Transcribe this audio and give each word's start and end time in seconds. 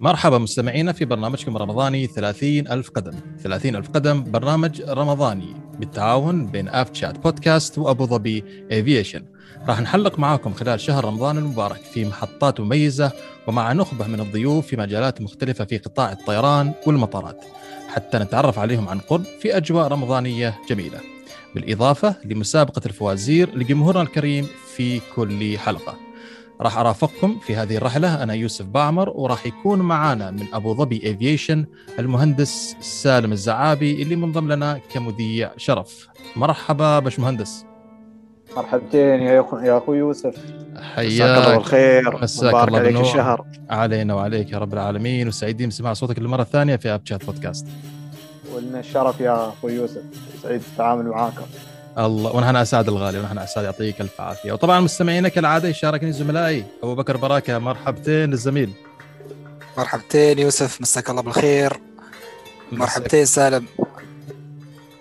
مرحبا 0.00 0.38
مستمعينا 0.38 0.92
في 0.92 1.04
برنامجكم 1.04 1.56
الرمضاني 1.56 2.06
30 2.06 2.68
ألف 2.68 2.90
قدم. 2.90 3.12
30 3.42 3.76
ألف 3.76 3.88
قدم 3.90 4.24
برنامج 4.30 4.82
رمضاني 4.82 5.54
بالتعاون 5.78 6.46
بين 6.46 6.68
اب 6.68 6.94
شات 6.94 7.18
بودكاست 7.18 7.78
وأبو 7.78 8.06
ظبي 8.06 8.44
إيفيشن 8.72 9.24
راح 9.68 9.80
نحلق 9.80 10.18
معاكم 10.18 10.52
خلال 10.52 10.80
شهر 10.80 11.04
رمضان 11.04 11.38
المبارك 11.38 11.80
في 11.80 12.04
محطات 12.04 12.60
مميزة 12.60 13.12
ومع 13.46 13.72
نخبة 13.72 14.06
من 14.06 14.20
الضيوف 14.20 14.66
في 14.66 14.76
مجالات 14.76 15.20
مختلفة 15.20 15.64
في 15.64 15.78
قطاع 15.78 16.12
الطيران 16.12 16.72
والمطارات. 16.86 17.44
حتى 17.88 18.18
نتعرف 18.18 18.58
عليهم 18.58 18.88
عن 18.88 18.98
قرب 18.98 19.24
في 19.40 19.56
أجواء 19.56 19.88
رمضانية 19.88 20.58
جميلة. 20.70 21.00
بالإضافة 21.54 22.14
لمسابقة 22.24 22.82
الفوازير 22.86 23.58
لجمهورنا 23.58 24.02
الكريم 24.02 24.48
في 24.78 25.00
كل 25.16 25.58
حلقة. 25.58 25.94
راح 26.60 26.78
أرافقكم 26.78 27.38
في 27.38 27.56
هذه 27.56 27.76
الرحلة. 27.76 28.22
أنا 28.22 28.34
يوسف 28.34 28.64
باعمر 28.64 29.10
وراح 29.10 29.46
يكون 29.46 29.78
معانا 29.78 30.30
من 30.30 30.46
أبو 30.52 30.74
ظبي 30.74 31.00
ايفيشن 31.04 31.66
المهندس 31.98 32.76
سالم 32.80 33.32
الزعابي 33.32 34.02
اللي 34.02 34.16
منضم 34.16 34.52
لنا 34.52 34.80
كمذيع 34.94 35.50
شرف. 35.56 36.08
مرحبا 36.36 36.98
باشمهندس 36.98 37.64
مرحبتين 38.56 39.20
يا 39.20 39.40
اخو 39.40 39.58
يا 39.58 39.78
اخو 39.78 39.94
يوسف. 39.94 40.36
حياك. 40.94 41.38
الله 41.38 41.56
بالخير. 41.56 42.22
مساك 42.22 42.54
مبارك 42.54 42.68
الله 42.68 42.78
عليك 42.78 42.92
بالنور. 42.92 43.10
الشهر. 43.10 43.46
علينا 43.70 44.14
وعليك 44.14 44.52
يا 44.52 44.58
رب 44.58 44.74
العالمين. 44.74 45.28
وسعيدين 45.28 45.68
بسماع 45.68 45.92
صوتك 45.92 46.18
للمرة 46.18 46.42
الثانية 46.42 46.76
في 46.76 46.88
اب 46.88 47.00
شات 47.04 47.24
بودكاست 47.24 47.66
ولنا 48.54 48.80
الشرف 48.80 49.20
يا 49.20 49.48
اخو 49.48 49.68
يوسف. 49.68 50.02
سعيد 50.42 50.60
التعامل 50.72 51.06
معاكم 51.06 51.46
الله 51.98 52.36
ونحن 52.36 52.56
أسعد 52.56 52.88
الغالي 52.88 53.18
ونحن 53.18 53.38
أسعد 53.38 53.64
يعطيك 53.64 54.00
ألف 54.00 54.20
عافية. 54.20 54.52
وطبعا 54.52 54.80
مستمعينا 54.80 55.28
كالعادة 55.28 55.68
يشاركني 55.68 56.12
زملائي. 56.12 56.64
أبو 56.82 56.94
بكر 56.94 57.16
براكه 57.16 57.58
مرحبتين 57.58 58.30
للزميل 58.30 58.72
مرحبتين 59.78 60.38
يوسف 60.38 60.80
مساك 60.80 61.10
الله 61.10 61.22
بالخير. 61.22 61.80
مرحبتين 62.72 63.24
سالم. 63.24 63.66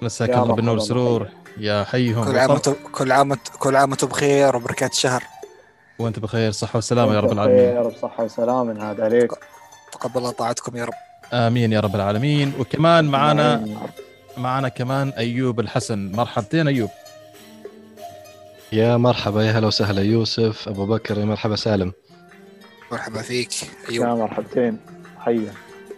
مساك 0.01 0.29
يا 0.29 0.43
الله 0.43 0.55
بالنور. 0.55 0.75
والسرور 0.75 1.27
يا 1.57 1.83
حيهم. 1.83 2.23
كل 2.23 2.37
عام 2.37 2.57
كل 2.93 3.11
عام 3.11 3.33
كل 3.59 3.75
عام 3.75 3.89
وأنتم 3.89 4.07
بخير 4.07 4.55
وبركات 4.55 4.91
الشهر. 4.91 5.23
وأنت 5.99 6.19
بخير 6.19 6.51
صحة 6.51 6.77
وسلامة 6.77 7.13
يا 7.13 7.19
رب 7.19 7.31
العالمين. 7.31 7.59
خير 7.59 7.87
بصحة 7.87 8.23
وسلامة 8.23 8.91
هذا 8.91 9.03
عليك. 9.03 9.31
تقبل 9.91 10.17
الله 10.17 10.31
طاعتكم 10.31 10.77
يا 10.77 10.85
رب. 10.85 10.93
آمين 11.33 11.73
يا 11.73 11.79
رب 11.79 11.95
العالمين. 11.95 12.53
وكمان 12.59 13.05
معنا 13.05 13.55
نعم. 13.55 13.77
معنا 14.37 14.69
كمان 14.69 15.09
أيوب 15.09 15.59
الحسن. 15.59 16.11
مرحبتين 16.11 16.67
أيوب. 16.67 16.89
يا 18.71 18.97
مرحبا 18.97 19.43
يا 19.43 19.51
هلا 19.51 19.67
وسهلا. 19.67 20.01
يوسف 20.01 20.67
أبو 20.67 20.85
بكر 20.85 21.19
يا 21.19 21.25
مرحبا 21.25 21.55
سالم. 21.55 21.93
مرحبا 22.91 23.21
فيك 23.21 23.63
يا 23.63 23.67
ايوب 23.89 24.05
مرحبتين. 24.19 24.79
حيا. 25.19 25.53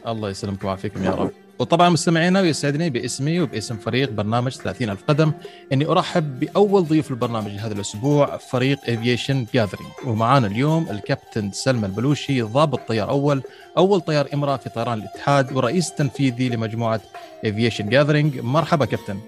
الله 0.08 0.30
يسلمكم 0.30 0.68
ويعافيكم 0.68 1.04
يا 1.04 1.12
رب. 1.12 1.32
وطبعا 1.60 1.90
مستمعينا 1.90 2.42
ويسعدني 2.42 2.90
باسمي 2.90 3.40
وباسم 3.42 3.78
فريق 3.78 4.12
برنامج 4.12 4.52
30 4.52 4.90
ألف 4.90 5.04
قدم 5.08 5.32
إني 5.74 5.86
أرحب 5.86 6.40
بأول 6.40 6.84
ضيف 6.86 7.12
البرنامج 7.12 7.52
هذا 7.52 7.74
الأسبوع 7.74 8.38
فريق 8.38 8.78
Aviation 8.90 9.46
Gathering 9.54 9.90
ومعانا 10.06 10.48
اليوم 10.48 10.88
الكابتن 10.92 11.52
سلمى 11.52 11.86
البلوشي 11.86 12.42
ضابط 12.42 12.80
طيار 12.88 13.10
أول 13.10 13.42
أول 13.78 14.02
طيار 14.02 14.28
إمرأة 14.34 14.58
في 14.58 14.70
طيران 14.70 15.00
الاتحاد 15.00 15.52
ورئيس 15.56 15.92
تنفيذي 15.94 16.50
لمجموعة 16.50 17.02
Aviation 17.46 17.90
Gathering 17.90 18.40
مرحبا 18.40 18.86
كابتن. 18.86 19.20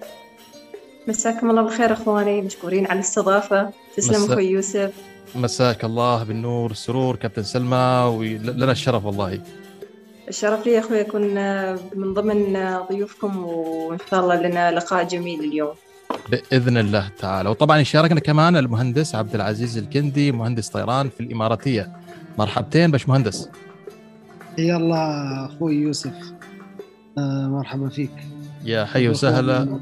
مساكم 1.08 1.50
الله 1.50 1.62
بالخير 1.62 1.94
أخواني 1.94 2.42
مشكورين 2.42 2.86
على 2.86 2.94
الاستضافة. 3.00 3.70
تسلم 3.98 4.24
مسا- 4.26 4.32
أخوي 4.32 4.46
يوسف. 4.46 4.92
مساك 5.36 5.84
الله 5.86 6.24
بالنور 6.24 6.70
والسرور 6.70 7.16
كابتن 7.16 7.44
سلمى 7.44 8.14
ولنا 8.18 8.72
الشرف 8.72 9.06
والله. 9.06 9.42
الشرف 10.32 10.66
لي 10.66 10.80
أخوي 10.80 11.02
اكون 11.02 11.38
آه، 11.38 11.80
من 11.96 12.14
ضمن 12.14 12.56
آه، 12.56 12.88
ضيوفكم 12.92 13.38
وإن 13.38 13.98
شاء 14.12 14.20
الله 14.20 14.36
لنا 14.36 14.72
لقاء 14.72 15.04
جميل 15.04 15.40
اليوم. 15.40 15.74
بإذن 16.30 16.78
الله 16.78 17.10
تعالى. 17.20 17.50
وطبعا 17.50 17.78
يشاركنا 17.78 18.20
كمان 18.20 18.56
المهندس 18.56 19.16
عبد 19.16 19.36
العزيز 19.36 19.78
الكندي 19.78 20.32
مهندس 20.32 20.70
طيران 20.70 21.10
في 21.10 21.20
الإماراتية. 21.20 21.92
مرحبتين 22.38 22.92
باش 22.92 23.10
مهندس 23.10 23.50
حيا 24.58 24.78
الله 24.78 25.46
أخوي 25.46 25.76
يوسف 25.76 26.14
آه 27.18 27.48
مرحبا 27.48 27.90
فيك. 27.90 28.12
يا 28.66 28.86
حي 28.86 29.10
وسهلا. 29.10 29.80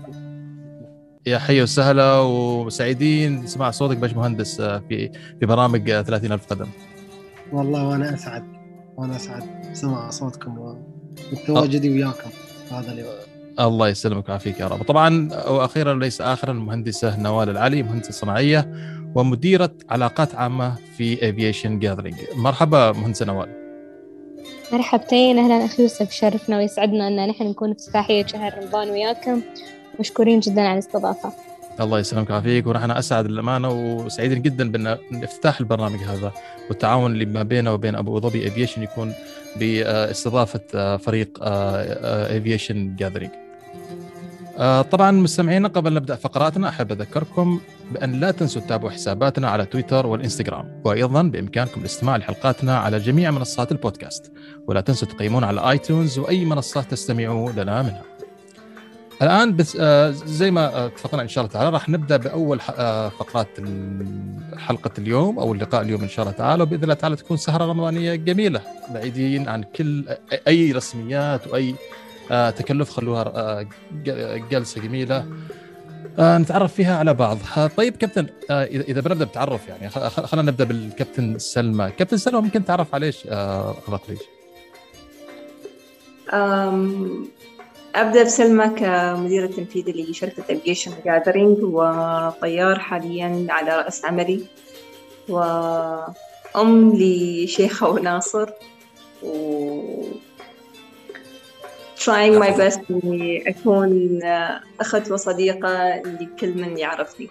يا 1.25 1.37
حي 1.37 1.61
وسهلا 1.61 2.19
وسعيدين. 2.19 3.43
نسمع 3.43 3.71
صوتك 3.71 3.97
باش 3.97 4.13
مهندس 4.13 4.61
في 4.61 5.11
في 5.39 5.45
برامج 5.45 5.89
آه، 5.89 6.01
30 6.01 6.31
ألف 6.31 6.45
قدم. 6.45 6.67
والله 7.51 7.87
وأنا 7.87 8.13
أسعد. 8.13 8.58
وأنا 8.99 9.15
اسعد. 9.15 9.43
سمع 9.73 10.09
صوتكم 10.09 10.75
وتواجدي 11.33 11.89
وياكم. 11.89 12.29
هذا 12.71 12.91
اليوم 12.91 13.09
الله 13.59 13.89
يسلمك 13.89 14.27
ويعافيك 14.27 14.59
يا 14.59 14.67
رب. 14.67 14.83
طبعا 14.83 15.29
وأخيرا 15.47 15.93
ليس 15.93 16.21
اخرا 16.21 16.51
المهندسه 16.51 17.19
نوال 17.19 17.49
العلي 17.49 17.83
مهندسة 17.83 18.11
صناعية 18.11 18.73
ومديرة 19.15 19.71
علاقات 19.89 20.35
عامة 20.35 20.75
في 20.97 21.29
Aviation 21.29 21.79
Gathering 21.79 22.15
مرحبا 22.35 22.91
مهندسة 22.91 23.25
نوال. 23.25 23.49
مرحبتين 24.73 25.39
أهلا 25.39 25.65
أخي 25.65 25.83
يوسف 25.83 26.11
شرفنا 26.11 26.57
ويسعدنا 26.57 27.07
أن 27.07 27.27
نحن 27.29 27.43
نكون 27.43 27.73
في 27.73 27.79
افتتاحية 27.79 28.25
شهر 28.25 28.57
رمضان 28.63 28.89
وياكم. 28.89 29.41
مشكورين 29.99 30.39
جدا 30.39 30.61
على 30.61 30.73
الاستضافة. 30.73 31.33
الله 31.81 31.99
يسلمك 31.99 32.29
ويعافيك 32.29 32.67
ونحن 32.67 32.91
أسعد 32.91 33.27
للامانه 33.27 33.69
وسعيدين 33.69 34.41
جدا 34.41 34.71
بأن 34.71 34.97
افتتاح 35.23 35.59
البرنامج 35.59 35.99
هذا 35.99 36.31
والتعاون 36.69 37.11
اللي 37.11 37.25
ما 37.25 37.43
بينه 37.43 37.73
وبين 37.73 37.95
أبو 37.95 38.19
ظبي 38.19 38.47
افيشن 38.47 38.83
يكون 38.83 39.13
باستضافة 39.59 40.97
فريق 40.97 41.39
Aviation 41.41 42.95
Gathering. 42.95 43.31
طبعا 44.91 45.11
مستمعينا 45.11 45.67
قبل 45.67 45.93
نبدأ 45.93 46.15
فقراتنا 46.15 46.69
أحب 46.69 46.91
أذكركم 46.91 47.59
بأن 47.91 48.19
لا 48.19 48.31
تنسوا 48.31 48.61
تتابعوا 48.61 48.91
حساباتنا 48.91 49.49
على 49.49 49.65
تويتر 49.65 50.07
والإنستغرام 50.07 50.81
وأيضا 50.85 51.21
بإمكانكم 51.21 51.81
الاستماع 51.81 52.17
لحلقاتنا 52.17 52.77
على 52.77 52.99
جميع 52.99 53.31
منصات 53.31 53.71
البودكاست 53.71 54.31
ولا 54.67 54.81
تنسوا 54.81 55.07
تقيمونا 55.07 55.47
على 55.47 55.69
آيتونز 55.69 56.19
وأي 56.19 56.45
منصات 56.45 56.91
تستمعوا 56.91 57.51
لنا 57.51 57.81
منها. 57.81 58.03
الآن 59.21 59.55
بس 59.55 59.77
آه، 59.79 60.11
زي 60.11 60.51
ما 60.51 60.75
آه، 60.75 60.85
اتفقنا 60.85 61.21
إن 61.21 61.27
شاء 61.27 61.43
الله 61.43 61.53
تعالى 61.53 61.69
راح 61.69 61.89
نبدأ 61.89 62.17
بأول 62.17 62.59
آه، 62.77 63.09
فقرات 63.09 63.47
حلقة 64.57 64.91
اليوم 64.97 65.39
أو 65.39 65.53
اللقاء 65.53 65.81
اليوم 65.81 66.01
إن 66.01 66.09
شاء 66.09 66.25
الله 66.25 66.37
تعالى 66.37 66.63
وبإذن 66.63 66.83
الله 66.83 66.93
تعالى 66.93 67.15
تكون 67.15 67.37
سهرة 67.37 67.65
رمضانية 67.65 68.15
جميلة 68.15 68.61
بعيدين 68.93 69.49
عن 69.49 69.63
كل 69.63 70.05
أي 70.47 70.71
رسميات 70.71 71.47
وأي 71.47 71.75
تكلف 72.29 72.89
خلوها 72.89 73.65
جلسة 74.51 74.81
جميلة 74.81 75.25
نتعرف 76.19 76.73
فيها 76.73 76.97
على 76.97 77.13
بعض. 77.13 77.37
طيب 77.77 77.95
كابتن 77.95 78.27
إذا 78.51 79.01
بنبدأ 79.01 79.25
بتعرف 79.25 79.67
يعني 79.67 79.89
خلينا 79.89 80.51
نبدأ 80.51 80.63
بالكابتن 80.63 81.39
سلمى. 81.39 81.91
كابتن 81.97 82.17
سلمى 82.17 82.41
ممكن 82.41 82.65
تعرفي 82.65 82.95
نفسك؟ 82.95 83.27
أم، 86.33 87.27
أبدأ 87.95 88.23
بسلمى 88.23 88.69
كمديرة 88.69 89.47
تنفيذي 89.47 89.91
لشركة 89.91 90.43
Aviation 90.49 90.91
Gathering 91.05 91.57
وطيار 91.63 92.79
حاليا 92.79 93.47
على 93.49 93.77
رأس 93.77 94.05
عملي 94.05 94.41
وأم 95.29 96.93
لشيخة 96.95 97.89
وناصر 97.89 98.49
و 99.23 100.09
trying 101.97 102.39
my 102.43 102.51
best 102.57 102.79
إني 102.91 103.49
أكون 103.49 104.19
أخت 104.81 105.11
وصديقة 105.11 105.95
لكل 105.95 106.53
من 106.53 106.77
يعرفني. 106.77 107.29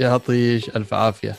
يعطيش 0.00 0.68
ألف 0.68 0.94
عافية. 0.94 1.36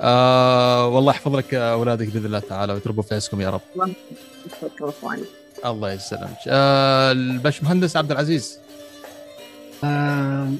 آه 0.00 0.88
والله 0.88 1.12
يحفظ 1.12 1.36
لك 1.36 1.54
أولادك 1.54 2.06
بإذن 2.06 2.26
الله 2.26 2.38
تعالى 2.38 2.72
ويتربوا 2.72 3.02
في 3.02 3.14
عزكم 3.14 3.40
يا 3.40 3.50
رب. 3.50 3.60
تفضلوا 4.44 4.90
إخواني 4.90 5.24
الله 5.66 5.92
يسلمك. 5.92 6.38
آه 6.48 7.12
الباشمهندس 7.12 7.96
عبد 7.96 8.10
العزيز. 8.10 8.58
آه 9.84 10.52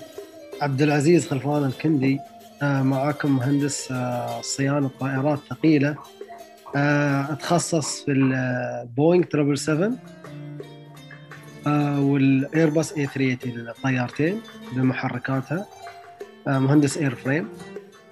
عبد 0.62 0.82
العزيز 0.82 1.29
خلفان 1.29 1.64
الكندي. 1.64 2.20
آه 2.62 2.82
معاكم 2.82 3.37
مهندس 3.37 3.93
آه 3.93 4.41
صيانه 4.41 4.91
طائرات 5.00 5.38
ثقيلة. 5.50 5.97
آه 6.76 7.32
أتخصص 7.32 8.05
في 8.05 8.12
البوينغ 8.12 9.25
777 9.32 9.99
آه 11.67 12.00
والإيرباص 12.00 12.93
A380 12.93 13.69
الطيارتين 13.69 14.41
بمحركاتها. 14.73 15.67
آه 16.49 16.58
مهندس 16.58 16.99
airframe 16.98 17.48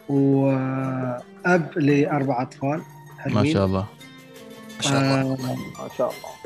وأب 0.08 1.70
لاربع 1.76 2.43
أطفال. 2.43 2.82
ما 3.26 3.52
شاء 3.52 3.67
الله. 3.67 3.87
ما 4.76 4.82
شاء 4.82 5.00
الله. 5.00 5.20
آه 5.20 5.37
ما 5.82 5.88
شاء 5.99 6.08
الله. 6.08 6.44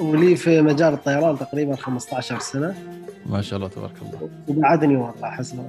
ولي 0.00 0.36
في 0.36 0.62
مجال 0.62 0.92
الطيران 0.94 1.38
تقريبا 1.38 1.76
15 1.76 2.38
سنة. 2.38 2.74
ما 3.26 3.42
شاء 3.42 3.56
الله 3.56 3.68
تبارك 3.68 3.92
الله. 4.02 4.28
وبعدني 4.48 4.96
والله 4.96 5.30
حسنا 5.30 5.62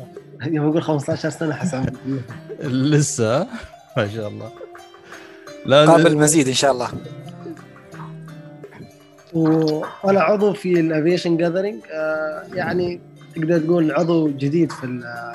يوم 0.46 0.70
أقول 0.70 0.82
15 0.84 1.30
سنة 1.30 1.54
حسب. 1.54 1.96
لسه؟ 2.64 3.48
ما 3.98 4.08
شاء 4.08 4.28
الله. 4.28 4.50
لا 5.66 5.86
قابل 5.86 6.18
مزيد 6.18 6.48
إن 6.48 6.54
شاء 6.54 6.72
الله. 6.72 6.90
وأنا 9.34 10.22
عضو 10.22 10.54
في 10.54 10.80
ال 10.80 10.86
Aviation 10.86 11.38
Gathering 11.38 11.82
يعني 12.54 13.00
تقدر 13.36 13.60
تقول 13.60 13.92
عضو 13.92 14.28
جديد 14.30 14.72
في 14.72 14.84
ال- 14.84 15.34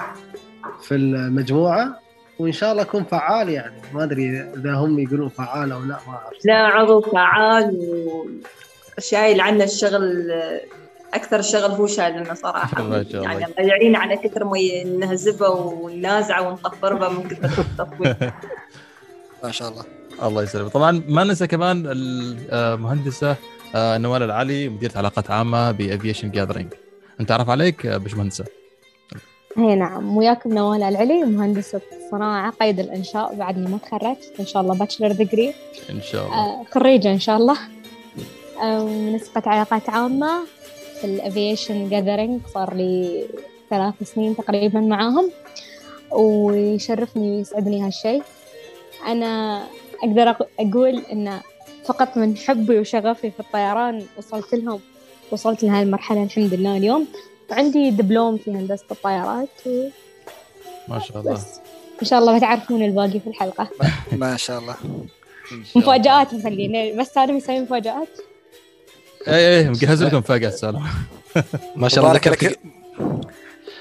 في 0.82 0.94
المجموعة. 0.94 1.98
وإن 2.38 2.52
شاء 2.52 2.72
الله 2.72 2.82
اكون 2.82 3.04
فعال 3.04 3.48
يعني. 3.48 3.74
ما 3.92 4.04
أدري 4.04 4.40
إذا 4.40 4.74
هم 4.74 4.98
يقولون 4.98 5.28
فعال 5.28 5.72
أو 5.72 5.80
لا 5.80 5.98
ما 6.06 6.12
أعرف. 6.12 6.44
لا 6.44 6.54
عضو 6.56 7.00
فعال 7.00 7.78
وشايل 8.98 9.40
عنا 9.40 9.64
الشغل 9.64 10.32
أكثر 11.14 11.42
شغل 11.42 11.70
هو 11.70 11.86
شايل 11.86 12.16
لنا 12.16 12.34
صراحة 12.34 12.82
ما 12.82 13.04
شاء 13.12 13.22
الله. 13.22 13.32
يعني 13.32 13.52
ضايعين 13.56 13.96
على 13.96 14.16
كثر 14.16 14.44
ما 14.44 14.84
نهزبه 14.84 15.48
وننازعه 15.48 16.48
ونطفربه 16.48 17.08
من 17.08 17.28
كثر 17.28 17.62
التطوير 17.62 18.16
ما 19.44 19.50
شاء 19.50 19.68
الله. 19.68 19.84
الله 20.22 20.42
يسلمك. 20.42 20.72
طبعا 20.72 21.02
ما 21.08 21.24
ننسى 21.24 21.46
كمان 21.46 21.82
المهندسه 22.52 23.36
آه، 23.74 23.98
نوال 23.98 24.22
العلي 24.22 24.68
مديرة 24.68 24.92
علاقات 24.98 25.30
عامة 25.30 25.70
ب 25.70 25.77
Aviation 25.77 26.30
Gathering 26.30 26.72
أنت 27.20 27.28
تعرف 27.28 27.50
عليك 27.50 27.86
آه، 27.86 27.96
هي 29.56 29.74
نعم 29.74 30.16
وياكم 30.16 30.54
نوال 30.54 30.82
العلي 30.82 31.24
مهندسة 31.24 31.80
صناعة 32.10 32.50
قيد 32.60 32.80
الإنشاء 32.80 33.34
بعدني 33.34 33.68
ما 33.68 33.78
تخرجت. 33.78 34.32
إن 34.40 34.46
شاء 34.46 34.62
الله 34.62 34.74
bachelor 34.74 35.12
degree 35.12 35.54
إن 35.90 36.00
شاء 36.02 36.24
الله. 36.26 36.34
آه، 36.36 36.64
خريجة 36.70 37.12
إن 37.12 37.18
شاء 37.18 37.36
الله. 37.36 37.58
آه، 38.62 38.84
نسبة 39.14 39.42
علاقات 39.46 39.90
عامة 39.90 40.44
في 41.00 41.04
ال 41.04 41.14
Aviation 41.14 41.88
Gathering 41.88 42.40
صار 42.54 42.74
لي 42.74 43.24
ثلاث 43.70 43.94
سنين 44.02 44.36
تقريبا 44.36 44.80
معاهم. 44.80 45.30
ويشرفني 46.12 47.30
ويسعدني 47.36 47.82
هالشيء 47.86 48.22
أنا 49.06 49.62
أقدر 50.04 50.32
أق- 50.32 50.46
أقول 50.60 51.02
إن 51.12 51.40
فقط 51.84 52.16
من 52.16 52.36
حبي 52.36 52.78
وشغفي 52.78 53.30
في 53.30 53.40
الطيران 53.40 54.06
وصلت 54.18 54.54
لهم 54.54 54.80
وصلت 55.32 55.62
لهذه 55.62 55.82
المرحلة 55.82 56.22
الحمد 56.22 56.54
لله 56.54 56.76
اليوم. 56.76 57.06
وعندي 57.50 57.90
دبلوم 57.90 58.36
في 58.36 58.50
هندسة 58.50 58.84
الطيارات 58.90 59.48
ما 60.88 60.98
شاء 60.98 61.20
الله. 61.20 61.30
وبس 61.32 61.60
إن 62.02 62.06
شاء 62.06 62.18
الله 62.18 62.38
بتعرفون 62.38 62.82
الباقي 62.82 63.20
في 63.20 63.26
الحلقة. 63.26 63.68
ما 64.12 64.36
شاء 64.36 64.58
الله. 64.58 64.76
مفاجآت 65.76 66.34
مخلينا. 66.34 67.00
بس 67.00 67.08
سالم 67.08 67.36
يسوي 67.36 67.60
مفاجآت؟ 67.60 68.08
اي 69.28 69.58
اي 69.58 69.68
مجهز 69.68 70.02
لكم 70.02 70.20
فاقة 70.20 70.50
سالم 70.50 70.82
ما 71.76 71.88
شاء 71.88 72.04
الله. 72.04 72.16
لك 72.16 72.58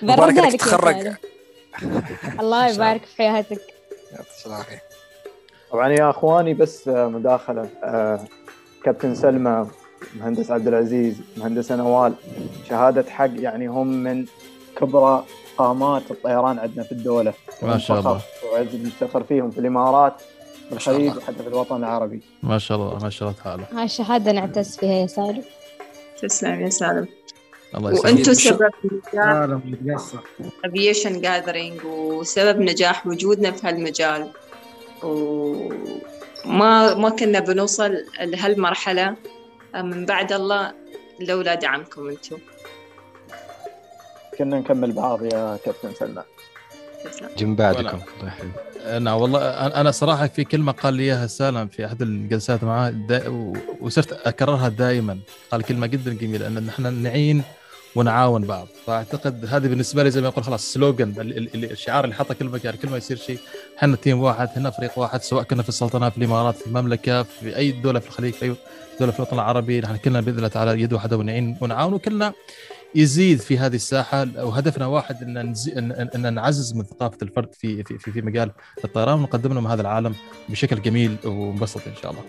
مبارك 0.01 0.37
لك 0.37 0.59
تخرج. 0.59 1.13
الله. 2.39 2.67
يبارك 2.67 3.05
في 3.05 3.17
حياتك. 3.17 3.61
يعطيك 4.11 4.45
العافية. 4.45 4.81
طبعا 5.71 5.89
يا 5.89 6.09
أخواني 6.09 6.53
بس 6.53 6.87
آه، 6.87 7.07
مداخلة. 7.07 7.69
آه، 7.83 8.25
كابتن 8.83 9.15
سلمى 9.15 9.67
مهندس 10.19 10.51
عبد 10.51 10.67
العزيز 10.67 11.15
مهندسه 11.37 11.75
نوال 11.75 12.13
شهادة 12.69 13.09
حق 13.09 13.29
يعني 13.35 13.67
هم 13.67 13.87
من 13.87 14.25
كبرى 14.75 15.25
قامات 15.57 16.11
الطيران 16.11 16.59
عندنا 16.59 16.83
في 16.83 16.91
الدولة. 16.91 17.33
ما 17.61 17.77
شاء 17.77 17.99
الله. 17.99 18.21
نفتخر 18.73 19.23
فيهم 19.23 19.51
في 19.51 19.57
الإمارات 19.57 20.21
ما 20.71 20.79
شاء 20.79 20.95
الخليج 20.95 21.17
وحتى 21.17 21.43
في 21.43 21.47
الوطن 21.47 21.75
العربي. 21.75 22.21
ما 22.43 22.57
شاء 22.57 22.77
الله 22.77 22.97
ما 23.03 23.09
شاء 23.09 23.29
الله 23.29 23.41
تعالى. 23.43 23.63
هاي 23.73 23.85
الشهادة 23.85 24.31
نعتز 24.31 24.77
فيها 24.77 24.93
يا 24.93 25.07
سالم. 25.07 25.43
تسلم 26.21 26.61
يا 26.61 26.69
سالم. 26.69 27.07
الله 27.75 27.91
يسلمك. 27.91 28.05
وأنتم 28.05 28.33
سبب 28.33 28.71
نجاح 29.65 30.03
Aviation 30.65 31.21
Gathering 31.21 31.85
وسبب 31.85 32.61
نجاح 32.61 33.07
وجودنا 33.07 33.51
في 33.51 33.67
هالمجال. 33.67 34.31
وما 35.03 36.95
ما 36.95 37.09
كنا 37.09 37.39
بنوصل 37.39 37.97
لهالمرحلة. 38.21 39.15
من 39.75 40.05
بعد 40.05 40.31
الله 40.33 40.73
لولا 41.19 41.55
دعمكم 41.55 42.09
أنتم. 42.09 42.37
كنا 44.37 44.59
نكمل 44.59 44.91
بعض 44.91 45.23
يا 45.23 45.57
كابتن 45.65 45.93
سلمى 45.99 46.23
تسلم 47.05 47.29
جنب 47.37 47.57
بعدكم. 47.57 47.99
نعم 48.99 49.21
والله 49.21 49.39
أنا- 49.39 49.75
أنا 49.75 49.91
صراحة 49.91 50.27
في 50.27 50.43
كلمه 50.43 50.71
قال 50.71 50.93
لي 50.93 51.03
إياها 51.03 51.27
سالم 51.27 51.67
في 51.67 51.85
أحد 51.85 52.01
الجلسات 52.01 52.63
معاه 52.63 52.89
دا 52.89 53.29
وصرت 53.81 54.13
أكررها 54.27 54.69
دائما. 54.69 55.19
قال 55.51 55.63
كلمة 55.63 55.87
جدا 55.87 56.13
جميلة 56.13 56.47
أن 56.47 56.65
نحن 56.65 56.93
نعين 56.93 57.43
ونعاون 57.95 58.41
بعض. 58.45 58.67
فأعتقد 58.87 59.45
هذه 59.45 59.67
بالنسبة 59.67 60.03
لي 60.03 60.11
زي 60.11 60.21
ما 60.21 60.27
يقول 60.27 60.43
خلاص 60.43 60.73
سلوجن 60.73 61.13
ال- 61.21 61.37
ال- 61.37 61.55
ال- 61.55 61.71
الشعار 61.71 62.03
اللي 62.03 62.15
حطه 62.15 62.33
كلمه 62.33 62.59
يعني 62.63 62.77
كل 62.77 62.89
ما 62.89 62.97
يصير 62.97 63.17
شيء. 63.17 63.37
إحنا 63.77 63.95
تيم 63.95 64.21
واحد 64.21 64.47
إحنا 64.47 64.69
فريق 64.69 64.99
واحد 64.99 65.21
سواء 65.21 65.43
كنا 65.43 65.63
في 65.63 65.69
السلطنة 65.69 66.09
في 66.09 66.17
الإمارات 66.17 66.55
في 66.55 66.67
المملكة 66.67 67.23
في 67.23 67.55
أي 67.57 67.71
دولة 67.71 67.99
في 67.99 68.07
الخليج 68.07 68.33
في 68.33 68.45
أي 68.45 68.55
دولة 68.99 69.11
في 69.11 69.19
الوطن 69.19 69.35
العربي 69.35 69.81
نحن 69.81 69.95
كلنا 69.95 70.21
بإذن 70.21 70.37
الله 70.37 70.47
تعالى 70.47 70.81
يد 70.81 70.93
واحدة 70.93 71.17
ونعين 71.17 71.57
ونعاون 71.61 71.93
وكلنا 71.93 72.33
يزيد 72.95 73.39
في 73.39 73.57
هذه 73.57 73.75
الساحة 73.75 74.27
وهدفنا 74.37 74.85
واحد 74.85 75.23
إن 75.23 75.49
نزي... 75.51 75.71
ان 76.15 76.33
نعزز 76.33 76.73
من 76.73 76.83
ثقافة 76.83 77.17
الفرد 77.21 77.53
في 77.53 77.83
في 77.83 77.97
في, 77.97 78.21
مجال 78.21 78.51
الطيران 78.85 79.19
ونقدم 79.19 79.53
لهم 79.53 79.67
هذا 79.67 79.81
العالم 79.81 80.15
بشكل 80.49 80.81
جميل 80.81 81.15
ومبسط 81.25 81.87
إن 81.87 81.95
شاء 82.01 82.11
الله. 82.11 82.23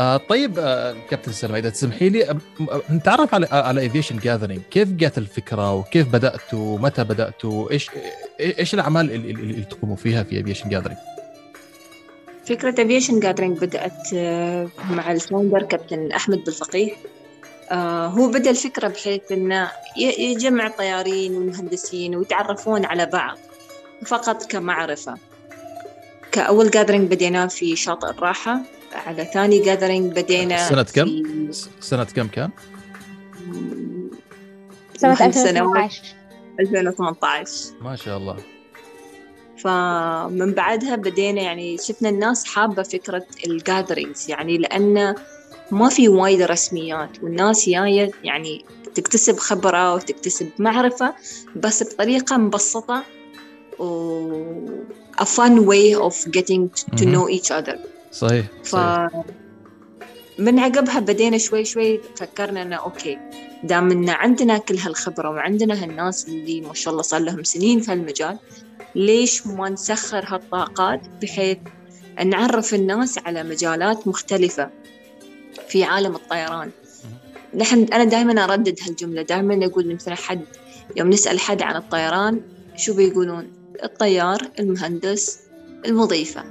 آه 0.00 0.16
طيب 0.16 0.58
آه 0.58 0.96
كابتن 1.10 1.32
سلمى 1.32 1.58
إذا 1.58 1.70
تسمحي 1.70 2.08
لي 2.08 2.38
نتعرف 2.90 3.34
على 3.34 3.46
على 3.50 3.80
Aviation 3.80 4.18
Gathering 4.18 4.60
كيف 4.70 4.88
جات 4.88 5.18
الفكرة 5.18 5.74
وكيف 5.74 6.08
بدأتوا 6.08 6.74
ومتى 6.74 7.04
بدأتوا 7.04 7.70
إيش 7.70 7.90
إيش 8.40 8.74
الأعمال 8.74 9.10
اللي 9.12 9.30
اللي 9.30 9.62
تقوموا 9.62 9.96
فيها 9.96 10.22
في 10.22 10.36
Aviation 10.36 10.68
Gathering؟ 10.68 10.98
فكرة 12.50 12.82
Aviation 12.82 13.20
Gathering 13.20 13.58
بدأت 13.58 14.06
آه، 14.14 14.68
مع 14.90 15.12
ال 15.12 15.18
founder 15.18 15.62
كابتن 15.62 16.12
أحمد 16.12 16.44
بالفقيه 16.44 16.92
آه، 17.70 18.06
هو 18.06 18.28
بدأ 18.28 18.50
الفكرة 18.50 18.88
بحيث 18.88 19.32
إنه 19.32 19.70
ي- 19.96 20.22
يجمع 20.32 20.66
الطيارين 20.66 21.34
والمهندسين 21.36 22.16
ويتعرفون 22.16 22.84
على 22.84 23.06
بعض 23.06 23.38
فقط 24.06 24.44
كمعرفة. 24.44 25.14
كأول 26.32 26.70
gathering 26.70 27.10
بديناه 27.10 27.46
في 27.46 27.76
شاطئ 27.76 28.10
الراحة 28.10 28.60
على 29.06 29.24
ثاني 29.24 29.58
gathering 29.58 30.12
بدينا 30.12 30.68
سنة 30.68 30.82
كم؟ 30.82 31.06
في 31.52 31.68
سنة 31.80 32.04
كم 32.04 32.28
كان؟ 32.28 32.50
سنة 34.96 35.10
واحد 35.10 35.30
سنوات 35.30 35.76
2018 35.76 36.02
2018 36.60 37.74
ما 37.80 37.96
شاء 37.96 38.16
الله. 38.18 38.36
فمن 39.62 40.52
بعدها 40.52 40.96
بدينا 40.96 41.42
يعني 41.42 41.78
شفنا 41.78 42.08
الناس 42.08 42.44
حابة 42.44 42.82
فكرة 42.82 43.26
ال 43.46 43.54
gatherings 43.54 44.30
يعني 44.30 44.58
لأن 44.58 45.14
ما 45.70 45.88
في 45.88 46.08
وايد 46.08 46.42
رسميات 46.42 47.22
والناس 47.22 47.68
جاية 47.68 48.10
يعني 48.24 48.64
تكتسب 48.94 49.38
خبرة 49.38 49.94
وتكتسب 49.94 50.50
معرفة 50.58 51.14
بس 51.56 51.82
بطريقة 51.82 52.36
مبسطة 52.36 53.02
و 53.78 54.80
a 55.20 55.26
fun 55.26 55.66
way 55.66 55.94
of 55.94 56.14
getting 56.36 56.70
to 56.96 57.04
know 57.04 57.28
each 57.28 57.50
other. 57.50 57.78
صحيح 58.12 58.46
ف 58.64 58.68
صحيح. 58.68 59.08
من 60.38 60.58
عقبها 60.58 61.00
بدينا 61.00 61.38
شوي 61.38 61.64
شوي 61.64 62.00
فكرنا 62.16 62.62
إنه 62.62 62.76
okay 62.76 63.18
دام 63.64 63.90
إن 63.90 64.08
عندنا 64.08 64.58
كل 64.58 64.78
هالخبرة 64.78 65.30
وعندنا 65.30 65.84
هالناس 65.84 66.28
اللي 66.28 66.60
ما 66.60 66.74
شاء 66.74 66.92
الله 66.92 67.02
صار 67.02 67.20
لهم 67.20 67.42
سنين 67.42 67.80
في 67.80 67.92
هالمجال 67.92 68.38
ليش 68.94 69.46
ما 69.46 69.68
نسخر 69.68 70.24
هالطاقات 70.26 71.00
بحيث 71.22 71.58
نعرف 72.26 72.74
الناس 72.74 73.18
على 73.18 73.42
مجالات 73.42 74.08
مختلفة 74.08 74.70
في 75.68 75.84
عالم 75.84 76.14
الطيران؟ 76.14 76.70
نحن 77.54 77.82
أنا 77.92 78.04
دائما 78.04 78.44
أردد 78.44 78.78
هالجملة. 78.82 79.22
دائما 79.22 79.66
أقول 79.66 79.94
مثلا 79.94 80.14
حد. 80.14 80.44
يوم 80.96 81.08
نسأل 81.10 81.40
حد 81.40 81.62
عن 81.62 81.76
الطيران 81.76 82.40
شو 82.76 82.94
بيقولون؟ 82.94 83.52
الطيار 83.84 84.50
المهندس 84.58 85.40
المضيفة. 85.86 86.44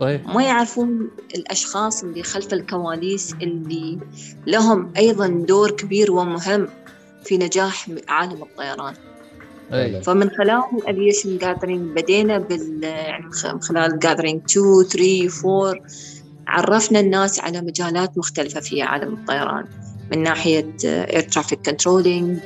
صحيح 0.00 0.26
ما 0.26 0.42
يعرفون 0.42 1.10
الأشخاص 1.34 2.02
اللي 2.04 2.22
خلف 2.22 2.52
الكواليس 2.52 3.32
اللي 3.42 3.98
لهم 4.46 4.92
أيضا 4.96 5.26
دور 5.28 5.70
كبير 5.70 6.12
ومهم 6.12 6.68
في 7.24 7.38
نجاح 7.38 7.90
عالم 8.08 8.42
الطيران. 8.42 8.94
فمن 10.02 10.30
خلال 10.30 10.62
ال 10.88 10.94
Aviation 10.94 11.38
Gathering 11.38 11.96
بدينا 11.96 12.38
بال 12.38 12.80
يعني 12.82 13.24
من 13.44 13.60
خلال 13.60 13.98
gathering 13.98 14.42
2 14.50 14.84
3 15.28 15.28
4 15.44 15.74
عرفنا 16.46 17.00
الناس 17.00 17.40
على 17.40 17.60
مجالات 17.60 18.18
مختلفة 18.18 18.60
في 18.60 18.82
عالم 18.82 19.14
الطيران. 19.14 19.64
من 20.12 20.22
ناحية 20.22 20.76
air 20.84 21.20
traffic 21.20 21.70
controlling 21.70 22.38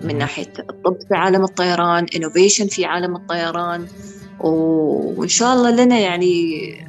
من 0.00 0.18
ناحية 0.18 0.52
الطب 0.58 0.96
في 1.08 1.14
عالم 1.14 1.44
الطيران 1.44 2.06
innovation 2.16 2.66
في 2.66 2.84
عالم 2.84 3.16
الطيران. 3.16 3.86
وإن 4.40 5.28
شاء 5.28 5.54
الله 5.54 5.70
لنا 5.70 5.98
يعني 5.98 6.86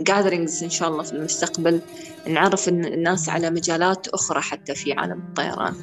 gatherings 0.00 0.62
إن 0.62 0.70
شاء 0.70 0.88
الله 0.88 1.02
في 1.02 1.12
المستقبل. 1.12 1.80
نعرف 2.28 2.68
الناس 2.68 3.28
على 3.28 3.50
مجالات 3.50 4.08
أخرى 4.08 4.40
حتى 4.40 4.74
في 4.74 4.92
عالم 4.92 5.18
الطيران. 5.28 5.74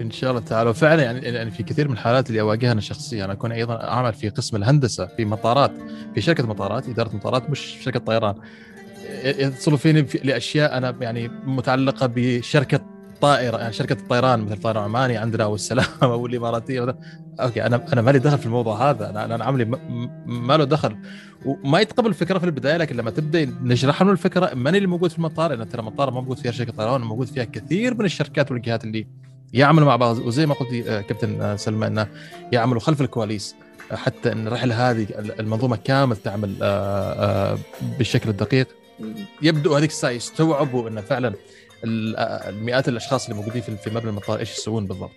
إن 0.00 0.10
شاء 0.10 0.30
الله 0.30 0.40
تعالى. 0.42 0.70
وفعلا 0.70 1.02
يعني 1.02 1.20
يعني 1.20 1.50
في 1.50 1.62
كثير 1.62 1.88
من 1.88 1.94
الحالات 1.94 2.28
اللي 2.28 2.40
أواجهها 2.40 2.72
أنا 2.72 2.80
شخصيا 2.80 3.24
أنا 3.24 3.32
أكون 3.32 3.52
أيضا 3.52 3.74
أعمل 3.84 4.12
في 4.12 4.28
قسم 4.28 4.56
الهندسة 4.56 5.06
في 5.06 5.24
مطارات 5.24 5.72
في 6.14 6.20
شركة 6.20 6.46
مطارات 6.46 6.88
إدارة 6.88 7.16
مطارات 7.16 7.50
مش 7.50 7.60
شركة 7.82 7.98
طيران. 8.00 8.34
يتصلوا 9.24 9.78
فيني 9.78 10.04
في- 10.04 10.18
لأشياء 10.18 10.76
أنا 10.78 10.94
يعني 11.00 11.28
متعلقة 11.28 12.06
بشركة 12.14 12.80
طائرة 13.20 13.58
يعني 13.58 13.72
شركة 13.72 13.92
الطيران 13.92 14.40
مثل 14.40 14.56
طيران 14.60 14.84
عماني 14.84 15.16
عندنا 15.16 15.44
أو 15.44 15.54
السلام 15.54 15.86
أو 16.02 16.26
الإماراتية. 16.26 16.96
أوكي 17.40 17.66
أنا 17.66 17.92
أنا 17.92 18.02
مالي 18.02 18.18
دخل 18.18 18.38
في 18.38 18.46
الموضوع 18.46 18.90
هذا. 18.90 19.10
أنا 19.10 19.24
أنا 19.34 19.44
عملي 19.44 19.64
ما 20.26 20.56
له 20.56 20.64
دخل. 20.64 20.96
وما 21.46 21.80
يتقبل 21.80 22.08
الفكرة 22.08 22.38
في 22.38 22.44
البداية 22.46 22.76
لكن 22.76 22.96
لما 22.96 23.10
تبدأ 23.10 23.44
نشرح 23.62 24.02
له 24.02 24.12
الفكرة 24.12 24.54
ماني 24.54 24.76
اللي 24.78 24.88
موجود 24.88 25.10
في 25.10 25.18
المطار 25.18 25.52
لأن 25.54 25.68
ترى 25.68 25.80
المطار 25.80 26.10
ما 26.10 26.20
موجود 26.20 26.38
فيها 26.38 26.52
شركه 26.52 26.72
طيران 26.72 27.00
موجود 27.00 27.26
فيها 27.26 27.44
كثير 27.44 27.94
من 27.94 28.04
الشركات 28.04 28.50
والجهات 28.52 28.84
اللي 28.84 29.06
يعملوا 29.52 29.86
مع 29.86 29.96
بعض. 29.96 30.18
وزي 30.18 30.46
ما 30.46 30.54
قلت 30.54 30.86
آه، 30.86 31.00
كابتن 31.00 31.40
آه، 31.42 31.56
سلمى 31.56 31.86
إنه 31.86 32.06
يعملوا 32.52 32.80
خلف 32.80 33.00
الكواليس 33.00 33.54
آه، 33.92 33.96
حتى 33.96 34.32
إن 34.32 34.46
الرحله 34.46 34.90
هذه 34.90 35.06
المنظومة 35.40 35.76
كامل 35.84 36.16
تعمل 36.16 36.54
بالشكل 37.98 38.28
الدقيق. 38.30 38.68
يبدو 39.42 39.74
هذيك 39.74 39.90
الساعة 39.90 40.10
يستوعبوا 40.10 40.88
إن 40.88 41.00
فعلا 41.00 41.28
ال- 41.84 42.16
المئات 42.48 42.88
الأشخاص 42.88 43.24
اللي 43.28 43.36
موجودين 43.40 43.62
في 43.62 43.90
مبنى 43.90 44.10
المطار 44.10 44.38
إيش 44.38 44.58
يسوون 44.58 44.86
بالضبط. 44.86 45.10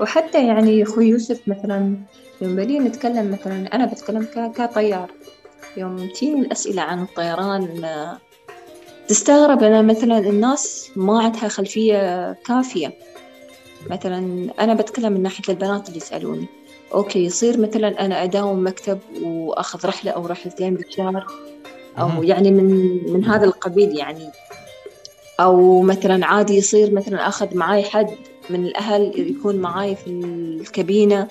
وحتى 0.00 0.46
يعني 0.46 0.82
أخوي 0.82 1.06
يوسف 1.08 1.40
مثلا 1.46 1.96
يوم 2.40 2.56
بدينا 2.56 2.88
نتكلم 2.88 3.32
مثلا 3.32 3.74
أنا 3.74 3.86
بتكلم 3.86 4.26
كطيار. 4.56 5.10
يوم 5.76 6.08
تجيني 6.08 6.40
الأسئلة 6.40 6.82
عن 6.82 7.02
الطيران 7.02 7.62
تستغرب 9.08 9.62
أنا 9.62 9.82
مثلا 9.82 10.18
الناس 10.18 10.90
ما 10.96 11.22
عندها 11.22 11.48
خلفية 11.48 12.32
كافية. 12.32 12.92
مثلا 13.90 14.50
أنا 14.60 14.74
بتكلم 14.74 15.12
من 15.12 15.22
ناحية 15.22 15.42
البنات 15.48 15.88
اللي 15.88 15.98
يسألوني 15.98 16.46
أوكي 16.94 17.24
يصير 17.24 17.60
مثلا 17.60 18.04
أنا 18.04 18.24
أداوم 18.24 18.66
مكتب 18.66 18.98
وأخذ 19.22 19.86
رحلة 19.88 20.10
أو 20.10 20.26
رحلتين 20.26 20.74
بالشهر؟ 20.74 21.26
مهم. 21.98 22.24
يعني 22.24 22.50
من 22.50 22.98
من 23.12 23.24
هذا 23.24 23.44
القبيل 23.44 23.98
يعني. 23.98 24.30
أو 25.40 25.82
مثلا 25.82 26.26
عادي 26.26 26.56
يصير 26.56 26.92
مثلا 26.92 27.28
أخذ 27.28 27.56
معاي 27.56 27.82
حد 27.84 28.10
من 28.50 28.66
الأهل 28.66 29.30
يكون 29.30 29.56
معاي 29.56 29.96
في 29.96 30.06
الكابينة. 30.06 31.28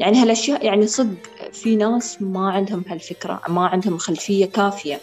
يعني 0.00 0.22
هالأشياء 0.22 0.64
يعني 0.64 0.86
صدق 0.86 1.16
في 1.52 1.76
ناس 1.76 2.22
ما 2.22 2.50
عندهم 2.50 2.84
هالفكرة 2.88 3.40
ما 3.48 3.66
عندهم 3.66 3.98
خلفية 3.98 4.46
كافية. 4.46 5.00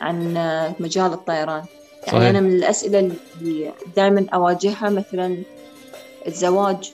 عن 0.00 0.34
مجال 0.80 1.12
الطيران 1.12 1.62
يعني 2.06 2.18
صحيح. 2.18 2.22
أنا 2.28 2.40
من 2.40 2.52
الأسئلة 2.56 2.98
اللي 3.40 3.72
دائما 3.96 4.26
أواجهها 4.34 4.90
مثلا 4.90 5.36
الزواج 6.26 6.92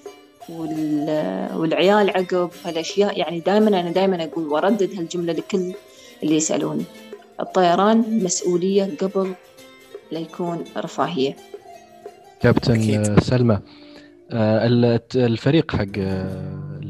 وال- 0.49 1.49
والعيال 1.57 2.11
عقب 2.11 2.51
هالأشياء 2.65 3.19
يعني 3.19 3.41
دائما 3.41 3.69
أنا 3.81 3.91
دائما 3.91 4.25
أقول 4.25 4.47
وأردد 4.49 4.91
هالجملة 4.99 5.33
لكل 5.33 5.73
اللي 6.23 6.37
يسألوني 6.37 6.85
الطيران 7.41 8.25
مسؤولية 8.25 8.91
قبل 9.01 9.33
لا 10.13 10.19
يكون 10.19 10.65
رفاهية 10.77 11.37
كابتن 12.41 12.73
أكيد. 12.75 13.09
آه، 13.11 13.21
سلمى 13.21 13.59
آه، 14.33 14.67
الفريق 15.15 15.71
حق 15.77 15.87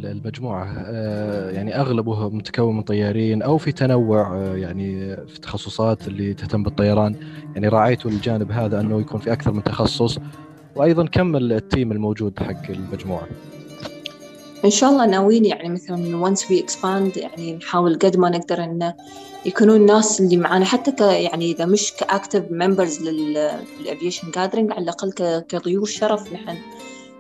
المجموعة 0.07 0.75
آه، 0.87 1.51
يعني 1.51 1.81
أغلبه 1.81 2.29
متكون 2.29 2.77
من 2.77 2.83
طيارين 2.83 3.43
أو 3.43 3.59
في 3.59 3.73
تنوع 3.73 4.37
آه، 4.37 4.57
يعني 4.57 5.17
في 5.17 5.37
التخصصات 5.37 6.09
اللي 6.09 6.35
تهتم 6.35 6.63
بالطيران. 6.63 7.15
يعني 7.55 7.69
راعيتوا 7.69 8.11
الجانب 8.11 8.53
هذا 8.53 8.81
أنه 8.81 9.01
يكون 9.01 9.21
في 9.21 9.33
أكثر 9.33 9.53
من 9.53 9.63
تخصص 9.63 10.19
وأيضا 10.77 11.07
كم 11.07 11.37
التيم 11.37 11.93
الموجود 11.93 12.39
حق 12.39 12.71
المجموعة؟ 12.71 13.29
إن 14.65 14.71
شاء 14.71 14.91
الله 14.91 15.07
ناويين 15.07 15.45
يعني 15.45 15.69
مثلا 15.69 16.27
once 16.27 16.41
we 16.41 16.63
expand 16.63 17.17
يعني 17.17 17.57
نحاول 17.57 17.95
قد 17.95 18.17
ما 18.17 18.29
نقدر 18.29 18.65
انه 18.65 18.95
يكونون 19.47 19.77
الناس 19.77 20.21
اللي 20.21 20.37
معانا 20.37 20.65
حتى 20.65 20.93
ك 20.93 21.01
يعني 21.01 21.53
إذا 21.53 21.67
مش 21.67 21.93
ك 21.93 22.00
active 22.00 22.45
members 22.51 23.09
لل 23.09 23.33
Aviation 23.33 24.31
Gathering 24.31 24.73
على 24.73 24.83
الأقل 24.83 25.13
كضيوف 25.49 25.91
شرف 25.91 26.33
نحن 26.33 26.57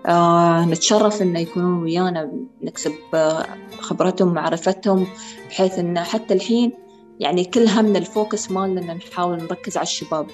آه 0.06 0.64
نتشرف 0.64 1.22
إنه 1.22 1.38
يكونون 1.38 1.82
ويانا 1.82 2.30
نكسب 2.62 2.92
آه 3.14 3.46
خبرتهم 3.80 4.28
ومعرفتهم 4.28 5.06
بحيث 5.48 5.78
انه 5.78 6.02
حتى 6.02 6.34
الحين 6.34 6.72
يعني 7.20 7.44
كل 7.44 7.68
همنا 7.68 7.98
ال 7.98 8.07
focus 8.07 8.50
مالنا 8.50 8.92
إن 8.92 8.96
نحاول 8.96 9.42
نركز 9.42 9.76
على 9.76 9.86
الشباب 9.86 10.26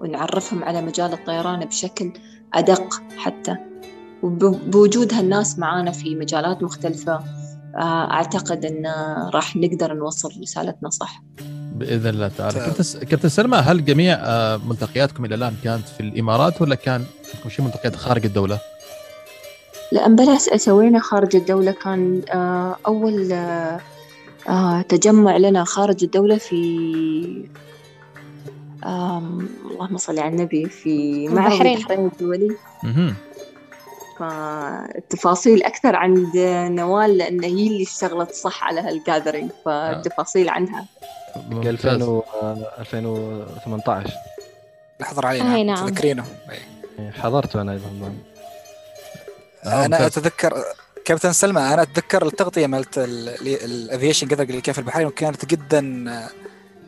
ونعرفهم 0.00 0.64
على 0.64 0.82
مجال 0.82 1.12
الطيران 1.12 1.64
بشكل 1.64 2.12
أدق 2.54 3.02
حتى. 3.16 3.56
وبوجود 4.22 5.14
هالناس 5.14 5.58
معانا 5.58 5.90
في 5.90 6.14
مجالات 6.14 6.62
مختلفة 6.62 7.20
آه، 7.76 8.10
أعتقد 8.10 8.64
أن 8.64 8.86
راح 9.34 9.56
نقدر 9.56 9.94
نوصل 9.94 10.40
رسالتنا 10.42 10.90
صح. 10.90 11.22
بإذن 11.74 12.06
الله 12.06 12.28
تعالى. 12.28 12.72
كابتن 13.10 13.28
سلمى 13.28 13.56
هل 13.56 13.84
جميع 13.84 14.14
آه، 14.14 14.56
ملتقياتكم 14.56 15.24
إلى 15.24 15.34
الآن 15.34 15.54
كانت 15.64 15.88
في 15.88 16.00
الإمارات 16.00 16.62
ولا 16.62 16.74
كان 16.74 17.04
عندكم 17.40 17.50
شيء 17.50 17.64
ملتقيات 17.64 17.96
خارج 17.96 18.24
الدولة؟ 18.24 18.60
لأن 19.92 20.16
بلا 20.16 20.38
س- 20.38 20.48
سوينا 20.64 21.00
خارج 21.00 21.36
الدولة 21.36 21.72
كان 21.72 22.22
آه، 22.30 22.76
أول 22.86 23.32
آه، 23.32 23.80
آه، 24.48 24.82
تجمع 24.82 25.36
لنا 25.36 25.64
خارج 25.64 26.04
الدولة 26.04 26.36
في 26.38 26.54
اللهم 28.84 29.96
صل 29.96 30.18
على 30.18 30.28
النبي 30.28 30.66
في 30.68 31.28
معهد 31.28 31.66
البحرين. 31.66 32.06
الدولي. 32.06 32.56
فالتفاصيل 34.18 35.62
أكثر 35.62 35.96
عند 35.96 36.30
نوال 36.70 37.18
لأن 37.18 37.44
هي 37.44 37.66
اللي 37.66 37.82
اشتغلت 37.82 38.30
صح 38.32 38.64
على 38.64 38.80
هال 38.80 38.93
gathering 38.93 39.50
فالتفاصيل 39.64 40.48
عندها 40.48 40.84
حق 41.34 41.66
2000 41.66 42.02
و- 42.02 42.24
آه، 42.42 42.56
2018 42.78 44.10
نحضر 45.00 45.26
علينا 45.26 45.62
نعم. 45.62 45.86
تذكرينه 45.88 46.24
يعني 47.00 47.12
حضرت 47.12 47.56
أنا 47.56 47.72
أيضا 47.72 48.14
آه، 49.64 49.86
أنا 49.86 49.98
ممتاز. 49.98 50.18
أتذكر 50.18 50.64
كابتن 51.04 51.32
سلمى 51.32 51.60
أنا 51.60 51.82
أتذكر 51.82 52.26
التغطية 52.26 52.66
مالت 52.66 52.98
ال 52.98 53.12
Aviation 53.12 54.26
Gathering 54.26 54.42
اللي 54.42 54.60
كان 54.60 54.72
في 54.72 54.78
البحرين 54.78 55.06
وكانت 55.06 55.44
جدا 55.44 56.04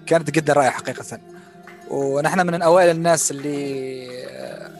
كانت 0.06 0.30
جدا 0.30 0.52
رائعة 0.52 0.72
حقيقة 0.72 1.18
ونحن 1.90 2.46
من 2.46 2.62
اوائل 2.62 2.90
الناس 2.90 3.30
اللي 3.30 4.06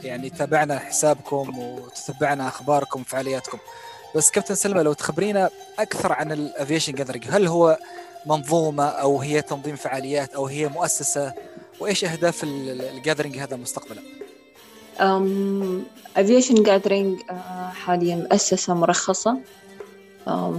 يعني 0.03 0.29
تابعنا 0.29 0.79
حسابكم 0.79 1.59
وتتبعنا 1.59 2.47
أخباركم 2.47 3.01
وفعالياتكم 3.01 3.57
بس 4.15 4.31
كابتن 4.31 4.55
سلمى 4.55 4.83
لو 4.83 4.93
تخبرينا 4.93 5.49
أكثر 5.79 6.13
عن 6.13 6.31
ال 6.31 6.38
Aviation 6.38 6.93
Gathering 6.93 7.27
هل 7.29 7.47
هو 7.47 7.77
منظومة 8.25 8.85
أو 8.85 9.21
هي 9.21 9.41
تنظيم 9.41 9.75
فعاليات 9.75 10.33
أو 10.33 10.47
هي 10.47 10.67
مؤسسة 10.67 11.33
وإيش 11.79 12.05
أهداف 12.05 12.43
ال 12.43 12.52
gathering 12.52 13.37
هذا 13.37 13.55
مستقبلا؟ 13.55 14.01
Aviation 16.17 16.57
Gathering 16.63 17.31
آه، 17.31 17.69
حاليا 17.69 18.15
مؤسسة 18.15 18.73
مرخصة 18.73 19.37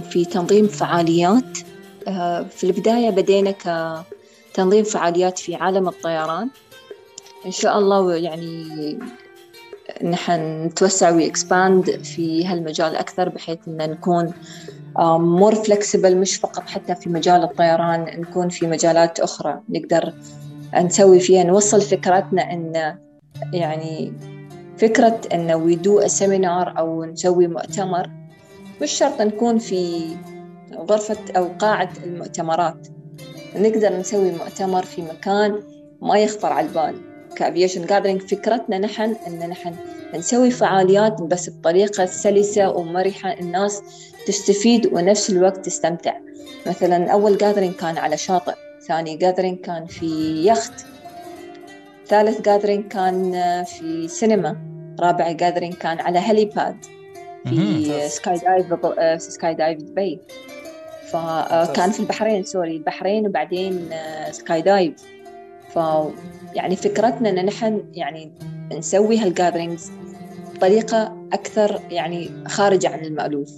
في 0.09 0.25
تنظيم 0.25 0.67
فعاليات. 0.67 1.57
آه، 2.07 2.43
في 2.43 2.63
البداية 2.63 3.09
بدينا 3.09 3.53
كتنظيم 4.53 4.83
فعاليات 4.83 5.39
في 5.39 5.55
عالم 5.55 5.87
الطيران. 5.87 6.49
إن 7.45 7.51
شاء 7.51 7.79
الله 7.79 8.15
يعني 8.15 8.99
نحن 10.03 10.65
نتوسع 10.65 11.11
و 11.11 11.24
expand 11.24 12.03
في 12.03 12.45
هالمجال 12.47 12.95
أكثر 12.95 13.29
بحيث 13.29 13.57
أن 13.67 13.77
نكون 13.77 14.33
more 15.19 15.55
flexible 15.55 16.17
مش 16.17 16.35
فقط 16.35 16.63
حتى 16.69 16.95
في 16.95 17.09
مجال 17.09 17.43
الطيران 17.43 18.21
نكون 18.21 18.49
في 18.49 18.67
مجالات 18.67 19.19
أخرى. 19.19 19.59
نقدر 19.69 20.13
نسوي 20.75 21.19
فيها 21.19 21.43
نوصل 21.43 21.81
فكرتنا 21.81 22.53
أن 22.53 22.97
يعني 23.53 24.13
فكرة 24.77 25.21
أن 25.33 25.65
we 25.65 25.77
do 25.77 26.05
a 26.05 26.09
seminar 26.09 26.77
أو 26.77 27.05
نسوي 27.05 27.47
مؤتمر 27.47 28.09
مش 28.81 28.91
شرط 28.91 29.21
نكون 29.21 29.57
في 29.57 30.07
غرفة 30.75 31.17
أو 31.37 31.47
قاعة 31.59 31.89
المؤتمرات. 32.03 32.87
نقدر 33.55 33.97
نسوي 33.97 34.31
مؤتمر 34.31 34.85
في 34.85 35.01
مكان 35.01 35.59
ما 36.01 36.19
يخطر 36.19 36.53
على 36.53 36.67
البال. 36.67 36.95
ك 37.35 37.41
Aviation 37.41 37.85
Gathering 37.85 38.21
فكرتنا 38.21 38.77
نحن 38.77 39.15
أن 39.27 39.49
نحن 39.49 39.75
نسوي 40.15 40.51
فعاليات 40.51 41.21
بس 41.21 41.49
بطريقة 41.49 42.05
سلسة 42.05 42.69
ومرحة 42.69 43.33
الناس 43.33 43.81
تستفيد 44.27 44.93
ونفس 44.93 45.29
الوقت 45.29 45.65
تستمتع. 45.65 46.13
مثلا 46.67 47.11
أول 47.11 47.37
gathering 47.37 47.75
كان 47.75 47.97
على 47.97 48.17
شاطئ 48.17 48.53
ثاني 48.87 49.17
gathering 49.17 49.59
كان 49.59 49.85
في 49.85 50.05
يخت. 50.47 50.94
ثالث 52.07 52.41
gathering 52.41 52.87
كان 52.87 53.31
في 53.63 54.07
سينما 54.07 54.57
رابع 54.99 55.31
gathering 55.31 55.73
كان 55.73 55.99
على 55.99 56.19
helipad 56.19 56.75
في. 57.49 58.09
Skydive 58.09 58.73
في 58.95 59.15
Skydive 59.19 59.79
دبي 59.79 60.19
فكان 61.11 61.91
في 61.91 61.99
البحرين 61.99 62.43
sorry 62.43 62.75
البحرين 62.77 63.27
وبعدين 63.27 63.89
آه، 63.93 64.31
Skydive 64.31 64.93
ف 65.73 65.79
يعني 66.55 66.75
فكرتنا 66.75 67.29
إن 67.29 67.45
نحن 67.45 67.83
يعني 67.93 68.31
نسوي 68.73 69.17
هال 69.19 69.31
gatherings 69.31 69.91
بطريقة 70.55 71.15
أكثر 71.33 71.81
يعني 71.91 72.29
خارجة 72.47 72.89
عن 72.89 72.99
المألوف. 72.99 73.49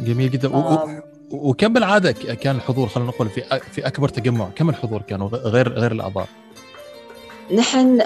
جميل 0.00 0.30
جدا. 0.30 0.48
و- 0.48 0.82
آم، 0.84 1.02
وكم 1.30 1.72
بالعادة 1.72 2.12
كان 2.12 2.56
الحضور 2.56 2.88
خلينا 2.88 3.10
نقول 3.10 3.28
في 3.28 3.42
في 3.72 3.86
أكبر 3.86 4.08
تجمع 4.08 4.48
كم 4.56 4.68
الحضور 4.68 5.02
كانوا 5.02 5.28
غير 5.28 5.68
غير 5.72 5.92
الأعضاء؟ 5.92 6.28
نحن 7.50 7.96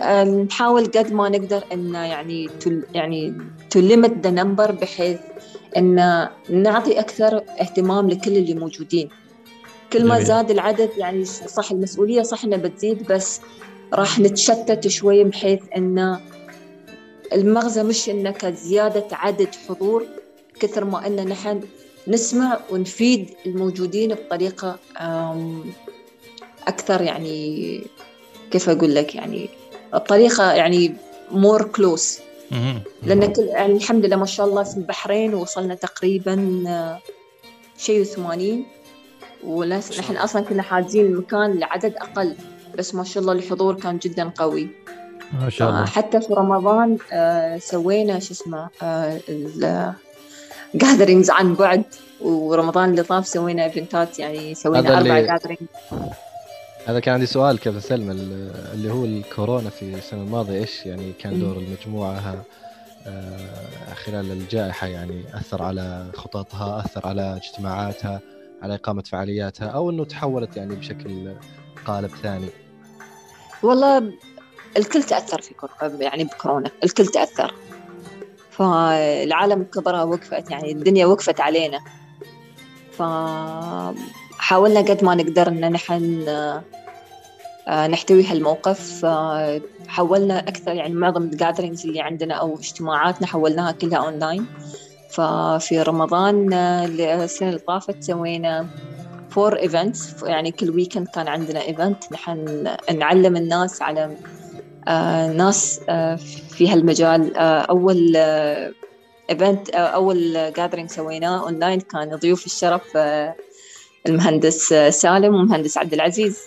نحاول 0.44 0.84
قد 0.86 1.12
ما 1.12 1.28
نقدر 1.28 1.64
إن 1.72 1.94
يعني 1.94 2.50
يعني 2.94 3.34
to 3.74 3.80
limit 3.80 4.26
the 4.26 4.30
number 4.30 4.70
بحيث 4.72 5.18
إن 5.76 5.94
نعطي 6.50 7.00
أكثر 7.00 7.42
اهتمام 7.60 8.10
لكل 8.10 8.36
اللي 8.36 8.54
موجودين 8.54 9.08
كل 9.92 10.04
ما. 10.04 10.20
زاد 10.20 10.50
العدد 10.50 10.90
يعني 10.96 11.24
صح 11.24 11.70
المسؤولية 11.70 12.22
صح 12.22 12.44
إنها 12.44 12.58
بتزيد 12.58 13.12
بس 13.12 13.40
راح 13.92 14.18
نتشتت 14.18 14.88
شوي 14.88 15.24
بحيث 15.24 15.60
إن 15.76 16.20
المغزى 17.32 17.82
مش 17.82 18.08
إنه 18.08 18.30
كزيادة 18.30 19.06
عدد 19.12 19.48
حضور 19.68 20.06
كثر 20.60 20.84
ما 20.84 21.06
إن 21.06 21.28
نحن 21.28 21.60
نسمع 22.08 22.60
ونفيد 22.70 23.30
الموجودين 23.46 24.14
بطريقة 24.14 24.78
أكثر 26.66 27.02
يعني 27.02 27.80
كيف 28.50 28.68
أقول 28.68 28.94
لك 28.94 29.14
يعني 29.14 29.48
الطريقة 29.94 30.52
يعني 30.52 30.94
more 31.30 31.62
close. 31.62 32.18
لأن 33.02 33.32
كل 33.32 33.42
يعني 33.42 33.72
الحمد 33.72 34.04
لله 34.06 34.16
ما 34.16 34.26
شاء 34.26 34.46
الله 34.46 34.62
في 34.62 34.76
البحرين 34.76 35.34
وصلنا 35.34 35.74
تقريبا 35.74 36.64
آه، 36.68 36.98
شيء 37.78 38.04
80 38.04 38.64
وناس 39.44 39.98
نحن 39.98 40.16
أصلا 40.16 40.42
كنا 40.42 40.62
حاجزين 40.62 41.06
المكان 41.06 41.58
لعدد 41.58 41.94
أقل 41.96 42.36
بس 42.78 42.94
ما 42.94 43.04
شاء 43.04 43.20
الله 43.20 43.32
الحضور 43.32 43.74
كان 43.74 43.98
جدا 43.98 44.32
قوي. 44.36 44.68
ما 45.40 45.48
شاء 45.50 45.68
الله. 45.70 45.84
حتى 45.86 46.20
في 46.20 46.34
رمضان 46.34 46.98
آه، 47.12 47.58
سوينا 47.58 48.18
شو 48.18 48.32
اسمه 48.32 48.68
gatherings 50.74 51.30
عن 51.30 51.54
بعد. 51.54 51.82
ورمضان 52.20 52.90
اللي 52.90 53.02
طاف 53.02 53.28
سوينا 53.28 53.64
events 53.64 54.10
ات 54.10 54.18
يعني 54.18 54.54
سوينا 54.54 54.88
أربع 54.98 54.98
اللي- 55.18 55.26
gathering 55.26 55.58
هذا 56.86 57.00
كان 57.00 57.14
عندي 57.14 57.26
سؤال 57.26 57.58
كابتن 57.58 57.80
سلمى 57.80 58.12
ال- 58.12 58.52
اللي 58.74 58.92
هو 58.92 59.04
الكورونا 59.04 59.70
في 59.70 59.94
السنة 59.94 60.22
الماضية 60.22 60.58
إيش 60.60 60.86
يعني 60.86 61.12
كان. 61.12 61.40
دور 61.40 61.56
المجموعة؟ 61.56 62.44
آه، 63.06 63.94
خلال 63.94 64.32
الجائحة 64.32 64.86
يعني 64.86 65.24
أثر 65.34 65.62
على 65.62 66.10
خططها 66.14 66.80
أثر 66.80 67.06
على 67.06 67.36
اجتماعاتها 67.36 68.20
على 68.62 68.74
إقامة 68.74 69.02
فعالياتها 69.02 69.68
أو 69.68 69.90
إنه 69.90 70.04
تحولت 70.04 70.56
يعني 70.56 70.74
بشكل 70.74 71.34
قالب 71.86 72.10
ثاني؟ 72.22 72.48
والله 73.62 74.12
الكل 74.76 75.02
تأثر 75.02 75.40
في 75.40 75.54
كور... 75.54 75.70
يعني 76.00 76.24
بكورونا 76.24 76.70
الكل 76.84 77.06
تأثر. 77.06 77.54
فالعالم 78.50 79.62
كبرها 79.64 80.02
وقفت 80.02 80.50
يعني 80.50 80.72
الدنيا 80.72 81.06
وقفت 81.06 81.40
علينا. 81.40 81.80
فحاولنا 84.38 84.80
قد 84.80 85.04
ما 85.04 85.14
نقدر 85.14 85.48
إن 85.48 85.72
نحن 85.72 86.24
آه، 87.68 87.86
نحتوي 87.86 88.24
هالموقف. 88.26 89.04
آه، 89.04 89.60
حولنا 89.88 90.38
أكثر 90.38 90.74
يعني 90.74 90.94
معظم 90.94 91.22
ال 91.22 91.28
gatherings 91.28 91.86
اللي 91.86 92.00
عندنا 92.00 92.34
أو 92.34 92.54
اجتماعاتنا 92.54 93.26
حولناها 93.26 93.72
كلها 93.72 93.98
اونلاين 93.98 94.46
ففي 95.10 95.82
رمضان 95.82 96.52
آه، 96.52 96.84
السنة 97.24 97.48
اللي 97.48 97.60
طافت 97.60 98.02
سوينا 98.02 98.66
four 99.30 99.56
events 99.56 100.22
يعني 100.22 100.50
كل 100.50 100.70
weekend 100.70 101.08
كان 101.08 101.28
عندنا 101.28 101.62
event 101.62 102.12
نحن 102.12 102.66
نعلم 102.94 103.36
الناس 103.36 103.82
على 103.82 104.16
آه، 104.88 105.32
ناس 105.32 105.80
آه، 105.88 106.16
في 106.50 106.68
هالمجال. 106.68 107.36
آه، 107.36 107.60
أول 107.60 108.16
event 109.30 109.70
أول 109.70 110.52
gathering 110.56 110.90
سويناه 110.90 111.42
اونلاين 111.42 111.80
كان 111.80 112.16
ضيوف 112.16 112.46
الشرف 112.46 112.96
آه، 112.96 113.34
المهندس 114.06 114.74
سالم 114.90 115.34
ومهندس 115.34 115.78
عبد 115.78 115.92
العزيز. 115.94 116.38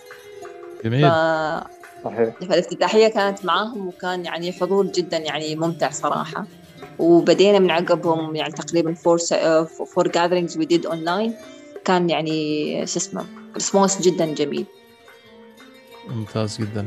جميل. 0.84 1.10
ف- 1.10 1.80
صحيح. 2.04 2.34
فالافتتاحية 2.40 3.08
كانت 3.08 3.44
معاهم 3.44 3.88
وكان 3.88 4.24
يعني 4.24 4.52
حضور 4.52 4.86
جدا 4.86 5.16
يعني 5.16 5.56
ممتع 5.56 5.90
صراحة. 5.90 6.46
وبدينا 6.98 7.58
من 7.58 7.70
عقبهم 7.70 8.36
يعني 8.36 8.52
تقريبا 8.52 8.94
four 8.94 9.18
four 9.94 10.08
gatherings 10.08 10.58
we 10.58 10.64
did 10.64 10.86
online 10.86 11.34
كان 11.84 12.10
يعني 12.10 12.86
شو 12.86 12.96
اسمه 12.98 13.24
response 13.54 14.00
جدا 14.02 14.26
جميل. 14.34 14.66
ممتاز 16.08 16.58
جدا. 16.60 16.86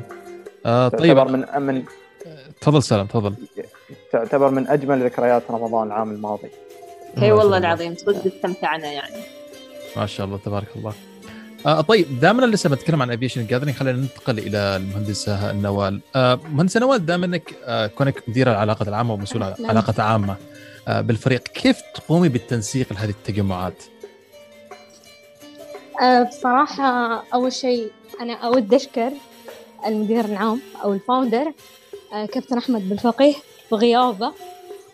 آه 0.65 0.87
طيب. 0.87 1.17
تعتبر 1.17 1.31
من 1.31 1.61
من 1.61 1.83
تفضل 2.61 2.83
سلام 2.83 3.05
تفضل. 3.05 3.35
تعتبر 4.11 4.49
من 4.49 4.67
أجمل 4.67 5.03
ذكريات 5.05 5.43
رمضان 5.51 5.87
العام 5.87 6.11
الماضي. 6.11 6.49
إي 7.21 7.31
والله 7.31 7.43
الله. 7.45 7.57
العظيم 7.57 7.95
صدق 7.95 8.25
استمتعنا 8.25 8.91
يعني. 8.91 9.21
ما 9.97 10.05
شاء 10.05 10.25
الله 10.25 10.37
تبارك 10.37 10.67
الله 10.75 10.93
آه 11.65 11.81
طيب 11.81 12.19
دائما 12.19 12.45
لسه 12.45 12.69
بنتكلم 12.69 13.01
عن 13.01 13.11
aviation 13.11 13.47
gathering 13.47 13.75
خلينا 13.75 13.97
ننتقل 13.97 14.39
إلى 14.39 14.57
المهندسه 14.57 15.51
نوال 15.53 16.01
آه 16.15 16.39
مهندسه 16.51 16.79
نوال 16.79 17.05
دائما 17.05 17.25
إنك 17.25 17.55
آه 17.65 17.87
كونك 17.87 18.23
مديره 18.27 18.51
العلاقات 18.51 18.87
العامة 18.87 19.13
ومسؤوله 19.13 19.55
نعم. 19.59 19.69
علاقات 19.69 19.99
عامة 19.99 20.35
آه 20.87 21.01
بالفريق 21.01 21.43
كيف 21.43 21.81
تقومي 21.95 22.29
بالتنسيق 22.29 22.93
لهذه 22.93 23.09
التجمعات؟ 23.09 23.83
أه، 26.01 26.23
بصراحة 26.23 27.23
أول 27.33 27.53
شيء 27.53 27.91
أنا 28.21 28.33
أود 28.33 28.73
أشكر 28.73 29.11
المدير 29.87 30.25
العام 30.25 30.61
أو 30.83 30.93
الفاوندر 30.93 31.53
أه، 32.13 32.25
كابتن 32.25 32.57
أحمد 32.57 32.89
بالفقيه 32.89 33.35
بغيابه 33.71 34.33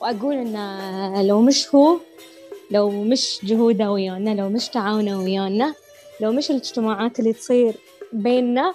وأقول 0.02 0.36
إنه 0.36 1.22
لو 1.22 1.42
مش 1.42 1.76
هو 1.76 1.98
لو 2.72 3.04
مش 3.04 3.40
جهوده 3.44 3.92
ويانا 3.92 4.30
لو 4.42 4.50
مش 4.50 4.68
تعاونه 4.70 5.20
ويانا 5.20 5.74
لو 6.22 6.32
مش 6.32 6.52
الاجتماعات 6.52 7.20
اللي 7.20 7.34
تصير 7.34 7.74
بيننا 8.14 8.74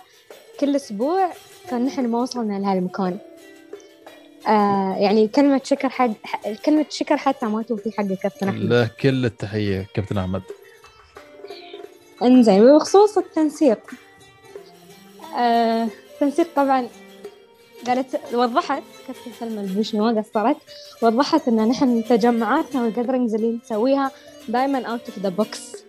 كل 0.61 0.77
أسبوع 0.77 1.31
كان 1.71 1.85
نحن 1.85 2.07
ما 2.07 2.19
وصلنا 2.23 2.59
لهالمكان. 2.59 3.19
آه 4.49 4.97
يعني 4.99 5.29
كلمة 5.29 5.61
شكر 5.65 5.89
حق 5.89 6.11
ح- 6.25 6.53
كلمة 6.65 6.87
شكر 6.91 7.17
حتى 7.17 7.47
ما 7.47 7.63
توفي 7.63 7.91
حق 7.93 8.05
كابتن 8.05 8.49
أحمد. 8.49 8.63
له 8.63 8.91
كل 9.01 9.25
التحية 9.25 9.87
كابتن 9.95 10.19
أحمد. 10.19 10.43
إنزين 12.23 12.63
وبخصوص 12.63 13.19
التنسيق. 13.19 13.79
آه 15.39 15.89
التنسيق 16.15 16.47
طبعا 16.57 16.89
قالت 17.87 18.21
وضحت 18.35 18.83
كابتن 19.07 19.31
سلمى 19.41 19.61
البوشي 19.61 19.99
ما 19.99 20.21
قصرت. 20.21 20.57
وضحت 21.03 21.49
إن 21.49 21.69
نحن 21.69 22.05
تجمعاتنا 22.05 22.83
وال 22.83 22.91
gatherings 22.91 23.35
اللي 23.35 23.59
نسويها 23.65 24.11
دائما 24.49 24.79
out 24.87 25.01
of 25.09 25.19
the 25.19 25.29
box. 25.29 25.85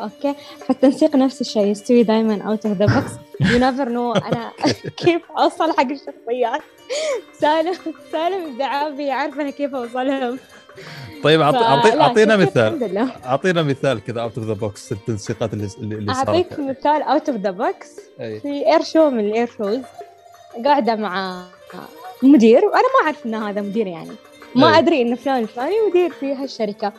Okay؟ 0.00 0.34
فالتنسيق 0.68 1.16
نفس 1.16 1.40
الشيء 1.40 1.66
يستوي 1.66 2.02
دائما 2.02 2.42
out 2.42 2.66
of 2.66 2.76
the 2.78 2.86
box 2.86 3.12
you 3.40 3.58
never 3.58 3.88
know 3.88 4.12
أنا 4.12 4.52
كيف 5.04 5.22
أوصل 5.38 5.72
حق 5.72 5.80
الشخصيات؟ 5.90 6.60
سالم 7.40 7.74
سالم 8.12 8.44
الدعابي 8.50 9.10
عارفة 9.10 9.42
أنا 9.42 9.50
كيف 9.50 9.74
أوصلهم. 9.74 10.38
طيب 11.22 11.40
أعطينا 11.40 12.36
مثال. 12.36 13.08
أعطينا 13.26 13.62
مثال 13.62 14.04
كذا 14.04 14.20
out 14.22 14.38
of 14.38 14.46
the 14.46 14.52
box 14.52 14.92
التنسيقات 14.92 15.52
اللي 15.54 15.68
اللي 15.80 16.12
أعطيك 16.12 16.58
مثال 16.58 17.02
out 17.02 17.28
of 17.28 17.38
the 17.38 17.50
box. 17.50 18.00
في 18.16 18.66
air 18.72 18.82
show 18.82 19.10
من 19.10 19.20
ال 19.20 19.27
air 19.27 19.50
shows 19.58 19.80
قاعدة 20.64 20.94
مع 20.94 21.42
مدير 22.22 22.64
وأنا 22.64 22.82
ما 22.82 23.04
أعرف 23.04 23.26
ان 23.26 23.34
هذا 23.34 23.60
مدير 23.60 23.86
يعني. 23.86 24.10
ما 24.54 24.74
أي. 24.74 24.78
أدري 24.78 25.02
إن 25.02 25.14
فلان 25.14 25.42
الفلاني 25.42 25.74
مدير 25.88 26.10
في 26.12 26.34
هالشركة. 26.34 26.92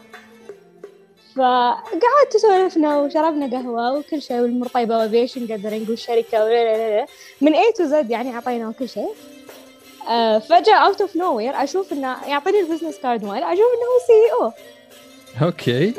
فقعدت 1.36 2.38
سولفنا 2.38 2.98
وشربنا 3.00 3.58
قهوة 3.58 3.94
وكل 3.94 4.22
شيء 4.22 4.40
والشركة 5.90 6.44
ولا 6.46 6.64
لا 6.64 6.98
لا 7.00 7.06
من 7.42 7.54
A 7.54 7.72
to 7.72 7.86
Z 7.86 8.12
يعني 8.12 8.36
أعطينا 8.36 8.74
كل 8.80 8.90
شيء. 8.90 9.10
آه 10.10 10.40
فجاه 10.40 10.76
out 10.76 11.02
of 11.02 11.16
nowhere 11.16 11.64
أشوف 11.64 11.94
إنه 11.94 12.18
يعطيني 12.28 12.60
ال 12.60 12.64
business 12.64 12.98
card 13.00 13.26
ماله 13.26 13.54
أشوف 13.54 13.66
إنه 13.66 13.86
هو 13.86 14.00
CEO 14.08 14.44
okay. 14.44 15.94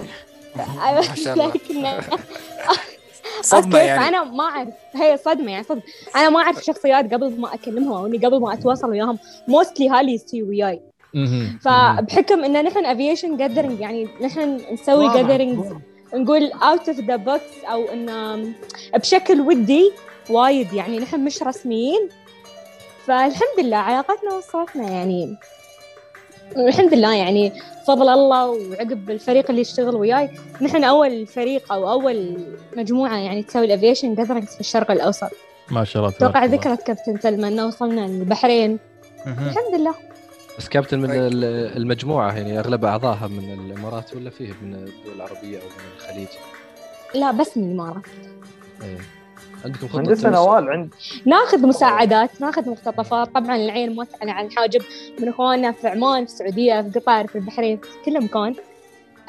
ما 0.56 1.14
شاء 1.14 1.34
الله. 1.34 1.46
لكن 1.46 1.84
صدمة 3.42 3.78
okay، 3.78 3.86
يعني. 3.86 4.04
فأنا 4.04 4.24
ما 4.24 4.44
أعرف 4.44 4.68
هي 4.94 5.16
صدمة 5.16 5.52
يعني 5.52 5.64
صدمة. 5.64 5.82
أنا 6.16 6.30
ما 6.30 6.40
أعرف 6.40 6.64
شخصيات 6.64 7.14
قبل 7.14 7.40
ما 7.40 7.54
أكلمهم 7.54 7.92
أو 7.92 8.06
إني 8.06 8.18
قبل 8.18 8.40
ما 8.40 8.52
أتواصل 8.52 8.90
وياهم. 8.90 9.18
mostly 9.48 9.88
هالي 9.88 10.12
يستوي 10.12 10.42
وياي. 10.42 10.80
فبحكم 11.60 12.44
إن 12.44 12.64
نحن 12.64 12.86
aviation 12.86 13.36
gathering 13.36 13.80
يعني 13.80 14.08
نحن 14.20 14.60
نسوي 14.72 15.14
gathering 15.14 15.64
نقول 16.14 16.52
out 16.52 16.88
of 16.88 17.00
the 17.00 17.16
box 17.16 17.64
أو 17.70 17.84
إن 17.84 18.52
بشكل 18.94 19.40
ودي 19.40 19.92
وايد. 20.30 20.72
يعني 20.72 20.98
نحن 20.98 21.24
مش 21.24 21.42
رسميين. 21.42 22.08
فالحمد 23.06 23.58
لله 23.58 23.76
علاقتنا 23.76 24.34
وصلتنا 24.34 24.90
يعني. 24.90 25.36
الحمد 26.56 26.94
لله 26.94 27.14
يعني 27.14 27.52
فضل 27.86 28.08
الله 28.08 28.46
وعقب 28.50 29.10
الفريق 29.10 29.50
اللي 29.50 29.60
يشتغل 29.60 29.94
وياي 29.96 30.30
نحن 30.60 30.84
أول 30.84 31.26
فريق 31.26 31.72
أو 31.72 31.90
أول 31.90 32.36
مجموعة 32.76 33.16
يعني 33.16 33.42
تسوي 33.42 33.64
ال 33.64 33.70
aviation 33.70 34.14
gatherings 34.14 34.48
في 34.54 34.60
الشرق 34.60 34.90
الأوسط 34.90 35.30
ما 35.70 35.84
شاء 35.84 36.02
الله 36.02 36.14
تبارك 36.16 36.36
أتوقع. 36.36 36.44
ذكرت 36.44 36.82
كابتن 36.86 37.18
سلمى 37.20 37.48
إنه 37.48 37.66
وصلنا 37.66 38.06
البحرين. 38.06 38.78
الحمد 39.26 39.80
لله 39.80 39.94
بس 40.58 40.68
كابتن 40.68 40.98
من 40.98 41.08
طيب. 41.08 41.16
ال- 41.22 41.76
المجموعة 41.76 42.32
يعني 42.32 42.58
أغلب 42.58 42.84
أعضائها 42.84 43.26
من 43.26 43.52
الإمارات 43.70 44.16
ولا 44.16 44.30
فيه 44.30 44.52
من 44.62 44.74
الدول 44.74 45.14
العربية 45.16 45.58
أو 45.58 45.64
من 45.64 45.84
الخليج؟ 45.96 46.28
لا 47.14 47.30
بس 47.30 47.56
من 47.56 47.64
الإمارات 47.64 48.02
إيه. 48.82 48.98
عندكم 49.64 49.88
خطه؟ 49.88 50.30
نوال 50.30 50.68
عند 50.68 50.94
ناخذ 51.26 51.66
مساعدات 51.66 52.40
ناخذ 52.40 52.70
مقتطفات 52.70 53.28
طبعا 53.28 53.56
العين 53.56 53.96
ما 53.96 54.04
تعلن 54.04 54.30
عن 54.30 54.46
الحاجب 54.46 54.82
من 55.20 55.28
اخواننا 55.28 55.72
في 55.72 55.88
عمان 55.88 56.26
في 56.26 56.32
السعودية 56.32 56.82
في 56.82 57.00
قطر 57.00 57.26
في 57.26 57.36
البحرين 57.36 57.76
في 57.76 57.88
كل 58.04 58.24
مكان. 58.24 58.54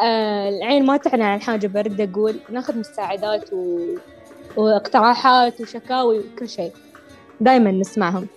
آه 0.01 0.49
العين 0.49 0.85
ما 0.85 0.97
تعلن 0.97 1.21
عن 1.21 1.37
الحاجب 1.37 1.77
ارد 1.77 2.01
أقول 2.01 2.35
ناخذ 2.49 2.77
مساعدات 2.77 3.53
و... 3.53 3.85
واقتراحات 4.57 5.61
وشكاوي 5.61 6.19
وكل 6.19 6.49
شيء. 6.49 6.71
دائما 7.41 7.71
نسمعهم. 7.71 8.27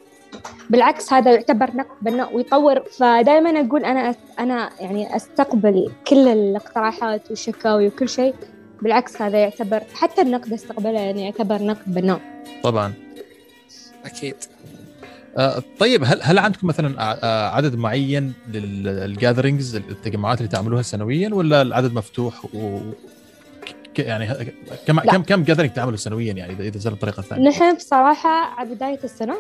بالعكس 0.71 1.13
هذا 1.13 1.33
يعتبر 1.33 1.71
نقد 1.75 1.97
بناء 2.03 2.37
ويطور. 2.37 2.81
فدائما 2.81 3.61
أقول 3.61 3.85
أنا 3.85 4.15
أنا 4.39 4.71
يعني 4.81 5.17
أستقبل 5.17 5.91
كل 6.09 6.29
الاقتراحات 6.29 7.31
والشكاوي 7.31 7.87
وكل 7.87 8.09
شيء. 8.09 8.35
بالعكس 8.83 9.23
هذا 9.23 9.39
يعتبر 9.39 9.83
حتى 9.95 10.23
النقد 10.23 10.53
استقبله 10.53 11.01
يعني 11.01 11.25
يعتبر 11.25 11.63
نقد 11.63 11.95
بناء 11.95 12.21
طبعا 12.63 12.93
أكيد 14.05 14.37
آه، 15.39 15.63
طيب 15.79 16.05
هل 16.05 16.21
هل 16.23 16.39
عندكم 16.39 16.67
مثلا 16.67 16.95
آه، 17.25 17.49
عدد 17.49 17.75
معين 17.75 18.33
لل 18.49 18.70
gatherings 18.70 19.77
التجمعات 19.77 20.39
اللي 20.39 20.49
تعملوها 20.49 20.83
سنويا 20.83 21.35
ولا 21.35 21.63
العدد 21.63 21.93
مفتوح 21.95 22.55
و 22.55 22.79
يعني 23.99 24.53
كم 24.87 25.01
لا. 25.01 25.13
كم 25.13 25.23
كم 25.23 25.43
gathering 25.43 25.73
تعملوا 25.73 25.97
سنويا 25.97 26.33
يعني 26.33 26.53
اذا 26.53 26.63
إذا 26.63 26.79
زال 26.79 26.95
بطريقه 26.95 27.23
ثانية؟ 27.23 27.49
نحن 27.49 27.75
بصراحة 27.75 28.31
على 28.31 28.75
بداية 28.75 28.99
السنة 29.05 29.37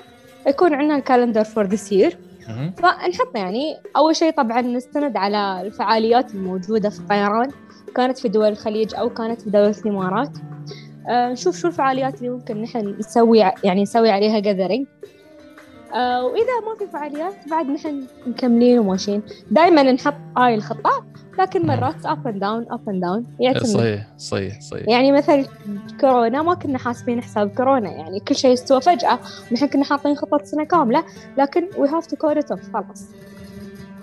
يكون 0.46 0.74
عندنا 0.74 0.96
ال 0.97 1.02
calendar 1.02 1.45
for 1.45 1.64
this 1.64 1.93
year. 1.93 2.19
فنحط 2.48 3.35
يعني 3.35 3.77
أول 3.96 4.16
شيء 4.16 4.31
طبعا 4.31 4.61
نستند 4.61 5.16
على 5.16 5.62
الفعاليات 5.62 6.35
الموجودة 6.35 6.90
في 6.90 6.98
الطيران 6.98 7.51
كانت 7.96 8.18
في 8.18 8.29
دول 8.29 8.48
الخليج 8.48 8.94
أو 8.94 9.11
كانت 9.11 9.40
في 9.42 9.51
دولة 9.51 9.74
الإمارات. 9.85 10.31
آه 11.09 11.33
نشوف 11.33 11.57
شو 11.57 11.68
الفعاليات 11.68 12.18
اللي 12.18 12.29
ممكن 12.29 12.62
نحن 12.62 12.96
نسوي 12.98 13.38
يعني 13.38 13.83
نسوي 13.83 14.11
عليها 14.11 14.38
gathering 14.38 14.87
آه 15.94 16.24
وإذا 16.24 16.61
ما 16.66 16.74
في 16.79 16.92
فعاليات 16.92 17.35
بعد 17.51 17.66
نحن 17.66 18.07
مكملين 18.27 18.79
وماشيين. 18.79 19.22
دائما 19.51 19.83
نحط 19.83 20.14
هاي 20.37 20.55
الخطة 20.55 21.05
لكن 21.38 21.66
مرات 21.66 22.07
up 22.07 22.27
and 22.27 22.41
down 22.41 22.67
up 22.71 22.88
and 22.88 23.01
down 23.01 23.27
يعتمد. 23.40 23.66
صحيح 23.66 24.07
صحيح 24.18 24.61
صحيح. 24.61 24.88
يعني 24.88 25.12
مثل 25.12 25.46
كورونا 26.01 26.42
ما 26.42 26.55
كنا 26.55 26.79
حاسبين 26.79 27.22
حساب 27.22 27.48
كورونا 27.48 27.90
يعني 27.90 28.20
كل 28.20 28.35
شيء 28.35 28.53
استوى 28.53 28.81
فجأة. 28.81 29.18
ونحن 29.51 29.66
كنا 29.66 29.85
حاطين 29.85 30.14
خطة 30.14 30.44
سنة 30.44 30.64
كاملة 30.64 31.05
لكن 31.38 31.66
we 31.77 31.88
have 31.88 32.07
to 32.07 32.16
call 32.16 32.42
it 32.42 32.57
off 32.57 32.72
خلاص. 32.72 33.09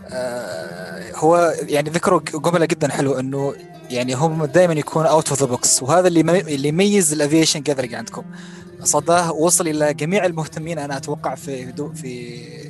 آه، 0.09 1.11
هو 1.15 1.53
يعني 1.61 1.89
ذكروا 1.89 2.21
جملة 2.33 2.65
جدا 2.65 2.87
حلوة 2.91 3.19
إنه 3.19 3.53
يعني 3.89 4.13
هم 4.13 4.45
دائما 4.45 4.73
يكون 4.73 5.05
out 5.05 5.29
of 5.29 5.39
the 5.39 5.45
box 5.45 5.83
وهذا 5.83 6.07
اللي 6.07 6.21
اللي 6.41 6.67
يميز 6.67 7.13
ال 7.13 7.19
aviation 7.19 7.61
gathering 7.61 7.93
عندكم. 7.95 8.23
صداه 8.83 9.31
وصل 9.31 9.67
إلى 9.67 9.93
جميع 9.93 10.25
المهتمين 10.25 10.79
أنا 10.79 10.97
أتوقع 10.97 11.35
في 11.35 11.65
دو 11.65 11.93
في 11.93 12.17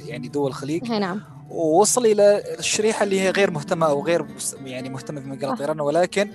يعني 0.07 0.27
دول 0.27 0.47
الخليج. 0.47 0.91
هي 0.91 0.99
نعم. 0.99 1.21
ووصل 1.49 2.05
إلى 2.05 2.43
الشريحة 2.59 3.03
اللي 3.03 3.19
هي 3.21 3.29
غير 3.29 3.51
مهتمة 3.51 3.85
أو 3.87 4.03
غير 4.05 4.25
يعني 4.65 4.89
مهتمة 4.89 5.21
بمجال. 5.21 5.49
الطيران 5.51 5.79
ولكن 5.79 6.29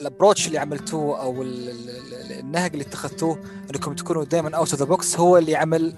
ال 0.00 0.05
approach 0.05 0.46
اللي 0.46 0.58
عملتوه 0.58 1.20
أو 1.22 1.42
ال- 1.42 1.68
ال- 1.70 1.90
ال- 1.90 2.38
النهج 2.38 2.70
اللي 2.72 2.84
اتخذتوه 2.84 3.38
إنكم 3.74 3.94
تكونوا 3.94 4.24
دائما 4.24 4.56
out 4.56 4.70
of 4.70 4.74
the 4.80 4.84
box 4.84 5.16
هو 5.16 5.38
اللي 5.38 5.56
عمل 5.56 5.94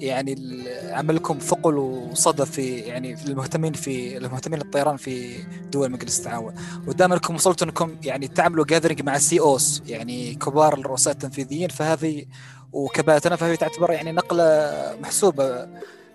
يعني 0.00 0.32
ال- 0.32 0.92
عمل 0.92 1.16
لكم 1.16 1.38
ثقل 1.38 1.74
وصدى 1.78 2.46
في 2.46 2.78
يعني 2.78 3.16
في 3.16 3.26
المهتمين 3.26 3.72
في 3.72 4.16
المهتمين 4.16 4.58
للطيران 4.58 4.96
في 4.96 5.36
دول 5.72 5.90
مجلس 5.90 6.18
التعاون. 6.18 6.54
ودائما 6.86 7.14
انكم 7.14 7.34
وصلتوا 7.34 7.66
أنكم 7.66 7.96
يعني 8.04 8.28
تعملوا 8.28 8.64
gathering 8.64 9.02
مع 9.02 9.18
CEOs 9.18 9.82
يعني 9.86 10.34
كبار 10.34 10.74
الرؤساء 10.78 11.12
التنفيذيين 11.12 11.68
فهذه 11.68 12.24
وكباتنه 12.72 13.36
فهي 13.36 13.56
تعتبر 13.56 13.90
يعني 13.90 14.12
نقلة 14.12 14.72
محسوبة 15.02 15.68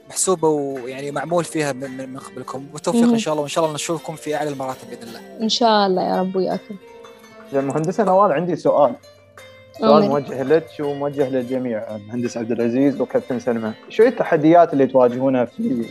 محسوبة 0.09 0.47
ويعني 0.47 1.11
معمول 1.11 1.43
فيها 1.43 1.73
من 1.73 2.09
من 2.13 2.19
قبلكم. 2.19 2.65
والتوفيق. 2.73 3.03
إن 3.03 3.17
شاء 3.19 3.31
الله 3.31 3.41
وإن 3.41 3.49
شاء 3.49 3.63
الله 3.63 3.75
نشوفكم 3.75 4.15
في 4.15 4.35
أعلى 4.35 4.49
المراتب 4.49 4.89
بإذن 4.89 5.07
الله. 5.07 5.19
إن 5.41 5.49
شاء 5.49 5.87
الله 5.87 6.01
يا 6.01 6.21
رب 6.21 6.35
وياكم 6.35 6.75
زين 7.53 7.63
مهندسة 7.63 8.03
نوال 8.03 8.31
عندي 8.31 8.55
سؤال. 8.55 8.95
سؤال. 9.79 10.03
موجه 10.09 10.43
لك 10.43 10.67
وموجه 10.79 11.29
للجميع 11.29 11.83
مهندس 12.07 12.37
عبد 12.37 12.51
العزيز 12.51 13.01
وكابتن 13.01 13.39
سلمى. 13.39 13.73
شو 13.89 14.03
التحديات 14.03 14.73
اللي 14.73 14.87
تواجهونها 14.87 15.45
في 15.45 15.85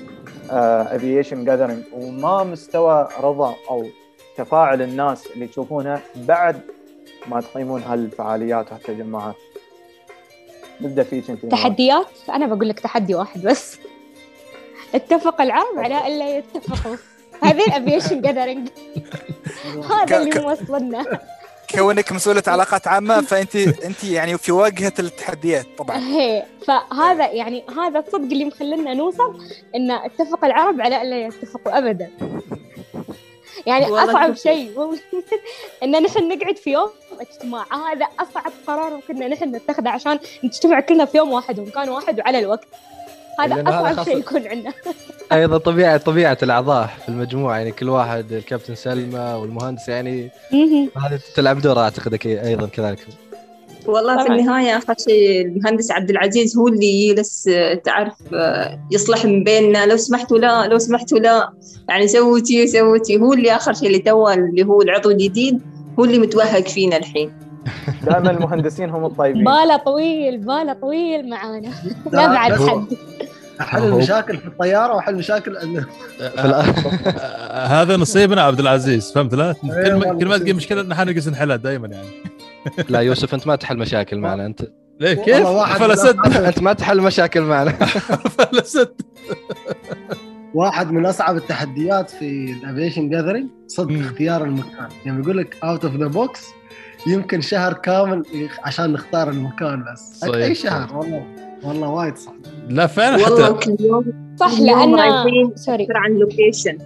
aviation 0.51 1.45
gathering 1.45 1.83
وما 1.93 2.45
مستوى 2.45 3.09
رضا 3.21 3.55
أو 3.71 3.87
تفاعل 4.37 4.83
الناس 4.83 5.27
اللي 5.35 5.47
تشوفونها 5.47 6.01
بعد 6.17 6.61
ما 7.29 7.41
تقيمون 7.41 7.83
هالفعاليات 7.83 8.73
وهالتجمعات؟ 8.73 9.35
نبدأ 10.81 11.03
فيك 11.03 11.31
أنت. 11.31 11.47
تحديات؟ 11.47 12.07
أنا 12.29 12.47
بقول 12.47 12.69
لك 12.69 12.81
تحدي 12.81 13.15
واحد 13.15 13.43
بس. 13.43 13.79
اتفق 14.95 15.41
العرب 15.41 15.79
على 15.79 16.07
ألا 16.07 16.37
يتفقوا. 16.39 16.97
هذه 17.43 17.65
ال 17.67 17.73
aviation 17.73 18.21
gathering 18.21 18.69
هذا 19.93 20.19
اللي 20.19 20.41
موصلنا. 20.41 21.05
كونك 21.71 22.13
مسؤولة 22.13 22.43
علاقات 22.47 22.89
عامة 22.89 23.21
فأنت 23.21 23.57
أنت 23.57 24.05
يعني 24.05 24.39
في 24.39 24.53
واجهة 24.53 24.93
التحديات 24.99 25.67
طبعا. 25.79 25.99
هي 26.17 26.45
فهذا 26.67 27.33
يعني 27.33 27.65
هذا 27.79 27.99
الصدق 27.99 28.33
اللي 28.33 28.45
مخلينا 28.45 28.95
نوصل 28.95 29.41
إن 29.75 29.91
اتفق 29.91 30.45
العرب 30.45 30.81
على 30.81 31.03
الا 31.03 31.27
يتفقوا 31.27 31.79
ابدا. 31.79 32.11
يعني 33.67 33.87
شوف. 33.87 34.43
شيء 34.43 34.73
إن 35.83 36.03
نحن 36.03 36.29
نقعد 36.29 36.57
في 36.57 36.71
يوم 36.71 36.91
اجتماع. 37.21 37.65
هذا 37.93 38.07
أصعب 38.19 38.53
قرار 38.67 39.01
كنا 39.09 39.29
نحن 39.29 39.57
نتخذه 39.57 39.89
عشان 39.89 40.19
نجتمع 40.45 40.81
كلنا 40.81 41.05
في 41.05 41.17
يوم 41.17 41.33
واحد 41.33 41.59
ومكان 41.59 41.89
واحد 41.89 42.21
وعلى 42.21 42.39
الوقت. 42.39 42.69
هذا 43.41 43.63
اصعب 43.69 43.97
خاصة- 43.97 44.05
شيء 44.05 44.19
يكون 44.19 44.47
عندنا 44.47 44.73
أيضا 45.33 45.59
طبيعه 45.59 45.97
طبيعة 45.97 46.39
الأعضاء 46.43 46.91
في 47.03 47.09
المجموعة 47.09 47.57
يعني 47.57 47.73
كل 47.73 47.89
واحد 47.89 48.33
الكابتن 48.33 48.75
سلمى 48.75 49.19
والمهندس 49.19 49.89
يعني. 49.89 50.31
هذه 50.97 51.21
تلعب 51.35 51.61
دور 51.61 51.79
اعتقد 51.79 52.19
أيضا 52.27 52.67
كذلك 52.67 52.99
والله 53.87 54.19
في 54.19 54.25
طبعاً. 54.25 54.39
النهاية 54.39 54.77
آخر 54.79 54.95
شيء 54.99 55.41
المهندس 55.47 55.91
عبد 55.91 56.11
العزيز 56.11 56.57
هو 56.59 56.69
اللي 56.69 57.09
يجلس 57.09 57.49
آه، 57.49 57.75
تعرف 57.75 58.13
آه، 58.35 58.81
يصلح 58.91 59.25
من 59.25 59.45
بيننا 59.45 59.87
لو 59.87 59.97
سمحتوا 59.97 60.39
لا 60.39 60.67
لو 60.67 60.79
سمحتوا 60.79 61.19
لا 61.19 61.53
يعني 61.89 62.09
سوتي 62.09 62.67
سوتي 62.67 63.17
هو 63.17 63.33
اللي 63.33 63.57
آخر 63.57 63.73
شيء 63.75 63.87
اللي 63.87 63.99
تو 63.99 64.29
اللي 64.29 64.65
هو 64.65 64.83
العضو 64.83 65.11
الجديد 65.11 65.61
هو 65.99 66.05
اللي 66.05 66.19
متوهق 66.19 66.69
فينا 66.69 66.97
الحين 66.97 67.33
دائما 68.03 68.31
المهندسين 68.31 68.91
هم 68.91 69.05
الطيبين. 69.05 69.45
باله 69.45 69.77
طويل 69.77 70.39
باله 70.39 70.73
طويل 70.73 71.31
معانا. 71.31 71.69
لا، 72.13 72.27
بعد 72.27 72.53
حد. 72.53 72.85
حل 73.61 73.85
المشاكل 73.85 74.39
في 74.39 74.47
الطيارة 74.47 74.97
وحل 74.97 75.15
مشاكل 75.15 75.57
عندنا 75.57 75.87
آه، 76.21 77.67
هذا 77.67 77.97
نصيبنا 77.97 78.43
عبد 78.43 78.61
العزيز 78.61 79.13
فهمت؟ 79.13 79.35
لا 79.35 79.53
كل 79.53 79.69
ما 79.69 79.95
والله 79.95 80.19
كل 80.19 80.27
ما 80.29 80.39
تجي. 80.39 80.53
مشكلة 80.53 80.83
نحن 80.83 81.09
نقص 81.11 81.29
نحلها 81.29 81.57
دائما 81.57 81.89
يعني. 81.89 82.09
لا 82.91 83.01
يوسف 83.01 83.35
أنت 83.35 83.47
ما 83.47 83.57
تحل 83.57 83.79
مشاكل 83.79 84.19
معنا. 84.19 84.47
انت 84.47 84.63
ليه 85.01 85.15
كيف؟ 85.15 85.47
فلست 85.47 86.17
أنت 86.37 86.63
ما 86.63 86.73
تحل 86.73 87.01
مشاكل 87.01 87.41
معنا. 87.41 87.71
فلست 88.39 88.95
واحد 90.55 90.91
من 90.91 91.07
أصعب 91.07 91.37
التحديات 91.37 92.11
في 92.11 92.53
ال 92.63 92.68
aviation 92.68 93.11
gathering 93.11 93.49
صدق. 93.67 94.01
اختيار 94.01 94.45
المكان. 94.45 94.89
يعني 95.07 95.23
بيقول 95.23 95.39
لك 95.39 95.57
out 95.65 95.85
of 95.85 95.97
the 95.97 96.07
box 96.07 96.47
يمكن 97.07 97.41
شهر 97.41 97.73
كامل 97.73 98.23
عشان 98.65 98.93
نختار 98.93 99.31
المكان 99.31 99.85
بس. 99.93 100.19
صحيح. 100.21 100.35
أي 100.35 100.55
شهر؟ 100.55 100.97
والله 100.97 101.23
والله 101.63 101.89
وايد 101.89 102.17
صعب 102.17 102.35
لا 102.69 102.87
فعلا 102.87 103.25
والله 103.25 103.47
حتى؟ 103.61 103.77
كل 103.77 103.85
يوم 103.85 104.37
صح 104.41 104.61
لأن 104.61 105.53
sorry. 105.57 105.85
أكثر 105.85 105.97
عن 105.97 106.11
location 106.11 106.79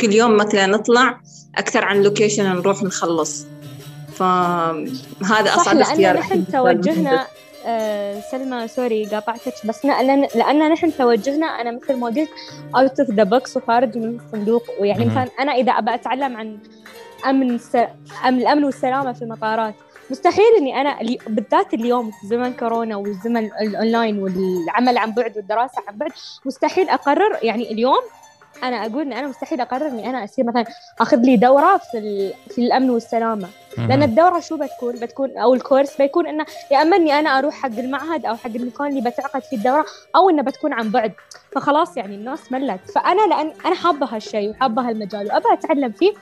كل 0.00 0.12
يوم 0.12 0.36
مثلا 0.36 0.66
نطلع 0.66 1.20
أكثر 1.58 1.84
عن 1.84 2.02
location 2.02 2.44
نروح 2.44 2.82
نخلص. 2.82 3.46
فهذا 4.14 5.46
صح 5.46 5.58
أصعب 5.60 5.74
لأن 5.76 5.82
اختيار 5.82 6.18
نحن 6.18 6.46
توجهنا 6.46 7.26
آه 7.66 8.20
سلمى 8.30 8.68
sorry 8.68 9.06
قاطعتك 9.06 9.52
بس 9.64 9.84
ن- 9.86 9.88
لأن 10.06 10.26
لأن 10.34 10.72
نحن 10.72 10.92
توجهنا 10.98 11.46
أنا 11.46 11.70
مثل 11.76 11.96
ما 11.96 12.06
قلت 12.06 12.28
out 12.76 13.00
of 13.00 13.10
the 13.10 13.22
box 13.22 13.56
وخارج 13.56 13.98
من 13.98 14.18
الصندوق. 14.26 14.62
ويعني. 14.80 15.04
مثلا 15.06 15.28
أنا 15.40 15.52
إذا 15.52 15.72
أبى 15.72 15.94
أتعلم 15.94 16.36
عن 16.36 16.58
أمن 17.26 17.50
الس... 17.54 17.76
أمن 18.26 18.38
الأمن 18.40 18.64
والسلامة 18.64 19.12
في 19.12 19.22
المطارات 19.22 19.74
مستحيل 20.10 20.68
أنا 20.74 21.00
الي- 21.00 21.18
بالذات 21.26 21.74
اليوم 21.74 22.10
في 22.10 22.26
زمن 22.26 22.52
كورونا 22.52 22.96
والزمن 22.96 23.44
الأونلاين 23.60 24.18
والعمل 24.18 24.98
عن 24.98 25.10
بعد 25.14 25.36
والدراسة 25.36 25.82
عن 25.88 25.96
بعد 25.96 26.10
مستحيل 26.46 26.88
أقرر 26.88 27.38
يعني 27.42 27.72
اليوم 27.72 28.00
أنا 28.62 28.86
أقول 28.86 29.00
إن 29.02 29.12
أنا 29.12 29.26
مستحيل 29.28 29.60
أقرر 29.60 29.86
إني 29.86 30.10
أنا 30.10 30.24
أصير 30.24 30.44
مثلا 30.44 30.64
أخذ 31.00 31.16
لي 31.16 31.36
دورة 31.36 31.76
في. 31.76 32.32
في 32.50 32.58
الأمن 32.60 32.90
والسلامة 32.90 33.48
لأن 33.78 34.02
الدورة 34.02 34.40
شو 34.40 34.56
بتكون؟ 34.56 34.92
بتكون 34.94 35.38
أو 35.38 35.54
الكورس 35.54 35.96
بيكون 35.96 36.26
إنه 36.26 36.46
يا 36.70 36.82
أما 36.82 36.96
إني 36.96 37.18
أنا 37.18 37.38
أروح 37.38 37.54
حق 37.54 37.78
المعهد 37.78 38.26
أو 38.26 38.36
حق 38.36 38.46
المكان 38.54 38.86
اللي 38.86 39.10
بتعقد 39.10 39.42
فيه 39.42 39.56
الدورة 39.56 39.84
أو 40.16 40.30
إنه 40.30 40.42
بتكون 40.42 40.72
عن 40.72 40.90
بعد. 40.90 41.12
فخلاص 41.52 41.96
يعني 41.96 42.14
الناس 42.14 42.52
ملت. 42.52 42.80
فأنا 42.94 43.26
لأن 43.34 43.52
أنا 43.66 43.74
حابة 43.74 44.06
هالشيء 44.06 44.50
وحابة 44.50 44.82
هالمجال 44.88 45.26
وابى 45.26 45.52
أتعلم 45.52 45.92
فيه 45.92 46.12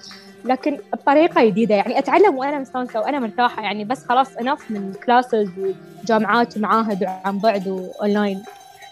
لكن 0.44 0.78
بطريقة 0.92 1.44
جديدة. 1.44 1.74
يعني 1.74 1.98
أتعلم 1.98 2.36
وأنا 2.36 2.58
مستانسة 2.58 3.00
وأنا 3.00 3.18
مرتاحة. 3.18 3.62
يعني 3.62 3.84
بس 3.84 4.04
خلاص 4.04 4.36
enough 4.36 4.70
من 4.70 4.94
classes 5.06 5.48
وجامعات 6.04 6.56
ومعاهد 6.56 7.02
وعن 7.04 7.38
بعد 7.38 7.68
واونلاين 7.68 8.42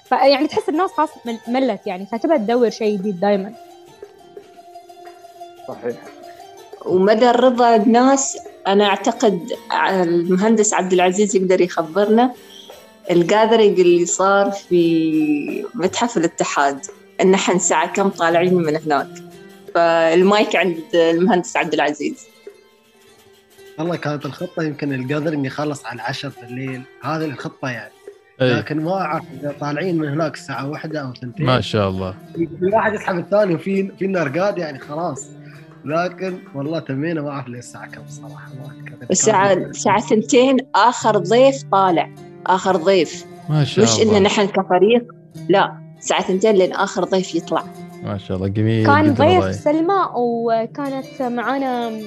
فيعني 0.04 0.46
تحس 0.46 0.68
الناس 0.68 0.90
خلاص 0.90 1.10
مل- 1.26 1.38
ملت. 1.48 1.86
يعني 1.86 2.06
فتبى 2.06 2.38
تدور 2.38 2.70
شيء 2.70 2.98
جديد 2.98 3.20
دائما 3.20 3.52
صحيح. 5.68 5.96
ومدى 6.86 7.30
رضا 7.30 7.76
الناس 7.76 8.38
أنا 8.66 8.84
أعتقد 8.84 9.52
المهندس 9.90 10.74
عبد 10.74 10.92
العزيز 10.92 11.36
يقدر 11.36 11.60
يخبرنا 11.60 12.32
ال 13.10 13.17
gathering 13.17 13.80
اللي 13.80 14.06
صار 14.06 14.50
في 14.50 15.64
متحف 15.74 16.16
الاتحاد 16.16 16.78
إن 17.20 17.34
إحنا 17.34 17.54
الساعة 17.54 17.92
كم 17.92 18.08
طالعين 18.08 18.54
من 18.54 18.76
هناك. 18.76 19.08
فالمايك 19.74 20.56
عند 20.56 20.78
المهندس 20.94 21.56
عبد 21.56 21.74
العزيز. 21.74 22.26
والله 23.78 23.96
كانت 23.96 24.26
الخطة 24.26 24.62
يمكن 24.62 24.92
الجاذرينج 24.92 25.46
يخلص 25.46 25.86
على 25.86 26.02
10 26.02 26.32
بالليل. 26.42 26.82
هذه 27.02 27.24
الخطة 27.24 27.68
يعني. 27.68 27.92
أي. 28.42 28.54
لكن 28.54 28.80
ما 28.80 28.92
أعرف 28.92 29.24
إذا 29.40 29.54
طالعين 29.60 29.98
من 29.98 30.08
هناك 30.08 30.34
الساعة 30.34 30.70
واحدة 30.70 31.00
أو 31.00 31.12
ثنتين. 31.14 31.46
ما 31.46 31.60
شاء 31.60 31.88
الله. 31.88 32.14
في 32.34 32.66
واحد 32.72 32.94
يسحب 32.94 33.18
الثاني 33.18 33.54
وفي 33.54 33.90
في 33.98 34.06
نرقاد 34.06 34.58
يعني 34.58 34.78
خلاص. 34.78 35.26
لكن 35.86 36.38
والله 36.54 36.78
تمينا 36.78 37.22
ما 37.22 37.30
أعرف 37.30 37.48
ليه 37.48 37.58
الساعة 37.58 37.90
كم 37.90 38.02
صراحة. 38.08 38.48
الساعة 39.10 39.52
الساعة 39.52 40.00
ثنتين 40.00 40.56
آخر 40.74 41.18
ضيف 41.18 41.62
طالع 41.72 42.10
آخر 42.46 42.76
ضيف. 42.76 43.26
ما 43.48 43.64
شاء 43.64 44.00
الله. 44.00 44.18
إن 44.18 44.22
نحن 44.22 44.46
كفريق 44.46 45.14
لا 45.48 45.78
الساعة 45.98 46.22
ثنتين 46.22 46.54
لين 46.54 46.72
آخر 46.72 47.04
ضيف 47.04 47.34
يطلع. 47.34 47.64
ما 48.02 48.18
شاء 48.18 48.36
الله 48.36 48.48
جميل 48.48 48.86
كان 48.86 49.14
جداً 49.14 49.24
والله. 49.24 49.40
ضيف 49.40 49.54
سلمى 49.54 50.08
وكانت 50.16 51.22
معانا 51.22 52.00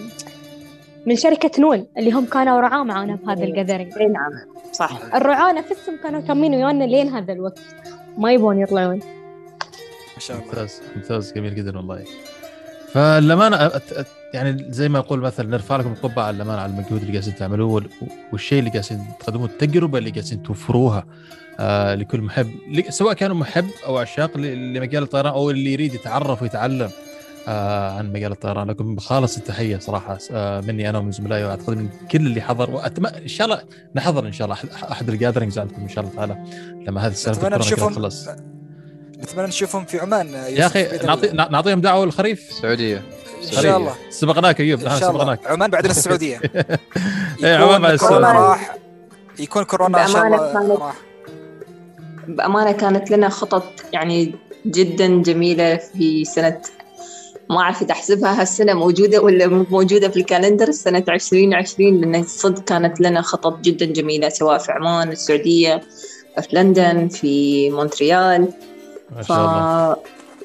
من 1.06 1.16
شركة 1.16 1.62
نون 1.62 1.88
اللي 1.98 2.12
هم 2.12 2.26
كانوا 2.26 2.62
رعاة 2.62 2.84
معانا 2.84 3.16
بهذا 3.16 3.44
ال 3.44 3.49
gathering 3.49 3.94
إي 3.98 4.08
نعم 4.08 4.32
صح. 4.72 5.16
الرعاة 5.16 5.54
نفسهم 5.54 5.98
كانوا 6.04 6.22
تمين 6.22 6.56
ويانا 6.56 6.84
لين 6.84 7.10
هذا 7.10 7.34
الوقت. 7.34 7.60
ما 8.18 8.34
يبون 8.34 8.60
يطلعون. 8.60 9.00
ما 10.16 10.20
شاء 10.20 10.38
الله. 10.38 10.48
ممتاز 10.48 10.82
ممتاز 10.96 11.34
جميل 11.34 11.56
جدا 11.56 11.78
والله. 11.78 12.04
أت- 13.70 13.94
أت- 13.94 14.06
يعني 14.34 14.66
زي 14.74 14.90
ما 14.90 15.00
يقول 15.00 15.20
مثلا 15.20 15.50
نرفع 15.50 15.76
لكم 15.76 15.92
القبعة 15.92 16.24
على 16.24 16.44
على 16.52 16.66
المجهود 16.72 17.02
اللي 17.02 17.14
قاعدين 17.18 17.36
تعملوه 17.36 17.72
وال- 17.74 17.90
والشيء 18.32 18.60
اللي 18.60 18.70
قاعدين 18.70 19.06
تقدموه 19.20 19.46
التجربة 19.46 19.98
اللي 19.98 20.10
قاعدين 20.10 20.44
توفروها 20.44 21.06
آه 21.60 21.96
لكل 21.96 22.22
محب 22.22 22.48
سواء 22.90 23.14
كانوا 23.14 23.36
محب 23.36 23.66
أو 23.86 23.98
عشاق 23.98 24.38
لمجال 24.38 25.04
الطيران 25.04 25.34
أو 25.34 25.50
اللي 25.50 25.74
يريد 25.74 25.94
يتعرف 25.94 26.42
ويتعلم 26.42 26.90
آه 27.48 27.92
عن 27.92 28.14
مجال 28.14 28.32
الطيران. 28.32 28.68
لكم 28.68 28.96
بخالص 28.96 29.38
التحية 29.38 29.78
صراحة 29.78 30.18
آه 30.32 30.62
مني 30.62 30.90
أنا 30.90 30.98
ومن 30.98 31.12
زملائي 31.12 31.44
وأعتقد 31.44 31.78
من 31.78 31.90
كل 32.12 32.26
اللي 32.28 32.42
حضر 32.42 32.72
وأتمنى 32.72 33.18
إن 33.24 33.28
شاء 33.28 33.48
الله 33.48 33.62
نحضر 33.96 34.28
إن 34.28 34.32
شاء 34.32 34.46
الله 34.46 34.58
أحد 34.92 35.10
الجاذرينجز 35.10 35.60
عندكم 35.60 35.82
إن 35.82 35.90
شاء 35.90 36.04
الله 36.04 36.16
تعالى 36.16 36.38
لما 36.88 37.02
هذه 37.08 37.12
نشوفهم 37.58 37.92
تخلص. 37.94 38.28
نتمنى 39.20 39.48
نشوفهم 39.48 39.86
في 39.86 40.00
عمان 40.00 40.28
يا 40.50 40.66
أخي 40.66 40.88
نعطي 41.06 41.28
نع- 41.28 41.48
نعطيهم 41.52 41.82
دعوة 41.82 42.04
الخريف 42.04 42.50
السعوديه 42.50 43.04
إن 43.58 43.62
شاء 43.64 43.78
الله. 43.78 43.96
سبقناك 44.10 44.60
ايوب 44.62 44.80
إن 44.80 44.86
شاء 44.86 44.98
الله. 44.98 45.20
سبقناك 45.20 45.48
عمان 45.48 45.70
بعدين 45.72 45.92
السعودية. 45.92 46.42
إيه، 47.44 47.56
عمان 47.58 47.82
بعد 47.82 47.94
السعودية. 47.94 48.32
راح 48.32 48.76
يكون 49.40 49.64
كورونا 49.64 50.02
إن 50.06 50.08
شاء 50.08 50.22
بأمانة 50.22 50.36
الله 50.36 50.54
كانت- 50.54 50.80
راح. 50.82 50.96
بأمانة 52.28 52.72
كانت 52.72 53.12
لنا 53.12 53.30
خطط 53.30 53.64
يعني 53.94 54.36
جدا 54.66 55.08
جميلة 55.22 55.76
في 55.78 56.26
سنة 56.26 56.62
ما 57.50 57.60
أعرف 57.62 57.82
إذا 57.82 57.92
أحسبها 57.92 58.42
هالسنة 58.42 58.74
موجودة 58.74 59.22
ولا 59.22 59.48
مو 59.48 59.66
موجودة 59.70 60.10
في 60.10 60.18
ال 60.18 60.24
calendar 60.24 60.72
سنة 60.72 61.04
2020 61.10 62.02
لأن 62.02 62.24
صدق 62.24 62.64
كانت 62.64 63.02
لنا 63.02 63.22
خطط 63.22 63.60
جدا 63.60 63.86
جميلة 63.86 64.30
سواء 64.30 64.58
في 64.58 64.72
عمان 64.72 65.12
السعودية 65.12 65.82
في 66.42 66.48
لندن 66.56 67.08
في 67.08 67.70
مونتريال. 67.70 68.48
ما 69.16 69.22
ف 69.22 69.28
شاء 69.28 69.38
الله. 69.38 69.96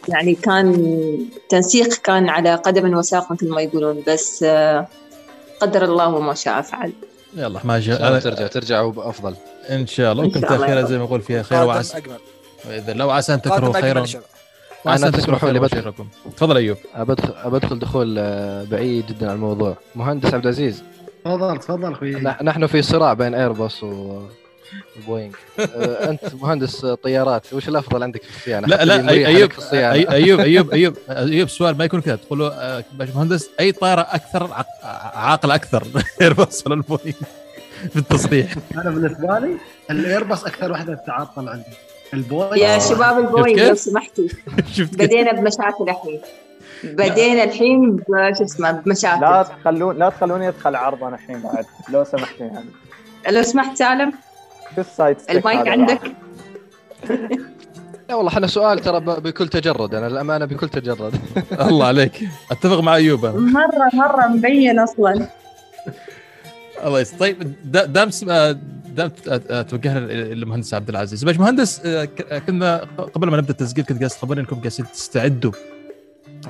يعني 0.09 0.35
كان 0.35 1.18
تنسيق 1.48 1.94
كان 1.94 2.29
على 2.29 2.55
قدم 2.55 2.94
وساق 2.98 3.33
مثل 3.33 3.48
ما 3.48 3.62
يقولون 3.62 4.03
بس 4.09 4.42
آه، 4.42 4.87
قدر 5.61 5.85
الله 5.85 6.09
وما 6.09 6.35
شاء 6.35 6.61
فعل. 6.62 6.92
يلا 7.37 7.61
ما 7.64 7.81
شاء 7.81 8.18
ترجع 8.18 8.46
ترجع 8.46 8.81
وبأفضل. 8.81 9.35
إن 9.70 9.87
شاء 9.87 10.12
الله. 10.12 10.22
إن 10.22 10.29
ممكن 10.29 10.40
شاء 10.40 10.53
الله 10.53 10.61
تاخيرا 10.66 10.81
يا 10.81 10.87
زي 10.87 10.98
ما 10.98 11.05
يقول 11.05 11.20
فيها 11.20 11.42
خير 11.42 11.64
وعسى. 11.64 11.96
أجمل. 11.98 12.16
وإذا 12.68 12.92
لو 12.92 13.11
عسى 13.11 13.35
ان 13.35 13.42
تكرهوا 13.42 13.72
خيرا 13.72 13.88
أجمل 13.90 13.98
ان 14.00 14.07
شاء 14.07 14.22
الله 14.22 14.29
وعسى 14.85 14.98
أنا 14.98 15.07
ان 15.07 15.12
تكرهوا 15.12 15.27
تسمحوا 15.38 15.50
لي 15.50 15.68
خيرا 15.68 15.90
بدخل. 15.90 16.07
تفضل 16.37 16.57
أيوب. 16.57 16.77
بدخل 16.98 17.50
بدخل 17.50 17.79
دخول 17.79 18.16
آه، 18.18 18.64
بعيد 18.64 19.07
جدا 19.07 19.29
عن 19.29 19.35
الموضوع. 19.35 19.77
مهندس 19.94 20.35
عبد 20.35 20.42
العزيز. 20.44 20.83
تفضل 21.24 21.59
تفضل 21.59 21.92
أخوي. 21.92 22.16
نح- 22.16 22.42
نحن 22.42 22.66
في 22.66 22.83
صراع 22.83 23.12
بين 23.12 23.35
ايرباص 23.35 23.83
و 23.83 24.20
وبوينغ 24.98 25.33
آه، 25.61 26.11
أنت 26.11 26.35
مهندس 26.35 26.87
طيارات 26.87 27.53
وش 27.53 27.68
الأفضل 27.68 28.03
عندك 28.03 28.22
في 28.22 28.37
الصيانة؟ 28.37 28.66
لا 28.68 28.85
لا 28.85 29.11
أيوب 29.11 29.50
أيوب 29.72 30.40
أيوب 30.40 30.70
أيوب 30.72 30.96
أيوب 31.11 31.48
سؤال 31.48 31.79
ما 31.79 31.85
يكون 31.85 32.00
كذا. 32.00 32.16
تقول 32.16 32.38
له 32.38 32.48
آه، 32.48 32.85
باشمهندس 32.92 33.50
أي 33.61 33.72
طائرة 33.72 34.00
أكثر 34.00 34.50
عاقل 35.14 35.50
أكثر؟ 35.50 35.87
ايرباص 36.20 36.66
ولا 36.66 36.74
البوينغ؟ 36.74 37.14
في 37.90 37.96
التصريح 37.96 38.55
أنا 38.74 38.90
بالنسبة 38.90 39.38
لي 39.38 39.57
الايرباص 39.90 40.44
أكثر 40.44 40.72
واحدة 40.72 40.94
تتعطل 40.94 41.48
عندي. 41.48 41.64
البوينغ. 42.14 42.57
يا. 42.57 42.79
شباب 42.79 43.18
البوينغ؟ 43.18 43.68
لو 43.68 43.74
سمحتوا؟ 43.74 44.24
بدينا 44.92 45.33
بمشاكل 45.33 45.85
الحين. 45.88 46.20
بدينا 46.85 47.44
الحين 47.44 47.96
ب- 47.96 48.03
شو 48.38 48.44
اسمه 48.44 48.70
لا 48.72 48.81
بمشاكل 48.81 49.44
تخلون 49.62 49.98
لا 49.98 50.09
تخلوني 50.11 50.48
أدخل 50.48 50.77
عرضا 50.77 51.09
الحين 51.09 51.40
بعد 51.42 51.64
لو 51.88 52.05
سمحتوا 52.05 52.46
يعني. 52.46 52.68
لو 53.31 53.42
سمحت 53.42 53.77
سالم. 53.77 54.12
شو 54.74 54.80
ال 54.81 54.88
side 54.88 55.18
stick 55.18 55.37
المايك؟ 55.37 55.68
عندك؟ 55.68 56.00
لا 58.08 58.14
والله 58.14 58.30
إحنا 58.32 58.46
سؤال 58.46 58.78
ترى 58.78 59.00
بكل 59.00 59.48
تجرد 59.48 59.94
أنا 59.94 60.06
الأمانة 60.06 60.44
بكل 60.44 60.68
تجرد. 60.68 61.14
الله 61.68 61.87
عليك. 61.87 62.20
أتفق 62.50 62.80
مع 62.80 62.94
أيوب. 62.94 63.26
مره 63.26 63.90
مرة 63.94 64.26
مبين 64.26 64.78
أصلا. 64.78 65.28
الله 66.84 67.00
يس 67.00 67.10
طيب 67.10 67.52
دا- 67.64 67.84
دام 67.84 68.10
آه، 68.30 68.56
دام 68.87 69.08
ت- 69.08 69.28
آه، 69.50 69.62
توجهنا 69.62 69.98
للمهندس 70.12 70.74
عبد 70.74 70.88
العزيز. 70.88 71.24
باش 71.24 71.38
مهندس 71.38 71.80
آه، 71.87 72.08
آه، 72.30 72.38
كنا 72.38 72.76
قبل 73.14 73.28
ما 73.30 73.37
نبدأ 73.37 73.50
التسجيل 73.50 73.84
كنت 73.84 73.98
قاعد 73.98 74.10
تخبرني 74.10 74.40
إنكم 74.40 74.56
قاعدين 74.56 74.87
تستعدوا 74.92 75.52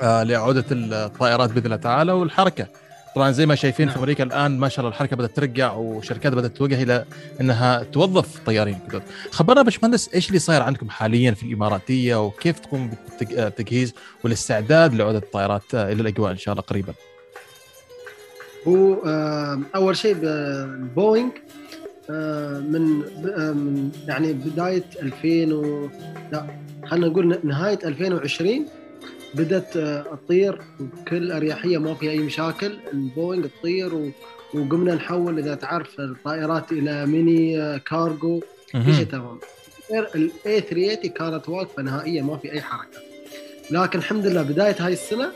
آه، 0.03 0.23
لعوده 0.23 0.65
الطائرات 0.73 1.53
بإذن 1.53 1.65
الله 1.65 1.77
تعالى 1.77 2.13
والحركة. 2.13 2.67
طبعا 3.15 3.31
زي 3.31 3.47
ما 3.47 3.55
شايفين 3.55 3.89
في 3.89 3.99
أمريكا 3.99 4.25
الآن 4.25 4.59
ما 4.59 4.69
شاء 4.69 4.81
الله 4.81 4.89
الحركة 4.91 5.17
بدأت 5.17 5.37
ترجع 5.37 5.73
وشركات 5.73 6.33
بدأت 6.33 6.57
توجه 6.57 6.83
إلى 6.83 7.05
إنها 7.41 7.83
توظف 7.83 8.39
طيارين. 8.47 8.79
جدد 8.89 9.03
خبرنا 9.31 9.63
باش 9.63 9.83
مهندس 9.83 10.09
إيش 10.15 10.29
اللي 10.29 10.39
صاير 10.39 10.63
عندكم 10.63 10.89
حاليا 10.91 11.31
في 11.31 11.43
الإماراتية 11.43 12.27
وكيف 12.27 12.59
تقوم 12.59 12.91
بالتج- 12.91 13.35
بالتجهيز 13.35 13.95
والاستعداد 14.25 14.95
لعودة 14.95 15.19
الطائرات 15.19 15.75
إلى 15.75 16.03
الأجواء 16.03 16.33
إن 16.33 16.37
شاء 16.37 16.53
الله 16.53 16.63
قريبا؟ 16.63 16.93
هو 18.69 18.95
آه، 18.95 19.61
أول 19.75 19.97
شيء 19.97 20.17
آه، 22.11 22.59
من 22.61 23.03
آه، 23.39 23.53
من 23.53 23.91
يعني 24.09 24.33
بداية 24.33 24.85
2000 25.03 25.53
و 25.55 25.89
لا 26.33 26.47
خلينا 26.87 27.07
نقول 27.07 27.39
نهاية 27.45 27.79
2020 27.85 28.67
بدأت 29.35 29.77
آه، 29.77 30.19
تطير 30.27 30.59
بكل 30.81 31.33
أريحية 31.33 31.79
ما 31.79 31.95
في 31.95 32.11
أي 32.11 32.19
مشاكل. 32.19 32.73
البوينغ 32.93 33.47
تطير 33.47 33.95
و- 33.95 34.11
وقمنا 34.55 34.95
نحول 34.95 35.39
إذا 35.39 35.55
تعرف 35.55 36.01
الطائرات 36.01 36.73
إلى 36.73 37.07
mini 37.07 37.79
cargo. 37.79 38.43
كل 38.73 38.95
شيء 38.95 39.05
تمام 39.05 39.39
ال 39.93 40.61
A380 40.61 41.11
كانت 41.11 41.49
واقفة 41.49 41.83
نهائيا 41.83 42.23
ما 42.23 42.37
في 42.37 42.53
أي 42.53 42.61
حركة. 42.63 42.99
لكن 43.71 43.99
الحمد 43.99 44.27
لله 44.27 44.43
بداية 44.43 44.77
هاي 44.79 44.93
السنة 44.93 45.31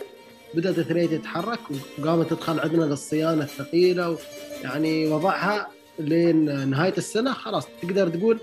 بدأت 0.54 0.74
380 0.74 1.20
تتحرك 1.22 1.58
وقامت 1.98 2.30
تدخل 2.30 2.60
عندنا 2.60 2.84
للصيانة 2.84 3.42
الثقيلة 3.42 4.18
يعني 4.64 5.06
وضعها 5.06 5.68
لين 5.98 6.68
نهاية 6.70 6.94
السنة 6.98 7.32
خلاص. 7.32 7.66
تقدر 7.82 8.08
تقول 8.08 8.40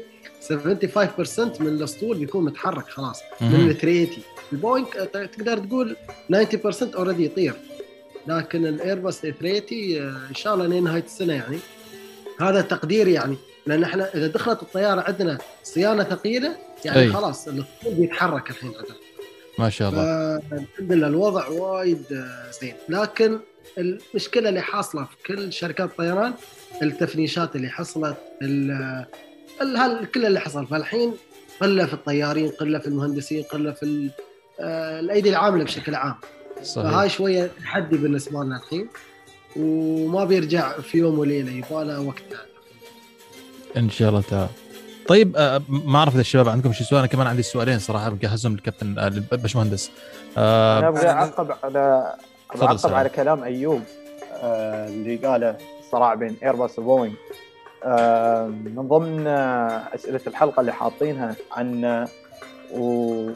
75% 0.49 1.61
من 1.61 1.67
الأسطول 1.67 2.17
بيكون 2.17 2.45
متحرك 2.45 2.89
خلاص 2.89 3.21
من. 3.41 3.55
ال 3.69 3.77
380 3.77 4.23
البوينغ 4.53 4.85
ت- 4.87 5.17
تقدر 5.17 5.57
تقول 5.57 5.95
90% 6.31 6.95
already 6.95 7.25
يطير. 7.25 7.53
لكن 8.27 8.65
الايرباص 8.65 9.21
380 9.21 10.01
آه، 10.01 10.29
إن 10.29 10.35
شاء 10.35 10.53
الله 10.53 10.65
لين 10.67 10.83
نهاية 10.83 11.03
السنة 11.03 11.33
يعني. 11.33 11.57
هذا 12.39 12.61
تقدير 12.61 13.07
يعني 13.07 13.35
لأن 13.67 13.83
إحنا 13.83 14.13
إذا 14.15 14.27
دخلت 14.27 14.61
الطيارة 14.61 15.01
عندنا 15.01 15.37
صيانة 15.63 16.03
ثقيلة 16.03 16.55
يعني 16.85 16.99
أي. 16.99 17.09
خلاص 17.13 17.47
الاسطول 17.47 17.93
بيتحرك 17.93 18.49
الحين 18.49 18.69
عندنا. 18.69 18.95
ما 19.59 19.69
شاء 19.69 19.89
الله. 19.89 20.39
فالحمد 20.39 20.91
لله 20.91 21.07
الوضع 21.07 21.47
وايد 21.47 22.03
آه، 22.13 22.51
زين. 22.61 22.73
لكن 22.89 23.39
المشكلة 23.77 24.49
اللي 24.49 24.61
حاصلة 24.61 25.03
في 25.03 25.15
كل 25.27 25.53
شركات 25.53 25.89
الطيران 25.89 26.33
التفنيشات 26.81 27.55
اللي 27.55 27.69
حصلت 27.69 28.17
ال- 28.41 30.07
كل 30.15 30.25
اللي 30.25 30.39
حصل. 30.39 30.67
فالحين 30.67 31.13
قلة 31.61 31.85
في 31.85 31.93
الطيارين 31.93 32.49
قلة 32.49 32.79
في 32.79 32.87
المهندسين 32.87 33.43
قلة 33.43 33.71
في 33.71 33.85
آه، 33.85 34.24
الأيدي 34.59 35.29
العاملة 35.29 35.63
بشكل 35.63 35.95
عام. 35.95 36.15
صحيح. 36.63 36.91
فهاي 36.91 37.09
شوية 37.09 37.51
تحدي 37.63 37.97
بالنسبة 37.97 38.43
لنا 38.43 38.55
الحين 38.57 38.87
وما 39.55 40.23
بيرجع 40.25 40.71
في 40.71 40.97
يوم 40.97 41.19
وليلة 41.19 41.51
يبغى 41.51 41.85
له 41.85 41.99
وقت. 42.01 42.23
إن 43.77 43.89
شاء 43.89 44.09
الله 44.09 44.21
تعالى 44.21 44.49
طيب 45.07 45.35
آه، 45.37 45.61
ما 45.69 45.99
أعرف 45.99 46.13
إذا 46.13 46.21
الشباب 46.21 46.49
عندكم 46.49 46.73
شي 46.73 46.83
سؤال 46.83 46.99
أنا 46.99 47.07
كمان 47.07 47.27
عندي 47.27 47.41
سؤالين 47.43 47.79
صراحة 47.79 48.09
مجهزهم 48.09 48.53
للكابتن 48.53 48.99
آه، 48.99 49.09
للباشمهندس 49.09 49.91
آه، 50.37 50.79
أنا 50.79 50.87
أبغى 50.87 51.07
أعقب 51.09 51.51
على 51.63 52.13
أعقب. 52.61 52.93
على 52.93 53.09
كلام 53.09 53.43
أيوب 53.43 53.81
آه، 54.33 54.87
اللي 54.87 55.15
قاله 55.15 55.57
الصراع 55.79 56.13
بين 56.13 56.35
ايرباص 56.43 56.79
وبوينغ 56.79 57.13
آه، 57.83 58.45
من 58.47 58.87
ضمن 58.87 59.27
آه، 59.27 59.83
أسئلة 59.95 60.21
الحلقة 60.27 60.59
اللي 60.61 60.73
حاطينها 60.73 61.35
عن 61.51 61.85
آه، 61.85 62.07
و- 62.73 63.31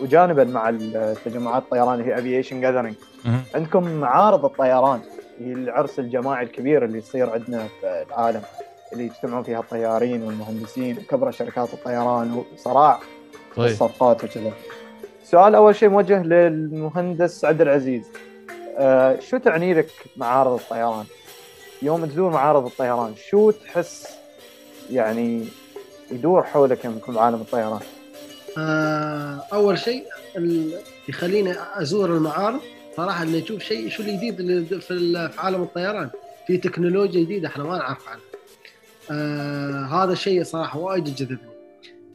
وجانبا 0.00 0.44
مع 0.44 0.68
التجمعات 0.68 1.62
الطيران 1.62 1.94
اللي 2.00 2.04
هي 2.04 2.18
aviation 2.18 2.60
gathering 2.60 2.94
مهم. 3.24 3.42
عندكم 3.54 3.90
معارض 3.92 4.44
الطيران 4.44 5.00
هي 5.40 5.52
العرس 5.52 5.98
الجماعي 5.98 6.44
الكبير 6.44 6.84
اللي 6.84 6.98
يصير 6.98 7.30
عندنا 7.30 7.66
في 7.80 8.04
العالم 8.08 8.42
اللي 8.92 9.04
يجتمعون 9.04 9.42
فيها 9.42 9.60
الطيارين 9.60 10.22
والمهندسين 10.22 10.98
وكبرى 10.98 11.32
شركات 11.32 11.74
الطيران 11.74 12.44
وصراع 12.54 12.98
طيب. 13.56 13.66
الصفقات 13.66 14.24
وكذا. 14.24 14.52
السؤال 15.22 15.54
أول 15.54 15.76
شيء 15.76 15.88
موجه 15.88 16.22
للمهندس 16.22 17.44
عبد 17.44 17.60
العزيز. 17.60 18.06
آه 18.78 19.20
شو 19.20 19.36
تعني 19.36 19.74
لك 19.74 19.88
معارض 20.16 20.52
الطيران؟ 20.52 21.04
يوم 21.82 22.06
تزور 22.06 22.30
معارض 22.30 22.66
الطيران 22.66 23.14
شو 23.30 23.50
تحس 23.50 24.08
يعني 24.90 25.44
يدور 26.10 26.42
حولك 26.42 26.84
يوم 26.84 26.98
تكون 26.98 27.14
بعالم 27.14 27.40
الطيران؟ 27.40 27.80
أول 29.52 29.78
شيء 29.78 30.04
يخليني 31.08 31.54
أزور 31.74 32.16
المعارض. 32.16 32.60
صراحة 32.96 33.22
إني 33.22 33.42
أشوف 33.44 33.62
شيء 33.62 33.88
شو 33.88 34.02
الجديد 34.02 34.36
في 34.80 34.90
ال- 34.90 35.30
في 35.30 35.40
عالم 35.40 35.62
الطيران. 35.62 36.10
في 36.46 36.56
تكنولوجيا 36.56 37.20
جديدة 37.22 37.48
إحنا 37.48 37.64
ما 37.64 37.78
نعرف 37.78 38.08
عنها. 38.08 38.20
آه 39.10 39.84
هذا 40.04 40.12
الشيء 40.12 40.42
صراحة 40.44 40.78
وايد 40.78 41.04
جذبني 41.04 41.38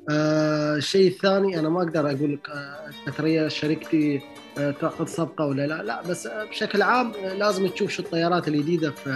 آه 0.09 0.75
الشيء 0.75 1.07
الثاني 1.11 1.59
أنا 1.59 1.69
ما 1.69 1.79
أقدر 1.83 1.99
أقول 2.11 2.33
لك 2.33 2.49
آه 2.49 3.11
ترى 3.17 3.49
شركتي 3.49 4.21
آه 4.57 4.71
تأخذ 4.71 5.05
صفقة 5.05 5.45
ولا 5.45 5.67
لا. 5.67 5.83
لا 5.83 6.01
بس 6.01 6.27
آه 6.27 6.43
بشكل 6.45 6.81
عام 6.81 7.13
آه 7.25 7.33
لازم 7.33 7.67
تشوف 7.67 7.91
شو 7.91 8.03
الطيارات 8.03 8.47
الجديدة 8.47 8.91
في 8.91 9.09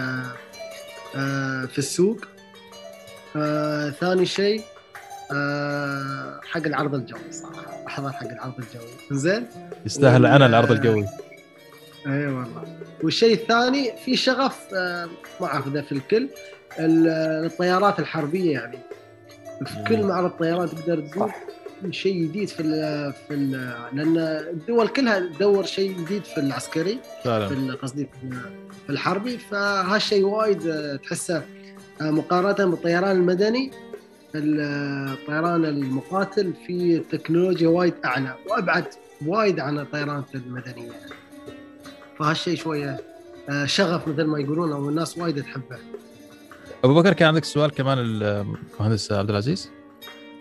آه 1.16 1.66
في 1.66 1.78
السوق. 1.78 2.20
آه 3.36 3.90
ثاني 3.90 4.26
شيء 4.26 4.62
آه 5.32 6.40
حق 6.44 6.66
العرض 6.66 6.94
الجوي 6.94 7.20
صراحة. 7.32 7.86
احضر 7.86 8.12
حق 8.12 8.26
العرض 8.30 8.52
الجوي. 8.58 9.20
زين 9.20 9.46
يستاهل 9.86 10.22
وال- 10.22 10.30
أنا 10.32 10.46
العرض 10.46 10.70
القوي 10.70 11.04
إي 12.06 12.26
والله. 12.26 12.64
والشيء 13.02 13.34
الثاني 13.34 13.92
في 14.04 14.16
شغف 14.16 14.58
آه، 14.74 15.08
ما 15.40 15.46
أعرف 15.46 15.66
إذا 15.66 15.82
في 15.82 15.92
الكل 15.92 16.28
ال- 16.78 17.08
الطيارات 17.46 17.98
الحربية 17.98 18.52
يعني. 18.52 18.78
في 19.66 19.84
كل. 19.88 20.02
معرض 20.02 20.30
طيارات 20.30 20.68
تقدر 20.70 21.00
تقول 21.08 21.28
صح. 21.28 21.36
شيء 21.90 22.24
جديد 22.24 22.48
في 22.48 22.60
ال 22.62 23.12
في 23.28 23.34
ال 23.34 23.50
لأن 23.92 24.16
الدول 24.50 24.88
كلها 24.88 25.18
تدور 25.18 25.64
شيء 25.64 26.00
جديد 26.00 26.24
في 26.24 26.38
العسكري 26.40 26.92
في 26.92 27.22
فعلا 27.24 27.48
ال- 27.48 27.80
قصدي 27.80 28.04
في 28.04 28.30
في 28.86 28.92
الحربي. 28.92 29.38
فهالشيء 29.38 30.24
وايد 30.24 30.66
آه، 30.66 30.96
تحسه 30.96 31.42
آه، 32.00 32.10
مقارنة 32.10 32.70
بالطيران 32.70 33.10
المدني. 33.16 33.66
ال- 33.66 33.85
الطيران 34.34 35.64
المقاتل 35.64 36.52
في 36.66 36.98
تكنولوجيا 37.12 37.68
وايد 37.68 37.94
أعلى 38.04 38.34
وأبعد 38.50 38.84
وايد 39.26 39.60
عن 39.60 39.78
الطيران 39.78 40.22
المدنية. 40.34 40.90
فهالشيء 42.18 42.56
شوية 42.56 43.00
آه، 43.48 43.66
شغف 43.66 44.08
مثل 44.08 44.24
ما 44.24 44.38
يقولون 44.40 44.72
أو 44.72 44.88
الناس 44.88 45.18
وايد 45.18 45.42
تحبه. 45.42 45.78
أبو 46.84 46.94
بكر 46.94 47.12
كان 47.12 47.28
عندك 47.28 47.44
سؤال 47.44 47.70
كمان 47.70 47.98
المهندس 47.98 49.12
عبد 49.12 49.30
العزيز؟ 49.30 49.70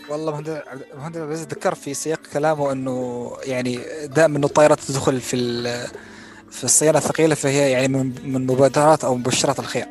والله 0.10 0.32
مهندس 0.32 0.50
مهندس 0.50 1.17
عبد 1.17 1.17
العزيز 1.17 1.48
ذكر 1.48 1.76
في 1.76 1.93
سياق 1.93 2.19
كلامه 2.34 2.71
إنه 2.71 3.32
يعني 3.43 3.80
دائما 4.06 4.38
إنه 4.38 4.48
الطائرات 4.48 4.80
تدخل 4.80 5.19
في 5.19 5.36
ال- 5.36 5.88
في 6.52 6.63
الصيانه 6.63 6.98
الثقيلة 6.98 7.36
فهي 7.36 7.71
يعني 7.71 7.88
من 7.88 8.13
من 8.24 8.45
مبادرات 8.48 9.04
أو 9.04 9.15
مبشرات 9.15 9.60
الخير. 9.60 9.86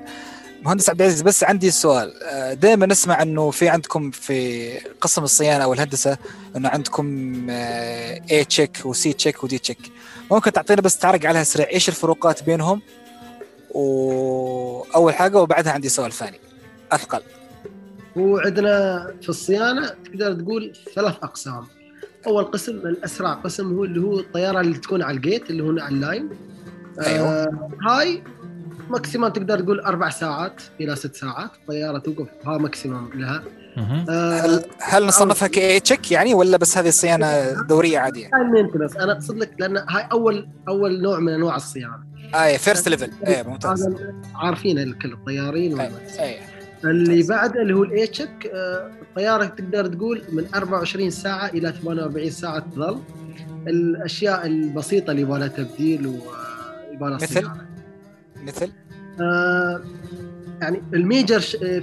مهندس 0.65 0.91
عبد 0.91 1.01
العزيز 1.01 1.23
بس 1.23 1.45
عندي 1.45 1.71
سؤال. 1.71 2.13
دائما 2.61 2.87
نسمع 2.87 3.23
إنه 3.23 3.51
في 3.51 3.69
عندكم 3.69 4.11
في 4.11 4.71
قسم 5.01 5.23
الصيانة 5.23 5.65
أو 5.65 5.73
الهندسة 5.73 6.19
إنه 6.57 6.69
عندكم 6.69 7.47
A 8.31 8.45
check 8.45 8.79
و 8.85 9.13
C 9.13 9.18
check 9.18 9.45
و 9.45 9.59
D 9.59 9.62
check 9.62 9.79
ممكن 10.31 10.53
تعطينا 10.53 10.83
بس 10.83 10.99
تعرج 10.99 11.27
عليها 11.27 11.43
سريع 11.43 11.69
إيش 11.69 11.89
الفروقات 11.89 12.43
بينهم؟ 12.43 12.83
وأول 13.71 15.15
حاجة 15.15 15.39
وبعدها 15.39 15.73
عندي 15.73 15.89
سؤال 15.89 16.13
ثاني. 16.13 16.41
أثقل. 16.93 17.23
وعندنا 18.17 19.07
في 19.23 19.29
الصيانة 19.29 19.89
تقدر 20.05 20.33
تقول 20.33 20.73
ثلاث 20.95 21.15
أقسام. 21.23 21.67
أول 22.27 22.45
قسم 22.45 22.73
الأسرع 22.73 23.33
قسم 23.33 23.77
هو 23.77 23.85
اللي 23.85 24.01
هو 24.01 24.19
الطيارة 24.21 24.61
اللي 24.61 24.79
تكون 24.79 25.03
على 25.03 25.17
ال 25.17 25.24
gate 25.24 25.51
اللي 25.51 25.63
هو 25.63 25.85
على 25.85 25.95
ال 25.95 26.02
line 26.02 26.29
أيوة. 27.07 27.29
آه 27.29 27.71
هاي 27.89 28.23
maximum 28.91 29.29
تقدر 29.29 29.61
تقول 29.61 29.81
أربع 29.81 30.11
ساعات 30.11 30.63
إلى 30.81 30.97
ست 30.97 31.15
ساعات. 31.15 31.51
الطياره 31.63 31.99
توقف 31.99 32.29
ها 32.47 32.59
maximum 32.59 33.11
لها. 33.15 33.43
آه 33.79 34.41
هل 34.41 34.65
هل 34.81 35.07
نصنفها 35.07 35.49
ك 35.49 35.81
A 35.81 35.86
check 35.86 36.13
يعني 36.13 36.35
ولا 36.35 36.57
بس 36.57 36.79
هذه 36.79 36.89
الصيانة 36.89 37.53
دورية 37.63 37.99
عادية؟ 37.99 38.31
هاي 38.35 38.43
ال 38.43 38.47
maintenance 38.47 38.97
أنا 38.97 39.13
أقصد 39.13 39.37
لك 39.37 39.51
لأن 39.59 39.77
هاي 39.77 40.09
اول 40.13 40.49
أول 40.69 41.03
نوع 41.03 41.19
من 41.19 41.33
أنواع 41.33 41.57
الصيانة. 41.57 41.99
اي 42.35 42.59
first 42.59 42.89
level 42.89 43.11
اي 43.27 43.43
ممتاز. 43.43 43.83
هذا 43.83 44.15
عارفينه 44.35 44.83
الكل 44.83 45.13
الطيارين 45.13 45.81
اي. 45.81 45.91
اي 46.21 46.39
اللي 46.85 47.23
بعده 47.23 47.63
اللي 47.63 47.75
هو 47.75 47.85
ال 47.85 48.07
A 48.07 48.14
check 48.14 48.51
الطيارة 49.03 49.45
تقدر 49.45 49.87
تقول 49.87 50.23
من 50.33 50.45
24 50.55 51.11
ساعة 51.11 51.47
إلى 51.47 51.73
48 51.83 52.31
ساعة 52.31 52.59
تظل 52.59 53.01
الأشياء 53.67 54.47
البسيطة 54.47 55.11
اللي 55.11 55.23
يبغى 55.23 55.39
لها 55.39 55.49
تبديل 55.49 56.07
ويبغى 56.07 57.11
لها 57.11 57.15
مثل؟ 57.15 57.27
صيانة. 57.27 57.74
مثل؟ 58.45 58.73
آه 59.21 59.81
يعني 60.61 60.83
ال 60.95 61.03
major 61.03 61.41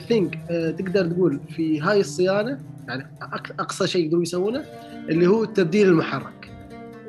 thing 0.08 0.36
تقدر 0.50 1.08
تقول 1.08 1.40
في 1.56 1.82
هاي 1.82 2.00
الصيانة 2.00 2.60
يعني 2.88 3.08
أقصى 3.60 3.88
شيء 3.88 4.06
يقدروا 4.06 4.22
يسوونه 4.22 4.66
اللي 5.10 5.28
هو 5.28 5.46
تبديل 5.46 5.88
المحرك. 5.88 6.52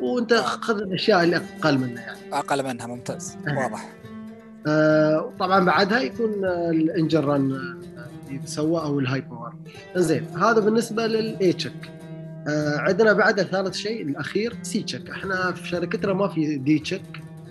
وأنت 0.00 0.32
آه. 0.32 0.42
خذ 0.42 0.76
الأشياء 0.76 1.22
اللي 1.22 1.36
أقل 1.36 1.78
منها 1.78 2.02
يعني. 2.02 2.18
أقل 2.32 2.64
منها 2.64 2.86
ممتاز. 2.86 3.36
واضح. 3.46 3.92
آه، 4.66 5.32
طبعا 5.38 5.64
بعدها 5.64 6.00
يكون 6.00 6.44
آه، 6.44 6.70
ال 6.70 6.78
engine 6.78 7.20
run 7.20 7.52
آه، 7.52 8.32
يتسوى 8.32 8.80
أو 8.80 9.00
ال 9.00 9.20
high 9.20 9.36
power 9.36 9.54
زين 9.96 10.26
هذا 10.36 10.60
بالنسبة 10.60 11.06
لل 11.06 11.52
A 11.52 11.59
check 11.59 11.90
آه، 12.48 12.78
عندنا 12.78 13.12
بعد 13.12 13.42
ثالث 13.42 13.74
شيء 13.76 14.02
الأخير 14.02 14.56
C 14.62 14.82
check 14.82 15.10
إحنا 15.10 15.52
في 15.52 15.68
شركتنا 15.68 16.12
ما 16.12 16.28
في 16.28 16.56
D 16.56 16.78
check 16.78 17.02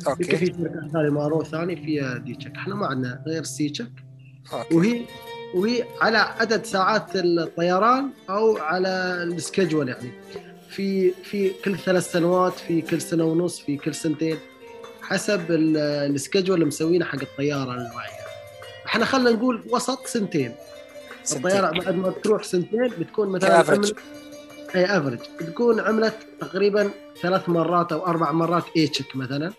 يمكن 0.08 0.24
في 0.24 0.34
okay 0.34 0.46
شركات 0.46 0.92
ثانية 0.94 1.10
مارو 1.10 1.44
ثاني 1.44 1.76
فيها 1.76 2.18
D 2.18 2.36
check 2.36 2.56
إحنا 2.56 2.76
ما 2.76 2.88
عندنا 2.88 3.24
غير 3.28 3.44
C 3.44 3.70
check 3.70 3.92
okay. 4.54 4.76
وهي 4.76 5.02
وهي 5.56 5.84
على 6.02 6.18
عدد 6.18 6.66
ساعات 6.66 7.16
الطيران 7.16 8.10
أو 8.30 8.58
على 8.58 9.24
ال 9.24 9.31
schedule 9.31 9.88
يعني. 9.90 10.12
في 10.70 11.12
في 11.12 11.52
كل 11.66 11.78
ثلاث 11.78 12.12
سنوات 12.12 12.54
في 12.54 12.82
كل 12.82 13.02
سنة 13.02 13.24
ونص 13.24 13.60
في 13.60 13.78
كل 13.78 13.96
سنتين 13.96 14.38
حسب 15.02 15.52
ال- 15.52 15.78
ال 16.16 16.20
schedule 16.20 16.54
اللي 16.56 16.66
مسوينه 16.66 17.06
حق 17.06 17.20
الطيارة 17.22 17.72
المعينه 17.72 18.22
إحنا 18.86 19.06
خلينا 19.06 19.32
نقول 19.32 19.64
وسط 19.70 20.06
سنتين. 20.06 20.52
الطيارة 21.36 21.68
سنتين 21.68 21.84
بعد 21.84 21.96
ما 21.96 22.10
تروح 22.24 22.44
سنتين 22.44 22.88
بتكون 23.00 23.30
مثلا 23.30 23.56
أي 24.76 24.86
average 24.98 25.20
بتكون 25.42 25.80
عملت 25.80 26.16
تقريبا 26.42 26.90
ثلاث 27.22 27.50
مرات 27.50 27.92
أو 27.92 28.06
أربع 28.08 28.32
مرات 28.32 28.64
A 28.78 28.88
check 28.88 29.16
مثلا. 29.16 29.54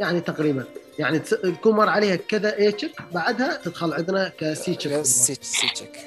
يعني 0.00 0.20
تقريبا. 0.20 0.64
يعني 0.98 1.18
تكون 1.18 1.74
مر 1.76 1.88
عليها 1.88 2.16
كذا 2.16 2.58
A 2.58 2.72
check 2.72 2.92
بعدها 3.12 3.60
تدخل 3.64 3.92
عندنا 3.94 4.32
ك 4.40 4.74
C 4.74 4.79
check 4.79 5.02
C 5.02 5.34
check 5.34 6.00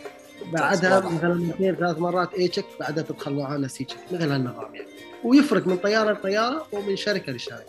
بعدها. 0.46 1.00
مثلا 1.00 1.50
اثنين 1.56 1.76
ثلاث 1.76 1.98
مرات 1.98 2.34
A 2.34 2.48
check 2.48 2.66
بعدها 2.80 3.04
تدخل 3.04 3.34
معانا 3.34 3.68
C 3.68 3.84
check 3.84 4.00
مثل 4.12 4.32
هالنظام 4.32 4.76
يعني. 4.76 4.88
ويفرق 5.24 5.68
من 5.68 5.78
طيارة 5.78 6.12
لطيارة 6.14 6.68
ومن 6.72 6.96
شركة 6.98 7.32
لشركة. 7.32 7.64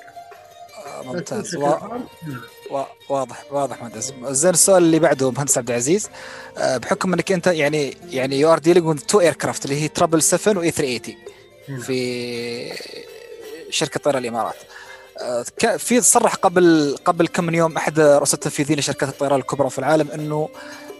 آه، 0.86 1.02
ممتاز. 1.02 1.56
نعم. 1.56 2.02
وا- 2.70 2.84
واضح 3.08 3.44
واضح 3.52 3.82
مهندس 3.82 4.12
زين 4.30 4.50
السؤال 4.50 4.82
اللي 4.82 4.98
بعده 4.98 5.30
مهندس 5.30 5.58
عبد 5.58 5.70
العزيز. 5.70 6.08
آه، 6.58 6.76
بحكم 6.76 7.12
إنك 7.12 7.32
أنت 7.32 7.46
يعني 7.46 7.96
يعني 8.10 8.40
you 8.40 8.52
are 8.52 8.58
dealing 8.58 8.86
with 8.86 8.98
two 8.98 9.20
aircraft 9.20 9.64
اللي 9.64 9.82
هي 9.82 9.88
triple 9.88 10.22
7 10.22 10.58
و 10.58 10.70
A380 10.70 11.16
نعم. 11.68 11.80
في 11.80 12.72
شركة 13.70 14.00
طيران 14.00 14.22
الإمارات. 14.22 14.56
في 15.78 16.00
صرح 16.00 16.34
قبل 16.34 16.96
قبل 17.04 17.28
كم 17.28 17.44
من 17.44 17.54
يوم 17.54 17.76
أحد 17.76 18.00
رؤساء 18.00 18.34
التنفيذيين 18.34 18.78
لشركات 18.78 19.08
الطيران 19.08 19.40
الكبرى 19.40 19.70
في 19.70 19.78
العالم 19.78 20.10
إنه 20.10 20.48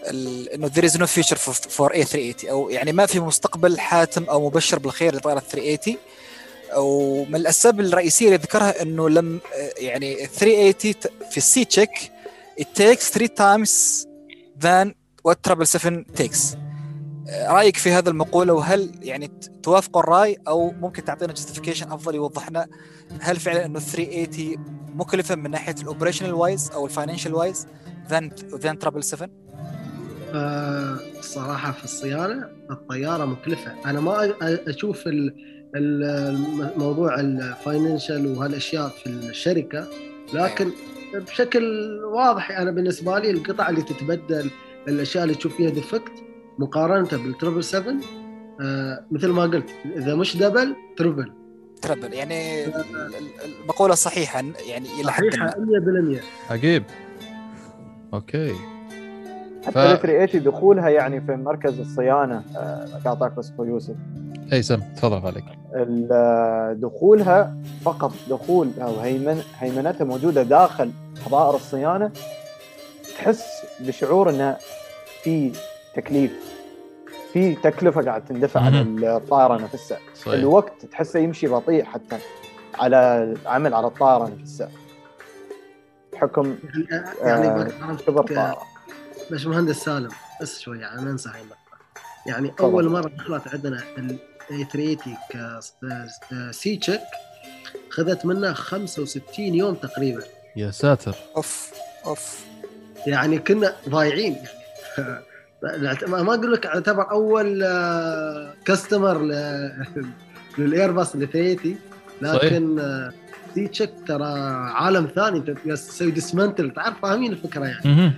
إنه 0.09 0.69
there 0.69 0.83
is 0.89 0.93
no 0.93 1.05
future 1.07 1.37
for, 1.37 1.53
for 1.53 1.89
A380 1.93 2.49
أو 2.49 2.69
يعني 2.69 2.91
ما 2.91 3.05
في 3.05 3.19
مستقبل 3.19 3.79
حاسم 3.79 4.23
أو 4.23 4.45
مبشر 4.47 4.79
بالخير 4.79 5.15
لطائره 5.15 5.39
380 5.39 5.97
ومن 6.77 7.35
الأسباب 7.35 7.79
الرئيسية 7.79 8.25
اللي 8.25 8.37
ذكرها 8.37 8.81
إنه 8.81 9.09
لم 9.09 9.39
يعني 9.77 10.25
380 10.27 10.73
ت- 10.99 11.11
في 11.31 11.37
ال 11.37 11.65
C 11.65 11.69
check 11.69 11.89
it 12.61 12.65
takes 12.81 13.03
three 13.17 13.27
times 13.27 13.71
than 14.61 14.87
what 15.27 15.37
777 15.47 16.05
takes. 16.19 16.55
آه، 16.55 16.68
رأيك 17.47 17.77
في 17.77 17.91
هذا 17.91 18.09
المقولة 18.09 18.53
وهل 18.53 18.91
يعني 19.01 19.27
ت- 19.27 19.51
توافقوا 19.63 20.01
الرأي 20.01 20.37
أو 20.47 20.71
ممكن 20.71 21.05
تعطينا 21.05 21.33
justification 21.33 21.91
أفضل 21.91 22.15
يوضح 22.15 22.49
لنا 22.49 22.67
هل 23.19 23.35
فعلا 23.35 23.65
إنه 23.65 23.79
380 23.79 24.65
مكلفة 24.95 25.35
من 25.35 25.51
ناحية 25.51 25.75
ال 25.81 25.85
operational 25.85 26.33
wise 26.33 26.71
أو 26.71 26.85
ال 26.85 26.90
financial 26.90 27.33
wise 27.35 27.67
than 28.09 28.29
than 28.53 28.79
777 28.79 29.29
آه، 30.33 30.97
الصراحة 31.19 31.71
في 31.71 31.83
الصيانة 31.83 32.49
الطيارة 32.71 33.25
مكلفة. 33.25 33.73
أنا 33.85 33.99
ما 33.99 34.27
أ- 34.27 34.33
أشوف 34.41 35.07
ال- 35.07 35.35
ال- 35.75 36.71
موضوع 36.79 37.19
ال 37.19 37.30
financial 37.30 38.27
وهالأشياء 38.27 38.89
في 38.89 39.07
الشركة 39.09 39.87
لكن 40.33 40.71
بشكل 41.13 41.63
واضح 42.03 42.51
أنا 42.51 42.71
بالنسبة 42.71 43.19
لي 43.19 43.31
القطع 43.31 43.69
اللي 43.69 43.81
تتبدل 43.81 44.51
الأشياء 44.87 45.23
اللي 45.23 45.35
تشوف 45.35 45.55
فيها 45.57 45.69
defect 45.69 46.11
مقارنة 46.59 47.07
بال 47.23 47.33
triple 47.33 47.63
7 47.63 47.93
آه، 48.61 49.05
مثل 49.11 49.27
ما 49.27 49.41
قلت 49.43 49.69
إذا 49.95 50.15
مش 50.15 50.37
double 50.37 50.75
triple. 50.97 51.31
triple 51.81 52.13
يعني 52.13 52.65
ال- 52.65 52.75
ال- 52.75 53.53
المقولة 53.61 53.95
صحيحة 53.95 54.39
يعني 54.69 54.87
إلى 55.01 55.11
حد 55.11 55.23
ما. 55.23 55.53
100% 56.17 56.51
عجيب. 56.51 56.83
أوكي. 58.13 58.53
حتى 59.65 59.71
ف- 59.71 59.77
ال 59.77 59.99
380 60.01 60.43
دخولها 60.43 60.89
يعني 60.89 61.21
في 61.21 61.31
مركز 61.35 61.79
الصيانة 61.79 62.43
آه، 62.57 62.85
قاطعك 63.05 63.31
بس 63.33 63.49
أخوي 63.51 63.67
يوسف. 63.67 63.95
اي 64.53 64.61
سم 64.61 64.79
تفضل 64.97 65.25
عليك 65.27 65.43
آه، 66.11 66.73
دخولها 66.79 67.55
فقط 67.85 68.11
دخول 68.29 68.69
أو 68.81 68.99
هيمن 68.99 69.41
هيمنتها 69.59 70.05
موجودة 70.05 70.43
داخل 70.43 70.91
حظائر 71.25 71.55
الصيانة 71.55 72.11
تحس 73.17 73.43
بشعور 73.79 74.29
انه 74.29 74.57
في 75.23 75.51
تكليف. 75.95 76.31
في 77.33 77.55
تكلفة 77.55 78.01
قاعد 78.01 78.25
تندفع 78.25 78.61
على. 78.61 78.81
الطائرة 78.81 79.57
نفسها. 79.57 79.99
صحيح. 80.15 80.33
الوقت 80.33 80.85
تحسه 80.85 81.19
يمشي 81.19 81.47
بطيء 81.47 81.83
حتى 81.85 82.17
على 82.75 83.23
العمل 83.41 83.73
على 83.73 83.87
الطائرة 83.87 84.31
نفسها. 84.41 84.71
بحكم 86.13 86.57
يعني 87.21 87.47
آه، 87.47 87.63
بك- 87.63 88.01
كبر 88.07 88.25
ك- 88.25 88.33
طائره 88.35 88.61
باش 89.31 89.45
مهندس 89.45 89.75
سالم 89.83 90.09
بس 90.41 90.59
شوي 90.59 90.79
يعني 90.79 91.01
ننسى 91.01 91.29
هاي 91.29 91.41
النقطة. 91.41 91.59
يعني 92.27 92.47
تفضل. 92.49 92.63
أول 92.65 92.89
مرة 92.89 93.07
دخلت 93.09 93.47
عندنا 93.47 93.83
ال 93.97 94.17
A380 94.51 95.09
ك 95.31 95.59
C 96.51 96.75
check 96.77 97.01
خذت 97.89 98.25
منا 98.25 98.53
65 98.53 99.55
يوم 99.55 99.75
تقريبا. 99.75 100.23
يا 100.55 100.71
ساتر. 100.71 101.15
أوف 101.37 101.71
أوف. 102.05 102.45
يعني 103.07 103.39
كنا 103.39 103.75
ضايعين. 103.89 104.37
يعني 104.97 105.19
ما 105.63 106.23
ما 106.23 106.33
أقول 106.33 106.53
لك 106.53 106.65
اعتبر 106.65 107.11
أول 107.11 107.63
customer 108.65 109.21
للايرباص 110.57 111.15
ال 111.15 111.31
380 111.31 111.75
لكن 112.21 112.79
آه، 112.79 113.11
C 113.55 113.67
check 113.67 113.89
ترى 114.07 114.25
عالم 114.73 115.07
ثاني 115.15 115.37
انت 115.37 115.49
تسوي 115.69 116.11
dismantle 116.11 116.71
تعرف 116.71 117.01
فاهمين 117.01 117.31
الفكرة 117.31 117.65
يعني. 117.65 118.11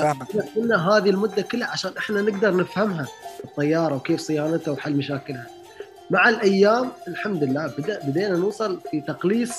فاهمك 0.00 0.26
قلنا 0.56 0.88
هذه 0.90 1.10
المدة 1.10 1.42
كلها 1.42 1.68
عشان 1.68 1.90
إحنا 1.98 2.22
نقدر 2.22 2.56
نفهمها 2.56 3.06
الطيارة 3.44 3.94
وكيف 3.94 4.20
صيانتها 4.20 4.70
وحل 4.72 4.96
مشاكلها. 4.96 5.46
مع 6.10 6.28
الأيام 6.28 6.88
الحمد 7.08 7.44
لله 7.44 7.72
بدا 7.78 8.00
بدينا 8.04 8.36
نوصل 8.36 8.80
في 8.90 9.00
تقليص 9.00 9.52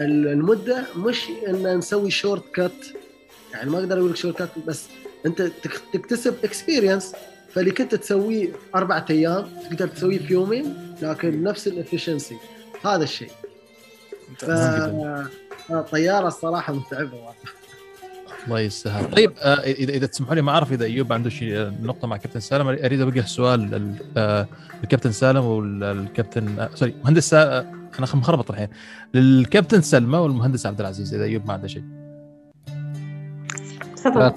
ال- 0.00 0.28
المدة 0.28 0.84
مش 0.96 1.24
إن 1.48 1.76
نسوي 1.78 2.10
short 2.10 2.42
cut 2.54 2.72
يعني 3.52 3.70
ما 3.70 3.78
أقدر 3.78 3.98
أقول 3.98 4.10
لك 4.10 4.16
short 4.16 4.36
cut 4.38 4.48
بس 4.66 4.84
انت 5.26 5.42
تك- 5.42 5.82
تكتسب 5.92 6.34
experience 6.44 7.12
فاللي 7.54 7.70
كنت 7.70 7.94
تسويه 7.94 8.48
أربعة 8.74 9.04
أيام 9.10 9.46
تقدر 9.70 9.88
تسويه 9.88 10.18
في 10.18 10.32
يومين 10.32 10.74
لكن 11.02 11.42
نفس 11.42 11.66
ال 11.66 11.72
efficiency 11.72 12.36
هذا 12.84 13.02
الشيء. 13.04 13.30
ممتاز. 14.28 14.90
فالطياره 15.68 16.28
الصراحة 16.28 16.72
متعبة 16.72 17.14
والله. 17.14 17.32
الله 18.46 18.60
يسهل 18.60 19.10
طيب 19.10 19.32
آه، 19.38 19.54
اذا 19.54 19.92
إذا 19.92 20.06
تسمحوا 20.06 20.34
لي 20.34 20.42
ما 20.42 20.52
أعرف 20.52 20.72
إذا 20.72 20.84
أيوب 20.84 21.12
عنده 21.12 21.30
شيء 21.30 21.56
آه، 21.56 21.72
نقطة 21.82 22.08
مع 22.08 22.16
كابتن 22.16 22.40
سالم 22.40 22.68
أريد 22.68 23.00
أوجه 23.00 23.20
سؤال 23.20 23.60
لل- 23.60 23.94
آه، 24.16 24.46
للكابتن 24.82 25.12
سالم 25.12 25.44
والكابتن 25.44 26.58
آه، 26.58 26.70
sorry 26.74 26.94
مهندس. 27.04 27.34
آه، 27.34 27.60
أنا 27.98 28.06
مخربط 28.14 28.50
الحين 28.50 28.68
للكابتن 29.14 29.80
سلمان 29.80 30.18
والمهندس 30.18 30.66
عبد 30.66 30.80
العزيز 30.80 31.14
إذا 31.14 31.24
أيوب 31.24 31.46
ما 31.46 31.52
عنده 31.52 31.68
شيء 31.68 31.82
تفضل 33.96 34.32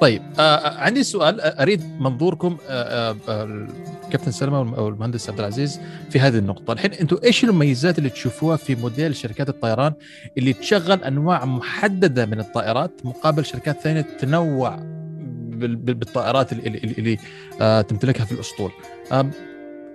طيب 0.00 0.22
آه، 0.38 0.42
آه، 0.42 0.78
عندي 0.78 1.02
سؤال 1.02 1.40
آه، 1.40 1.62
أريد 1.62 1.82
منظوركم 2.00 2.56
آه، 2.68 3.10
آه، 3.10 3.16
آه، 3.28 3.68
الكابتن 4.06 4.30
سلمى 4.32 4.56
أو 4.56 4.88
المهندس 4.88 5.30
عبد 5.30 5.38
العزيز 5.38 5.80
في 6.10 6.20
هذه 6.20 6.38
النقطة. 6.38 6.72
الحين 6.72 6.92
أنتم 6.92 7.16
إيش 7.24 7.44
المميزات 7.44 7.98
اللي 7.98 8.10
تشوفوها 8.10 8.56
في 8.56 8.74
موديل 8.74 9.16
شركات 9.16 9.48
الطيران 9.48 9.92
اللي 10.38 10.52
تشغل 10.52 11.04
أنواع 11.04 11.44
محددة 11.44 12.26
من 12.26 12.40
الطائرات 12.40 13.00
مقابل 13.04 13.44
شركات 13.44 13.80
ثانية 13.80 14.00
تنوع 14.00 14.76
بال- 14.76 15.76
بال- 15.76 15.94
بالطائرات 15.94 16.52
اللي, 16.52 16.66
اللي, 16.78 17.18
اللي 17.58 17.82
تمتلكها 17.82 18.24
في 18.24 18.32
الأسطول؟ 18.32 18.70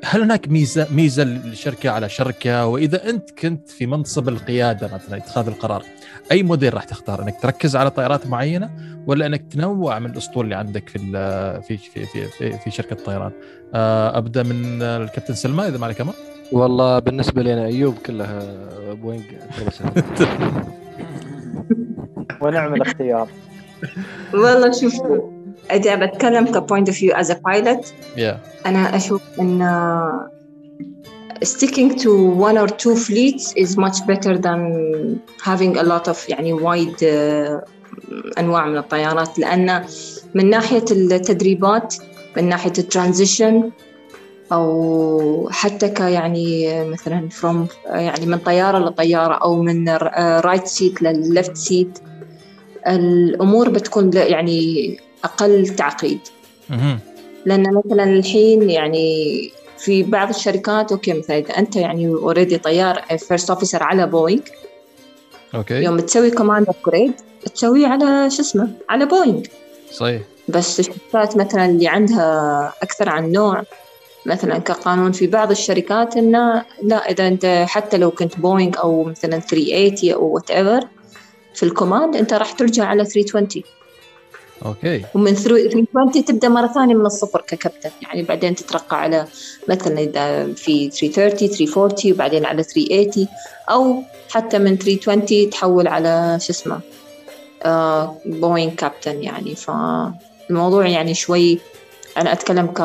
هل 0.06 0.22
هناك 0.22 0.48
ميزه 0.50 0.88
ميزة 0.92 1.24
للشركه 1.24 1.90
على 1.90 2.10
شركة؟ 2.10 2.66
وإذا 2.68 3.10
أنت 3.10 3.32
كنت 3.32 3.70
في 3.70 3.86
منصب 3.86 4.30
القيادة 4.30 4.90
مثلا 4.94 5.18
اتخاذ 5.18 5.48
القرار 5.48 5.84
أي 6.32 6.44
موديل 6.44 6.74
راح 6.74 6.84
تختار؟ 6.84 7.24
إنك 7.24 7.42
تركز 7.42 7.76
على 7.76 7.90
طائرات 7.92 8.28
معينة 8.28 8.70
ولا 9.08 9.26
إنك 9.26 9.54
تنوع 9.54 10.00
من 10.00 10.12
الأسطول 10.12 10.44
اللي 10.46 10.56
عندك 10.56 10.90
في 10.90 10.96
ال- 10.96 11.64
في 11.64 11.78
في 11.78 12.06
في 12.06 12.26
في, 12.28 12.58
في 12.58 12.72
شركة 12.72 12.94
الطيران؟ 12.94 13.32
آه، 13.74 14.18
أبدأ 14.18 14.44
من 14.44 14.82
الكابتن 14.82 15.34
سلمان 15.34 15.68
إذا 15.68 15.78
ما 15.78 15.86
عليك 15.86 16.02
أمر 16.02 16.14
والله 16.52 17.00
بالنسبة 17.00 17.42
لي 17.42 17.54
أنا 17.54 17.66
أيوب 17.66 17.96
كلها 18.06 18.40
بوينج 18.94 19.24
ونعم 22.42 22.74
الاختيار 22.74 23.28
والله 24.34 24.72
شوف 24.72 24.94
إذا 25.72 25.96
بتكلم 25.96 26.46
ك 26.46 26.53
point 26.53 26.90
of 26.90 26.98
view 26.98 27.16
as 27.16 27.32
a 27.32 27.40
pilot 27.46 27.94
يا 28.18 28.40
أنا 28.66 28.96
أشوف 28.96 29.22
إن 29.40 29.62
sticking 31.44 31.90
to 32.04 32.12
one 32.50 32.58
or 32.58 32.68
two 32.68 32.96
fleets 32.96 33.54
is 33.56 33.78
much 33.78 33.98
better 34.06 34.38
than 34.38 34.62
having 35.42 35.78
a 35.78 35.84
lot 35.84 36.08
of 36.08 36.30
يعني 36.30 36.54
wide 36.54 37.02
uh, 37.02 37.70
أنواع 38.40 38.66
من 38.66 38.78
الطيارات. 38.78 39.40
لأن 39.40 39.86
من 40.36 40.50
ناحية 40.50 40.86
التدريبات 40.92 41.96
من 42.38 42.50
ناحية 42.50 42.74
ال 42.78 42.86
transition 42.86 43.72
أو 44.52 45.50
حتى 45.52 45.90
كيعني 45.90 46.84
مثلا 46.84 47.30
from 47.42 47.88
يعني 47.90 48.26
من 48.26 48.38
طيارة 48.38 48.78
لطيارة 48.80 49.34
أو 49.34 49.62
من 49.62 49.90
right 50.40 50.68
seat 50.68 51.02
لل 51.02 51.21
left 51.21 51.58
seat 51.58 52.00
الأمور 52.88 53.70
بتكون 53.70 54.12
يعني 54.14 55.00
أقل 55.24 55.68
تعقيد. 55.68 56.20
لأن 57.46 57.74
مثلا 57.74 58.04
الحين 58.04 58.70
يعني 58.70 59.52
في 59.78 60.04
بعض 60.04 60.30
الشركات 60.30 60.92
أوكي 60.92 61.14
مثلا 61.14 61.38
اذا 61.38 61.58
أنت 61.58 61.76
يعني 61.76 62.08
already 62.08 62.58
طيار 62.58 63.02
first 63.28 63.50
officer 63.50 63.84
على 63.84 64.08
بوينغ 64.08 64.42
أوكي. 65.56 65.74
يوم 65.74 66.00
تسوي 66.00 66.32
command 66.32 66.68
upgrade 66.70 67.14
تسويه 67.56 67.88
على 67.88 68.30
شو 68.30 68.42
اسمه؟ 68.42 68.70
على 68.90 69.06
بوينغ 69.06 69.42
صحيح. 69.92 70.22
بس 70.48 70.80
الشركات 70.80 71.38
مثلا 71.38 71.66
اللي 71.66 71.88
عندها 71.88 72.74
أكثر 72.84 73.10
عن 73.10 73.32
نوع 73.32 73.64
مثلا 74.26 74.58
كقانون 74.58 75.12
في 75.12 75.28
بعض 75.28 75.52
الشركات 75.52 76.18
انه 76.18 76.66
لا 76.84 77.12
إذا 77.12 77.28
أنت 77.28 77.66
حتى 77.68 77.98
لو 77.98 78.12
كنت 78.12 78.40
بوينغ 78.40 78.80
أو 78.80 79.04
مثلا 79.04 79.40
380 79.40 80.14
أو 80.14 80.26
whatever 80.26 80.88
في 81.54 81.64
ال 81.64 81.70
command 81.70 82.16
أنت 82.16 82.34
راح 82.34 82.52
ترجع 82.52 82.86
على 82.86 83.06
320 83.06 83.64
أوكي. 84.66 85.06
ومن 85.16 85.34
320 85.34 86.26
تبدأ 86.26 86.50
مرة 86.50 86.68
ثانية 86.68 86.96
من 86.96 87.06
الصفر 87.06 87.42
ككابتن. 87.42 87.90
يعني 88.02 88.24
بعدين 88.24 88.56
تترقى 88.56 89.02
على 89.02 89.26
مثلا 89.70 90.00
إذا 90.00 90.54
في 90.54 90.90
330 90.90 91.48
340 91.48 92.14
وبعدين 92.14 92.46
على 92.46 92.64
380 92.64 93.28
أو 93.70 94.04
حتى 94.30 94.60
من 94.60 94.78
320 94.78 95.50
تحول 95.50 95.88
على 95.88 96.38
شو 96.42 96.50
اسمه 96.50 96.80
آه 97.64 98.18
بوينغ 98.26 98.74
كابتن 98.74 99.24
يعني. 99.24 99.56
فالموضوع 99.56 100.88
يعني 100.88 101.14
شوي 101.14 101.60
أنا 102.18 102.34
أتكلم 102.34 102.68
ك 102.68 102.82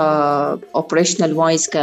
operational 0.75 1.39
wise 1.39 1.69
ك 1.69 1.77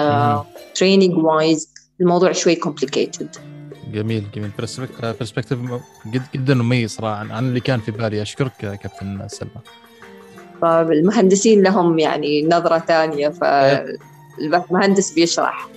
wise 1.18 1.70
الموضوع 2.02 2.32
شوي 2.32 2.56
complicated. 2.56 3.51
جميل 3.92 4.24
جميل. 4.36 4.52
perspective 5.02 5.60
جد 6.08 6.24
جدا 6.36 6.54
مميز 6.54 6.92
صراحة 6.92 7.34
عن 7.34 7.48
اللي 7.48 7.60
كان 7.60 7.80
في 7.80 7.92
بالي. 7.92 8.22
أشكرك 8.22 8.52
كابتن 8.58 9.28
سلمى. 9.28 9.62
فالمهندسين 10.62 11.64
لهم 11.64 12.00
يعني 12.00 12.48
نظرة 12.48 12.80
ثانية 12.80 13.30
فالمهندس 13.30 15.14
بيشرح. 15.14 15.68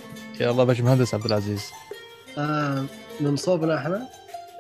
يلا 0.40 0.64
باش 0.64 0.80
مهندس 0.80 1.14
عبد 1.14 1.24
العزيز. 1.24 1.70
آه 2.38 2.84
من 3.20 3.36
صوبنا 3.36 3.78
إحنا 3.78 4.08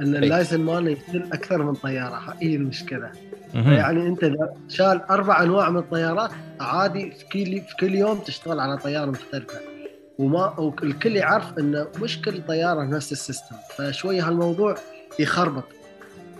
إن 0.00 0.16
ال 0.16 0.22
license 0.22 0.60
مالنا 0.60 0.90
يشيل 0.90 1.32
أكثر 1.32 1.62
من 1.62 1.74
طيارة. 1.74 2.36
هي 2.42 2.56
المشكلة؟ 2.56 3.10
مهم. 3.54 3.72
يعني 3.72 4.06
أنت 4.06 4.24
إذا 4.24 4.54
شال 4.68 5.02
أربع 5.02 5.42
أنواع 5.42 5.70
من 5.70 5.78
الطيارات 5.78 6.30
عادي 6.60 7.10
في 7.10 7.24
كل 7.24 7.60
في 7.60 7.76
كل 7.80 7.94
يوم 7.94 8.18
تشتغل 8.18 8.60
على 8.60 8.76
طيارة 8.76 9.10
مختلفة. 9.10 9.58
وما 10.18 10.60
والكل 10.60 11.16
يعرف 11.16 11.58
انه 11.58 11.86
مش 12.02 12.22
كل 12.22 12.42
طيارة 12.48 12.82
نفس 12.82 13.12
ال 13.12 13.18
system. 13.18 13.56
فشويه 13.76 14.28
هالموضوع 14.28 14.74
يخربط. 15.18 15.64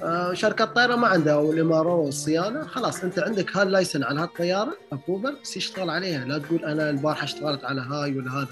آه، 0.03 0.33
شركات 0.35 0.69
طيران 0.69 0.99
ما 0.99 1.09
عندها 1.09 1.35
أو 1.35 1.53
ال 1.53 1.63
MRO 1.63 1.95
والصيانة. 1.95 2.67
خلاص 2.67 3.05
أنت 3.05 3.19
عندك 3.19 3.57
هال 3.57 3.67
license 3.67 4.03
على 4.05 4.21
هالطيارة 4.21 4.77
approval 4.93 5.37
بس 5.43 5.57
يشتغل 5.57 5.91
عليها. 5.91 6.25
لا 6.25 6.39
تقول 6.39 6.65
أنا 6.65 6.91
البارحة 6.91 7.25
اشتغلت 7.25 7.65
على 7.65 7.81
هاي 7.81 8.19
ولا 8.19 8.33
هذا. 8.33 8.49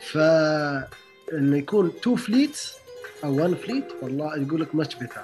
ف 0.00 0.18
انه 1.32 1.56
يكون 1.56 1.92
two 2.02 2.16
fleet 2.16 2.58
أو 3.24 3.44
one 3.44 3.54
fleet 3.54 3.84
والله 4.02 4.36
يقول 4.36 4.60
لك 4.60 4.74
much 4.74 4.94
better 4.94 5.20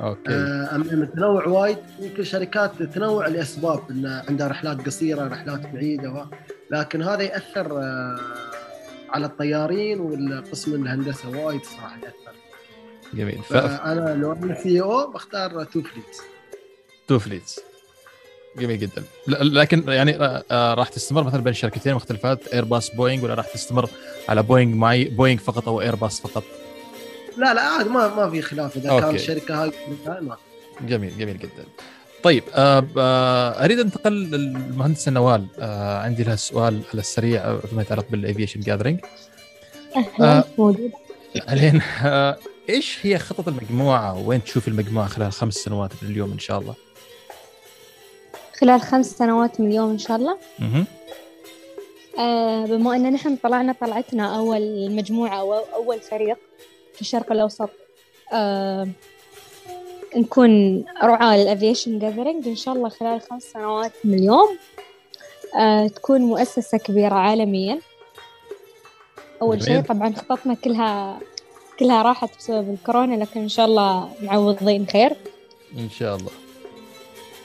أوكي. 0.00 0.32
آه، 0.32 0.74
أما 0.74 0.92
التنوع 0.92 1.46
وايد 1.46 1.78
يمكن 2.00 2.24
شركات 2.24 2.82
تنوع 2.82 3.26
لأسباب 3.26 3.80
إن 3.90 4.22
عندها 4.28 4.48
رحلات 4.48 4.86
قصيرة 4.86 5.28
رحلات 5.28 5.66
بعيدة 5.66 6.10
و... 6.10 6.24
لكن 6.70 7.02
هذا 7.02 7.22
يأثر 7.22 7.78
آه، 7.78 8.20
على 9.14 9.26
الطيارين 9.26 10.00
والقسم 10.00 10.74
الهندسة 10.74 11.28
وايد 11.28 11.64
صراحة 11.64 11.96
يأثر. 11.96 12.36
جميل. 13.14 13.42
ف... 13.42 13.52
فأنا 13.52 14.14
لو 14.14 14.32
أنا 14.32 14.62
CEO 14.62 15.10
بختار 15.10 15.64
two 15.64 15.82
fleet 15.82 16.16
two 17.08 17.18
fleets. 17.18 17.60
جميل 18.56 18.78
جدا. 18.78 19.04
لكن 19.26 19.84
يعني 19.88 20.16
آه، 20.16 20.44
آه، 20.50 20.74
راح 20.74 20.88
تستمر 20.88 21.24
مثلا 21.24 21.40
بين 21.40 21.52
شركتين 21.52 21.94
مختلفات 21.94 22.48
ايرباص 22.48 22.94
بوينغ 22.94 23.24
ولا 23.24 23.34
راح 23.34 23.46
تستمر 23.46 23.90
على 24.28 24.42
بوينغ 24.42 24.76
معي 24.76 25.04
بوينغ 25.04 25.40
فقط 25.40 25.68
أو 25.68 25.80
ايرباص 25.80 26.20
فقط؟ 26.20 26.44
لا 27.36 27.54
لا 27.54 27.60
عاد 27.60 27.88
ما 27.88 28.14
ما 28.14 28.30
في 28.30 28.42
خلاف. 28.42 28.76
إذا. 28.76 29.00
كان 29.00 29.14
الشركة 29.14 29.62
هاي 29.64 29.72
ما 30.06 30.36
جميل 30.80 31.18
جميل 31.18 31.38
جدا. 31.38 31.64
طيب 32.24 32.42
آه 32.54 32.86
آه 32.98 33.64
أريد 33.64 33.78
انتقل 33.78 34.12
للمهندسه 34.12 35.10
نوال 35.10 35.46
آه 35.58 35.98
عندي 35.98 36.24
لها 36.24 36.36
سؤال 36.36 36.82
على 36.92 37.00
السريع 37.00 37.56
فيما 37.56 37.82
يتعلق 37.82 38.06
بال 38.10 38.20
Aviation 38.20 38.60
Gathering 38.60 39.00
أهلا. 39.96 40.44
موجود 40.58 40.92
الين 41.50 41.82
آه 42.04 42.36
إيش 42.68 42.98
هي 43.06 43.18
خطط 43.18 43.48
المجموعة 43.48 44.26
وين 44.26 44.44
تشوف 44.44 44.68
المجموعة 44.68 45.06
خلال 45.06 45.32
خمس 45.32 45.54
سنوات 45.54 45.90
من 46.02 46.10
اليوم 46.10 46.32
إن 46.32 46.38
شاء 46.38 46.58
الله؟ 46.58 46.74
خلال 48.60 48.80
خمس 48.80 49.06
سنوات 49.06 49.60
من 49.60 49.68
اليوم 49.70 49.90
إن 49.90 49.98
شاء 49.98 50.16
الله. 50.16 50.38
آه 52.18 52.66
بما 52.66 52.96
أن 52.96 53.12
نحن 53.12 53.36
طلعنا 53.36 53.74
طلعتنا 53.80 54.36
أول 54.38 54.90
مجموعة 54.92 55.40
أو 55.40 55.54
أول 55.54 56.00
فريق 56.00 56.36
في 56.94 57.00
الشرق 57.00 57.32
الأوسط 57.32 57.70
آه 58.32 58.88
نكون 60.16 60.84
رعاة 61.02 61.36
للأفيشن 61.36 61.98
جاذرينج 61.98 62.48
إن 62.48 62.56
شاء 62.56 62.74
الله 62.74 62.88
خلال 62.88 63.20
خمس 63.20 63.42
سنوات 63.42 63.92
من 64.04 64.14
اليوم. 64.14 64.58
آه 65.58 65.86
تكون 65.86 66.20
مؤسسة 66.20 66.78
كبيرة 66.78 67.14
عالميا. 67.14 67.78
أول 69.42 69.62
شيء. 69.62 69.80
طبعا 69.80 70.14
خططنا 70.14 70.54
كلها 70.54 71.18
كلها 71.78 72.02
راحت 72.02 72.36
بسبب 72.38 72.70
الكورونا 72.74 73.14
لكن 73.14 73.40
إن 73.40 73.48
شاء 73.48 73.66
الله 73.66 74.08
معوضين 74.22 74.86
خير. 74.86 75.16
إن 75.78 75.90
شاء 75.90 76.16
الله. 76.16 76.30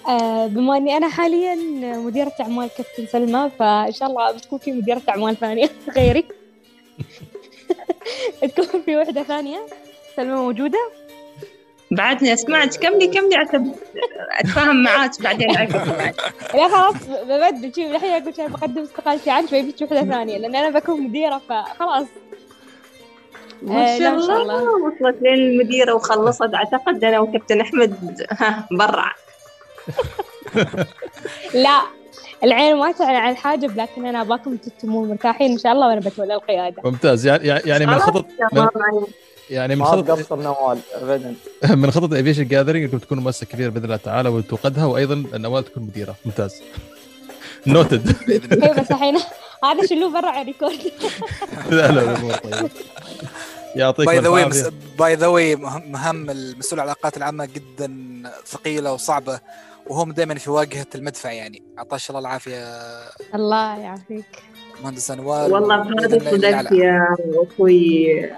آه، 0.08 0.48
بما 0.48 0.78
إني 0.78 0.98
أنا 0.98 1.10
حاليا 1.10 1.56
مديرة 1.96 2.32
أعمال 2.42 2.70
كابتن 2.78 3.06
سلمى 3.12 3.52
فإن 3.60 3.92
شاء 3.92 4.10
الله 4.10 4.32
بتكون 4.32 4.60
في 4.60 4.72
مديرة 4.72 5.02
أعمال 5.10 5.36
ثانية 5.40 5.70
غيري. 5.98 6.26
تكون 8.58 8.82
في 8.82 8.98
وحدة 8.98 9.24
ثانية. 9.24 9.60
سلمى 10.16 10.36
موجودة؟ 10.36 10.80
بعدني 11.92 12.34
أسمعك. 12.34 12.70
كملي 12.76 13.08
كملي 13.08 13.36
عشان 13.36 13.72
أتفاهم 14.40 14.84
معاك 14.84 15.22
بعدين. 15.22 15.48
معاك. 15.54 15.70
لا 16.56 16.68
خلاص 16.68 16.96
ببدل 17.24 17.72
شوف 17.76 17.96
الحين 17.96 18.22
أقول 18.22 18.36
شيء 18.36 18.48
بقدم 18.48 18.82
استقالتي 18.82 19.32
عنك 19.32 19.48
فيبيك 19.48 19.82
وحدة 19.82 20.04
ثانية 20.04 20.38
لأن 20.38 20.56
أنا 20.56 20.80
بكون 20.80 21.02
مديرة 21.02 21.42
فخلاص. 21.50 22.08
ما 23.62 23.96
آه، 23.96 24.00
شاء 24.00 24.14
الله. 24.14 24.64
وصلت 24.64 25.18
للمديرة 25.22 25.94
وخلصت 25.94 26.54
أعتقد 26.54 27.04
أنا 27.04 27.20
وكابتن 27.20 27.62
أحمد 27.62 28.22
ها 28.40 28.68
برع 28.72 29.16
لا 31.54 31.82
العين 32.44 32.76
ما 32.76 32.92
تعلن 32.92 33.16
عن 33.16 33.32
الحاجب 33.32 33.78
لكن 33.78 34.06
أنا 34.06 34.22
اباكم 34.22 34.58
تتمون 34.58 35.10
مرتاحين 35.10 35.52
إن 35.52 35.58
شاء 35.58 35.72
الله 35.72 35.88
وأنا 35.88 36.00
بتولى 36.00 36.34
القيادة. 36.34 36.82
ممتاز. 36.86 37.28
يعني 37.28 37.48
يعني 37.66 37.86
من 37.86 38.00
خطط 38.00 38.26
من. 38.54 38.68
يعني 39.50 39.76
من 39.76 39.82
ما 39.82 39.86
خطط 39.88 40.08
تقصر 40.08 40.36
نوال 40.42 40.80
ابدا. 40.94 41.36
من 41.82 41.92
خطط 41.92 42.14
Aviation 42.14 42.48
Gathering 42.48 42.84
أنكم 42.84 42.98
تكونوا 42.98 43.24
مؤسسة 43.24 43.46
كبيرة 43.46 43.70
بإذن 43.70 43.86
الله 43.86 43.96
تعالى 43.96 44.30
وتوقدها 44.30 44.86
وأيضا 44.86 45.24
نوال 45.34 45.66
تكون 45.66 45.84
مديرة. 45.84 46.16
ممتاز. 46.26 46.56
noted 47.68 48.16
بإذن 48.28 48.54
الله. 48.54 48.66
أيوه 48.66 48.82
بس 48.82 48.92
الحين 48.92 49.18
هذا 49.64 49.86
شلوه 49.86 50.22
برا 50.22 50.30
على 50.30 50.42
ال 50.42 50.47
record. 50.47 50.80
لا 51.72 51.92
لا 51.92 52.02
الأمور 52.02 52.34
طيبة. 52.34 52.70
يعطيك 53.76 54.06
by 54.08 54.20
the 54.20 54.30
way 54.30 54.50
by 55.00 55.16
the 55.16 55.28
way 55.28 55.56
مهام 55.56 56.30
المسؤول 56.30 56.80
عن 56.80 56.86
العلاقات 56.86 57.18
العامة 57.18 57.46
جدا 57.46 57.94
ثقيلة 58.46 58.94
وصعبة 58.94 59.40
وهم 59.88 60.12
دائما 60.12 60.36
في 60.36 60.50
واجهة 60.50 60.88
المدفع 60.96 61.32
يعني. 61.32 61.64
عطاش 61.78 62.10
الله 62.10 62.20
العافية. 62.20 62.66
الله 63.36 63.80
يعافيك. 63.80 64.26
مهندس 64.84 65.12
أنوار 65.12 65.54
والله 65.54 65.82
الله 65.82 66.32
صدقت. 66.32 66.72
يا 66.72 67.08
أخوي. 67.36 68.30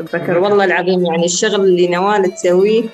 بكر 0.00 0.38
والله 0.38 0.64
العظيم 0.64 1.06
يعني 1.06 1.24
الشغل 1.24 1.54
اللي 1.54 1.88
نوال 1.88 2.34
تسويه 2.34 2.84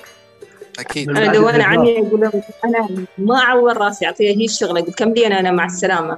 أكيد. 0.79 1.09
أنا 1.09 1.33
لو 1.33 1.49
أنا 1.49 1.63
عني 1.63 1.99
أقول 1.99 2.21
لهم 2.21 2.41
أنا 2.65 3.05
ما 3.17 3.37
اعور 3.39 3.77
راسي 3.77 4.05
أعطيها 4.05 4.37
هي 4.37 4.45
الشغل 4.45 4.77
أقول 4.77 4.93
كملي 4.93 5.27
أنا؟ 5.27 5.39
أنا 5.39 5.51
مع 5.51 5.65
السلامة. 5.65 6.17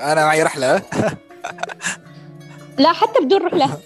أنا 0.00 0.24
معي 0.24 0.42
رحلة. 0.42 0.82
لا 2.78 2.92
حتى 2.92 3.24
بدون 3.24 3.46
رحلة. 3.46 3.78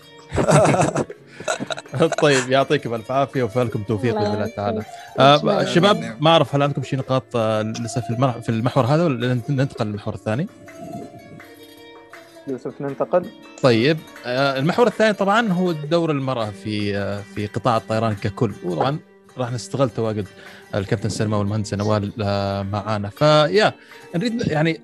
طيب 2.22 2.50
يعطيكم 2.50 2.94
ألف 2.94 3.12
عافية 3.12 3.42
وفالكم 3.42 3.82
توفيق 3.82 4.14
بإذن 4.14 4.34
الله 4.34 4.46
تعالى. 4.46 4.82
آه. 5.18 5.64
شباب 5.64 6.16
ما 6.20 6.30
أعرف 6.30 6.54
هل 6.54 6.62
عندكم 6.62 6.82
شي 6.82 6.96
نقاط 6.96 7.24
آه، 7.36 7.62
لسه 7.62 8.00
في 8.42 8.48
المحور 8.48 8.84
هذا 8.84 9.04
ولا 9.04 9.40
ننتقل 9.48 9.86
للمحور 9.86 10.14
الثاني؟ 10.14 10.46
يوسف 12.48 12.80
ننتقل. 12.80 13.26
طيب 13.62 13.98
آه، 14.26 14.58
المحور 14.58 14.86
الثاني 14.86 15.12
طبعا 15.12 15.48
هو 15.48 15.72
دور 15.72 16.10
المرأة 16.10 16.50
في 16.50 16.96
آه، 16.96 17.20
في 17.34 17.46
قطاع 17.46 17.76
الطيران 17.76 18.14
ككل. 18.14 18.52
وطبعا 18.64 18.98
راح 19.38 19.52
نستغل 19.52 19.90
تواجد 19.90 20.26
الكابتن 20.74 21.08
سلمى 21.08 21.36
والمهندسه 21.36 21.76
نوال 21.76 22.12
آه، 22.22 22.62
معانا. 22.62 23.08
فيا 23.08 23.72
نريد 24.16 24.46
يعني 24.46 24.80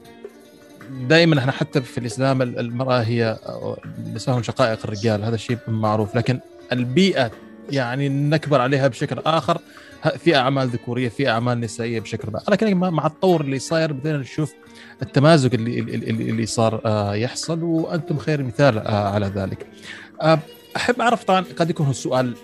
دائما 1.08 1.38
إحنا 1.38 1.52
حتى 1.52 1.82
في 1.82 1.98
الإسلام 1.98 2.42
المرأة 2.42 3.00
هي 3.02 3.38
نساء 4.14 4.42
شقائق 4.42 4.78
الرجال. 4.84 5.24
هذا 5.24 5.34
الشيء 5.34 5.58
معروف. 5.68 6.16
لكن 6.16 6.40
البيئة 6.72 7.30
يعني 7.70 8.08
نكبر 8.08 8.60
عليها 8.60 8.88
بشكل 8.88 9.18
آخر 9.26 9.58
في 10.18 10.36
أعمال 10.36 10.68
ذكورية 10.68 11.08
في 11.08 11.28
أعمال 11.28 11.60
نسائية 11.60 12.00
بشكل 12.00 12.32
ما. 12.32 12.40
لكن 12.48 12.76
مع 12.76 13.06
التطور 13.06 13.40
اللي 13.40 13.58
صاير 13.58 13.92
بدينا 13.92 14.18
نشوف 14.18 14.54
التمازج 15.02 15.54
اللي 15.54 15.78
اللي, 15.78 16.30
اللي 16.30 16.46
صار 16.46 16.80
آه، 16.84 17.14
يحصل 17.14 17.62
وأنتم 17.62 18.18
خير 18.18 18.42
مثال 18.42 18.78
آه، 18.78 19.08
على 19.08 19.26
ذلك. 19.26 19.66
آه، 20.22 20.38
أحب 20.76 21.00
أعرف 21.00 21.24
طبعا 21.24 21.44
قد 21.58 21.70
يكون 21.70 21.90
السؤال 21.90 22.34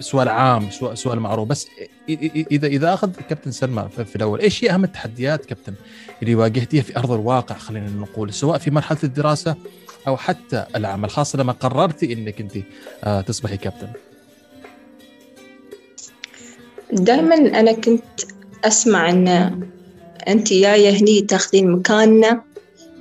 سؤال 0.00 0.28
عام 0.28 0.70
سؤال 0.94 1.20
معروف 1.20 1.48
بس 1.48 1.66
اذا 2.08 2.66
إذا 2.66 2.94
أخذ 2.94 3.10
كابتن 3.28 3.50
سلمى 3.50 3.88
في 4.04 4.16
الأول 4.16 4.40
إيش 4.40 4.64
هي 4.64 4.70
أهم 4.70 4.84
التحديات 4.84 5.44
كابتن 5.44 5.74
اللي 6.22 6.34
واجهتيها 6.34 6.82
في 6.82 6.96
أرض 6.96 7.12
الواقع 7.12 7.54
خلينا 7.54 7.90
نقول 7.90 8.32
سواء 8.32 8.58
في 8.58 8.70
مرحلة 8.70 8.98
الدراسة 9.04 9.56
أو 10.08 10.16
حتى 10.16 10.66
العمل 10.76 11.10
خاصة 11.10 11.38
لما 11.38 11.52
قررتي 11.52 12.12
إنك 12.12 12.40
أنت 12.40 12.58
تصبحي 13.26 13.56
كابتن. 13.56 13.88
دائما 16.92 17.34
أنا 17.34 17.72
كنت 17.72 18.02
أسمع 18.64 19.10
إن 19.10 19.60
أنت 20.28 20.52
جاية 20.52 21.00
هني 21.00 21.20
تاخذين 21.20 21.70
مكاننا 21.70 22.42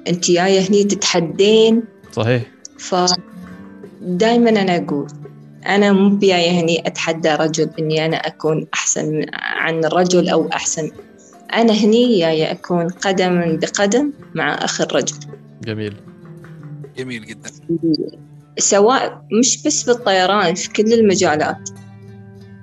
أنت 0.07 0.32
جاية 0.32 0.69
هني 0.69 0.84
تتحدين. 0.84 1.84
صحيح. 2.11 2.43
ف 2.78 2.95
دائما 4.01 4.49
أنا 4.49 4.78
أقول 4.78 5.07
أنا 5.65 5.91
مو 5.91 6.17
جاية 6.17 6.61
هني 6.61 6.88
أتحدى 6.88 7.30
رجل 7.30 7.69
إني 7.80 8.05
أنا 8.05 8.17
أكون 8.17 8.67
أحسن 8.74 9.26
عن 9.34 9.86
الرجل 9.86 10.30
أو 10.30 10.49
أحسن. 10.53 10.91
أنا 11.53 11.74
هني 11.74 12.19
جاية 12.19 12.51
أكون 12.51 12.88
قدم 12.88 13.57
بقدم 13.57 14.11
مع 14.36 14.53
أخ 14.53 14.82
الرجل. 14.82 15.15
جميل. 15.63 15.93
جميل 16.97 17.26
جدا. 17.26 17.49
سواء 18.59 19.26
مش 19.39 19.63
بس 19.63 19.84
بالطيران 19.84 20.55
في 20.55 20.69
كل 20.69 20.93
المجالات. 20.93 21.69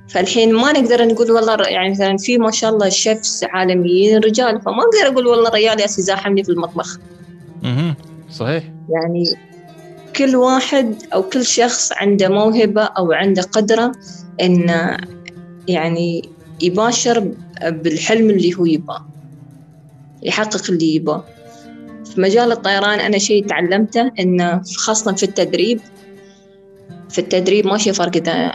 فالحين 0.09 0.55
ما 0.55 0.73
نقدر 0.73 1.07
نقول 1.07 1.31
والله 1.31 1.69
يعني 1.69 1.91
مثلا 1.91 2.17
في 2.17 2.39
ما 2.39 2.51
شاء 2.51 2.71
الله 2.71 2.89
شيفs 2.89 3.43
عالميين 3.43 4.19
رجال 4.19 4.61
فما 4.63 4.79
أقدر 4.83 5.13
أقول 5.13 5.27
والله 5.27 5.51
ريال 5.51 5.81
ياسي 5.81 6.03
زاحمني 6.03 6.45
في 6.45 6.53
المطبخ. 6.53 6.99
أها 7.65 7.97
صحيح. 8.31 8.65
يعني 8.89 9.25
كل 10.17 10.37
واحد 10.37 10.95
أو 11.15 11.23
كل 11.23 11.45
شخص 11.45 11.93
عنده 11.93 12.29
موهبة 12.29 12.83
أو 12.83 13.13
عنده 13.13 13.43
قدرة 13.43 13.93
إنه 14.41 14.97
يعني 15.69 16.29
يباشر 16.63 17.33
بالحلم 17.63 18.31
اللي 18.31 18.55
هو 18.55 18.67
يباه 18.67 19.07
يحقق 20.23 20.71
اللي 20.71 20.95
يباه 20.95 21.25
في 22.05 22.21
مجال 22.21 22.53
الطيران 22.53 23.01
أنا 23.01 23.19
شيء 23.19 23.47
تعلمته 23.47 24.11
إنه 24.21 24.63
خاصة 24.77 25.13
في 25.13 25.23
التدريب 25.23 25.81
في 27.11 27.19
التدريب 27.19 27.67
ماشي 27.67 27.93
فرق 27.93 28.17
إذا 28.17 28.53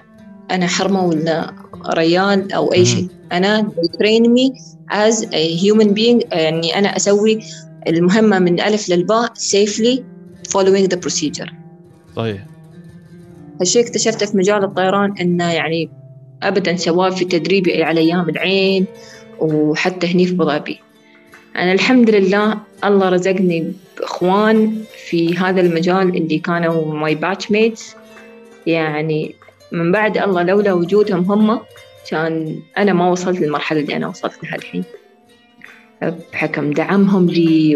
أنا 0.51 0.67
حرمة 0.67 1.05
ولا 1.05 1.53
ريال 1.87 2.51
أو 2.51 2.73
أي 2.73 2.79
مم. 2.79 2.85
شيء 2.85 3.07
أنا 3.31 3.71
they 3.77 3.97
train 3.97 4.23
me 4.23 4.59
as 4.91 5.23
a 5.23 5.57
human 5.57 5.93
being. 5.93 6.27
يعني 6.31 6.77
أنا 6.77 6.95
أسوي 6.95 7.39
المهمة 7.87 8.39
من 8.39 8.53
الألف 8.53 8.89
للباء 8.89 9.33
safely 9.33 10.03
following 10.49 10.87
the 10.87 10.97
procedure. 10.97 11.51
صحيح 12.15 12.45
هالشيء 13.61 13.83
اكتشفته 13.83 14.25
في 14.25 14.37
مجال 14.37 14.63
الطيران 14.63 15.17
إنه 15.21 15.51
يعني 15.51 15.89
ابدا 16.43 16.75
سواء 16.75 17.09
في 17.09 17.25
تدريبي 17.25 17.83
على 17.83 17.99
أيام 17.99 18.29
العين 18.29 18.85
وحتى 19.39 20.07
هني 20.07 20.25
في 20.25 20.33
ابوظبي 20.33 20.79
أنا 21.55 21.71
الحمد 21.71 22.09
لله 22.09 22.57
الله 22.83 23.09
رزقني 23.09 23.73
بإخوان 23.99 24.83
في 25.07 25.37
هذا 25.37 25.61
المجال 25.61 26.17
اللي 26.17 26.39
كانوا 26.39 26.93
my 26.93 27.15
batch 27.15 27.51
mates 27.51 27.95
يعني 28.67 29.35
من 29.73 29.91
بعد 29.91 30.17
الله 30.17 30.43
لولا 30.43 30.73
وجودهم 30.73 31.31
هم 31.31 31.59
كان 32.09 32.59
أنا 32.77 32.93
ما 32.93 33.09
وصلت 33.09 33.39
للمرحلة 33.39 33.79
اللي 33.79 33.95
أنا 33.95 34.07
وصلت 34.07 34.43
لها 34.43 34.55
الحين. 34.55 34.83
بحكم 36.33 36.71
دعمهم 36.71 37.25
لي 37.25 37.75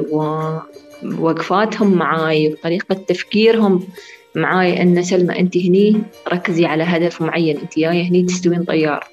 ووقفاتهم 1.04 1.94
معاي 1.94 2.54
وطريقة 2.54 2.96
تفكيرهم 2.96 3.88
معاي 4.36 4.82
إن 4.82 5.04
سلمى 5.04 5.40
أنت 5.40 5.58
هني 5.58 6.02
ركزي 6.34 6.66
على 6.66 6.84
هدف 6.84 7.22
معين 7.22 7.58
أنت 7.58 7.80
جاية 7.80 8.10
هني 8.10 8.24
تستوين 8.24 8.64
طيار. 8.64 9.08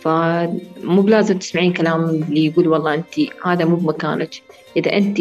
فمو 0.00 1.02
بلازم 1.02 1.38
تسمعين 1.38 1.72
كلام 1.72 2.04
اللي 2.04 2.46
يقول 2.46 2.68
والله 2.68 2.94
أنت 2.94 3.14
هذا 3.44 3.64
مو 3.64 3.76
بمكانك. 3.76 4.30
إذا 4.76 4.92
أنت 4.92 5.20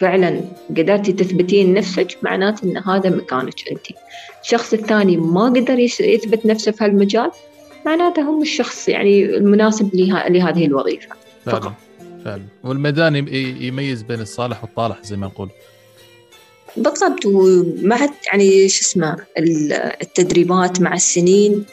فعلا 0.00 0.40
قدرتي 0.76 1.12
تثبتين 1.12 1.74
نفسك 1.74 2.16
معناته 2.22 2.64
إن 2.64 2.76
هذا 2.76 3.10
مكانك 3.10 3.54
انت. 3.70 3.86
الشخص 4.44 4.72
الثاني 4.72 5.16
ما 5.16 5.44
قدر 5.44 5.78
يثبت 5.78 6.46
نفسه 6.46 6.72
في 6.72 6.84
هالمجال 6.84 7.30
معناته 7.86 8.22
هم 8.22 8.42
الشخص 8.42 8.88
يعني 8.88 9.24
المناسب 9.24 9.94
له- 9.94 10.28
لهذه 10.28 10.66
الوظيفة. 10.66 11.08
فعلا 11.46 11.60
فقط. 11.60 11.72
فعلا. 12.24 12.42
والميدان 12.64 13.16
يم- 13.16 13.28
يميز 13.60 14.02
بين 14.02 14.20
الصالح 14.20 14.64
والطالح 14.64 15.02
زي 15.02 15.16
ما 15.16 15.26
نقول. 15.26 15.48
بالضبط 16.76 17.26
ومع 17.26 18.08
يعني 18.26 18.68
شو 18.68 18.80
اسمه 18.80 19.16
ال- 19.38 19.72
التدريبات 19.72 20.80
مع 20.80 20.94
السنين 20.94 21.64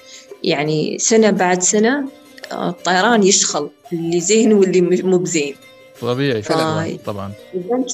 يعني 0.43 0.97
سنة 0.99 1.29
بعد 1.31 1.61
سنة 1.61 2.05
آه، 2.51 2.69
الطيران 2.69 3.23
يشخل 3.23 3.69
اللي 3.93 4.19
زين 4.19 4.53
واللي 4.53 4.81
مو 4.81 5.17
بزين. 5.17 5.55
طبيعي. 6.01 6.41
طبعا 6.41 6.83
فاي. 6.83 6.97
طبعا. 6.97 7.31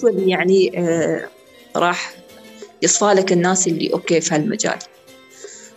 يعني 0.03 0.79
آه، 0.79 1.27
راح 1.75 2.13
يصفى 2.81 3.05
لك 3.05 3.31
الناس 3.33 3.67
اللي 3.67 3.93
أوكي 3.93 4.21
في 4.21 4.35
هالمجال. 4.35 4.77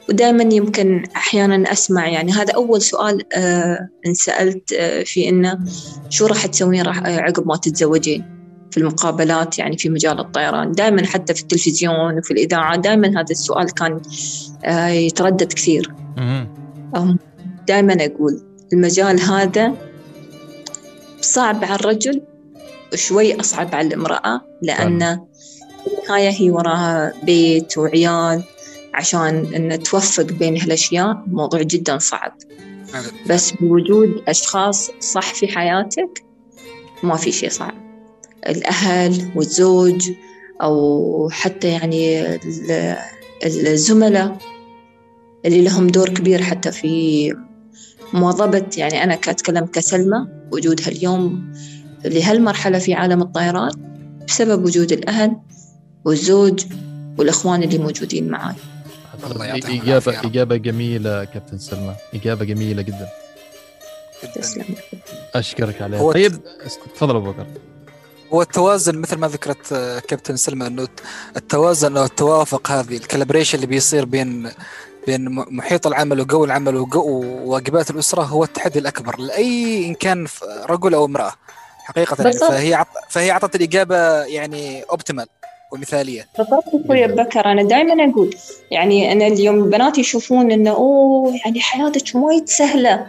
ودائما 0.09 0.55
يمكن 0.55 1.05
أحيانا 1.16 1.72
أسمع 1.72 2.09
يعني 2.09 2.33
هذا 2.33 2.55
أول 2.55 2.83
سؤال 2.83 3.22
آه، 3.35 3.89
انسألت 4.07 4.72
آه، 4.72 5.03
في 5.03 5.29
إنه 5.29 5.59
شو 6.11 6.27
راح 6.27 6.47
تسوين؟ 6.47 6.83
راح 6.83 7.07
آه، 7.07 7.20
عقب 7.20 7.47
ما 7.47 7.57
تتزوجين 7.57 8.24
في 8.70 8.77
المقابلات 8.77 9.59
يعني 9.59 9.79
في 9.79 9.89
مجال 9.89 10.20
الطيران. 10.20 10.72
دائما 10.72 11.07
حتى 11.07 11.35
في 11.35 11.43
التلفزيون 11.43 12.18
وفي 12.18 12.31
الإذاعة 12.31 12.77
دائما 12.77 13.09
هذا 13.09 13.31
السؤال 13.31 13.74
كان 13.74 14.01
آه، 14.64 14.89
يتردد 14.89 15.53
كثير. 15.53 15.95
دائما 17.68 17.97
أقول 18.01 18.43
المجال 18.72 19.20
هذا 19.20 19.74
صعب 21.20 21.64
على 21.64 21.74
الرجل 21.74 22.22
وشوي 22.92 23.40
أصعب 23.40 23.74
على 23.74 23.88
الامرأة 23.88 24.40
لأن 24.62 25.20
النهاية 25.86 26.30
هي 26.30 26.50
وراها 26.50 27.12
بيت 27.22 27.78
وعيال 27.78 28.42
عشان 28.94 29.54
أن 29.54 29.82
توفق 29.82 30.22
بين 30.24 30.60
هالأشياء 30.60 31.22
موضوع 31.26 31.62
جدا 31.62 31.98
صعب. 31.98 32.32
فعلاً. 32.86 33.06
بس 33.30 33.50
بوجود 33.52 34.22
أشخاص 34.28 34.90
صح 35.00 35.34
في 35.34 35.48
حياتك 35.48 36.24
ما 37.02 37.16
في 37.16 37.32
شيء 37.32 37.50
صعب. 37.50 37.74
الأهل 38.48 39.30
والزوج 39.36 40.10
أو 40.62 41.28
حتى 41.32 41.68
يعني 41.68 42.26
ال- 42.34 42.96
الزملاء 43.44 44.38
اللي 45.44 45.62
لهم 45.62 45.86
دور 45.86 46.08
كبير 46.08 46.42
حتى 46.42 46.72
في 46.72 47.34
مواظبة 48.12 48.66
يعني 48.76 49.04
أنا 49.04 49.14
كأتكلم 49.14 49.66
كسلمى 49.66 50.26
وجودها 50.52 50.88
اليوم 50.88 51.52
لهالمرحلة 52.04 52.78
في 52.78 52.94
عالم 52.94 53.22
الطيران 53.22 53.70
بسبب 54.28 54.64
وجود 54.64 54.92
الأهل 54.92 55.36
والزوج 56.04 56.64
والإخوان 57.18 57.62
اللي 57.62 57.78
موجودين 57.78 58.28
معاي. 58.28 58.54
الله 59.30 59.54
إجابة. 59.57 60.20
إجابة 60.20 60.57
جميلة 60.57 61.24
كابتن 61.24 61.59
سلمى. 61.59 61.94
إجابة 62.14 62.44
جميلة 62.44 62.82
جدا. 62.82 63.09
تسلم 64.34 64.64
أشكرك 65.34 65.82
عليها. 65.82 66.00
هو- 66.00 66.12
طيب 66.12 66.38
تفضل 66.94 67.16
أبو 67.16 67.32
بكر. 67.32 67.46
هو 68.32 68.42
التوازن 68.42 68.98
مثل 68.98 69.16
ما 69.16 69.28
ذكرت 69.28 69.72
آه، 69.72 69.98
كابتن 69.98 70.36
سلمى 70.36 70.66
إنه 70.66 70.88
التوازن 71.36 71.96
أو 71.96 72.04
التوافق 72.04 72.70
هذه 72.70 72.96
ال 72.97 73.01
calibration 73.01 73.57
اللي 73.57 73.66
بيصير 73.66 74.04
بين 74.04 74.50
بين 75.07 75.24
محيط 75.30 75.86
العمل 75.86 76.20
وجو 76.20 76.44
العمل 76.44 76.76
وجو 76.76 77.02
وواجبات 77.02 77.90
الأسرة 77.90 78.22
هو 78.22 78.44
التحدي 78.44 78.78
الأكبر 78.78 79.20
لأي 79.20 79.86
إن 79.86 79.94
كان 79.94 80.26
رجل 80.70 80.94
أو 80.94 81.04
امرأة. 81.04 81.32
حقيقة 81.84 82.16
يعني. 82.18 82.38
فهي 82.38 82.74
عط... 82.74 82.86
فهي 83.11 83.30
أعطت 83.30 83.57
الإجابة 83.57 84.24
يعني 84.24 84.82
optimal 84.82 85.26
ومثالية. 85.72 86.26
بالضبط 86.38 86.64
أخوي 86.84 87.07
بكر 87.07 87.46
أنا 87.46 87.62
دائما 87.62 88.11
أقول 88.11 88.36
يعني 88.70 89.12
أنا 89.12 89.26
اليوم 89.26 89.64
البنات 89.64 89.98
يشوفون 89.98 90.52
إنه 90.52 90.70
أوه 90.70 91.34
يعني 91.44 91.61
حياتك 91.61 92.14
وايد 92.14 92.48
سهلة. 92.48 93.07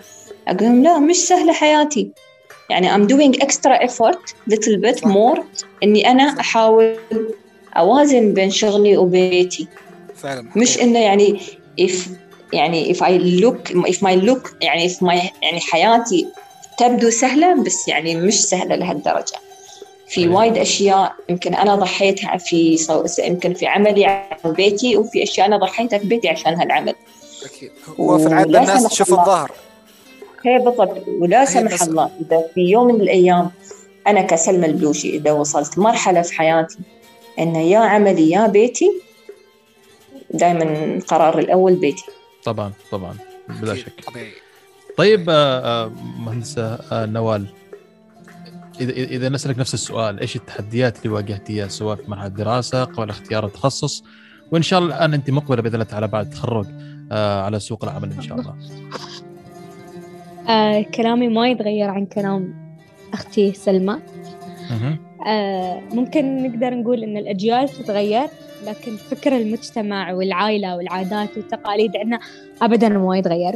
أقول 0.47 0.63
لهم 0.63 0.83
لا 0.83 0.99
مش 0.99 1.15
سهلة 1.15 1.53
حياتي. 1.53 2.11
يعني 2.69 2.93
I'm 2.93 3.07
doing 3.09 3.41
extra 3.41 3.87
effort 3.87 4.33
little 4.51 4.77
bit 4.85 5.05
more 5.05 5.39
إني 5.83 6.11
أنا 6.11 6.23
أحاول 6.39 6.97
أوازن 7.77 8.33
بين 8.33 8.51
شغلي 8.51 8.97
وبيتي. 8.97 9.67
فعلا 10.15 10.45
مش. 10.55 10.79
إنه 10.79 10.99
يعني 10.99 11.41
if 11.82 11.93
يعني 12.53 12.93
if 12.93 12.97
I 12.97 13.41
look 13.43 13.71
if 13.89 13.97
my 13.97 14.15
look 14.28 14.53
يعني 14.61 14.89
if 14.89 14.93
my 14.93 15.43
يعني 15.43 15.59
حياتي 15.71 16.28
تبدو 16.78 17.09
سهلة 17.09 17.63
بس 17.63 17.88
يعني 17.88 18.15
مش 18.15 18.43
سهلة 18.43 18.75
لهالدرجة. 18.75 19.38
في 20.07 20.21
أيوة. 20.21 20.36
وايد 20.36 20.57
أشياء 20.57 21.15
يمكن 21.30 21.55
أنا 21.55 21.75
ضحيتها 21.75 22.38
في 22.38 22.78
صو... 22.78 23.05
يمكن 23.19 23.53
في 23.53 23.67
عملي 23.67 24.05
عشان 24.05 24.51
بيتي 24.51 24.97
وفي 24.97 25.23
أشياء 25.23 25.47
أنا 25.47 25.57
ضحيتها 25.57 25.99
في 25.99 26.07
بيتي 26.07 26.30
عشان 26.30 26.53
هالعمل. 26.53 26.95
أكيد. 27.45 27.71
هو 27.99 28.17
في 28.17 28.28
العادة 28.28 28.49
ولا 28.49 28.61
الناس 28.61 28.88
تشوف. 28.89 29.09
الظاهر. 29.09 29.51
هي 30.45 30.59
بالضبط. 30.59 31.03
ولا 31.21 31.45
سمح 31.45 31.82
الله. 31.82 32.09
إذا 32.21 32.43
في 32.55 32.61
يوم 32.61 32.88
من 32.88 33.01
الأيام 33.01 33.51
أنا 34.07 34.21
كسلمى 34.21 34.65
البلوشي 34.65 35.09
إذا 35.09 35.32
وصلت 35.32 35.80
مرحلة 35.80 36.21
في 36.21 36.34
حياتي 36.34 36.78
إنه 37.39 37.61
يا 37.61 37.80
عملي 37.80 38.30
يا 38.32 38.47
بيتي 38.47 38.91
دائما 40.34 40.63
القرار 40.95 41.39
الأول 41.39 41.75
بيتي. 41.75 42.05
طبعا 42.43 42.71
طبعا 42.91 43.15
بلا 43.61 43.75
شك. 43.75 44.05
طبيعي 44.07 44.32
طيب 44.97 45.30
آه، 45.30 45.59
آه، 45.59 45.91
مهندسة 46.19 46.73
آه، 46.75 47.05
نوال 47.05 47.45
إذا 48.82 48.91
إذا 48.91 49.30
نسألك 49.30 49.59
نفس 49.59 49.73
السؤال 49.73 50.19
إيش 50.19 50.36
التحديات 50.36 50.97
اللي 50.97 51.09
واجهتيها 51.09 51.67
سواء 51.67 51.95
في 51.95 52.11
مرحلة 52.11 52.28
الدراسة 52.28 52.84
قبل 52.84 53.09
اختيار 53.09 53.45
التخصص؟ 53.45 54.03
وإن 54.51 54.61
شاء 54.61 54.80
الله 54.80 54.95
الآن 54.95 55.13
أنت 55.13 55.30
مقبلة 55.30 55.61
بإذن 55.61 55.73
الله 55.73 55.86
تعالى 55.86 56.07
بعد 56.07 56.25
التخرج 56.25 56.65
على 57.11 57.59
سوق 57.59 57.84
العمل 57.84 58.11
إن 58.11 58.21
شاء 58.21 58.39
الله. 58.39 58.55
آه 60.49 60.82
كلامي 60.82 61.28
ما 61.28 61.49
يتغير 61.49 61.89
عن 61.89 62.05
كلام 62.05 62.55
أختي 63.13 63.53
سلمى. 63.53 63.99
آه 65.28 65.82
ممكن 65.91 66.43
نقدر 66.43 66.73
نقول 66.73 67.03
إن 67.03 67.17
الأجيال 67.17 67.69
تتغير. 67.69 68.28
لكن 68.65 68.95
فكر 68.95 69.37
المجتمع 69.37 70.13
والعائلة 70.13 70.77
والعادات 70.77 71.37
والتقاليد 71.37 71.97
عندنا 71.97 72.19
أبدا 72.61 72.89
ما 72.89 73.17
يتغير. 73.17 73.55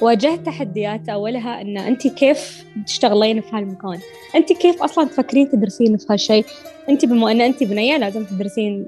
واجهت 0.00 0.46
تحديات 0.46 1.08
أولها 1.08 1.60
إن 1.60 1.78
أنت 1.78 2.06
كيف 2.06 2.64
تشتغلين 2.86 3.40
في 3.40 3.56
هالمكان؟ 3.56 3.98
أنت 4.34 4.52
كيف 4.52 4.82
أصلا 4.82 5.04
تفكرين 5.04 5.50
تدرسين 5.50 5.96
في 5.96 6.06
هالشيء؟ 6.10 6.44
أنت 6.88 7.04
بما 7.04 7.32
أن 7.32 7.40
أنت 7.40 7.62
بنية 7.64 7.96
لازم 7.96 8.24
تدرسين 8.24 8.86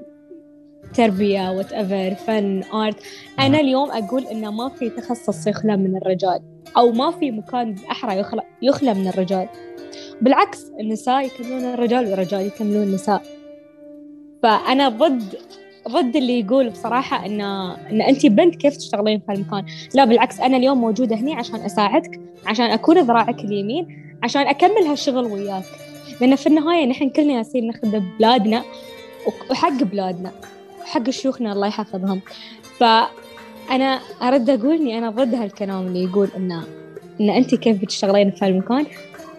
تربية 0.93 1.51
whatever 1.51 2.15
فن 2.15 2.63
art 2.73 2.95
أنا 3.39 3.59
اليوم 3.59 3.91
أقول 3.91 4.23
انه 4.23 4.51
ما 4.51 4.69
في 4.69 4.89
تخصص 4.89 5.47
يخلى 5.47 5.77
من 5.77 5.97
الرجال 5.97 6.39
أو 6.77 6.91
ما 6.91 7.11
في 7.11 7.31
مكان 7.31 7.73
بالاحرى 7.73 8.19
يخلى 8.19 8.41
يخلى 8.61 8.93
من 8.93 9.07
الرجال. 9.07 9.47
بالعكس 10.21 10.71
النساء 10.79 11.25
يكملون 11.25 11.63
الرجال 11.63 12.07
والرجال 12.07 12.45
يكملون 12.45 12.83
النساء. 12.83 13.23
فأنا 14.43 14.89
ضد 14.89 15.35
ضد 15.89 16.15
اللي 16.15 16.39
يقول 16.39 16.69
بصراحة 16.69 17.25
إن 17.25 17.41
إن 17.91 18.01
أنت 18.01 18.25
بنت 18.25 18.55
كيف 18.55 18.77
تشتغلين 18.77 19.19
في 19.19 19.25
هالمكان، 19.31 19.65
لا 19.93 20.05
بالعكس 20.05 20.39
أنا 20.39 20.57
اليوم 20.57 20.81
موجودة 20.81 21.15
هني 21.15 21.33
عشان 21.33 21.55
أساعدك، 21.55 22.19
عشان 22.45 22.65
أكون 22.65 23.01
ذراعك 23.01 23.39
اليمين، 23.39 24.15
عشان 24.23 24.41
أكمل 24.41 24.87
هالشغل 24.87 25.25
وياك، 25.25 25.63
لأن 26.21 26.35
في 26.35 26.47
النهاية 26.47 26.85
نحن 26.85 27.09
كلنا 27.09 27.33
ياسين 27.33 27.67
نخدم 27.67 28.03
بلادنا 28.19 28.63
وحق 29.51 29.83
بلادنا 29.83 30.31
وحق 30.81 31.09
شيوخنا 31.09 31.53
الله 31.53 31.67
يحفظهم، 31.67 32.21
فأنا 32.79 33.99
أرد 34.21 34.49
أقول 34.49 34.75
إني 34.75 34.97
أنا 34.97 35.09
ضد 35.09 35.35
هالكلام 35.35 35.87
اللي 35.87 36.03
يقول 36.03 36.29
إن 36.37 36.63
إن 37.21 37.29
أنت 37.29 37.55
كيف 37.55 37.81
بتشتغلين 37.81 38.31
في 38.31 38.45
هالمكان، 38.45 38.85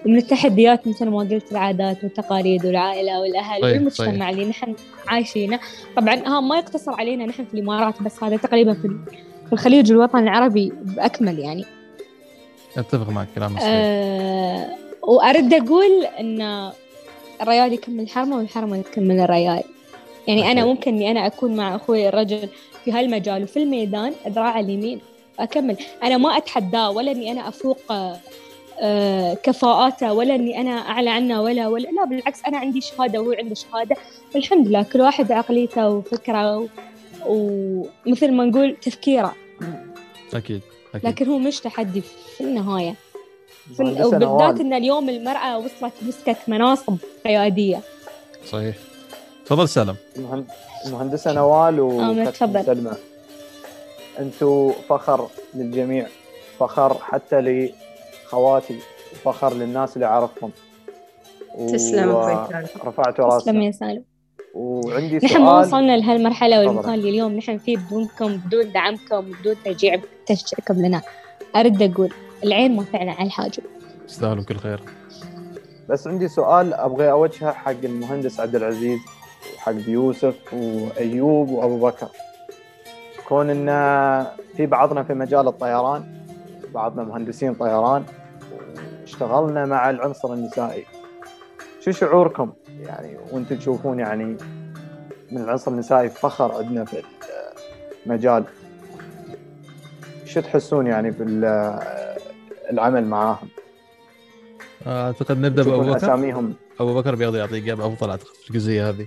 ومن 0.06 0.16
التحديات 0.16 0.88
مثل 0.88 1.08
ما 1.08 1.18
قلت 1.18 1.52
العادات 1.52 2.04
والتقاليد 2.04 2.66
والعائلة 2.66 3.20
والأهل 3.20 3.60
صحيح، 3.60 3.74
والمجتمع 3.74 4.06
صحيح. 4.06 4.28
اللي 4.28 4.44
نحن 4.44 4.74
عايشينه. 5.06 5.60
طبعا 5.96 6.14
ها 6.14 6.40
ما 6.40 6.58
يقتصر 6.58 6.92
علينا 6.92 7.26
نحن 7.26 7.44
في 7.44 7.54
الإمارات 7.54 8.02
بس 8.02 8.24
هذا 8.24 8.36
تقريبا 8.36 8.74
في 9.46 9.52
الخليج 9.52 9.92
والوطن 9.92 10.18
العربي 10.18 10.72
بأكمل 10.82 11.38
يعني. 11.38 11.64
أتفق 12.76 13.08
معك 13.08 13.28
كلام 13.34 13.56
أه 13.62 14.66
وأرد 15.02 15.54
أقول 15.54 16.04
إن 16.20 16.70
الرجال 17.42 17.72
يكمل 17.72 18.08
حرمه 18.08 18.36
والحرمة 18.36 18.76
يكمل 18.76 19.20
الرجال 19.20 19.62
يعني 20.28 20.52
أنا 20.52 20.60
أكيد. 20.60 20.64
ممكن 20.64 20.94
إني 20.94 21.10
أنا 21.10 21.26
أكون 21.26 21.56
مع 21.56 21.76
أخوي 21.76 22.08
الرجل 22.08 22.48
في 22.84 22.92
هالمجال 22.92 23.42
وفي 23.42 23.62
الميدان 23.62 24.12
ذراع 24.28 24.60
اليمين 24.60 25.00
أكمل. 25.38 25.76
أنا 26.02 26.16
ما 26.16 26.36
أتحداه 26.36 26.90
ولا 26.90 27.12
إني 27.12 27.32
أنا 27.32 27.48
أفوق 27.48 27.78
كفاءاته 29.42 30.12
ولا 30.12 30.34
إني 30.34 30.60
أنا 30.60 30.70
أعلى 30.70 31.10
عنه 31.10 31.42
ولا 31.42 31.68
ولا. 31.68 31.88
لا 31.88 32.04
بالعكس 32.04 32.40
أنا 32.48 32.58
عندي 32.58 32.80
شهادة 32.80 33.20
وهو 33.20 33.32
عنده 33.32 33.54
شهادة. 33.54 33.96
والحمد 34.34 34.68
لله 34.68 34.82
كل 34.82 35.00
واحد 35.00 35.32
عقليته 35.32 35.88
وفكره 35.88 36.58
و- 36.58 36.66
ومثل 37.26 38.32
ما 38.32 38.44
نقول 38.44 38.76
تفكيره. 38.82 39.34
أكيد 40.34 40.60
أكيد. 40.94 41.06
لكن 41.10 41.28
هو 41.28 41.38
مش 41.38 41.60
تحدي 41.60 42.00
في 42.00 42.40
النهاية. 42.40 42.94
في 43.76 43.82
وبالذات 43.82 44.60
إن 44.60 44.72
اليوم 44.72 45.08
المرأة 45.08 45.58
وصلت 45.58 45.92
مسكت 46.02 46.36
مناصب 46.48 46.96
قيادية 47.24 47.80
صحيح. 48.50 48.76
تفضل 49.46 49.68
سلام 49.68 49.96
المهن- 50.16 50.44
المهندسة 50.86 51.32
نوال 51.32 51.78
آمين، 51.80 52.20
وكابتن 52.22 52.32
تفضل. 52.32 52.64
سلمى. 52.64 52.92
أنتوا 54.18 54.72
فخر 54.88 55.28
للجميع. 55.54 56.06
فخر 56.60 56.94
حتى 56.94 57.40
لخواتي 58.34 58.78
فخر 59.24 59.54
للناس 59.54 59.94
اللي 59.94 60.06
أعرفهم. 60.06 60.50
تسلم 61.72 62.08
و- 62.10 62.20
أخوي. 62.20 62.64
رفعتوا 62.84 63.38
تسلم 63.38 63.60
يا 63.62 63.70
سالم. 63.70 64.04
وعندي 64.54 65.16
نحن 65.16 65.42
ما 65.42 65.46
سؤال. 65.62 65.66
وصلنا 65.66 65.96
لهالمرحلة. 65.96 66.58
والمكان 66.66 66.94
اللي 66.94 67.10
اليوم 67.10 67.32
نحن 67.32 67.58
فيه 67.58 67.76
بدونكم 67.76 68.36
بدون 68.36 68.72
دعمكم 68.72 69.20
بدون 69.20 69.54
تشجيع 69.64 70.00
تشجيعكم 70.26 70.74
لنا. 70.74 71.02
أرد 71.56 71.82
أقول 71.82 72.12
العين 72.44 72.76
ما 72.76 72.84
تعلى 72.92 73.10
على 73.10 73.26
الحاجب. 73.26 73.62
تستاهلوا 74.08 74.44
كل 74.44 74.56
خير. 74.56 74.80
بس 75.88 76.06
عندي 76.06 76.28
سؤال. 76.28 76.74
أبغى 76.74 77.10
أوجهه 77.10 77.52
حق 77.52 77.70
المهندس 77.84 78.40
عبد 78.40 78.54
العزيز 78.54 78.98
وحق 79.56 79.88
يوسف 79.88 80.34
وأيوب 80.54 81.50
وأبو 81.50 81.78
بكر. 81.86 82.08
كون 83.28 83.50
إن 83.50 83.66
في 84.56 84.66
بعضنا 84.66 85.02
في 85.02 85.14
مجال 85.14 85.48
الطيران 85.48 86.04
بعضنا 86.74 87.04
مهندسين 87.04 87.54
طيران 87.54 88.04
اشتغلنا 89.18 89.66
مع 89.66 89.90
العنصر 89.90 90.32
النسائي. 90.32 90.84
شو 91.84 91.90
شعوركم؟ 91.90 92.52
يعني 92.80 93.16
وأنتم 93.30 93.56
تشوفون 93.56 93.98
يعني 93.98 94.24
من 95.32 95.42
العنصر 95.42 95.70
النسائي 95.70 96.10
فخر 96.10 96.52
عندنا 96.52 96.84
في 96.84 97.02
المجال. 98.06 98.44
شو 100.26 100.40
تحسون 100.40 100.86
يعني 100.86 101.12
في 101.12 101.22
ال- 101.22 102.14
العمل 102.70 103.04
معاهم؟ 103.04 103.48
أعتقد 104.86 105.38
نبدأ 105.38 105.62
بأبو 105.62 105.82
بكر؟ 105.82 105.96
أساميهم؟ 105.96 106.54
أبو 106.80 106.94
بكر 106.94 107.14
بيقدر 107.14 107.38
يعطي 107.38 107.56
اجابه 107.56 107.86
افضل 107.86 108.10
أعتقد 108.10 108.34
في 108.44 108.50
الجزئية 108.50 108.88
هذه. 108.88 109.06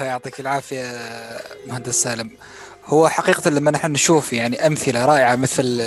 يعطيك 0.00 0.40
العافية 0.40 0.84
مهندس 1.68 2.02
سالم. 2.02 2.30
هو 2.86 3.08
حقيقة 3.08 3.50
لما 3.50 3.70
نحن 3.70 3.92
نشوف 3.92 4.32
يعني 4.32 4.66
أمثلة 4.66 5.06
رائعة 5.06 5.36
مثل 5.36 5.82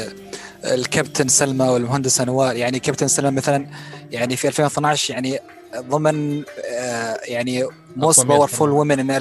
الكابتن 0.66 1.28
سلمى 1.28 1.68
والمهندسه 1.68 2.24
نوال 2.24 2.58
يعني 2.58 2.80
كابتن 2.80 3.08
سلمى 3.08 3.32
مثلا 3.32 3.68
يعني 4.12 4.36
في 4.36 4.48
2012 4.48 5.14
يعني 5.14 5.40
ضمن 5.76 6.44
آه، 6.66 7.20
يعني 7.24 7.68
most 7.96 8.20
أقوى 8.20 8.30
100 8.30 8.38
powerful. 8.38 8.70
women 8.70 9.20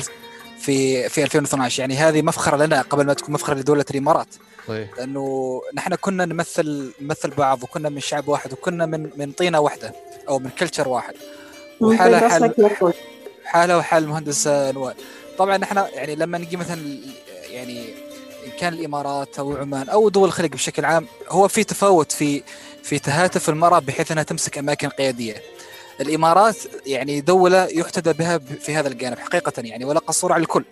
في 0.58 1.08
في 1.08 1.22
2012 1.22 1.80
يعني 1.80 1.96
هذه 1.96 2.22
مفخرة 2.22 2.56
لنا 2.56 2.82
قبل 2.82 3.06
ما 3.06 3.14
تكون 3.14 3.34
مفخرة 3.34 3.54
لدولة 3.54 3.84
الإمارات. 3.90 4.26
صحيح 4.68 4.88
لأنه 4.98 5.60
نحن 5.74 5.94
كنا 5.94 6.24
نمثل 6.24 6.92
نمثل 7.00 7.30
بعض 7.30 7.62
وكنا 7.62 7.88
من 7.88 8.00
شعب 8.00 8.28
واحد 8.28 8.52
وكنا 8.52 8.86
من 8.86 9.10
من 9.16 9.32
طينة 9.32 9.60
واحدة 9.60 9.92
أو 10.28 10.38
من 10.38 10.50
culture 10.50 10.88
واحد. 10.88 11.14
وحالة 11.80 12.28
حال 12.28 12.54
حاله 13.44 13.78
وحال 13.78 14.02
المهندس 14.04 14.46
نوال 14.48 14.94
طبعا 15.38 15.56
نحن 15.56 15.76
يعني 15.94 16.14
لما 16.14 16.38
نجي 16.38 16.56
مثلا 16.56 16.98
كان 18.62 18.72
الامارات 18.74 19.38
أو 19.38 19.56
عمان 19.56 19.88
أو 19.88 20.08
دول 20.08 20.28
الخليج 20.28 20.52
بشكل 20.52 20.84
عام 20.84 21.06
هو 21.28 21.48
في 21.48 21.64
تفاوت 21.64 22.12
في 22.12 22.42
في 22.82 22.98
تهاتف 22.98 23.48
المرأة 23.48 23.78
بحيث 23.78 24.12
إنها 24.12 24.22
تمسك 24.22 24.58
أماكن 24.58 24.88
قيادية. 24.88 25.42
الإمارات 26.00 26.56
يعني 26.86 27.20
دولة 27.20 27.64
يحتذى 27.64 28.12
بها 28.12 28.38
في 28.38 28.74
هذا 28.76 28.88
الجانب 28.88 29.18
حقيقة 29.18 29.52
يعني 29.58 29.84
ولا 29.84 29.98
قصور 29.98 30.32
على 30.32 30.42
الكل. 30.42 30.64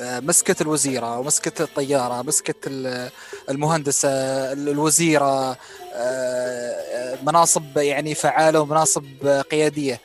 آه، 0.00 0.20
مسكت 0.20 0.60
الوزيرة 0.60 1.18
ومسكت 1.18 1.60
الطيارة 1.60 2.22
مسكت 2.22 2.56
ال- 2.66 3.10
المهندسة 3.50 4.08
ال- 4.52 4.68
الوزيرة 4.68 5.50
آه، 5.50 5.56
آه، 5.94 7.18
مناصب 7.22 7.78
يعني 7.78 8.14
فعالة 8.14 8.60
ومناصب 8.60 9.04
آه، 9.26 9.42
قياديه 9.42 10.00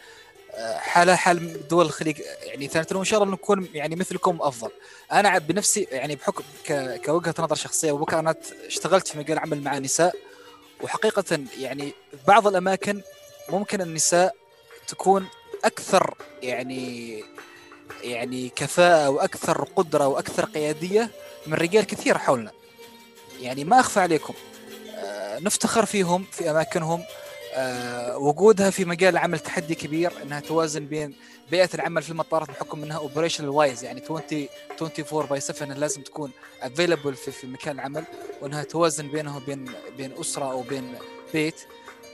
حالة 0.75 1.15
حال 1.15 1.67
دول 1.67 1.85
الخليج 1.85 2.21
يعني 2.51 2.67
ثانية 2.67 2.87
وان 2.91 3.03
شاء 3.03 3.23
الله 3.23 3.33
نكون 3.33 3.67
يعني 3.73 3.95
مثلكم 3.95 4.37
أفضل. 4.41 4.71
أنا 5.11 5.37
بنفسي 5.37 5.87
يعني 5.91 6.15
بحكم 6.15 6.43
ك- 6.65 7.01
كوجهة 7.05 7.35
نظر 7.39 7.55
شخصية 7.55 7.91
وبكره 7.91 8.19
أنا 8.19 8.35
اشتغلت 8.65 9.07
في 9.07 9.17
مجال 9.17 9.39
عمل 9.39 9.61
مع 9.63 9.77
نساء 9.77 10.15
وحقيقة 10.81 11.39
يعني 11.59 11.93
بعض 12.27 12.47
الأماكن 12.47 13.01
ممكن 13.49 13.81
النساء 13.81 14.35
تكون 14.87 15.27
أكثر 15.63 16.13
يعني 16.43 17.23
يعني 18.03 18.49
كفاءة 18.55 19.09
وأكثر 19.09 19.63
قدرة 19.75 20.07
وأكثر 20.07 20.45
قيادية 20.45 21.11
من 21.47 21.53
رجال 21.53 21.85
كثير 21.85 22.17
حولنا. 22.17 22.51
يعني 23.41 23.63
ما 23.63 23.79
أخفى 23.79 23.99
عليكم 23.99 24.33
آه، 24.95 25.39
نفتخر 25.39 25.85
فيهم 25.85 26.25
في 26.31 26.51
أماكنهم 26.51 27.03
وجودها 28.15 28.69
في 28.69 28.85
مجال 28.85 29.13
العمل 29.13 29.39
تحدي 29.39 29.75
كبير 29.75 30.11
إنها 30.23 30.39
توازن 30.39 30.85
بين 30.85 31.13
بيئة 31.51 31.69
العمل 31.73 32.01
في 32.01 32.09
المطارات 32.09 32.47
بحكم 32.47 32.83
إنها 32.83 32.97
operational 32.97 33.49
wise 33.49 33.83
يعني 33.83 34.01
20 34.01 34.47
24 34.81 35.25
by 35.25 35.39
7 35.39 35.73
لازم 35.73 36.01
تكون 36.01 36.31
available 36.61 37.13
في, 37.13 37.31
في 37.31 37.47
مكان 37.47 37.75
العمل 37.75 38.03
وإنها 38.41 38.63
توازن 38.63 39.07
بينه 39.07 39.37
وبين 39.37 39.71
بين 39.97 40.11
أسرة 40.19 40.51
أو 40.51 40.61
بين 40.61 40.95
بيت. 41.33 41.55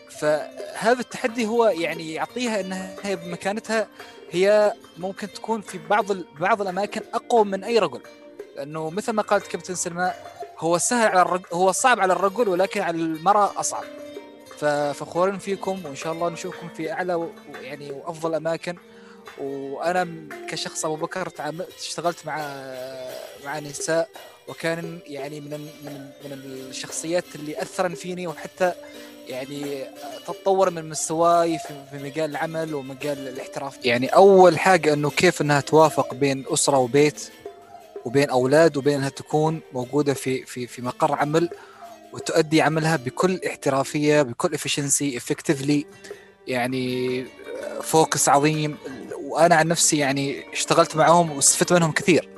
فهذا 0.10 1.00
التحدي 1.00 1.46
هو 1.48 1.66
يعني 1.66 2.14
يعطيها 2.14 2.60
انها 2.60 2.96
هي 3.04 3.16
بمكانتها 3.16 3.88
هي 4.32 4.74
ممكن 4.98 5.34
تكون 5.34 5.62
في 5.62 5.80
بعض 5.90 6.06
بعض 6.40 6.62
الأماكن 6.62 7.02
أقوى 7.14 7.46
من 7.46 7.64
أي 7.64 7.80
رجل. 7.80 8.02
لأنه 8.56 8.90
مثل 8.90 9.12
ما 9.12 9.22
قالت 9.22 9.48
كابتن 9.48 9.76
سلمى 9.76 10.14
هو 10.60 10.78
سهل 10.78 11.08
على 11.08 11.22
الرجل 11.22 11.46
هو 11.54 11.72
صعب 11.72 12.00
على 12.00 12.14
الرجل 12.14 12.50
ولكن 12.50 12.82
على 12.82 12.98
المرأة 12.98 13.60
أصعب. 13.60 13.84
ففخورين 14.58 15.38
فيكم 15.38 15.82
وإن 15.86 15.96
شاء 15.96 16.14
الله 16.14 16.30
نشوفكم 16.30 16.70
في 16.70 16.92
أعلى 16.92 17.28
يعني 17.62 17.92
وأفضل 17.92 18.36
أماكن. 18.36 18.76
وأنا 19.38 20.08
كشخص 20.50 20.86
أبو 20.86 20.96
بكر 20.96 21.32
اشتغلت 21.80 22.26
مع 22.26 22.38
مع 23.46 23.60
نساء 23.60 24.10
وكان 24.48 25.00
يعني 25.08 25.40
من 25.40 25.52
من 25.84 26.10
من 26.26 26.34
الشخصيات 26.34 27.24
اللي 27.36 27.62
أثرن 27.62 27.96
فيني 27.96 28.28
وحتى 28.28 28.74
يعني 29.28 29.84
تطور 30.28 30.70
من 30.70 30.90
مستواي 30.90 31.60
في 31.60 32.04
مجال 32.04 32.30
العمل 32.30 32.76
ومجال 32.76 33.28
الاحتراف. 33.28 33.86
يعني 33.86 34.08
أول 34.08 34.60
حاجة 34.60 34.94
إنه 34.94 35.10
كيف 35.10 35.42
إنها 35.42 35.62
توافق 35.62 36.14
بين 36.14 36.46
أسرة 36.48 36.78
وبيت 36.78 37.32
وبين 38.06 38.30
أولاد 38.30 38.78
وبين 38.78 38.94
إنها 38.94 39.10
تكون 39.10 39.62
موجودة 39.74 40.14
في 40.14 40.46
في 40.46 40.68
في 40.68 40.82
مقر 40.82 41.16
عمل. 41.16 41.50
وتؤدي 42.14 42.62
عملها 42.62 42.96
بكل 42.96 43.40
احترافية 43.48 44.22
بكل 44.22 44.54
efficiency 44.54 45.18
effectively 45.18 45.86
يعني 46.48 47.26
focus 47.82 48.30
عظيم. 48.30 48.78
وأنا 49.22 49.56
عن 49.56 49.68
نفسي 49.68 49.98
يعني 49.98 50.54
اشتغلت 50.54 50.96
معهم 50.96 51.32
واستفدت 51.32 51.74
منهم 51.74 51.92
كثير. 51.92 52.30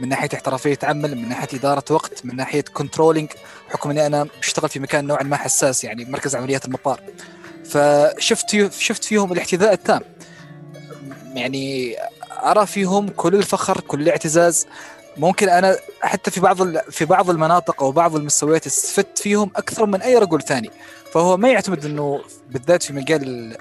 من 0.00 0.08
ناحية 0.08 0.28
احترافية 0.34 0.78
عمل 0.82 1.14
من 1.14 1.28
ناحية 1.28 1.48
إدارة 1.58 1.84
وقت 1.90 2.26
من 2.26 2.36
ناحية 2.36 2.64
controlling 2.74 3.28
بحكم 3.68 3.90
إني 3.90 4.06
أنا 4.06 4.28
بشتغل 4.40 4.68
في 4.68 4.80
مكان 4.80 5.06
نوعا 5.06 5.22
ما 5.22 5.36
حساس 5.36 5.84
يعني 5.84 6.04
مركز 6.04 6.36
عمليات 6.36 6.64
المطار. 6.64 7.00
فشفت 7.64 8.72
شفت 8.78 9.04
فيهم 9.04 9.32
الاحتذاء 9.32 9.72
التام. 9.72 10.00
يعني 11.34 11.96
أرى 12.32 12.66
فيهم 12.66 13.08
كل 13.08 13.34
الفخر 13.34 13.80
كل 13.80 14.02
الاعتزاز. 14.02 14.66
ممكن 15.16 15.48
أنا 15.48 15.76
حتى 16.00 16.30
في 16.30 16.40
بعض 16.40 16.76
في 16.78 17.04
بعض 17.04 17.30
المناطق 17.30 17.82
أو 17.82 17.92
بعض 17.92 18.16
المستويات 18.16 18.66
استفدت 18.66 19.18
فيهم 19.18 19.50
أكثر 19.56 19.86
من 19.86 20.02
أي 20.02 20.18
رجل 20.18 20.42
ثاني. 20.42 20.70
فهو 21.12 21.36
ما 21.36 21.48
يعتمد 21.48 21.84
إنه 21.84 22.20
بالذات 22.50 22.82
في 22.82 22.92
مجال 22.92 23.56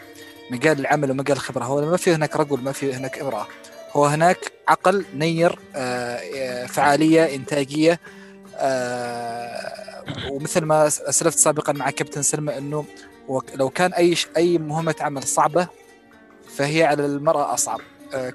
مجال 0.52 0.80
العمل 0.80 1.12
ومجال 1.12 1.38
الخبرة 1.38 1.64
هو 1.64 1.82
ما 1.82 1.98
في 1.98 2.14
هناك 2.14 2.36
رجل 2.36 2.62
ما 2.62 2.72
في 2.72 2.94
هناك 2.94 3.20
امرأة. 3.20 3.48
هو 3.94 4.06
هناك 4.06 4.52
عقل 4.68 5.06
نير 5.16 5.60
آه، 5.76 6.20
آه، 6.36 6.66
فعالية 6.66 7.36
إنتاجية 7.36 8.00
آه، 8.56 10.04
ومثل 10.32 10.62
ما 10.62 10.88
اسلفت 10.88 11.38
سابقا 11.38 11.74
مع 11.74 11.90
كابتن 11.90 12.22
سلمى 12.22 12.58
إنه 12.58 12.86
لو 13.56 13.70
كان 13.70 13.94
أي 13.94 14.16
أي 14.38 14.58
مهمة 14.58 14.96
عمل 15.00 15.24
صعبة 15.24 15.68
فهي 16.56 16.84
على 16.84 17.06
المرأة 17.06 17.54
أصعب. 17.54 17.82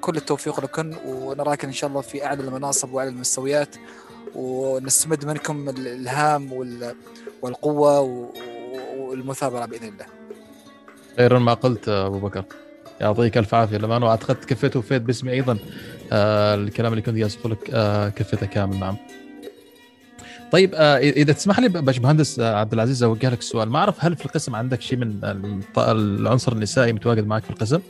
كل 0.00 0.16
التوفيق 0.16 0.60
لكم 0.60 0.90
ونراكم 1.06 1.68
إن 1.68 1.72
شاء 1.72 1.90
الله 1.90 2.00
في 2.00 2.24
أعلى 2.24 2.42
المناصب 2.42 2.92
وأعلى 2.92 3.10
المستويات 3.10 3.76
ونستمد 4.34 5.24
منكم 5.24 5.68
الإلهام 5.68 6.52
وال- 6.52 6.94
والقوة 7.42 8.00
والمثابرة 8.98 9.66
بإذن 9.66 9.88
الله. 9.88 10.06
خيرا 11.16 11.38
ما 11.38 11.54
قلت 11.54 11.88
أبو 11.88 12.18
بكر. 12.18 12.44
يعطيك 13.00 13.38
ألف 13.38 13.54
عافية. 13.54 13.76
لما 13.76 13.96
أنا 13.96 14.14
كفيت 14.16 14.76
وفيت 14.76 15.02
باسمي 15.02 15.32
أيضا 15.32 15.58
آه 16.12 16.54
الكلام 16.54 16.92
اللي 16.92 17.02
كنت 17.02 17.14
جالس 17.14 17.38
لك 17.44 17.70
آه 17.72 18.08
كفيته 18.08 18.46
كامل. 18.46 18.80
نعم. 18.80 18.96
طيب 20.52 20.74
آه 20.74 20.98
إذا 20.98 21.32
تسمح 21.32 21.60
لي 21.60 21.68
باشمهندس 21.68 22.40
آه، 22.40 22.54
عبد 22.56 22.72
العزيز 22.72 23.02
أوجه 23.02 23.30
لك 23.30 23.38
السؤال. 23.38 23.68
ما 23.68 23.78
أعرف 23.78 24.04
هل 24.04 24.16
في 24.16 24.26
القسم 24.26 24.54
عندك 24.54 24.80
شيء 24.80 24.98
من 24.98 25.20
العنصر 25.78 26.52
النسائي 26.52 26.92
متواجد 26.92 27.26
معك 27.26 27.42
في 27.42 27.50
القسم؟ 27.50 27.80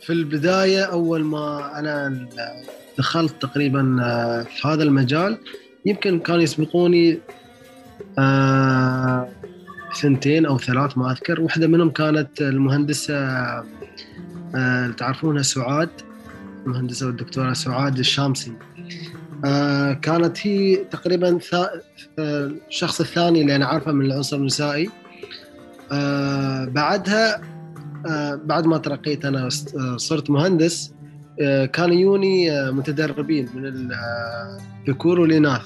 في 0.00 0.12
البداية 0.12 0.82
أول 0.82 1.24
ما 1.24 1.78
أنا 1.78 2.26
دخلت 2.98 3.42
تقريبا 3.42 3.96
آه، 4.02 4.42
في 4.42 4.68
هذا 4.68 4.82
المجال 4.82 5.38
يمكن 5.86 6.18
كانوا 6.18 6.42
يسبقوني 6.42 7.18
آه، 8.18 9.28
سنتين 9.92 10.46
أو 10.46 10.58
ثلاث 10.58 10.98
ما 10.98 11.10
أذكر. 11.12 11.40
واحدة 11.40 11.66
منهم 11.66 11.90
كانت 11.90 12.40
المهندسة 12.40 13.14
آه، 14.54 14.90
تعرفونها 14.96 15.42
سعاد 15.42 15.90
المهندسة 16.66 17.06
والدكتورة 17.06 17.52
سعاد 17.52 17.98
الشامسي. 17.98 18.52
كانت 20.02 20.46
هي 20.46 20.76
تقريبا 20.76 21.38
الشخص 22.18 23.00
الثاني 23.00 23.40
اللي 23.42 23.56
أنا 23.56 23.66
عارفه 23.66 23.92
من 23.92 24.06
العنصر 24.06 24.36
النسائي. 24.36 24.90
بعدها 26.70 27.57
بعد 28.44 28.66
ما 28.66 28.78
ترقيت 28.78 29.24
أنا 29.24 29.48
آه، 29.76 29.96
صرت 29.96 30.30
مهندس 30.30 30.92
آه، 31.42 31.64
كانوا 31.64 31.96
يوني 31.96 32.52
آه، 32.52 32.70
متدربين 32.70 33.48
من 33.54 33.90
الذكور 34.86 35.20
والاناث. 35.20 35.62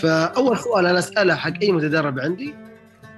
فأول 0.00 0.58
سؤال 0.58 0.86
أنا 0.86 0.98
أسأله 0.98 1.34
حق 1.34 1.52
أي 1.62 1.72
متدرب 1.72 2.18
عندي 2.18 2.54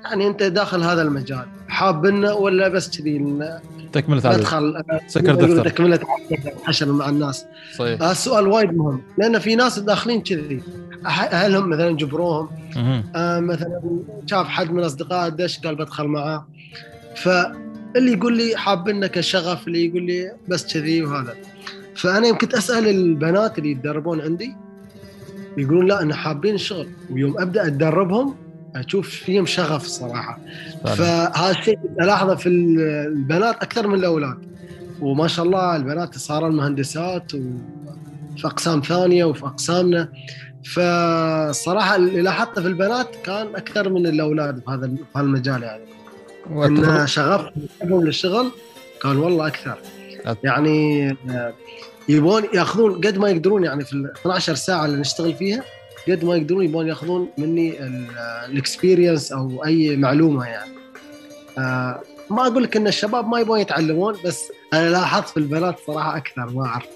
يعني 0.05 0.27
أنت 0.27 0.43
داخل 0.43 0.83
هذا 0.83 1.03
المجال 1.03 1.47
حابنا 1.69 2.33
ولا 2.33 2.69
بس 2.69 2.99
كذي 2.99 3.19
تكملة 3.93 4.37
ندخل 4.37 4.77
آه، 4.77 5.01
سكر 5.07 5.35
دفتر. 5.35 5.69
تكملة 5.69 6.01
حشر 6.65 6.93
مع 6.93 7.09
الناس. 7.09 7.45
صحيح. 7.77 8.03
هذا 8.03 8.11
السؤال 8.11 8.47
وايد 8.47 8.73
مهم 8.73 9.03
لأن 9.19 9.39
في 9.39 9.57
ناس 9.57 9.79
داخلين 9.79 10.23
كذي. 10.23 10.63
أهلهم 11.07 11.71
مثلا 11.71 11.97
جبروهم. 11.97 12.49
آه، 13.17 13.41
مثلا 13.41 13.81
شاف 14.27 14.47
حد 14.47 14.71
من 14.71 14.85
اصدقائه 14.85 15.29
دش 15.29 15.59
قال 15.59 15.75
بدخل 15.75 16.05
معاه. 16.07 16.47
فاللي 17.95 18.13
يقول 18.13 18.37
لي 18.37 18.57
حابنا 18.57 19.07
كشغف 19.07 19.67
اللي 19.67 19.87
يقول 19.87 20.03
لي 20.03 20.33
بس 20.49 20.75
كذي 20.75 21.03
وهذا. 21.03 21.35
فأنا 21.95 22.27
يمكن 22.27 22.57
أسأل 22.57 22.89
البنات 22.89 23.59
اللي 23.59 23.71
يتدربون 23.71 24.21
عندي 24.21 24.57
يقولون 25.57 25.87
لا 25.87 25.99
إحنا 25.99 26.15
حابين 26.15 26.55
الشغل 26.55 26.89
ويوم 27.11 27.41
أبدأ 27.41 27.67
أتدربهم 27.67 28.37
أشوف 28.77 29.09
فيهم 29.09 29.47
شغف 29.47 29.87
صراحة. 29.87 30.39
فهذا 30.85 31.59
الشيء 31.59 31.79
الاحظه 32.01 32.35
في 32.35 32.49
البنات 32.49 33.63
أكثر 33.63 33.87
من 33.87 33.95
الأولاد. 33.95 34.39
وما 35.01 35.29
شاء 35.29 35.45
الله 35.45 35.77
البنات 35.77 36.19
صاروا 36.19 36.49
مهندسات 36.49 37.35
وفي 37.35 38.47
أقسام 38.47 38.81
ثانية 38.81 39.25
وفي 39.25 39.45
أقسامنا. 39.47 40.09
فالصراحه 40.65 41.97
اللي 41.97 42.23
لاحظته 42.23 42.63
في 42.63 42.69
البنات 42.69 43.17
كان 43.25 43.47
أكثر 43.47 43.89
من 43.89 44.07
الأولاد 44.07 44.59
في 44.59 44.71
هذا 44.71 44.91
المجال 45.17 45.63
يعني. 45.63 45.85
إن 46.51 47.07
شغفهم 47.07 47.53
للشغل 48.05 48.51
كان 49.03 49.17
والله 49.17 49.47
أكثر. 49.47 49.79
يعني 50.45 51.11
آه، 51.31 51.53
يبون 52.09 52.43
ياخذون 52.55 52.95
قد 52.95 53.19
ما 53.19 53.29
يقدرون 53.29 53.65
يعني 53.65 53.85
في 53.85 53.93
ال 53.93 54.13
12 54.21 54.55
ساعة 54.55 54.85
اللي 54.85 54.97
نشتغل 54.97 55.35
فيها 55.35 55.65
قد 56.09 56.25
ما 56.25 56.37
يقدرون 56.37 56.65
يبون 56.65 56.89
ياخذون 56.89 57.29
مني 57.39 57.75
الاكسبيرينس 58.47 59.33
أو 59.33 59.65
أي 59.65 59.97
معلومة 59.97 60.47
يعني. 60.47 60.73
آه، 61.59 62.01
ما 62.31 62.47
أقول 62.47 62.63
لك 62.63 62.77
إن 62.77 62.87
الشباب 62.87 63.29
ما 63.29 63.41
يبون 63.41 63.61
يتعلمون 63.61 64.17
بس 64.25 64.53
أنا 64.73 64.91
لاحظت 64.91 65.29
في 65.29 65.37
البنات 65.37 65.77
صراحة 65.87 66.17
أكثر 66.17 66.51
ما 66.51 66.67
أعرف. 66.67 66.87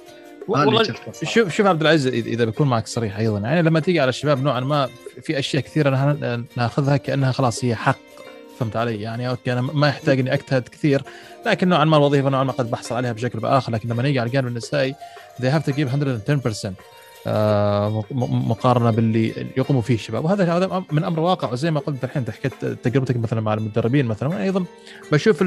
والله. 0.48 0.82
شوف 1.22 1.54
شوف 1.54 1.66
عبد 1.66 1.80
العزيز 1.80 2.26
اذا 2.26 2.44
بكون 2.44 2.68
معك 2.68 2.86
صريح 2.86 3.18
أيضا. 3.18 3.38
يعني 3.38 3.62
لما 3.62 3.80
تيجي 3.80 4.00
على 4.00 4.08
الشباب 4.08 4.42
نوعا 4.42 4.60
ما 4.60 4.88
في 5.22 5.38
أشياء 5.38 5.62
كثيرة 5.62 6.16
ناخذها 6.56 6.96
كأنها 6.96 7.32
خلاص 7.32 7.64
هي 7.64 7.74
حق. 7.74 8.11
فهمت 8.62 8.76
علي؟ 8.76 9.00
يعني 9.00 9.28
أوكي 9.28 9.52
أنا 9.52 9.60
ما 9.60 9.88
يحتاج 9.88 10.20
إني 10.20 10.34
أجتهد 10.34 10.62
كثير 10.68 11.02
لكن 11.46 11.68
نوعا 11.68 11.84
ما 11.84 11.96
الوظيفة 11.96 12.28
نوعا 12.28 12.44
ما 12.44 12.52
قد 12.52 12.70
بحصل 12.70 12.94
عليها 12.94 13.12
بشكل 13.12 13.38
بآخر 13.40 13.72
لكن 13.72 13.88
لما 13.88 14.02
نيجي 14.02 14.20
على 14.20 14.26
الجانب 14.26 14.46
النسائي 14.46 14.94
they 15.42 15.44
have 15.46 15.62
to 15.72 15.74
give 15.76 15.88
110% 16.66 16.72
آه، 17.26 18.04
مقارنة 18.10 18.90
باللي 18.90 19.46
يقوموا 19.56 19.82
فيه 19.82 19.94
الشباب. 19.94 20.24
وهذا 20.24 20.52
هذا 20.56 20.82
من 20.92 21.04
أمر 21.04 21.20
واقع 21.20 21.52
وزي 21.52 21.70
ما 21.70 21.80
قلت 21.80 22.04
الحين 22.04 22.24
حكيت 22.32 22.64
تجربتك 22.64 23.16
مثلا 23.16 23.40
مع 23.40 23.54
المدربين 23.54 24.06
مثلا 24.06 24.28
وأنا 24.28 24.42
أيضا 24.42 24.64
بشوف 25.12 25.42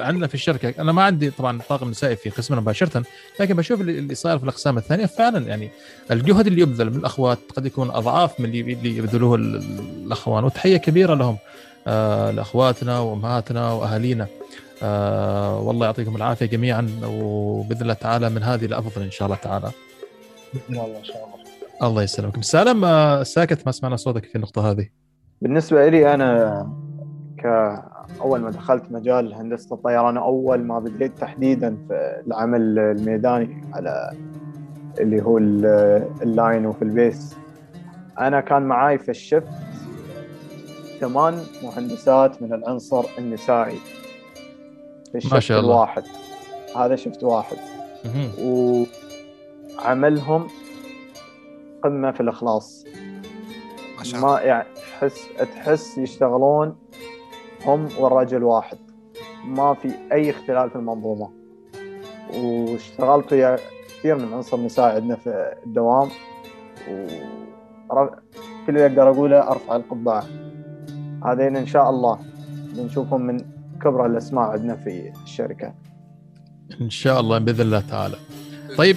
عندنا 0.00 0.26
في 0.26 0.34
الشركة 0.34 0.74
أنا 0.82 0.92
ما 0.92 1.02
عندي 1.02 1.30
طبعا 1.30 1.58
طاقم 1.68 1.90
نسائي 1.90 2.16
في 2.16 2.30
قسمنا 2.30 2.60
مباشره 2.60 3.02
لكن 3.40 3.54
بشوف 3.54 3.80
اللي 3.80 4.14
صاير 4.14 4.38
في 4.38 4.44
الأقسام 4.44 4.78
الثانية 4.78 5.06
فعلا 5.06 5.46
يعني 5.46 5.70
الجهد 6.10 6.46
اللي 6.46 6.62
يبذل 6.62 6.90
من 6.90 6.96
الأخوات 6.96 7.38
قد 7.56 7.66
يكون 7.66 7.90
أضعاف 7.90 8.40
من 8.40 8.46
اللي 8.46 8.72
يبذلوه 8.96 9.34
ال- 9.36 9.56
ال- 9.56 10.04
الأخوان 10.06 10.44
وتحية 10.44 10.76
كبيرة 10.76 11.14
لهم. 11.14 11.36
لأخواتنا 12.30 12.98
وأمهاتنا 12.98 13.72
وأهالينا. 13.72 14.26
آه 14.82 15.60
والله 15.60 15.86
يعطيكم 15.86 16.16
العافية 16.16 16.46
جميعا 16.46 16.90
وبإذن 17.04 17.82
الله 17.82 17.94
تعالى 17.94 18.30
من 18.30 18.42
هذه 18.42 18.66
لافضل 18.66 19.02
إن 19.02 19.10
شاء 19.10 19.26
الله 19.26 19.38
تعالى. 19.42 19.70
بإذن 20.54 20.80
الله 20.84 20.98
إن 20.98 21.04
شاء 21.04 21.16
الله. 21.16 21.88
الله 21.88 22.02
يسلمك 22.02 22.42
سالم 22.44 22.84
آه 22.84 23.22
ساكت 23.22 23.66
ما 23.66 23.72
سمعنا 23.72 23.96
صوتك 23.96 24.24
في 24.24 24.36
النقطة 24.36 24.70
هذه. 24.70 24.88
بالنسبة 25.42 25.88
لي 25.88 26.14
أنا 26.14 26.68
كأول 27.38 28.40
ما 28.40 28.50
دخلت 28.50 28.82
مجال 28.90 29.34
هندسة 29.34 29.74
الطيران 29.74 30.16
أول 30.16 30.62
ما 30.62 30.78
بديت 30.78 31.18
تحديدا 31.18 31.76
في 31.88 32.22
العمل 32.26 32.78
الميداني 32.78 33.64
على 33.74 34.10
اللي 35.00 35.22
هو 35.22 35.38
ال- 35.38 36.06
ال 36.22 36.31
line 36.31 36.66
وفي 36.66 36.82
ال 36.82 36.93
base 36.93 37.36
أنا 38.20 38.40
كان 38.40 38.62
معاي 38.62 38.98
في 38.98 39.08
ال 39.10 39.16
shift 39.16 39.48
ثمان 41.00 41.44
مهندسات 41.62 42.42
من 42.42 42.52
العنصر 42.52 43.04
النسائي. 43.18 43.78
في 45.12 45.18
ال 45.18 45.21
shift 45.21 45.38
شاء 45.38 45.60
الله. 45.60 45.74
الواحد 45.74 46.04
هذا 46.76 46.96
shift 46.96 47.24
واحد. 47.24 47.56
وعملهم 49.78 50.48
قمة 51.84 52.10
في 52.12 52.20
الإخلاص. 52.20 52.84
ما 53.98 54.04
شاء 54.04 54.20
الله. 54.20 54.34
ما 54.34 54.40
يعني 54.40 54.68
تحس 54.74 55.28
تحس 55.54 55.98
يشتغلون 55.98 56.76
هم 57.64 57.88
والرجل 57.98 58.42
واحد. 58.42 58.78
ما 59.44 59.74
في 59.74 59.90
أي 60.12 60.30
اختلال 60.30 60.70
في 60.70 60.76
المنظومة. 60.76 61.30
واشتغلت 62.34 63.32
ويا 63.32 63.58
كثير 63.88 64.16
من 64.16 64.34
عنصر 64.34 64.60
نساء 64.60 64.94
عندنا 64.94 65.16
في 65.16 65.54
الدوام. 65.66 66.08
و 66.90 67.06
كل 68.66 68.72
اللي 68.76 68.86
أقدر 68.86 69.10
أقوله 69.10 69.50
أرفع 69.50 69.76
القبعة. 69.76 70.24
هذين 71.26 71.56
إن 71.56 71.66
شاء 71.66 71.90
الله 71.90 72.18
بنشوفهم 72.76 73.20
من 73.26 73.40
كبرى 73.82 74.06
الأسماء 74.06 74.44
عندنا 74.44 74.76
في 74.76 75.12
الشركة. 75.24 75.74
إن 76.80 76.90
شاء 76.90 77.20
الله 77.20 77.38
بإذن 77.38 77.60
الله 77.60 77.80
تعالى. 77.80 78.16
طيب 78.78 78.96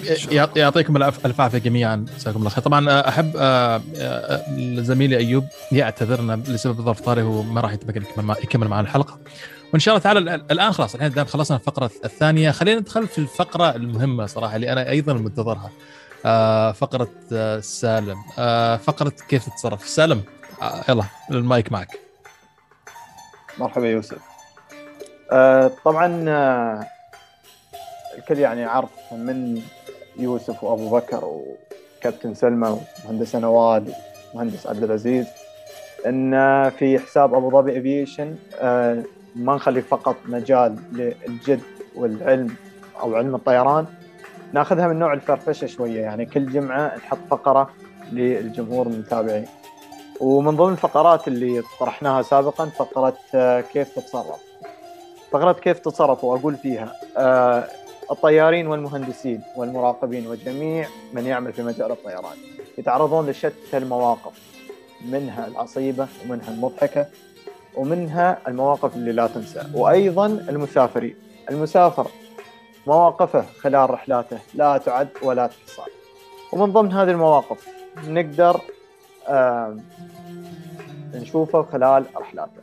يعطيكم 0.56 0.98
الف 0.98 1.26
الف 1.26 1.42
عافيه 1.42 1.58
جميعا. 1.58 2.06
جزاكم 2.18 2.38
الله 2.40 2.50
خير. 2.50 2.64
طبعا 2.64 2.90
آه، 2.90 3.08
أحب 3.10 3.32
آه، 3.38 3.82
آه، 3.98 4.42
زميلي 4.82 5.18
أيوب 5.18 5.44
يعتذرنا 5.72 6.36
لسبب 6.48 6.82
ظرف 6.82 7.02
طارئ 7.02 7.22
هو 7.22 7.42
ما 7.44 7.62
راح 7.62 7.74
يتمكن 7.74 8.02
يكمل 8.02 8.26
مع- 8.26 8.36
يكمل 8.44 8.68
معنا 8.68 8.82
الحلقة. 8.82 9.20
وإن 9.74 9.80
شاء 9.80 9.94
الله 9.96 10.04
تعالى 10.04 10.20
ال- 10.20 10.52
الآن 10.52 10.72
خلاص 10.72 10.96
الحين 10.96 11.12
دام 11.12 11.26
خلصنا 11.26 11.58
الفقرة 11.58 11.92
الثانية 12.06 12.52
خلينا 12.52 12.80
ندخل 12.80 13.08
في 13.08 13.18
الفقرة 13.18 13.76
المهمة 13.76 14.26
صراحة 14.26 14.56
اللي 14.56 14.72
أنا 14.72 14.90
أيضا 14.90 15.14
منتظرها 15.14 15.72
فقرة 16.72 17.10
سالم. 17.62 18.18
فقرة 18.78 19.14
كيف 19.30 19.50
تتصرف؟ 19.50 19.88
سالم 19.88 20.22
يلا 20.90 21.04
المايك 21.32 21.72
معك. 21.72 22.09
مرحبا 23.60 23.88
يوسف. 23.88 24.18
آه 25.32 25.72
طبعا 25.86 26.26
آه 26.28 26.86
الكل 28.18 28.40
يعني 28.40 28.66
عرف 28.66 28.90
من 29.12 29.62
يوسف 30.18 30.64
وأبو 30.64 30.90
بكر 30.90 31.42
وكابتن 32.00 32.34
سلمى 32.34 32.80
ومهندسه 33.06 33.40
نوال 33.40 33.94
ومهندس 34.34 34.68
عبد 34.68 34.84
العزيز 34.84 35.28
إن 36.06 36.32
في 36.70 37.00
حساب 37.00 37.34
أبو 37.34 37.52
ظبي 37.52 37.80
افيشن 37.80 38.36
آه 38.60 39.04
ما 39.36 39.56
نخلي 39.56 39.82
فقط 39.82 40.16
مجال 40.26 40.76
للجد 40.92 41.62
والعلم 41.96 42.56
أو 43.00 43.16
علم 43.16 43.36
الطيران 43.36 43.86
ناخذها 44.54 44.88
من 44.88 45.00
نوع 45.00 45.14
الفرفشة 45.14 45.68
شوية. 45.68 46.02
يعني 46.02 46.26
كل 46.26 46.52
جمعة 46.52 46.96
نحط 46.96 47.18
فقرة 47.30 47.70
للجمهور 48.12 48.88
المتابعين. 48.88 49.48
ومن 50.20 50.56
ضمن 50.56 50.72
الفقرات 50.72 51.28
اللي 51.28 51.64
طرحناها 51.80 52.22
سابقا 52.22 52.66
فقرة 52.66 53.18
آه، 53.36 53.62
كيف 53.62 54.00
تتصرف. 54.00 54.40
فقرة 55.32 55.52
كيف 55.52 55.80
تتصرف 55.80 56.24
وأقول 56.24 56.56
فيها 56.56 56.94
آه، 57.18 57.64
الطيارين 58.12 58.68
والمهندسين 58.68 59.42
والمراقبين 59.56 60.28
وجميع 60.28 60.88
من 61.14 61.26
يعمل 61.26 61.54
في 61.54 61.64
مجال 61.64 61.92
الطيران. 61.92 62.38
يتعرضون 62.78 63.30
لشتى 63.30 63.78
المواقف 63.78 64.34
منها 65.06 65.48
العصيبة 65.48 66.08
ومنها 66.26 66.50
المضحكة 66.50 67.06
ومنها 67.76 68.38
المواقف 68.48 68.96
اللي 68.96 69.12
لا 69.12 69.28
تنسى. 69.28 69.64
وأيضا 69.74 70.26
المسافرين. 70.26 71.16
المسافر 71.50 72.08
مواقفه 72.88 73.46
خلال 73.62 73.90
رحلاته 73.90 74.38
لا 74.54 74.78
تعد 74.78 75.08
ولا 75.24 75.48
تحصى. 75.48 75.82
ومن 76.54 76.74
ضمن 76.74 76.94
هذه 76.94 77.10
المواقف 77.10 77.68
نقدر 78.08 78.62
نشوفه 81.14 81.64
خلال 81.64 82.06
رحلاته 82.18 82.62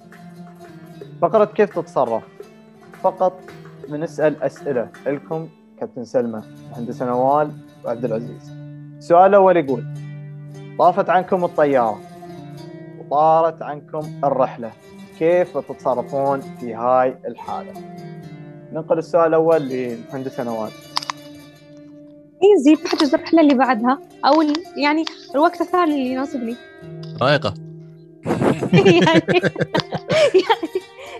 فقرة 1.22 1.44
كيف 1.44 1.78
تتصرف؟ 1.78 2.22
فقط 3.02 3.40
بنسأل 3.88 4.42
أسئلة. 4.42 4.88
لكم 5.06 5.48
كابتن 5.80 6.04
سلمى 6.04 6.42
مهندسة 6.70 7.06
نوال 7.06 7.52
وعبد 7.84 8.04
العزيز. 8.04 8.52
السؤال 8.98 9.30
الأول 9.30 9.56
يقول 9.56 9.84
طافت 10.78 11.10
عنكم 11.10 11.44
الطيارة 11.44 12.00
وطارت 12.98 13.62
عنكم 13.62 14.20
الرحلة 14.24 14.70
كيف 15.18 15.58
بتتصرفون 15.58 16.40
في 16.40 16.74
هاي 16.74 17.16
الحالة؟ 17.26 17.72
ننقل 18.72 18.98
السؤال 18.98 19.26
الأول 19.26 19.68
لمهندسة 19.68 20.44
نوال. 20.44 20.70
ايزي 22.42 22.74
بحجز 22.84 23.14
الرحله 23.14 23.40
اللي 23.40 23.54
بعدها 23.54 23.98
أو 24.24 24.42
يعني 24.76 25.04
الوقت 25.34 25.60
الثاني 25.60 25.94
اللي 25.94 26.10
يناسبني 26.10 26.56
رايقه 27.22 27.54
يعني 28.72 29.22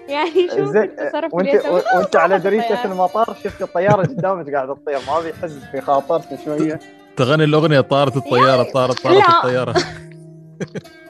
يعني 0.09 0.31
يعني 0.37 0.49
شوف 0.49 0.69
زين 0.73 0.83
التصرف 0.83 1.35
وانت. 1.35 1.65
وأنت 1.95 2.17
على 2.23 2.39
دريشه 2.39 2.63
الطيارة. 2.63 2.93
المطار 2.93 3.37
شفت 3.45 3.63
الطيارة 3.63 4.03
قدامك 4.03 4.55
قاعدة 4.55 4.75
تطير 4.75 4.99
ما 5.09 5.21
بيحس 5.21 5.59
في 5.73 5.81
خاطرته 5.81 6.39
شوية 6.45 6.81
تغني 7.17 7.45
الأغنية 7.45 7.81
طارت 7.81 8.17
الطيارة 8.17 8.63
طارت 8.63 9.01
طارت 9.03 9.17
لا. 9.29 9.39
الطيارة 9.39 9.75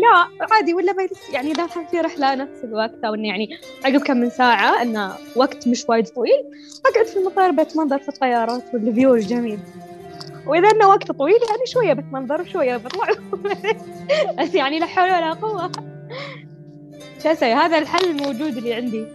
لا 0.00 0.46
عادي 0.50 0.74
ولا 0.74 0.92
ما 0.92 1.08
يعني 1.32 1.50
إذا 1.50 1.66
كان 1.66 1.86
في 1.86 2.00
رحلة 2.00 2.34
نفس 2.34 2.64
الوقت 2.64 3.04
أو 3.04 3.14
إنه 3.14 3.28
يعني 3.28 3.58
عقب 3.84 4.00
كم 4.00 4.16
من 4.16 4.30
ساعة 4.30 4.82
إنه 4.82 5.12
وقت 5.36 5.68
مش 5.68 5.84
وايد 5.88 6.06
طويل 6.06 6.44
أقعد 6.86 7.06
في 7.06 7.16
المطار 7.18 7.50
بتمنظر 7.50 7.98
في 7.98 8.08
الطيارات 8.08 8.62
والفيو 8.74 9.14
الجميل. 9.14 9.58
وإذا 10.46 10.70
إنه 10.70 10.88
وقت 10.88 11.12
طويل 11.12 11.38
يعني 11.50 11.66
شوية 11.66 11.92
بتمنظر 11.92 12.40
وشوية 12.40 12.76
بطلع. 12.76 13.06
بس 14.38 14.54
يعني 14.54 14.78
لا 14.78 14.86
حول 14.86 15.04
ولا 15.04 15.32
قوة. 15.32 15.72
شو 17.22 17.28
أسوي؟ 17.28 17.52
هذا 17.52 17.78
الحل 17.78 18.04
الموجود 18.04 18.56
اللي 18.56 18.74
عندي. 18.74 19.06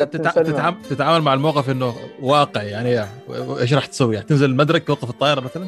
تتع... 0.00 0.70
تتعامل 0.90 1.24
مع 1.24 1.34
الموقف 1.34 1.70
إنه 1.70 1.94
واقع 2.22 2.62
يعني 2.62 3.06
إيش 3.60 3.74
راح 3.74 3.86
تسوي؟ 3.86 4.14
يعني 4.14 4.26
تنزل 4.26 4.50
المدرك 4.50 4.86
توقف 4.86 5.10
الطائره 5.10 5.40
مثلا؟ 5.40 5.66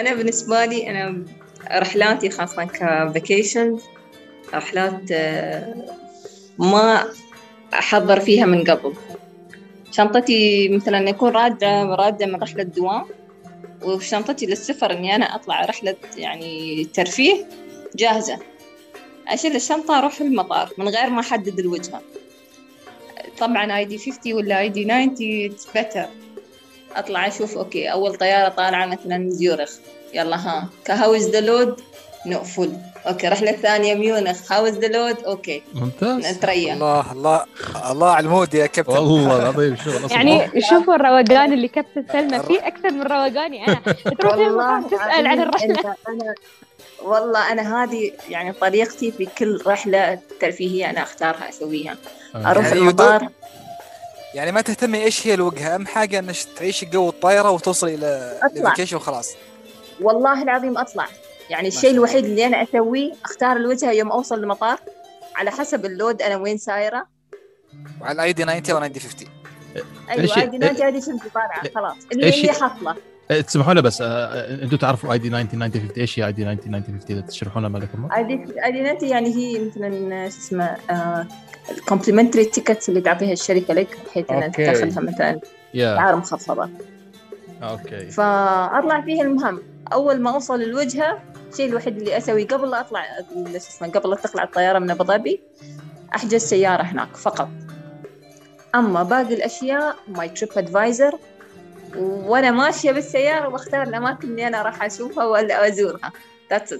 أنا 0.00 0.14
بالنسبة 0.14 0.64
لي 0.64 0.90
أنا 0.90 1.24
رحلاتي 1.72 2.30
خاصة 2.30 2.64
كفيكيشن 2.64 3.78
رحلات 4.54 5.00
آه، 5.12 5.74
ما 6.58 7.12
أحضر 7.74 8.20
فيها 8.20 8.46
من 8.46 8.64
قبل. 8.64 8.94
شنطتي 9.92 10.68
مثلا 10.68 11.08
يكون 11.08 11.30
رادة 11.32 11.82
رادة 11.84 12.26
من 12.26 12.34
رحلة 12.34 12.62
دوام 12.62 13.04
وشنطتي 13.82 14.46
للسفر 14.46 14.92
إني 14.92 15.14
أنا 15.14 15.34
أطلع 15.34 15.64
رحلة 15.64 15.96
يعني 16.16 16.84
ترفيه 16.84 17.46
جاهزة. 17.96 18.38
أشيل 19.28 19.56
الشنطة 19.56 19.98
أروح 19.98 20.20
المطار 20.20 20.70
من 20.78 20.88
غير 20.88 21.10
ما 21.10 21.20
أحدد 21.20 21.58
الوجهة. 21.58 22.00
طبعا 23.38 23.78
ID 23.78 23.98
50 23.98 24.32
ولا 24.32 24.60
ID 24.60 24.84
90 24.84 25.16
it's 25.52 25.66
better 25.74 26.06
أطلع 26.96 27.26
أشوف 27.26 27.58
okay 27.58 27.92
أول 27.92 28.14
طيارة 28.14 28.48
طالعة 28.48 28.86
مثلا 28.86 29.30
زيورخ. 29.30 29.70
يلا 30.14 30.36
ها. 30.36 30.68
ك 30.84 30.91
how's 30.91 31.28
the 31.28 31.40
load 31.40 31.80
نقفل. 32.26 32.72
okay 33.06 33.28
رحلة 33.28 33.52
ثانية 33.52 33.94
ميونخ. 33.94 34.52
how's 34.52 34.72
the 34.78 34.88
load 34.88 35.24
okay. 35.24 35.62
ممتاز. 35.74 36.26
نتريا 36.26 36.74
الله 36.74 37.12
الله 37.12 37.44
الله 37.90 38.10
على 38.10 38.26
ال 38.26 38.32
mood 38.32 38.54
يا 38.54 38.66
كابتن. 38.66 38.92
والله 38.92 39.36
العظيم 39.42 39.76
شغل 39.76 39.96
أصلاً. 39.96 40.12
يعني 40.16 40.60
شوفوا 40.70 40.94
الروقان 40.94 41.52
اللي 41.52 41.68
كابتن 41.68 42.04
سلمى. 42.12 42.38
فيه 42.42 42.66
أكثر 42.66 42.90
من 42.90 43.02
روقاني 43.02 43.66
أنا 43.68 43.80
تروح 44.20 44.82
تسأل 44.90 45.26
عن 45.26 45.40
الرحلة. 45.40 45.76
أنا 46.08 46.34
والله 47.02 47.52
أنا 47.52 47.84
هذه 47.84 48.12
يعني 48.30 48.52
طريقتي 48.52 49.12
في 49.12 49.26
كل 49.38 49.62
رحلة 49.66 50.18
ترفيهية 50.40 50.90
أنا 50.90 51.02
أختارها 51.02 51.48
أسويها. 51.48 51.96
آه. 52.34 52.50
أروح 52.50 52.66
يعني 52.66 52.78
المطار 52.78 53.28
يعني 54.34 54.52
ما 54.52 54.60
تهتمي 54.60 55.02
إيش 55.04 55.26
هي 55.26 55.34
الوجهة 55.34 55.74
أهم 55.74 55.86
حاجة 55.86 56.18
إنك 56.18 56.36
تعيشي 56.56 56.86
جو 56.86 57.08
الطايرة 57.08 57.50
وتوصلي 57.50 57.94
إلى 57.94 58.38
أطلع. 58.42 58.70
ال 58.70 58.73
vacation 58.73 58.96
وخلاص. 58.96 59.34
والله 60.00 60.42
العظيم 60.42 60.78
أطلع. 60.78 61.06
يعني 61.50 61.68
الشيء. 61.68 61.90
الوحيد 61.90 62.24
اللي 62.24 62.46
أنا 62.46 62.62
أسويه 62.62 63.12
أختار 63.24 63.56
الوجهة 63.56 63.92
يوم 63.92 64.12
أوصل 64.12 64.34
المطار 64.38 64.78
على 65.36 65.50
حسب 65.50 65.84
ال 65.86 65.93
load 65.93 66.22
أنا 66.22 66.36
وين 66.36 66.58
سايرة. 66.58 67.06
وعلى 68.00 68.12
ال 68.14 68.32
ID 68.32 68.44
90 68.44 68.74
وال 68.76 68.88
ID 68.88 69.00
50 69.00 69.28
إيش- 69.76 70.10
أيوه 70.10 70.38
عادي 70.38 70.58
نادي 70.58 70.84
عادي 70.84 71.00
شمسي 71.00 71.28
طالعه 71.34 71.62
خلاص. 71.74 71.96
اللي 72.12 72.28
اللي 72.40 72.52
حصله. 72.52 72.96
تسمحوا 73.40 73.74
لي 73.74 73.82
بس 73.82 74.02
آه، 74.02 74.06
آه، 74.06 74.64
أنتم 74.64 74.76
تعرفوا 74.76 75.12
ID 75.12 75.28
90 75.28 75.48
90 75.48 75.70
50 75.72 75.90
إيش 75.96 76.18
هي 76.18 76.26
ID 76.26 76.42
90 76.42 76.60
90 76.60 76.82
50 76.82 77.00
إذا 77.10 77.20
تشرحوا 77.20 77.60
لنا 77.60 77.68
مالكم 77.68 78.08
عادي 78.10 78.46
عادي 78.58 78.82
نادي 78.82 79.08
يعني 79.08 79.34
هي 79.36 79.64
مثلا 79.64 80.28
شو 80.28 80.38
اسمه 80.38 80.76
ال 81.70 81.75
complimentary 81.75 82.44
tickets 82.44 82.88
اللي 82.88 83.00
تعطيها 83.00 83.32
الشركة 83.32 83.74
لك 83.74 83.98
بحيث 84.06 84.30
إنها. 84.30 84.48
تاخذها 84.48 85.00
مثلا 85.00 85.40
اسعار 85.74 86.16
مخفضه 86.16 86.70
okay. 87.62 88.10
فأطلع 88.10 89.00
فيها 89.00 89.22
المهم 89.22 89.62
أول 89.92 90.20
ما 90.20 90.30
أوصل 90.30 90.62
الوجهة 90.62 91.18
الشيء 91.52 91.68
الوحيد 91.68 91.96
اللي 91.96 92.16
أسويه 92.16 92.46
قبل 92.46 92.70
لا 92.70 92.80
أطلع 92.80 93.04
شو 93.34 93.56
اسمه 93.56 93.88
قبل 93.88 94.10
لا 94.10 94.16
تطلع 94.16 94.42
الطيارة 94.42 94.78
من 94.78 94.90
أبو 94.90 95.04
ظبي 95.04 95.40
أحجز 96.14 96.42
سيارة 96.42 96.82
هناك 96.82 97.16
فقط. 97.16 97.48
أما 98.74 99.02
باقي 99.02 99.34
الأشياء 99.34 99.96
my 100.08 100.28
TripAdvisor 100.28 101.18
وأنا 101.96 102.50
ماشية 102.50 102.92
بالسيارة 102.92 103.48
واختار 103.48 103.82
الأماكن 103.82 104.28
اللي 104.28 104.46
أنا 104.46 104.62
راح 104.62 104.82
أشوفها 104.82 105.24
ولا 105.24 105.68
أزورها. 105.68 106.12
that's 106.50 106.74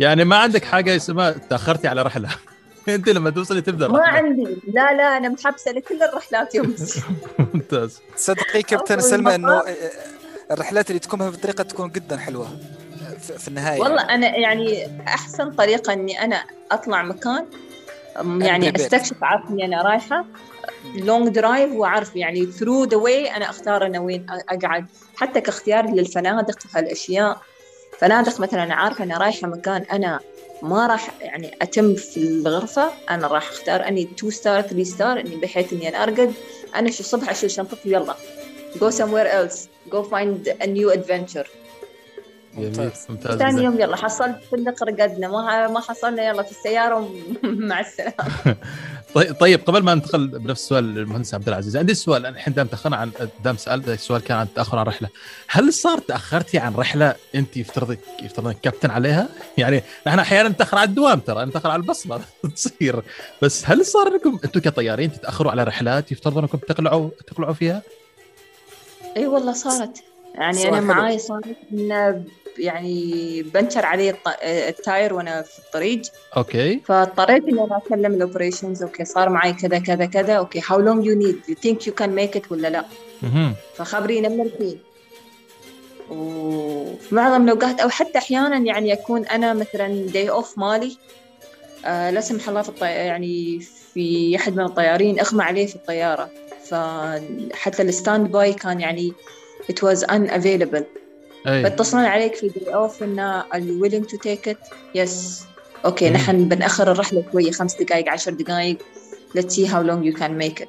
يعني 0.00 0.24
ما 0.24 0.36
عندك 0.36 0.64
حاجة 0.64 0.96
اسمها 0.96 1.30
تأخرتي 1.30 1.88
على 1.88 2.02
رحلة. 2.02 2.28
أنت 2.88 3.08
لما 3.08 3.30
توصلي 3.30 3.60
تبدأ 3.60 3.88
ما. 3.88 4.06
عندي. 4.08 4.56
لا 4.66 4.92
لا 4.92 5.16
أنا 5.16 5.28
متحمسه 5.28 5.72
لكل 5.72 6.02
الرحلات 6.02 6.54
يوم. 6.54 6.76
ممتاز. 7.54 8.00
تصدقي 8.16 8.62
كابتن 8.62 9.00
سلمى 9.00 9.34
إنه. 9.34 9.62
الرحلات 10.50 10.90
اللي 10.90 10.98
تكون 10.98 11.18
بهذه 11.18 11.34
الطريقة 11.34 11.64
تكون 11.64 11.90
جدا 11.90 12.16
حلوة 12.16 12.48
في 13.38 13.48
النهاية. 13.48 13.80
والله 13.80 14.02
أنا 14.02 14.36
يعني 14.36 14.88
أحسن 15.08 15.50
طريقة 15.50 15.92
إني 15.92 16.24
أنا 16.24 16.44
أطلع 16.72 17.02
مكان 17.02 17.46
يعني. 18.40 18.76
أستكشف 18.76 19.24
عارف 19.24 19.50
اني 19.50 19.64
أنا 19.64 19.82
رايحة. 19.82 20.24
long 20.94 21.28
drive 21.28 21.72
واعرف 21.72 22.16
يعني 22.16 22.46
through 22.46 22.84
the 22.84 22.96
way 22.96 23.36
أنا 23.36 23.50
أختار 23.50 23.86
أنا 23.86 24.00
وين 24.00 24.26
أقعد. 24.30 24.86
حتى 25.16 25.40
كاختياري 25.40 25.88
للفنادق 25.88 26.58
وهالاشياء 26.74 27.40
فنادق 27.98 28.40
مثلا 28.40 28.74
عارفة 28.74 29.04
أنا 29.04 29.18
رايحة 29.18 29.48
مكان 29.48 29.82
أنا 29.92 30.20
ما 30.62 30.86
راح 30.86 31.10
يعني 31.20 31.56
أتم 31.62 31.94
في 31.94 32.16
الغرفة. 32.16 32.90
أنا 33.10 33.26
راح 33.26 33.48
أختار 33.48 33.88
أني 33.88 34.02
2 34.02 34.32
ستار 34.32 34.60
3 34.60 34.84
ستار 34.84 35.20
أني 35.20 35.36
بحيث 35.36 35.72
إني 35.72 35.88
أنا 35.88 36.02
أرقد. 36.02 36.32
أنا 36.74 36.90
شو 36.90 37.00
الصبح 37.00 37.30
أشيل 37.30 37.50
شنطتي 37.50 37.92
يلا 37.92 38.14
go 38.78 38.90
somewhere 38.90 39.28
else. 39.32 39.68
Go 39.90 40.02
find 40.02 40.48
a 40.62 40.66
new 40.66 40.90
adventure. 40.98 41.48
ممتاز. 42.54 43.06
ممتاز. 43.08 43.38
ثاني. 43.38 43.62
يوم 43.62 43.80
يلا 43.80 43.96
حصلت 43.96 44.36
فندق 44.52 44.84
رقدنا. 44.84 45.28
ما 45.28 45.68
ما 45.68 45.80
حصلنا 45.80 46.28
يلا 46.28 46.42
في 46.42 46.50
السيارة 46.50 47.10
مع 47.42 47.80
السلامة. 47.80 48.14
طيب 49.14 49.34
طيب 49.40 49.60
قبل 49.66 49.82
ما 49.82 49.94
ننتقل 49.94 50.26
بنفس 50.28 50.62
السؤال 50.62 50.84
للمهندس 50.84 51.34
عبد 51.34 51.48
العزيز 51.48 51.76
عندي 51.76 51.94
سؤال. 51.94 52.26
الحين 52.26 52.54
دام 52.54 52.66
تاخرنا 52.66 52.96
عن 52.96 53.10
دام 53.44 53.56
سال 53.56 53.90
السؤال 53.90 54.22
كان 54.22 54.36
عن 54.38 54.46
التاخر 54.46 54.78
عن 54.78 54.86
رحلة. 54.86 55.08
هل 55.48 55.72
صار 55.72 55.98
تأخرتي 55.98 56.58
عن 56.58 56.74
رحلة 56.74 57.14
أنت 57.34 57.56
يفترضك 57.56 57.98
يفترض 58.22 58.46
أنك 58.46 58.60
كابتن 58.60 58.90
عليها؟ 58.90 59.28
يعني 59.58 59.82
نحن 60.06 60.18
أحيانا 60.18 60.48
نتأخر 60.48 60.78
على 60.78 60.88
الدوام 60.88 61.20
ترى 61.20 61.44
نتأخر 61.44 61.70
على 61.70 61.82
البصمة 61.82 62.20
تصير. 62.54 63.02
بس 63.42 63.62
هل 63.66 63.86
صار 63.86 64.06
انكم 64.06 64.38
أنتم 64.44 64.60
كطيارين 64.60 65.12
تتأخروا 65.12 65.50
على 65.50 65.64
رحلات 65.64 66.12
يفترض 66.12 66.38
أنكم 66.38 66.58
تقلعوا 66.58 67.10
تقلعوا 67.26 67.54
فيها؟ 67.54 67.82
إي 69.16 69.26
والله 69.26 69.52
صارت. 69.52 70.02
يعني 70.34 70.68
أنا. 70.68 70.80
معاي 70.80 71.18
صارت 71.18 71.56
يعني 72.58 73.42
بنشر 73.42 73.86
علي 73.86 74.10
الط- 74.10 74.38
ال 74.44 74.58
tire 74.58 75.14
وأنا 75.14 75.42
في 75.42 75.58
الطريق. 75.58 76.02
okay. 76.36 76.80
فاضطريت 76.84 77.48
إني 77.48 77.64
أنا 77.64 77.76
اكلم 77.76 78.14
ال 78.14 78.20
operations 78.20 78.82
okay 78.82 79.04
صار 79.04 79.28
معي 79.28 79.52
كذا 79.52 79.78
كذا 79.78 80.06
كذا. 80.06 80.32
okay 80.34 80.62
how 80.68 80.80
long 80.80 81.06
you 81.06 81.16
need 81.16 81.40
you 81.48 81.54
think 81.54 81.86
you 81.86 81.94
can 81.94 82.10
make 82.10 82.36
it 82.36 82.52
ولا 82.52 82.68
لا. 82.68 82.84
فخبرينا 83.74 84.28
منرفين 84.28 84.78
وفي 86.10 87.14
معظم 87.14 87.44
الاوقات 87.44 87.80
أو 87.80 87.88
حتى 87.88 88.18
أحيانا 88.18 88.56
يعني 88.56 88.92
أكون 88.92 89.26
أنا 89.26 89.54
مثلا 89.54 90.06
day 90.06 90.30
off 90.30 90.58
مالي 90.58 90.96
آه 91.84 92.10
لا 92.10 92.20
سمح 92.20 92.48
الله 92.48 92.62
في 92.62 92.68
الطي... 92.68 92.86
يعني 92.86 93.60
في 93.94 94.36
أحد 94.36 94.56
من 94.56 94.64
الطيارين 94.64 95.20
اغمى 95.20 95.42
عليه 95.42 95.66
في 95.66 95.76
الطيارة. 95.76 96.30
فحتى 96.70 97.82
ال 97.82 98.32
standby 98.32 98.52
كان 98.52 98.80
يعني 98.80 99.12
it 99.72 99.74
was 99.74 99.98
unavailable. 100.00 100.82
فاتصلون 101.44 102.04
عليك 102.04 102.34
في 102.34 102.48
day 102.48 102.74
off 102.74 103.02
انه 103.02 103.42
are 103.42 103.60
you 103.60 103.84
willing 103.84 104.04
to 104.04 104.16
take 104.16 104.50
it? 104.52 104.58
Yes. 104.96 105.10
okay. 105.84 106.10
نحن 106.10 106.48
بنأخر 106.48 106.92
الرحلة 106.92 107.24
شوية 107.32 107.50
خمس 107.50 107.82
دقائق 107.82 108.08
عشر 108.08 108.32
دقائق 108.32 108.78
let's 109.38 109.54
see 109.54 109.64
how 109.64 109.82
long 109.82 110.02
you 110.02 110.18
can 110.18 110.38
make 110.42 110.62
it. 110.62 110.68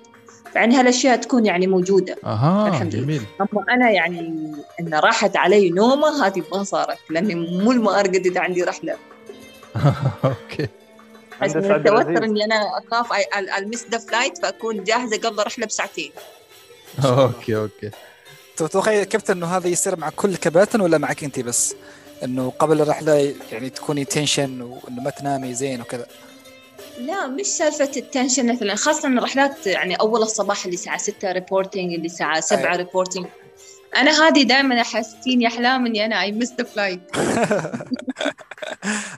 فيعني 0.53 0.75
هالأشياء 0.75 1.17
تكون 1.17 1.45
يعني 1.45 1.67
موجودة. 1.67 2.15
أها 2.25 2.67
الحمد 2.67 2.95
لله. 2.95 3.03
جميل. 3.03 3.21
أما 3.41 3.65
أنا 3.69 3.89
يعني 3.89 4.19
إن 4.79 4.93
راحت 4.93 5.37
علي 5.37 5.69
نومة 5.69 6.25
هذه 6.25 6.43
ما 6.51 6.63
صارت 6.63 6.97
لأني 7.09 7.35
مو 7.35 7.71
ما 7.71 7.99
ارقد 7.99 8.25
اذا 8.25 8.41
عندي 8.41 8.63
رحلة. 8.63 8.95
okay. 10.25 10.67
بس 11.41 11.55
من 11.55 11.71
التوتر 11.71 12.23
إني 12.23 12.45
أنا 12.45 12.55
أخاف 12.77 13.07
ا 13.57 13.63
miss 13.63 13.85
the 13.91 13.97
flight 13.97 14.37
فأكون 14.37 14.83
جاهزة 14.83 15.17
قبل 15.17 15.39
الرحلة 15.39 15.65
بساعتين. 15.65 16.11
okay 17.05 17.57
okay. 17.57 17.91
يا 18.87 19.03
كابتن 19.03 19.37
إنه 19.37 19.57
هذا 19.57 19.67
يصير 19.67 19.99
مع 19.99 20.09
كل 20.09 20.35
كباتن 20.35 20.81
ولا 20.81 20.97
معك 20.97 21.23
أنت 21.23 21.39
بس؟ 21.39 21.75
إنه 22.23 22.53
قبل 22.59 22.81
الرحلة 22.81 23.35
يعني 23.51 23.69
تكوني 23.69 24.05
tension 24.05 24.61
وإنه 24.61 25.01
ما 25.01 25.09
تنامي 25.09 25.53
زين 25.53 25.81
وكذا 25.81 26.05
لا 26.99 27.27
مش 27.27 27.45
سالفة 27.45 27.91
ال 27.97 28.04
tension 28.04 28.53
مثلا 28.53 28.75
خاصة 28.75 29.07
الرحلات 29.07 29.67
يعني 29.67 29.95
أول 29.95 30.21
الصباح 30.21 30.65
اللي 30.65 30.73
الساعة 30.73 30.97
6 30.97 31.31
reporting 31.31 31.93
اللي 31.93 32.05
الساعة 32.05 32.39
7 32.39 32.59
أيوة. 32.59 32.75
reporting 32.75 33.25
أنا 33.97 34.27
هذه 34.27 34.43
دائما 34.43 34.81
أحسيني 34.81 35.47
أحلام 35.47 35.85
إني 35.85 36.05
أنا 36.05 36.21
I 36.21 36.31
missed 36.31 36.61
flight 36.61 36.99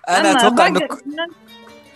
أنا 0.09 0.31
أتوقع 0.31 0.67
إنه 0.67 0.87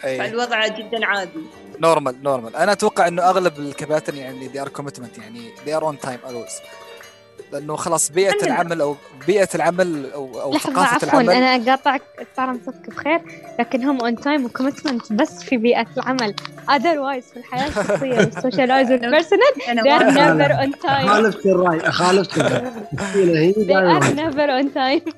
أي. 0.03 0.17
فالوضع 0.17 0.67
جدا 0.67 1.05
عادي 1.05 1.39
normal 1.79 2.23
normal 2.23 2.55
أنا 2.55 2.71
أتوقع 2.71 3.07
إنه 3.07 3.29
أغلب 3.29 3.59
الكباتن 3.59 4.17
يعني 4.17 4.49
they 4.49 4.67
are 4.67 4.81
commitment 4.81 5.19
يعني 5.19 5.51
they 5.65 5.79
are 5.79 5.83
on 5.83 6.07
time 6.07 6.29
always 6.29 6.84
لأنه 7.51 7.75
خلاص 7.75 8.11
بيئة. 8.11 8.45
العمل 8.45 8.81
أو 8.81 8.95
بيئة 9.27 9.49
العمل 9.55 10.11
أو 10.13 10.41
أو 10.41 10.53
لحظة 10.53 10.73
ثقافة 10.73 10.95
عفوا 10.95 11.21
العمل. 11.21 11.29
أنا 11.29 11.55
أقاطعك 11.55 12.01
صار 12.37 12.49
مسك 12.49 12.89
بخير. 12.89 13.21
لكن 13.59 13.83
هم 13.83 14.01
on 14.01 14.15
time 14.15 14.45
و 14.45 14.51
commitment 14.51 15.13
بس 15.13 15.43
في 15.43 15.57
بيئة 15.57 15.87
العمل. 15.97 16.35
Otherwise 16.67 17.33
في 17.33 17.37
الحياة 17.37 17.67
الشخصية 17.67 18.17
وال 18.35 18.45
socialize 18.45 18.91
وال 18.91 19.04
personal 19.04 19.53
they 19.67 19.99
are 19.99 20.11
never 20.11 20.53
on 20.63 20.81
time. 20.85 21.07
خالفت 21.07 21.45
الرأي 21.45 21.91
خالفت 21.91 22.37
الرأي. 22.37 23.53
they 23.53 23.73
are 23.73 24.15
never 24.15 24.47
on 24.49 24.67
time. 24.77 25.13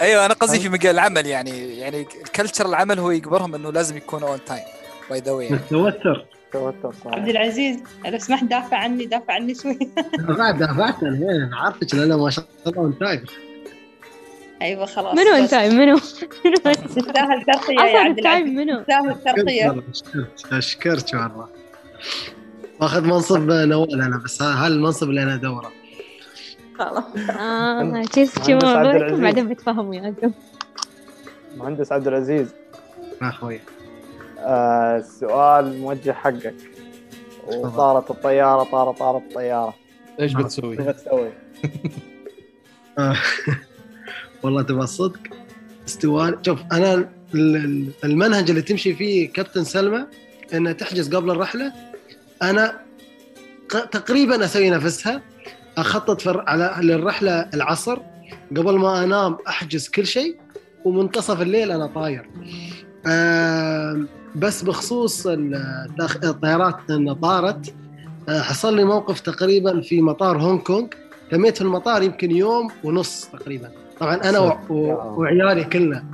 أيوه 0.00 0.26
أنا 0.26 0.34
قصدي 0.34 0.60
في 0.60 0.68
مجال 0.68 0.94
العمل 0.94 1.26
يعني 1.26 1.78
يعني 1.78 2.00
ال 2.00 2.08
culture 2.08 2.66
العمل 2.66 2.98
هو 2.98 3.10
يجبرهم 3.10 3.54
إنه 3.54 3.72
لازم 3.72 3.96
يكون 3.96 4.22
on 4.22 4.38
time 4.46 4.62
by 5.10 5.20
the 5.20 5.32
يعني 5.42 5.54
متوتر 5.54 6.26
توتر 6.52 6.92
صح 7.04 7.14
عبد 7.14 7.28
العزيز 7.28 7.78
لو 8.06 8.18
سمحت 8.18 8.44
دافع 8.44 8.76
عني 8.76 9.06
دافع 9.06 9.34
عني 9.34 9.54
شوي. 9.54 9.78
دافعت 10.28 10.54
دافعت 10.54 11.02
أنا 11.02 11.50
عارفك 11.56 11.94
لا 11.94 12.16
ما 12.16 12.30
شاء 12.30 12.44
الله 12.66 12.78
on 12.78 12.98
time 12.98 13.24
أيوة 14.62 14.86
خلاص 14.86 15.14
منو 15.14 15.48
time 15.48 15.54
منو؟ 15.74 15.98
منو 16.44 16.72
تستاهل 16.96 17.44
ترقية 17.44 17.80
يا 17.80 17.98
عبد 17.98 18.18
العزيز. 18.18 18.48
منو؟ 18.48 18.80
تستاهل 18.80 19.14
ترقية. 19.24 19.82
أشكرك 20.52 21.04
والله 21.14 21.48
باخذ 22.80 23.04
منصب 23.04 23.50
نوال 23.50 24.00
أنا 24.02 24.20
بس 24.24 24.42
ها 24.42 24.66
المنصب 24.66 25.10
اللي 25.10 25.22
أنا 25.22 25.34
أدوره. 25.34 25.72
خلاص. 26.78 27.04
آه 27.30 27.82
العزيز. 27.82 29.20
بعدين 29.20 29.48
بتفهموا 29.48 29.94
ياكم 29.94 30.32
مهندس 31.56 31.92
عبد 31.92 32.06
العزيز. 32.08 32.54
يا 33.22 33.28
أخوي. 33.28 33.60
آه 34.42 34.96
السؤال 34.98 35.78
موجه 35.78 36.12
حقك. 36.12 36.54
وطارت 37.46 38.10
الطيارة 38.10 38.62
طارت 38.64 38.98
طارت 38.98 39.22
الطيارة. 39.22 39.74
إيش 40.20 40.36
إيش 40.36 40.44
بتسوي؟ 40.44 40.76
بتسوي؟ 40.76 41.30
آه. 42.98 43.16
والله 44.42 44.62
تبغى 44.62 44.84
الصدق؟ 44.84 45.18
استوان 45.88 46.38
شوف 46.46 46.60
أنا 46.72 46.94
ال- 46.94 47.06
ال- 47.34 47.90
المنهج 48.04 48.50
اللي 48.50 48.62
تمشي 48.62 48.94
فيه 48.94 49.32
كابتن 49.32 49.64
سلمى 49.64 50.06
انها 50.54 50.72
تحجز 50.72 51.14
قبل 51.14 51.30
الرحلة. 51.30 51.72
أنا 52.42 52.80
تقريبا 53.70 54.44
أسوي 54.44 54.70
نفسها. 54.70 55.22
أخطط 55.78 56.28
على 56.28 56.76
للرحلة 56.82 57.40
العصر. 57.54 57.98
قبل 58.56 58.78
ما 58.78 59.04
أنام 59.04 59.38
أحجز 59.48 59.88
كل 59.88 60.06
شيء. 60.06 60.36
ومنتصف 60.84 61.42
الليل 61.42 61.70
أنا 61.70 61.86
طاير. 61.86 62.30
بس 64.36 64.62
بخصوص 64.62 65.26
الطيارات 66.24 66.90
انها 66.90 67.14
طارت. 67.14 67.74
آه، 68.28 68.40
حصل 68.40 68.76
لي 68.76 68.84
موقف 68.84 69.20
تقريبا 69.20 69.80
في 69.80 70.02
مطار 70.02 70.42
هونغ 70.42 70.58
كونغ. 70.58 70.86
تميت 71.30 71.56
في 71.56 71.62
المطار 71.62 72.02
يمكن 72.02 72.30
يوم 72.30 72.68
ونص 72.84 73.28
تقريبا. 73.32 73.70
طبعا 74.00 74.14
أنا 74.14 74.38
و... 74.38 74.58
و... 74.70 74.74
وعيالي 75.20 75.64
كلنا. 75.64 76.04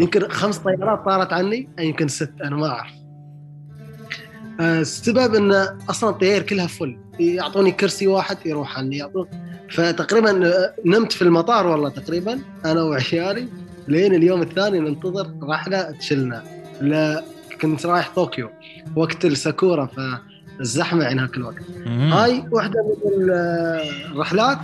يمكن 0.00 0.28
خمس 0.28 0.58
طيارات 0.58 1.04
طارت 1.04 1.32
عني 1.32 1.68
يمكن 1.78 2.08
ست 2.08 2.32
أنا 2.44 2.56
ما 2.56 2.66
أعرف. 2.66 2.92
آه، 4.60 4.80
السبب 4.80 5.34
إن 5.34 5.52
أصلا 5.90 6.10
الطيار 6.10 6.42
كلها 6.42 6.66
فل. 6.66 6.98
يعطوني 7.20 7.72
كرسي 7.72 8.06
واحد 8.06 8.36
يروح 8.46 8.78
عني 8.78 8.96
يعطون 8.96 9.26
فتقريبا 9.70 10.46
آه، 10.46 10.74
نمت 10.86 11.12
في 11.12 11.22
المطار 11.22 11.66
والله 11.66 11.88
تقريبا 11.88 12.40
أنا 12.64 12.82
وعيالي. 12.82 13.48
لين 13.88 14.14
اليوم 14.14 14.42
الثاني 14.42 14.80
ننتظر 14.80 15.30
رحله 15.42 15.90
تشلنا. 15.90 16.53
لا 16.80 17.24
كنت 17.62 17.86
رايح 17.86 18.10
طوكيو 18.14 18.50
وقت 18.96 19.24
الساكورا 19.24 19.86
فالزحمة 20.58 21.04
هناك 21.08 21.36
الوقت 21.36 21.62
مهم. 21.86 22.12
هاي 22.12 22.44
واحدة 22.52 22.82
من 22.82 23.12
ال- 23.22 23.30
الرحلات. 24.12 24.58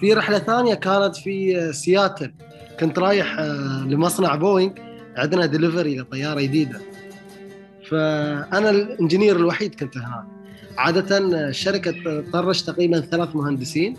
في 0.00 0.12
رحلة 0.12 0.38
ثانية 0.38 0.74
كانت 0.74 1.16
في 1.16 1.68
سياتل. 1.72 2.32
كنت 2.80 2.98
رايح 2.98 3.36
آه، 3.38 3.84
لمصنع 3.88 4.34
بوينغ. 4.34 4.72
عندنا 5.16 5.46
دليفري 5.46 5.98
لطيارة 5.98 6.40
جديدة. 6.40 6.80
فأنا 7.88 8.70
ال 8.70 8.77
engineer 8.77 9.36
الوحيد 9.36 9.74
كنت 9.74 9.96
هناك. 9.96 10.24
عادة 10.78 11.18
الشركة 11.48 12.20
طرش 12.32 12.62
تقريبا 12.62 13.00
ثلاث 13.00 13.36
مهندسين 13.36 13.96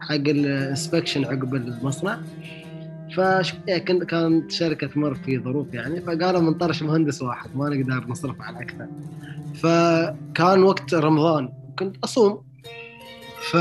حق 0.00 0.14
ال 0.14 0.24
inspection 0.24 1.24
عقب 1.24 1.54
المصنع. 1.54 2.18
فكنت 3.16 4.04
كانت 4.04 4.50
شركة 4.50 4.86
تمر 4.86 5.14
في 5.14 5.38
ظروف 5.38 5.74
يعني 5.74 6.00
فقالوا 6.00 6.40
منطرش 6.40 6.82
مهندس 6.82 7.22
واحد 7.22 7.50
ما 7.54 7.68
نقدر 7.68 8.04
نصرف 8.08 8.36
على 8.40 8.56
أكثر. 8.60 8.86
فكان 9.54 10.62
وقت 10.62 10.94
رمضان 10.94 11.48
كنت 11.78 11.96
أصوم. 12.04 12.42
ف 13.50 13.56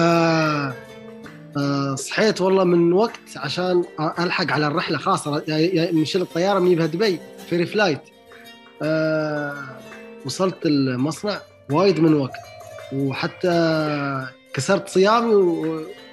آه، 1.58 1.96
صحيت 1.96 2.42
والله 2.42 2.64
من 2.64 2.94
وقت 2.94 3.20
عشان 3.38 3.84
ألحق 4.20 4.52
على 4.52 4.68
الرحلة 4.68 4.98
خاصة 4.98 5.44
نشيل 5.94 6.22
الطيارة 6.22 6.60
من 6.60 6.76
دبي 6.76 7.20
ferry 7.50 7.66
flight 7.66 8.02
آه، 8.82 9.64
وصلت 10.26 10.66
المصنع 10.66 11.38
وايد 11.72 12.00
من 12.00 12.14
وقت 12.14 12.40
وحتى 12.94 14.28
كسرت 14.54 14.90
صيامي 14.90 15.36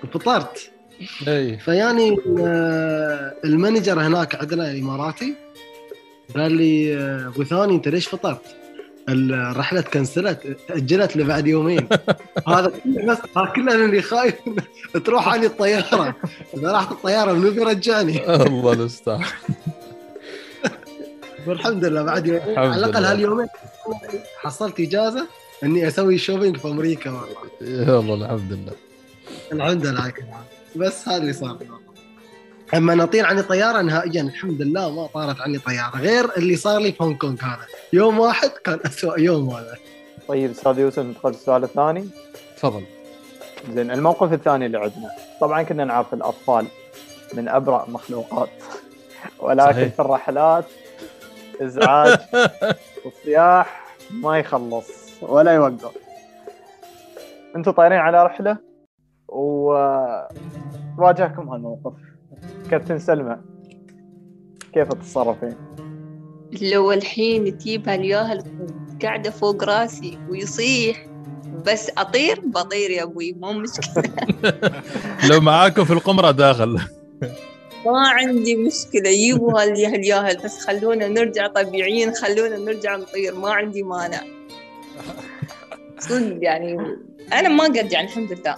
وفطرت. 0.03 0.74
إي. 1.29 1.59
فيعني 1.59 2.17
آه، 2.39 3.35
ال 3.45 3.52
manager 3.52 4.01
هناك 4.01 4.35
عندنا 4.35 4.73
إماراتي. 4.73 5.35
قال 6.37 6.53
لي 6.53 6.97
آه، 6.97 7.27
أبو 7.29 7.45
ثاني 7.45 7.75
أنت 7.75 7.89
ليش 7.89 8.09
فطرت؟ 8.09 8.41
الرحلة 9.09 9.81
ت 9.81 9.90
cancel 9.90 10.47
ت 10.47 10.57
تأجلت 10.69 11.17
لبعد 11.17 11.47
يومين. 11.47 11.89
هذا 12.49 12.73
كله 12.85 13.07
بس 13.07 13.19
كله 13.55 13.75
اللي 13.75 14.03
خايف 14.03 14.35
تروح 15.05 15.29
علي 15.29 15.47
الطيارة. 15.47 16.17
إذا 16.57 16.73
راحت 16.73 16.93
الطيارة 16.93 17.33
منو 17.33 17.51
بيرجعني 17.51 18.35
الله 18.35 18.73
المستعان 18.73 19.25
والحمد 21.47 21.85
لله 21.85 22.03
بعد 22.03 22.27
يومين 22.27 22.59
على 22.59 22.77
الأقل. 22.77 23.05
هاليومين 23.05 23.47
حصلت 24.39 24.81
إجازة 24.81 25.27
إني 25.65 25.89
أسوي 25.89 26.19
شوبينج 26.19 26.57
في 26.57 26.69
أمريكا. 26.69 27.11
والله 27.61 28.25
الحمد 28.35 28.53
لله. 28.53 28.73
الحمد 29.53 29.87
لله. 29.87 30.13
بس 30.77 31.09
هذا 31.09 31.17
اللي 31.17 31.33
صار. 31.33 31.59
أما 32.75 32.95
نطير 32.95 33.27
عني 33.27 33.43
طياره 33.43 33.83
نهائيا 33.83 34.23
الحمد 34.23 34.63
لله 34.63 34.91
ما 34.91 35.07
طارت 35.07 35.41
عني 35.41 35.59
طياره 35.59 35.97
غير 35.97 36.37
اللي 36.37 36.57
صار 36.57 36.81
لي 36.81 36.93
في 36.93 37.05
هونغ 37.05 37.17
كونغ 37.17 37.41
هذا. 37.43 37.67
يوم 37.93 38.19
واحد 38.19 38.49
كان 38.49 38.79
اسوء 38.87 39.21
يوم 39.21 39.51
هذا. 39.51 39.77
طيب 40.29 40.51
أستاذ 40.51 40.79
يوسف 40.79 40.99
ندخل 40.99 41.29
السؤال 41.29 41.65
الثاني. 41.65 42.09
تفضل. 42.57 42.85
زين 43.75 43.91
الموقف 43.91 44.33
الثاني 44.33 44.67
اللي 44.67 44.79
عندنا 44.79 45.11
طبعا 45.41 45.63
كنا 45.63 45.85
نعرف 45.85 46.15
الأطفال 46.15 46.67
من 47.35 47.49
ابرع 47.49 47.85
مخلوقات. 47.89 48.51
ولكن 49.39 49.73
صحيح. 49.73 49.95
في 49.95 50.01
الرحلات 50.01 50.65
ازعاج 51.61 52.19
والصياح 53.05 53.87
ما 54.11 54.39
يخلص 54.39 54.87
ولا 55.23 55.53
يوقف. 55.53 55.91
أنتم 57.57 57.71
طايرين 57.71 57.99
على 57.99 58.25
رحلة؟ 58.25 58.74
وواجهكم 59.35 61.49
هالموقف 61.49 61.93
كابتن 62.71 62.99
سلمى 62.99 63.37
كيف 64.73 64.89
تتصرفين؟ 64.89 65.55
لو 66.63 66.93
الحين 66.93 67.59
تجيبها 67.59 67.95
الياهل 67.95 68.43
قاعدة 69.03 69.31
فوق 69.31 69.65
راسي 69.65 70.19
ويصيح 70.31 71.07
بس 71.67 71.91
أطير؟ 71.99 72.41
بطير 72.41 72.91
يا 72.91 73.03
أبوي 73.03 73.33
مو 73.33 73.53
مشكلة. 73.53 74.13
لو 75.31 75.41
معاكم 75.41 75.85
في 75.85 75.93
القمرة 75.93 76.31
داخل. 76.31 76.81
ما 77.87 78.09
عندي 78.09 78.57
مشكلة 78.57 79.11
جيبوا 79.11 79.63
هال- 79.63 79.85
هالياهل 79.87 80.37
بس 80.45 80.67
خلونا 80.67 81.09
نرجع 81.09 81.47
طبيعيين 81.47 82.13
خلونا 82.13 82.57
نرجع 82.59 82.97
نطير 82.97 83.35
ما 83.39 83.51
عندي 83.53 83.83
مانع. 83.83 84.21
صدق 86.09 86.39
يعني 86.43 86.77
أنا 87.33 87.49
ما 87.49 87.65
قد 87.65 87.93
يعني 87.93 88.07
الحمد 88.09 88.33
لله. 88.33 88.57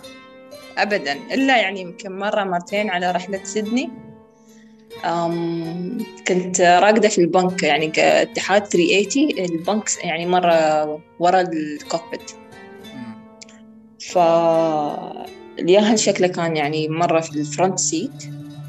أبدا. 0.78 1.12
إلا 1.12 1.61
يعني 1.61 1.81
يمكن 1.81 2.19
مرة 2.19 2.44
مرتين 2.44 2.90
على 2.90 3.11
رحلة 3.11 3.44
سيدني. 3.44 3.90
أم 5.05 5.98
كنت 6.28 6.61
راقدة 6.61 7.09
في 7.09 7.20
ال 7.20 7.29
bunk 7.29 7.62
يعني 7.62 7.90
كاتحاد 7.90 8.65
380 8.65 9.39
ال 9.39 9.48
bunk 9.48 9.85
يعني 10.05 10.27
مرة 10.27 10.85
ورا 11.19 11.40
ال 11.40 11.51
cockpit. 11.51 12.31
ف 14.01 14.19
الياهل 15.59 15.98
شكله 15.98 16.27
كان 16.27 16.57
يعني 16.57 16.89
مرة 16.89 17.20
في 17.20 17.31
ال 17.40 17.47
front 17.47 17.78
seat 17.78 18.24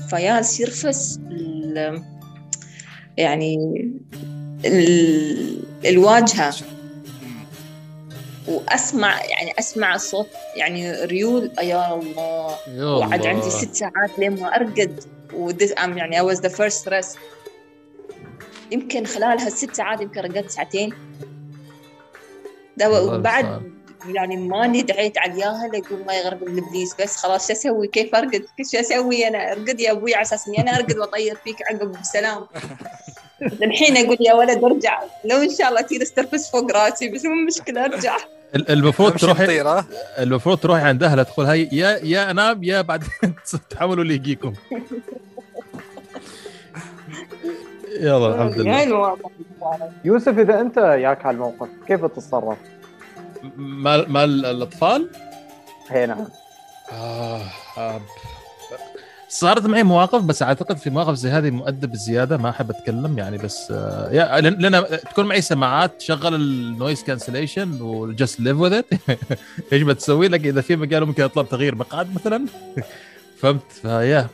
فياس 0.09 0.59
يرفس 0.59 1.19
ال... 1.31 2.03
يعني 3.17 3.55
ال... 4.65 5.63
الواجهة 5.85 6.53
وأسمع 8.47 9.25
يعني 9.25 9.53
أسمع 9.59 9.95
الصوت 9.95 10.27
يعني 10.55 11.05
ريول 11.05 11.51
يا 11.61 11.93
الله. 11.93 12.57
وعد. 12.97 13.25
عندي 13.25 13.49
ست 13.49 13.75
ساعات 13.75 14.19
لين 14.19 14.41
ما 14.41 14.55
أرقد 14.55 15.03
ودس 15.33 15.73
أم 15.83 15.97
يعني 15.97 16.21
I 16.21 16.35
was 16.35 16.39
the 16.39 16.49
first 16.49 16.87
rest 16.87 17.17
يمكن 18.71 19.05
خلال 19.05 19.39
هالست 19.39 19.75
ساعات 19.75 20.01
يمكن 20.01 20.21
رقدت 20.21 20.49
ساعتين. 20.49 20.93
وبعد. 22.85 23.77
يعني 24.07 24.37
ماني 24.37 24.81
دعيت 24.81 25.17
على 25.17 25.33
الياهل 25.33 25.75
أقول 25.75 26.05
ما 26.07 26.13
يغرب 26.13 26.43
الابليس 26.43 26.95
بس. 27.01 27.15
خلاص 27.15 27.47
شو 27.47 27.53
أسوي؟ 27.53 27.87
كيف 27.87 28.15
أرقد؟ 28.15 28.45
شو 28.71 28.79
أسوي 28.79 29.27
أنا؟ 29.27 29.51
أرقد 29.51 29.79
يا 29.79 29.91
أبوي 29.91 30.15
على 30.15 30.21
أساس 30.21 30.47
إني 30.47 30.61
أنا 30.61 30.75
أرقد 30.75 30.97
وأطير 30.97 31.35
فيك 31.35 31.55
عقب 31.61 31.91
بسلام. 32.01 32.47
الحين 33.63 33.97
أقول 33.97 34.17
يا 34.19 34.33
ولد 34.33 34.63
أرجع. 34.63 35.03
لو 35.25 35.37
إن 35.37 35.49
شاء 35.49 35.69
الله 35.69 35.81
تصير 35.81 36.01
استرفس 36.01 36.51
فوق 36.51 36.71
راسي 36.71 37.09
بس 37.09 37.25
مو 37.25 37.45
مشكلة 37.47 37.85
أرجع. 37.85 38.17
المفروض 38.55 39.11
تروحي؟ 39.11 39.83
المفروض 40.19 40.57
تروحي 40.57 40.81
عند 40.81 41.03
أهلها 41.03 41.23
تقول 41.23 41.45
هاي 41.45 41.69
يا 41.71 41.99
يا 42.03 42.31
أنام 42.31 42.63
يا 42.63 42.81
بعدين 42.81 43.09
تحاولوا 43.69 44.03
اللي 44.03 44.13
يجيكم 44.13 44.53
يلا 47.99 48.27
الحمد 48.35 48.59
لله 48.59 48.71
يعني. 48.71 48.93
يوسف 50.05 50.39
إذا 50.39 50.61
أنت 50.61 50.77
ياك 50.77 51.25
هالموقف 51.25 51.69
كيف 51.87 52.05
تتصرف؟ 52.05 52.57
مال 53.57 54.11
مال 54.11 54.45
الأطفال 54.45 55.09
هي 55.89 56.05
نعم 56.05 56.27
آه. 56.91 57.41
صارت 59.39 59.65
معي 59.65 59.83
مواقف 59.83 60.21
بس 60.21 60.43
أعتقد 60.43 60.77
في 60.77 60.89
مواقف 60.89 61.13
زي 61.13 61.29
هذه 61.29 61.49
مؤدب 61.49 61.91
بزياده 61.91 62.37
ما 62.37 62.49
أحب 62.49 62.69
أتكلم 62.69 63.17
يعني 63.17 63.37
بس 63.37 63.71
آه 63.71 64.11
يا 64.11 64.41
لأن 64.41 64.53
لأن 64.53 64.99
تكون 64.99 65.25
معي 65.25 65.41
سماعات 65.41 65.99
تشغل 65.99 66.35
ال 66.35 66.47
noise 66.47 67.03
cancellation 67.03 67.81
و 67.81 67.93
just 67.93 68.39
live 68.39 68.57
with 68.57 68.73
it 68.73 68.85
إيش 69.73 69.81
بتسوي؟ 69.81 70.27
لك 70.27 70.45
إذا 70.45 70.61
في 70.61 70.75
مجال 70.75 71.05
ممكن 71.05 71.23
اطلب 71.23 71.49
تغيير 71.49 71.75
مقعد 71.75 72.15
مثلا. 72.15 72.45
فهمت؟ 73.39 73.71
فيا 73.71 74.27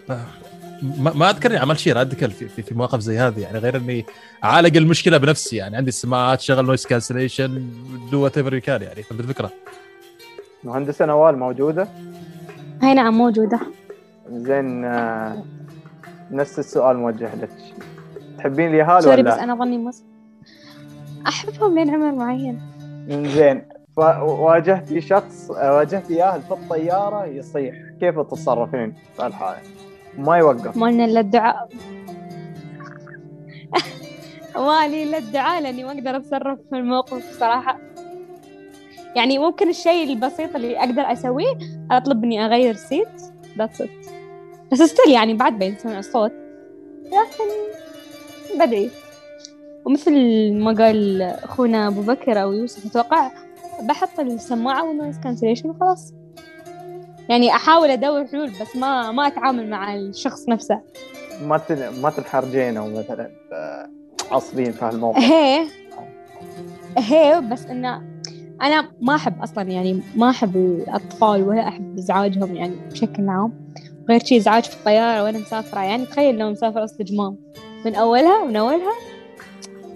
ما, 0.98 1.14
ما 1.14 1.30
أذكر 1.30 1.52
إني 1.52 1.60
عملت 1.60 1.80
شيء 1.80 1.94
radical 1.94 2.32
في, 2.32 2.48
في, 2.48 2.62
في 2.62 2.74
مواقف 2.74 3.00
زي 3.00 3.18
هذه 3.18 3.40
يعني 3.40 3.58
غير 3.58 3.78
إني 3.78 4.06
أعالج 4.44 4.78
المشكلة 4.78 5.18
بنفسي 5.18 5.56
يعني. 5.56 5.78
عندي 5.78 5.90
السماعات 5.90 6.42
شغل 6.42 6.66
noise 6.65 6.86
cancellation 6.86 7.70
do 8.11 8.24
whatever 8.24 8.60
كان 8.60 8.82
يعني. 8.82 9.04
فهمت 9.04 9.20
الفكرة؟ 9.20 9.52
مهندسة 10.64 11.06
نوال 11.06 11.38
موجودة؟ 11.38 11.88
هاي 12.82 12.94
نعم 12.94 13.14
موجودة. 13.18 13.82
زين 14.30 14.86
آه، 14.86 15.44
نفس 16.32 16.60
السؤال 16.60 16.98
موجه 16.98 17.36
لك. 17.36 17.50
تحبين 18.38 18.70
اليهال 18.70 19.04
sorry 19.03 19.24
بس 19.24 19.34
ولا؟ 19.34 19.44
أنا 19.44 19.56
ظني 19.56 19.78
مصر 19.78 20.04
أحبهم 21.28 21.76
لين 21.76 21.90
عمر 21.90 22.12
معين. 22.12 22.62
زين 23.10 23.66
فواجهتي 23.95 25.02
شخص 25.02 25.50
واجهتي 25.50 26.14
ياهل 26.14 26.41
في 26.41 26.52
الطيارة 26.52 27.26
يصيح. 27.26 27.76
كيف 28.00 28.20
تتصرفين 28.20 28.94
في 29.18 29.28
الحالة؟ 29.28 29.60
ما 30.18 30.38
يوقف. 30.38 30.78
ما 30.78 30.91
لنا 30.91 31.06
إلا 31.06 31.20
الدعاء. 31.20 31.70
ما 34.56 34.88
لي 34.88 35.04
إلا 35.04 35.18
الدعاء 35.18 35.62
لأني 35.62 35.84
ما 35.84 35.91
أقدر 35.91 36.18
أتصرف 36.18 36.60
في 36.70 36.76
الموقف 36.76 37.30
بصراحة 37.30 37.78
يعني 39.16 39.40
ممكن 39.40 39.70
الشيء 39.70 40.14
البسيط 40.14 40.56
اللي 40.56 40.80
أقدر 40.80 41.02
أسويه 41.02 41.58
أطلب 41.91 42.24
إني 42.24 42.45
أغير 42.45 42.74
seat 42.74 43.07
that's 43.57 43.82
it 43.82 43.90
بس 44.74 44.82
still 44.82 45.14
يعني 45.14 45.34
بعد 45.34 45.60
بيسمع 45.60 46.00
الصوت. 46.00 46.32
لكن 47.06 47.50
بدعي 48.60 48.90
ومثل 49.86 50.14
ما 50.54 50.72
قال 50.72 51.22
أخونا 51.22 51.88
أبو 51.88 52.02
بكر 52.02 52.41
أو 52.41 52.52
يوسف 52.54 52.86
أتوقع 52.86 53.32
بحط 53.82 54.20
السماعة 54.20 54.88
وال 54.88 54.97
noise 54.97 55.20
cancellation 55.20 55.70
وخلاص. 55.70 56.14
يعني 57.30 57.52
أحاول 57.56 57.90
أدور 57.90 58.28
حلول 58.28 58.50
بس 58.62 58.76
ما 58.76 59.12
ما 59.12 59.28
أتعامل 59.28 59.70
مع 59.70 59.95
الشخص 59.95 60.50
نفسه. 60.50 60.82
ما 61.41 61.58
تن... 61.58 62.02
ما 62.02 62.10
تنحرجين 62.10 62.78
أو 62.78 62.90
مثلا 62.90 63.32
آه، 63.54 63.90
عصبين 64.32 64.72
في 64.72 64.86
هالموقف. 64.86 65.20
هي 65.20 65.68
هي 66.98 67.41
بس 67.52 67.66
إنه 67.66 68.02
أنا 68.62 68.91
ما 69.02 69.16
أحب 69.16 69.41
أصلا 69.41 69.64
يعني 69.64 70.02
ما 70.16 70.30
أحب 70.30 70.56
الأطفال 70.56 71.44
ولا 71.44 71.68
أحب 71.68 71.98
إزعاجهم 71.98 72.56
يعني 72.56 72.76
بشكل 72.91 73.30
عام. 73.30 73.73
غير 74.10 74.24
شي 74.26 74.38
ازعاج 74.38 74.64
في 74.64 74.76
الطيارة 74.76 75.24
وأنا 75.24 75.38
مسافرة. 75.40 75.80
يعني 75.84 76.06
تخيل 76.06 76.38
لو 76.38 76.52
مسافرة 76.52 76.84
وسط 76.84 77.02
جمام 77.02 77.38
من 77.86 77.96
أولها 77.96 78.46
من 78.46 78.56
أولها 78.56 78.94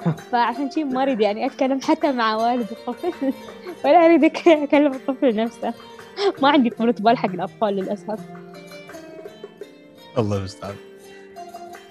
فعشان 0.32 0.72
شي 0.72 0.84
ما 0.84 1.04
اريد 1.04 1.22
يعني 1.22 1.46
أتكلم 1.46 1.82
حتى 1.82 2.12
مع 2.12 2.36
والد 2.36 2.68
الطفل. 2.72 3.34
ولا 3.86 4.06
أريد 4.06 4.26
أك- 4.38 4.48
أكلم 4.48 4.92
الطفل 4.94 5.36
نفسه. 5.36 5.74
ما 6.42 6.50
عندي 6.50 6.70
طولة 6.70 6.92
بال 7.00 7.18
حق 7.18 7.30
الأطفال 7.30 7.76
للأسف. 7.76 8.20
الله 10.18 10.38
المستعان. 10.38 10.76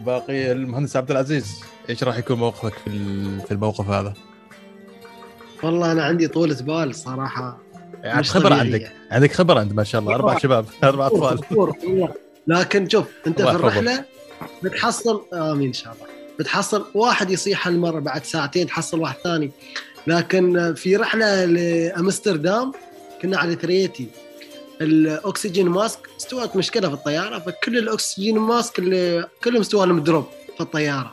باقي 0.00 0.52
المهندس 0.52 0.96
عبد 0.96 1.10
العزيز 1.10 1.60
إيش 1.88 2.04
راح 2.04 2.18
يكون 2.18 2.38
موقفك 2.38 2.72
في 2.72 2.86
ال- 2.86 3.40
في 3.40 3.52
الموقف 3.52 3.88
هذا؟ 3.88 4.14
والله 5.62 5.92
أنا 5.92 6.04
عندي 6.04 6.28
طولة 6.28 6.56
بال 6.62 6.94
صراحة. 6.94 7.42
يعني 7.42 7.56
مش 8.14 8.30
خبره 8.30 8.48
طبيعية. 8.48 8.60
عندك 8.60 8.92
عندك 9.10 9.32
خبره 9.32 9.62
انت 9.62 9.72
ما 9.72 9.84
شاء 9.84 10.00
الله 10.00 10.14
أربع 10.14 10.38
شباب 10.38 10.66
أربع 10.84 11.06
أطفال. 11.06 11.40
لكن 12.46 12.88
شوف 12.88 13.06
أنت 13.26 13.42
في. 13.42 13.50
الرحلة 13.50 14.04
بتحصل 14.62 15.22
امين 15.32 15.66
إن 15.66 15.72
شاء 15.72 15.92
الله 15.92 16.06
بتحصل 16.38 16.86
واحد 16.94 17.30
يصيح 17.30 17.68
هالمره 17.68 18.00
بعد 18.00 18.24
ساعتين 18.24 18.66
تحصل 18.66 19.00
واحد 19.00 19.16
ثاني 19.24 19.50
لكن 20.06 20.74
في 20.76 20.96
رحلة 20.96 21.44
لأمستردام 21.44 22.72
كنا 23.22 23.38
على 23.38 23.54
three 23.54 23.78
eighty 23.78 24.06
ال 24.80 24.93
oxygen 24.93 25.68
mask 25.68 25.98
استوت 26.20 26.56
مشكلة 26.56 26.88
في 26.88 26.94
الطيارة 26.94 27.38
فكل 27.38 27.78
ال 27.78 27.87
oxygen 27.87 28.38
mask 28.38 28.78
اللي 28.78 29.28
كلهم 29.44 29.60
استوى 29.60 29.86
لهم 29.86 30.00
drop 30.00 30.26
في 30.56 30.60
الطيارة. 30.60 31.12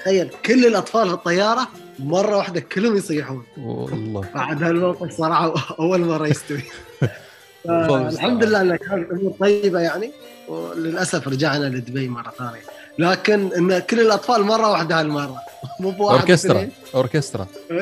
تخيل 0.00 0.28
كل 0.46 0.66
الأطفال 0.66 1.08
في 1.08 1.14
الطيارة 1.14 1.68
مرة 1.98 2.36
واحدة 2.36 2.60
كلهم 2.60 2.96
يصيحون. 2.96 3.44
والله. 3.58 4.24
بعد 4.34 4.62
هالموقف 4.62 5.16
صراحة 5.16 5.76
أول 5.78 6.00
مرة 6.00 6.26
يستوي. 6.26 6.62
الحمد 8.12 8.44
لله 8.44 8.60
انها 8.60 8.76
كانت 8.76 9.10
امور 9.10 9.32
طيبة 9.40 9.80
يعني 9.80 10.12
وللأسف 10.48 11.28
رجعنا 11.28 11.64
لدبي 11.66 12.08
مرة 12.08 12.32
ثانية. 12.38 12.60
لكن 12.98 13.52
إن 13.52 13.78
كل 13.78 14.00
الأطفال 14.00 14.42
مرة 14.42 14.70
واحدة 14.70 15.00
هالمرة. 15.00 15.36
مو 15.80 15.90
بواحد 15.90 16.18
أوركسترا. 16.18 16.68
أوركسترا. 16.94 17.46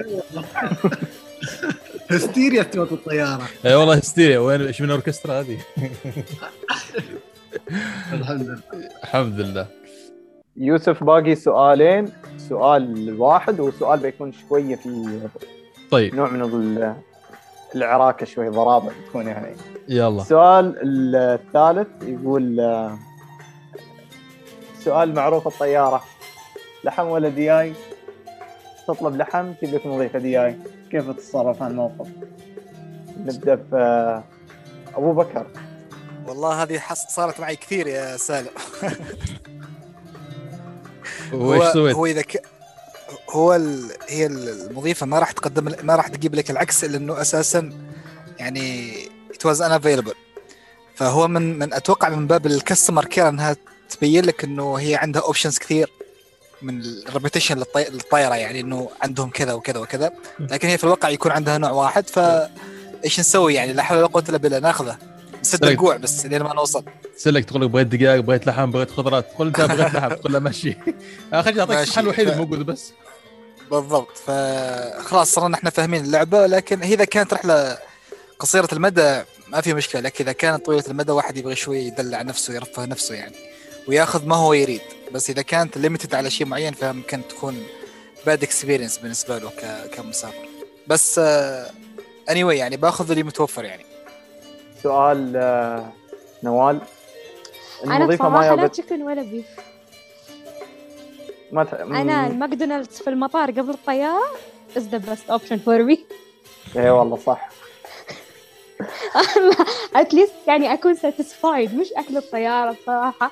هستيريا 2.10 2.62
استوت 2.62 2.92
الطيارة. 2.92 3.48
اي 3.66 3.74
والله 3.74 3.94
هستيريا. 3.94 4.38
وين 4.38 4.60
إيش 4.60 4.82
من 4.82 4.90
أوركسترا 4.90 5.40
هذه؟ 5.40 5.58
الحمد 8.12 8.42
لله. 8.42 8.58
الحمد 9.04 9.40
لله. 9.40 9.81
يوسف 10.56 11.04
باقي 11.04 11.34
سؤالين. 11.34 12.12
سؤال 12.48 13.16
واحد 13.20 13.60
وسؤال 13.60 14.00
بيكون 14.00 14.32
شوية 14.32 14.76
في 14.76 15.20
طيب. 15.90 16.14
نوع 16.14 16.28
من 16.30 16.42
ال- 16.42 16.94
العراكه 17.74 18.26
شوي 18.26 18.48
ضرابه 18.48 18.90
بتكون 19.06 19.26
يعني. 19.26 19.56
يلا. 19.88 20.22
السؤال 20.22 20.74
الثالث 21.16 21.88
يقول 22.02 22.56
سؤال 24.78 25.14
معروف 25.14 25.46
الطيارة. 25.46 26.02
لحم 26.84 27.06
ولا 27.06 27.28
دياي؟ 27.28 27.72
تطلب 28.88 29.16
لحم 29.16 29.52
تجيك 29.52 29.86
مضيفه 29.86 30.18
دياي. 30.18 30.56
كيف 30.90 31.10
تتصرف 31.10 31.62
هالموقف 31.62 32.08
نبدأ 33.18 33.56
في 33.56 34.22
أبو 34.94 35.12
بكر. 35.12 35.46
والله 36.28 36.62
هذه 36.62 36.80
صارت 37.08 37.40
معي 37.40 37.56
كثير 37.56 37.86
يا 37.86 38.16
سالم. 38.16 38.48
هو-؟ 41.32 41.62
هو 41.76 42.06
إذا 42.06 42.22
ك... 42.22 42.42
هو 43.30 43.54
ال... 43.54 43.90
هي 44.08 44.26
المضيفة 44.26 45.06
ما 45.06 45.18
راح 45.18 45.32
تقدم 45.32 45.72
ما 45.82 45.96
راح 45.96 46.08
تجيب 46.08 46.34
لك 46.34 46.50
العكس 46.50 46.84
الا 46.84 46.96
انه 46.96 47.20
أساسا 47.20 47.72
يعني 48.38 48.94
it 49.32 49.48
was 49.48 49.58
unavailable. 49.58 50.16
فهو 50.94 51.28
من 51.28 51.58
من 51.58 51.74
أتوقع 51.74 52.08
من 52.08 52.26
باب 52.26 52.46
ال 52.46 52.53
customer 52.53 53.04
care 53.04 53.28
إنها 53.28 53.56
تبين 53.90 54.24
لك 54.24 54.44
إنه 54.44 54.74
هي 54.74 54.94
عندها 54.94 55.22
options 55.22 55.58
كثير 55.58 55.90
من 56.62 56.80
ال 56.80 56.88
reputation 56.88 57.58
للطي... 57.58 57.84
للطياره 57.84 58.34
يعني 58.34 58.60
إنه 58.60 58.90
عندهم 59.02 59.30
كذا 59.30 59.52
وكذا 59.52 59.80
وكذا. 59.80 60.12
لكن 60.38 60.68
هي 60.68 60.78
في 60.78 60.84
الواقع 60.84 61.08
يكون 61.08 61.32
عندها 61.32 61.58
نوع 61.58 61.70
واحد 61.70 62.08
ف 62.08 62.18
إيش 63.04 63.20
نسوي 63.20 63.54
يعني؟ 63.54 63.72
لا 63.72 63.82
حول 63.82 63.98
ولا 63.98 64.06
قوة 64.06 64.24
إلا 64.28 64.38
بالله 64.38 64.58
ناخذه 64.58 64.98
سلك. 65.42 65.64
الجوع 65.64 65.96
بس 65.96 66.26
لين 66.26 66.42
ما 66.42 66.54
نوصل. 66.54 66.84
تسلك 67.16 67.44
تقول 67.44 67.62
لك 67.62 67.70
بغيت 67.70 67.86
دقائق 67.86 68.20
بغيت 68.20 68.46
لحم 68.46 68.70
بغيت 68.70 68.90
خضرات 68.90 69.30
تقول 69.32 69.46
انت 69.46 69.60
بغيت 69.60 69.94
لحم 69.94 70.08
تقول 70.20 70.32
له 70.32 70.38
مشي 70.38 70.72
خليني 71.32 71.60
أعطيك 71.60 71.76
ماشي. 71.76 71.90
الحل 71.90 72.02
الوحيد 72.02 72.28
الموجود 72.28 72.58
بس. 72.66 72.92
بالضبط. 73.70 74.16
فخلاص 74.16 75.32
صرنا 75.34 75.56
إحنا 75.56 75.70
فاهمين 75.70 76.04
اللعبة 76.04 76.46
لكن 76.46 76.82
إذا 76.82 77.04
كانت 77.04 77.34
رحلة 77.34 77.78
قصيرة 78.38 78.68
المدى 78.72 79.22
ما 79.48 79.60
في 79.60 79.74
مشكلة 79.74 80.00
لكن 80.00 80.24
إذا 80.24 80.32
كانت 80.32 80.66
طويلة 80.66 80.84
المدى 80.88 81.12
واحد 81.12 81.36
يبغى 81.36 81.54
شوي 81.56 81.78
يدلع 81.78 82.22
نفسه 82.22 82.54
يرفه 82.54 82.86
نفسه 82.86 83.14
يعني 83.14 83.36
وياخذ 83.88 84.26
ما 84.26 84.36
هو 84.36 84.52
يريد. 84.52 84.80
بس 85.12 85.30
إذا 85.30 85.42
كانت 85.42 85.78
ليمتد 85.78 86.14
على 86.14 86.30
شيء 86.30 86.46
معين 86.46 86.72
فممكن 86.72 87.22
تكون 87.28 87.62
bad 88.26 88.42
experience 88.42 88.98
بالنسبة 88.98 89.38
له 89.38 89.50
كمسافر. 89.96 90.48
بس 90.86 91.18
اني 91.18 92.44
anyway 92.44 92.54
يعني 92.54 92.76
باخذ 92.76 93.10
اللي 93.10 93.22
متوفر 93.22 93.64
يعني. 93.64 93.91
سؤال 94.82 95.36
آه، 95.36 95.92
نوال. 96.42 96.80
أنا 97.84 98.06
بصراحة 98.06 98.54
لا 98.54 98.66
chicken 98.66 99.02
ولا 99.02 99.22
beef. 99.22 99.46
ما 101.52 101.64
ت... 101.64 101.74
أنا 101.74 102.26
الماكدونالدز 102.26 102.98
في 102.98 103.10
المطار 103.10 103.50
قبل 103.50 103.70
الطيارة 103.70 104.24
is 104.76 104.80
the 104.80 104.98
best 104.98 105.30
option 105.30 105.58
for 105.66 105.90
me. 105.90 105.98
اي 106.76 106.90
والله 106.90 107.16
صح. 107.16 107.48
at 109.96 110.07
least 110.07 110.34
يعني 110.46 110.72
أكون 110.72 110.94
satisfied 110.94 111.74
مش 111.74 111.92
أكل 111.92 112.16
الطيارة 112.16 112.72
بصراحه 112.72 113.30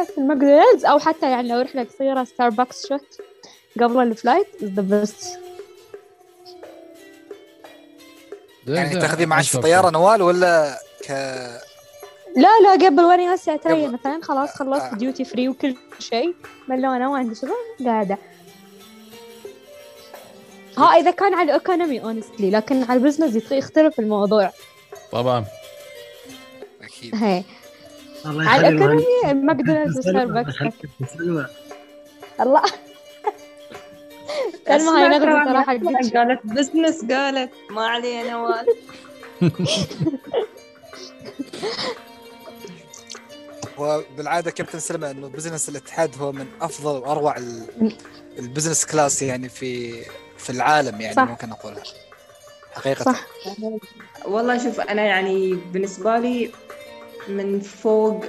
بس 0.00 0.18
الماكدونالدز 0.18 0.84
أو 0.84 0.98
حتى 0.98 1.30
يعني 1.30 1.48
لو 1.48 1.60
رحله 1.60 1.84
قصيره 1.84 2.24
ستاربكس 2.24 2.86
shot 2.86 3.18
قبل 3.80 4.02
ال 4.02 4.08
flight 4.08 4.46
is 4.60 4.78
the 4.78 4.82
best. 4.92 5.43
يعني 8.66 9.00
تاخذين 9.00 9.28
معك 9.28 9.44
في 9.44 9.54
الطياره 9.54 9.90
نوال 9.90 10.22
ولا 10.22 10.78
ك 11.06 11.10
لا 12.36 12.48
لا 12.62 12.86
قبل 12.86 13.00
وأنا 13.02 13.34
هسه 13.34 13.54
اتريا 13.54 13.86
قبل. 13.86 13.92
مثلا 13.94 14.20
خلاص 14.22 14.48
آه. 14.50 14.54
خلصت 14.56 14.94
duty 14.94 15.24
free 15.24 15.48
وكل 15.48 15.76
شيء 15.98 16.34
ملونة 16.68 17.10
ما 17.10 17.18
عندي 17.18 17.34
شغل 17.34 17.50
قاعدة 17.86 18.18
ها 20.78 20.84
إذا 20.84 21.10
كان 21.10 21.34
على 21.34 21.42
ال 21.42 21.49
economy 21.49 22.02
honestly 22.02 22.50
لكن 22.50 22.82
على 22.84 22.98
ال 22.98 23.04
business 23.04 23.52
يختلف 23.52 24.00
الموضوع 24.00 24.52
طبعا 25.12 25.44
أكيد 26.82 27.14
هي 27.14 27.42
الله 28.26 28.48
على 28.48 28.68
ال 28.68 28.72
economy. 28.72 29.04
ماكدونالدز 29.34 29.98
وستاربكس. 29.98 30.54
الله 32.40 32.62
سلمى 34.68 34.88
هاي 35.00 35.08
نغزة 35.08 35.44
صراحة 35.44 35.72
قالت 36.14 36.40
business 36.46 37.04
قالت 37.12 37.50
ما 37.70 37.86
عليه 37.86 38.30
نوال 38.32 38.66
وبالعاده 43.78 44.50
كابتن 44.50 44.78
سلمى 44.78 45.10
إنه 45.10 45.28
business 45.28 45.68
الاتحاد 45.68 46.10
هو 46.22 46.32
من 46.32 46.46
أفضل 46.60 46.98
وأروع 47.00 47.36
ال- 47.36 47.92
ال 48.38 48.43
business 48.43 48.86
class 48.86 49.22
يعني 49.22 49.48
في 49.48 50.02
في 50.38 50.50
العالم 50.50 51.00
يعني 51.00 51.14
صح. 51.14 51.22
ممكن 51.22 51.52
أقولها. 51.52 51.82
حقيقة. 52.74 53.02
صح. 53.04 53.26
والله 54.24 54.64
شوف 54.64 54.80
أنا 54.80 55.02
يعني 55.02 55.54
بالنسبة 55.72 56.18
لي 56.18 56.50
من 57.28 57.60
فوق 57.60 58.24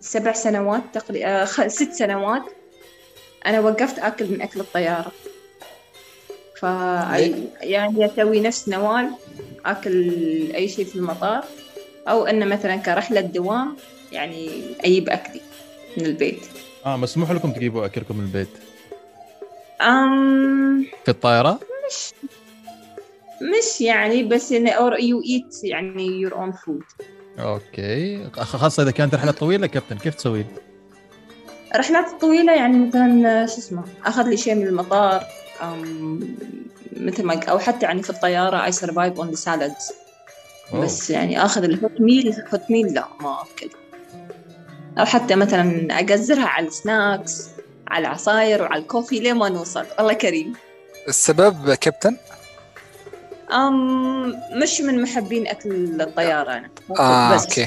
سبع 0.00 0.32
سنوات 0.32 0.82
تقريبا 0.92 1.44
خ... 1.44 1.66
ست 1.66 1.92
سنوات 1.92 2.42
أنا 3.46 3.60
وقفت 3.60 3.98
آكل 3.98 4.30
من 4.32 4.42
أكل 4.42 4.60
الطيارة. 4.60 5.12
ف 6.62 6.64
يعني 7.60 8.06
أسوي 8.06 8.40
نفس 8.40 8.68
نوال 8.68 9.10
أكل 9.66 10.12
أي 10.54 10.68
شيء 10.68 10.84
في 10.84 10.96
المطار 10.96 11.44
أو 12.08 12.26
إنه 12.26 12.46
مثلا 12.46 12.76
كرحلة 12.76 13.20
دوام 13.20 13.76
يعني 14.12 14.50
أجيب 14.80 15.08
اكلي 15.08 15.40
من 15.96 16.06
البيت. 16.06 16.40
آه 16.86 16.96
مسموح 16.96 17.30
لكم 17.30 17.52
تجيبوا 17.52 17.86
أكلكم 17.86 18.16
من 18.16 18.24
البيت؟ 18.24 18.48
أم 19.80 20.86
في 21.04 21.10
الطائرة؟ 21.10 21.60
مش 21.88 22.12
مش 23.42 23.80
يعني 23.80 24.22
بس 24.22 24.52
انه 24.52 24.70
or 24.70 24.94
you 24.94 25.26
eat 25.26 25.64
يعني 25.64 26.28
your 26.28 26.32
own 26.32 26.52
food. 26.52 27.04
okay. 27.38 28.30
خاصة 28.30 28.82
إذا 28.82 28.90
كانت 28.90 29.14
رحلة 29.14 29.32
طويلة 29.32 29.66
كابتن 29.66 29.98
كيف 29.98 30.14
تسوي؟ 30.14 30.46
رحلات 31.76 32.20
طويلة 32.20 32.52
يعني 32.52 32.86
مثلا 32.86 33.46
شو 33.46 33.58
اسمه 33.58 33.84
أخذ 34.04 34.28
لي 34.28 34.36
شيء 34.36 34.54
من 34.54 34.66
المطار. 34.66 35.24
مثل 36.96 37.24
ما 37.24 37.44
أو 37.44 37.58
حتى 37.58 37.86
يعني 37.86 38.02
في 38.02 38.10
الطيارة 38.10 38.70
I 38.70 38.74
survive 38.74 39.18
on 39.18 39.36
the 39.36 39.44
salads. 39.44 39.92
أوه. 40.72 40.84
بس 40.84 41.10
يعني 41.10 41.44
آخذ 41.44 41.64
ال 41.64 41.73
hot 41.73 42.00
meal 42.00 42.34
hot 42.52 42.70
meal 42.70 42.94
لا 42.94 43.08
ما 43.20 43.42
أكل. 43.42 43.70
أو 44.98 45.04
حتى 45.04 45.34
مثلا 45.34 45.88
أقزرها 45.90 46.46
على 46.46 46.66
ال 46.66 46.78
snacks 46.78 47.48
على 47.88 48.06
العصاير 48.06 48.62
وعلى 48.62 48.82
ال 48.82 48.87
coffee 48.87 49.20
لين 49.20 49.34
ما 49.34 49.48
نوصل؟ 49.48 49.84
الله 50.00 50.12
كريم. 50.12 50.52
السبب 51.08 51.74
كابتن؟ 51.74 52.16
أم 53.52 54.28
مش 54.62 54.80
من 54.80 55.02
محبين 55.02 55.46
أكل 55.46 56.02
الطيارة 56.02 56.52
أنا. 56.52 56.70
آه 56.98 57.34
بس 57.34 57.42
okay. 57.42 57.66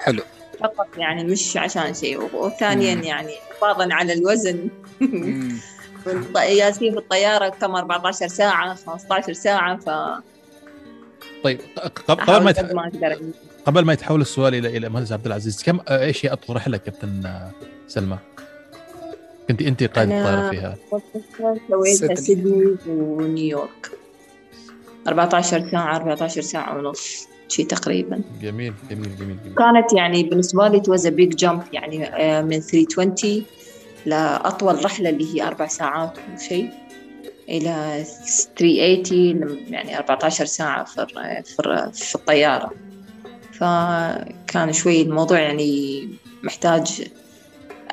حلو. 0.00 0.22
فقط 0.60 0.88
يعني 0.96 1.24
مش 1.24 1.56
عشان 1.56 1.94
شيء. 1.94 2.36
وثانيا. 2.36 2.94
يعني 2.94 3.32
حفاظا 3.50 3.88
على 3.94 4.12
الوزن. 4.12 4.68
يالسين 6.36 6.92
في 6.92 6.98
الطيارة 6.98 7.48
كم 7.48 7.74
14 7.76 8.26
ساعة 8.26 8.74
15 8.74 9.32
ساعة 9.32 9.76
ف 9.76 9.90
طيب 11.44 11.60
قبل 12.08 12.44
ما 12.44 12.50
يتح... 12.50 12.62
قد 12.62 12.72
ما 12.72 12.86
أقدر. 12.86 13.18
قبل 13.66 13.84
ما 13.84 13.92
يتحول 13.92 14.20
السؤال 14.20 14.54
إلى 14.54 14.76
إلى 14.76 14.88
مهندس 14.88 15.12
عبد 15.12 15.26
العزيز 15.26 15.62
كم 15.62 15.80
إيش 15.90 16.26
هي 16.26 16.32
أطول 16.32 16.56
رحلة 16.56 16.76
كابتن 16.76 17.26
آه، 17.26 17.50
سلمى؟ 17.88 18.18
كنت 19.48 19.62
انت 19.62 19.84
قائد 19.84 20.10
الطائره 20.10 20.50
فيها. 20.50 20.76
سويتها 21.68 22.14
سيدني. 22.14 22.76
ونيويورك. 22.86 23.90
14 25.08 25.68
ساعة 25.70 25.96
14 25.96 26.40
ساعة 26.40 26.78
ونص 26.78 27.28
شي 27.48 27.64
تقريبا. 27.64 28.20
جميل 28.42 28.74
جميل 28.90 29.16
جميل 29.16 29.36
جميل. 29.44 29.54
كانت 29.54 29.92
يعني 29.92 30.22
بالنسبة 30.22 30.68
لي 30.68 30.80
توز 30.80 31.06
بيج 31.06 31.36
جامب 31.36 31.62
يعني 31.72 32.04
آه، 32.06 32.42
من 32.42 32.60
320 32.60 33.44
لأطول 34.08 34.84
رحلة 34.84 35.10
اللي 35.10 35.34
هي 35.34 35.46
أربع 35.46 35.66
ساعات 35.66 36.18
وشيء 36.34 36.70
إلى 37.48 38.04
380 38.56 39.72
يعني 39.74 39.98
14 39.98 40.44
ساعة 40.44 40.84
في 40.84 40.98
الر- 41.60 41.90
في 41.92 42.14
الطيارة. 42.14 42.70
فكان 43.52 44.72
شوي 44.72 45.02
الموضوع 45.02 45.38
يعني 45.40 46.08
محتاج 46.42 47.02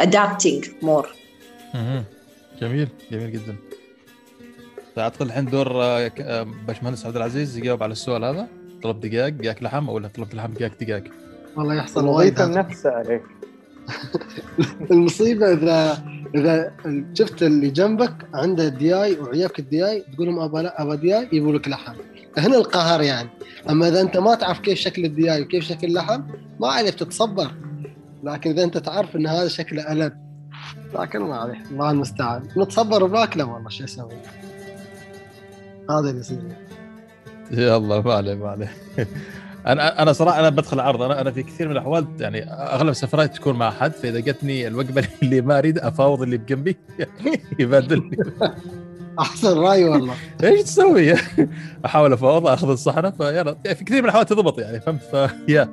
adapting 0.02 0.66
more. 0.84 1.08
جميل 2.62 2.88
جميل 3.12 3.32
جدا. 3.32 3.56
اعتقد 4.98 5.22
الحين 5.22 5.46
دور 5.46 5.84
آه، 5.84 6.12
آه، 6.20 6.44
باشمهندس 6.68 7.06
عبد 7.06 7.16
العزيز 7.16 7.58
يجاوب 7.58 7.84
على 7.84 7.92
السؤال 7.92 8.24
هذا. 8.24 8.48
طلب 8.84 9.00
دقاق 9.00 9.30
دقاق 9.30 9.64
لحم 9.64 9.90
ولا 9.90 10.08
طلب 10.08 10.34
لحم 10.36 10.54
دقاق 10.54 10.72
دقاق 10.82 11.04
والله 11.58 11.76
يحصل 11.76 12.06
وايد. 12.08 12.42
نفسها 12.42 12.92
عليك. 12.92 13.22
المصيبة 14.92 15.54
اذا 15.54 16.04
إذا 16.36 16.72
شفت 17.14 17.44
اللي 17.44 17.70
جنبك 17.70 18.14
عنده 18.34 18.68
دياي 18.68 19.20
وعيبك 19.20 19.60
الدياي 19.60 20.06
تقول 20.14 20.28
لهم 20.28 20.40
أبا 20.40 20.60
لا 20.60 20.82
أبا 20.82 20.96
دياي 20.96 21.30
يبوا 21.34 21.54
لك 21.54 21.68
لحم. 21.68 21.96
هنا 22.38 22.58
القهر 22.58 23.02
يعني. 23.02 23.30
أما 23.70 23.88
إذا 23.88 24.02
أنت 24.02 24.18
ما 24.18 24.36
تعرف 24.36 24.60
كيف 24.60 24.80
شكل 24.80 25.06
الدياي 25.06 25.42
وكيف 25.42 25.64
شكل 25.64 25.88
اللحم 25.88 26.22
ما 26.60 26.68
عليك 26.68 26.94
تتصبر. 26.94 27.52
لكن 28.24 28.50
إذا 28.50 28.64
أنت 28.64 28.78
تعرف 28.78 29.16
إن 29.16 29.28
هذا 29.28 29.48
شكله 29.48 29.92
الد 29.92 30.14
لكن 30.94 31.20
ما 31.20 31.36
عليه 31.36 31.64
الله 31.72 31.92
المستعان. 31.92 32.48
نتصبر 32.58 33.04
وباكله 33.04 33.46
والله 33.46 33.70
شو 33.70 33.84
أسوي؟ 33.84 34.12
هذا 35.90 36.10
اللي 36.10 36.20
يصير. 36.20 36.40
يلا 37.52 38.02
ما 38.02 38.14
عليه 38.14 38.36
ما 38.36 38.50
عليه. 38.50 38.72
أنا 39.68 40.02
أنا 40.02 40.14
صراحة 40.14 40.40
أنا 40.40 40.50
بدخل 40.50 40.80
عرض 40.80 41.02
أنا 41.02 41.22
أنا 41.22 41.32
في 41.32 41.44
كثير 41.44 41.68
من 41.68 41.72
الأحوال 41.74 42.06
يعني 42.20 42.44
أغلب 42.52 42.94
سفراتي 42.94 43.34
تكون 43.40 43.56
مع 43.56 43.72
حد 43.72 43.92
فإذا 43.92 44.20
جتني 44.20 44.68
الوجبة 44.68 45.08
اللي 45.24 45.42
ما 45.42 45.58
أريد 45.58 45.78
أفاوض 45.80 46.22
اللي 46.22 46.38
بجنبي. 46.38 46.78
يبادلني 47.60 48.18
أحسن 49.20 49.58
رأي 49.58 49.84
والله. 49.86 50.14
إيش 50.44 50.62
تسوي؟ 50.62 51.14
أحاول 51.86 52.14
أفاوض 52.14 52.48
أخذ 52.48 52.70
الصحنة. 52.70 53.10
فيلا. 53.10 53.56
في 53.64 53.84
كثير 53.84 53.98
من 53.98 54.06
الأحوال 54.06 54.26
تضبط 54.26 54.60
يعني 54.60 54.80
فهمت؟ 54.80 55.02
فيا 55.02 55.70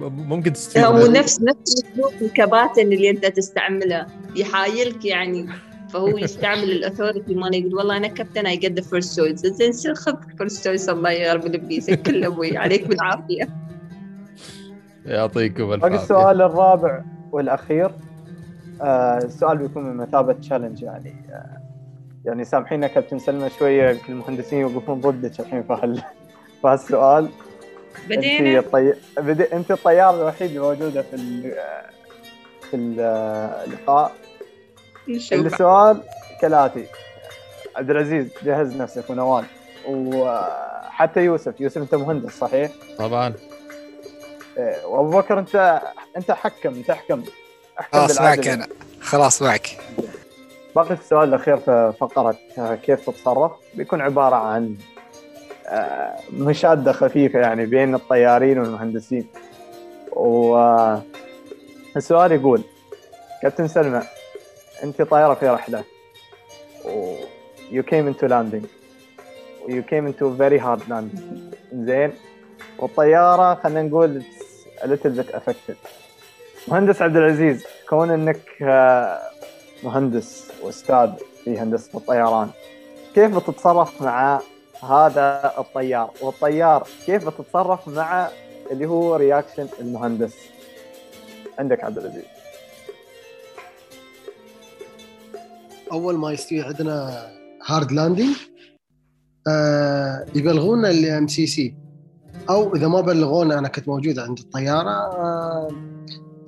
ممكن 0.00 0.52
تستفيد 0.52 0.84
هو. 0.84 1.06
نفس 1.06 1.40
نفس 1.42 1.84
اسلوب 1.84 2.12
الكباتن 2.22 2.92
اللي 2.92 3.10
أنت 3.10 3.26
تستعمله 3.26 4.06
يحايلك 4.36 5.04
يعني. 5.04 5.48
فهو 5.92 6.18
يستعمل 6.18 6.70
الاثورتي 6.70 7.34
ماله 7.34 7.56
يقول 7.56 7.74
والله 7.74 7.96
أنا 7.96 8.08
كابتن 8.08 8.46
اي 8.46 8.56
جيت 8.56 8.72
ذا 8.72 8.82
فيرست 8.82 9.12
تشويس 9.12 9.46
زين 9.46 9.72
سير 9.72 9.94
خذ 9.94 10.14
فيرست 10.38 10.60
تشويس 10.60 10.88
الله 10.88 11.10
يغرب 11.10 11.44
لبيسك 11.44 12.02
كل 12.02 12.24
أبوي 12.24 12.56
عليك 12.56 12.86
بالعافية. 12.86 13.48
يعطيكم 15.06 15.72
الف 15.72 15.82
باقي 15.82 15.92
عافية. 15.92 16.04
السؤال 16.04 16.42
الرابع 16.42 17.02
والأخير. 17.32 17.90
آه 18.82 19.18
السؤال 19.18 19.58
بيكون 19.58 19.84
من 19.84 19.96
مثابة 19.96 20.32
تشالنج 20.32 20.82
يعني. 20.82 21.14
آه 21.30 21.60
يعني 22.24 22.44
سامحينا 22.44 22.86
كابتن 22.86 23.18
سلمى 23.18 23.50
شوية 23.50 23.90
يمكن 23.90 24.12
المهندسين 24.12 24.60
يوقفون 24.60 25.00
ضدك 25.00 25.40
الحين 25.40 25.62
في 25.62 25.72
هال 25.72 25.96
في 26.62 26.68
هالسؤال. 26.68 27.28
بدينا 28.08 28.58
أنت 28.58 28.66
الطي... 28.66 28.92
بدي... 29.18 29.44
أنت 29.52 29.70
الطيار 29.70 30.14
الوحيد 30.14 30.50
الموجودة 30.50 31.02
في 31.02 31.16
ال... 31.16 31.52
في 32.70 32.76
اللقاء. 32.76 34.12
نشوف 34.12 34.29
السؤال 35.08 36.02
كالاتي 36.40 36.86
عبد 37.76 37.90
العزيز 37.90 38.26
جهز 38.42 38.76
نفسك 38.76 39.10
ونوال 39.10 39.44
وحتى 39.88 41.20
يوسف 41.20 41.60
يوسف 41.60 41.78
انت 41.78 41.94
مهندس 41.94 42.38
صحيح؟ 42.38 42.70
طبعا. 42.98 43.34
إيه، 44.58 44.86
وأبو 44.86 45.10
بكر 45.18 45.38
انت 45.38 45.80
انت 46.16 46.30
حكم 46.30 46.82
تحكم. 46.82 47.22
احكم 47.80 47.98
خلاص 47.98 48.20
معك. 48.20 48.48
أنا. 48.48 48.66
خلاص 49.00 49.42
معك. 49.42 49.78
باقي 50.76 50.94
السؤال 50.94 51.28
الأخير 51.28 51.56
في 51.56 51.92
فقرة 52.00 52.36
كيف 52.82 53.10
تتصرف؟ 53.10 53.52
بيكون 53.74 54.00
عبارة 54.00 54.36
عن 54.36 54.76
آه، 55.66 56.16
مشادة 56.32 56.92
خفيفة 56.92 57.38
يعني 57.38 57.66
بين 57.66 57.94
الطيارين 57.94 58.58
والمهندسين. 58.58 59.26
والسؤال 60.12 60.92
يقول 62.32 62.62
كابتن 63.42 63.68
سلمى 63.68 64.02
أنت 64.82 65.02
طايرة 65.02 65.34
في 65.34 65.48
رحلة. 65.48 65.84
و 66.84 67.16
came 67.82 68.08
into 68.08 68.28
landing. 68.28 68.66
You 69.68 69.82
came 69.82 70.06
into 70.06 70.26
a 70.26 70.34
very 70.34 70.58
hard 70.58 70.80
landing. 70.88 71.54
زين. 71.72 72.12
والطيارة 72.78 73.54
خلينا 73.54 73.82
نقول 73.82 74.22
little 74.84 75.10
bit 75.10 75.34
affected. 75.34 75.76
مهندس 76.68 77.02
عبد 77.02 77.16
العزيز 77.16 77.64
كون 77.88 78.10
إنك 78.10 78.40
آه، 78.62 79.20
مهندس 79.84 80.52
وأستاذ 80.62 81.10
في 81.44 81.58
هندسة 81.58 81.98
الطيران 81.98 82.50
كيف 83.14 83.36
بتتصرف 83.36 84.02
مع 84.02 84.40
هذا 84.82 85.54
الطيار؟ 85.58 86.10
والطيار 86.20 86.88
كيف 87.06 87.28
بتتصرف 87.28 87.88
مع 87.88 88.28
اللي 88.70 88.86
هو 88.86 89.16
رياكشن 89.16 89.68
المهندس؟ 89.80 90.34
عندك 91.58 91.84
عبد 91.84 91.98
العزيز. 91.98 92.39
أول 95.92 96.18
ما 96.18 96.32
يستوي 96.32 96.62
عندنا 96.62 97.26
hard 97.66 97.92
landing 97.92 98.36
آه 99.48 100.26
يبلغونا 100.34 100.90
ال 100.90 101.28
MCC 101.28 101.74
أو 102.50 102.74
إذا 102.76 102.88
ما 102.88 103.00
بلغونا 103.00 103.58
أنا 103.58 103.68
كنت 103.68 103.88
موجود 103.88 104.18
عند 104.18 104.38
الطيارة 104.38 104.90
آه 104.90 105.68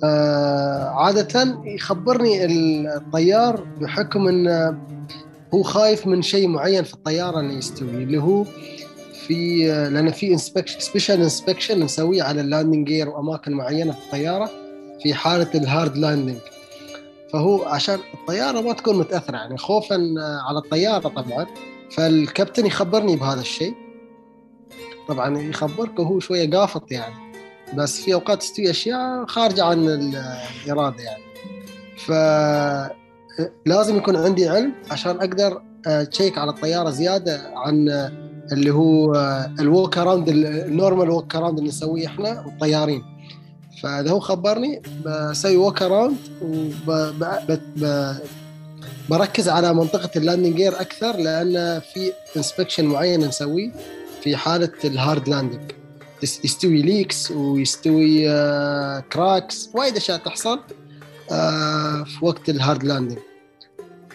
آه 0.03 0.89
عادة 0.89 1.57
يخبرني 1.65 2.45
الطيار 2.95 3.63
بحكم 3.81 4.27
انه 4.27 4.77
هو 5.53 5.63
خايف 5.63 6.07
من 6.07 6.21
شيء 6.21 6.47
معين 6.47 6.83
في 6.83 6.93
الطيارة 6.93 7.39
انه 7.39 7.53
يستوي 7.53 8.03
اللي 8.03 8.17
هو 8.17 8.43
في 9.27 9.67
لأن 9.67 10.11
في 10.11 10.33
inspection 10.33 10.79
special 10.79 11.21
inspection 11.21 11.83
نسويه 11.83 12.23
على 12.23 12.41
ال 12.41 12.47
landing 12.47 12.87
gear 12.87 13.09
وأماكن 13.09 13.51
معينة 13.51 13.91
في 13.91 14.05
الطيارة 14.05 14.49
في 15.03 15.13
حالة 15.13 15.49
ال 15.55 15.63
hard 15.63 15.97
landing 15.97 16.37
فهو 17.33 17.63
عشان 17.63 17.99
الطيارة 18.13 18.61
ما 18.61 18.73
تكون 18.73 18.97
متأثرة 18.97 19.35
يعني 19.35 19.57
خوفا 19.57 19.95
على 20.47 20.57
الطيارة 20.57 21.07
طبعا 21.09 21.45
فالكابتن 21.91 22.65
يخبرني 22.65 23.15
بهذا 23.15 23.41
الشيء. 23.41 23.73
طبعا 25.07 25.37
يخبرك 25.37 25.99
وهو 25.99 26.19
شوية 26.19 26.49
قافط 26.51 26.91
يعني 26.91 27.15
بس 27.77 28.01
في 28.01 28.13
أوقات 28.13 28.39
تستوي 28.39 28.69
أشياء 28.69 29.25
خارجة 29.25 29.63
عن 29.63 29.87
الإرادة 29.89 31.03
يعني. 31.03 31.23
ف 31.97 32.11
لازم 33.65 33.97
يكون 33.97 34.15
عندي 34.15 34.49
علم 34.49 34.73
عشان 34.91 35.15
أقدر 35.17 35.61
تشيك 36.11 36.37
على 36.37 36.51
الطيارة 36.51 36.89
زيادة 36.89 37.41
عن 37.55 37.89
اللي 38.51 38.71
هو 38.71 39.15
ال 39.59 39.67
walk 39.67 39.97
around 39.97 40.29
ال 40.29 40.40
normal 40.40 41.09
walk 41.09 41.35
around 41.35 41.57
اللي 41.57 41.69
نسويه 41.69 42.07
إحنا 42.07 42.45
والطيارين 42.45 43.03
فاذا 43.83 44.11
هو 44.11 44.19
خبرني. 44.19 44.81
بسوي 45.05 45.57
walk 45.57 45.81
around 45.81 46.17
بركز 49.09 49.49
على 49.49 49.73
منطقة 49.73 50.09
ال 50.15 50.20
landing 50.20 50.55
gear 50.55 50.81
أكثر 50.81 51.17
لأن 51.17 51.79
في 51.93 52.13
inspection 52.37 52.85
معين 52.85 53.19
نسويه 53.19 53.71
في 54.21 54.35
حالة 54.35 54.71
ال 54.83 54.92
hard 54.92 55.29
landing 55.29 55.71
يستوي 56.23 56.81
leaks 56.81 57.31
ويستوي 57.31 58.23
cracks 59.13 59.69
وايد 59.73 59.95
أشياء 59.95 60.17
تحصل 60.17 60.59
في 62.05 62.17
وقت 62.21 62.49
ال 62.49 62.56
hard 62.56 62.83
landing 62.83 63.17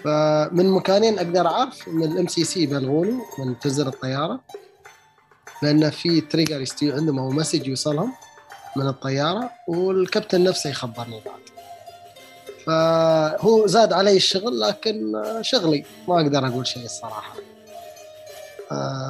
فمن 0.05 0.71
مكانين 0.71 1.19
أقدر 1.19 1.47
أعرف 1.47 1.89
من 1.89 2.05
ال 2.05 2.27
MCC 2.27 2.63
يبلغوني 2.63 3.19
من 3.39 3.59
تنزل 3.59 3.87
الطيارة 3.87 4.41
لأن 5.63 5.91
في 5.91 6.21
trigger 6.21 6.61
يستوي 6.61 6.93
عندهم 6.93 7.19
أو 7.19 7.31
message 7.31 7.67
يوصلهم. 7.67 8.13
من 8.77 8.89
الطيارة 8.89 9.51
والكابتن 9.69 10.45
نفسه 10.45 10.71
يخبرني 10.71 11.21
بعد. 11.27 11.41
فهو 12.67 13.67
زاد 13.67 13.93
علي 13.93 14.17
الشغل 14.17 14.61
لكن 14.61 15.23
شغلي 15.41 15.85
ما 16.09 16.21
أقدر 16.21 16.47
أقول 16.47 16.67
شيء 16.67 16.85
الصراحة. 16.85 17.35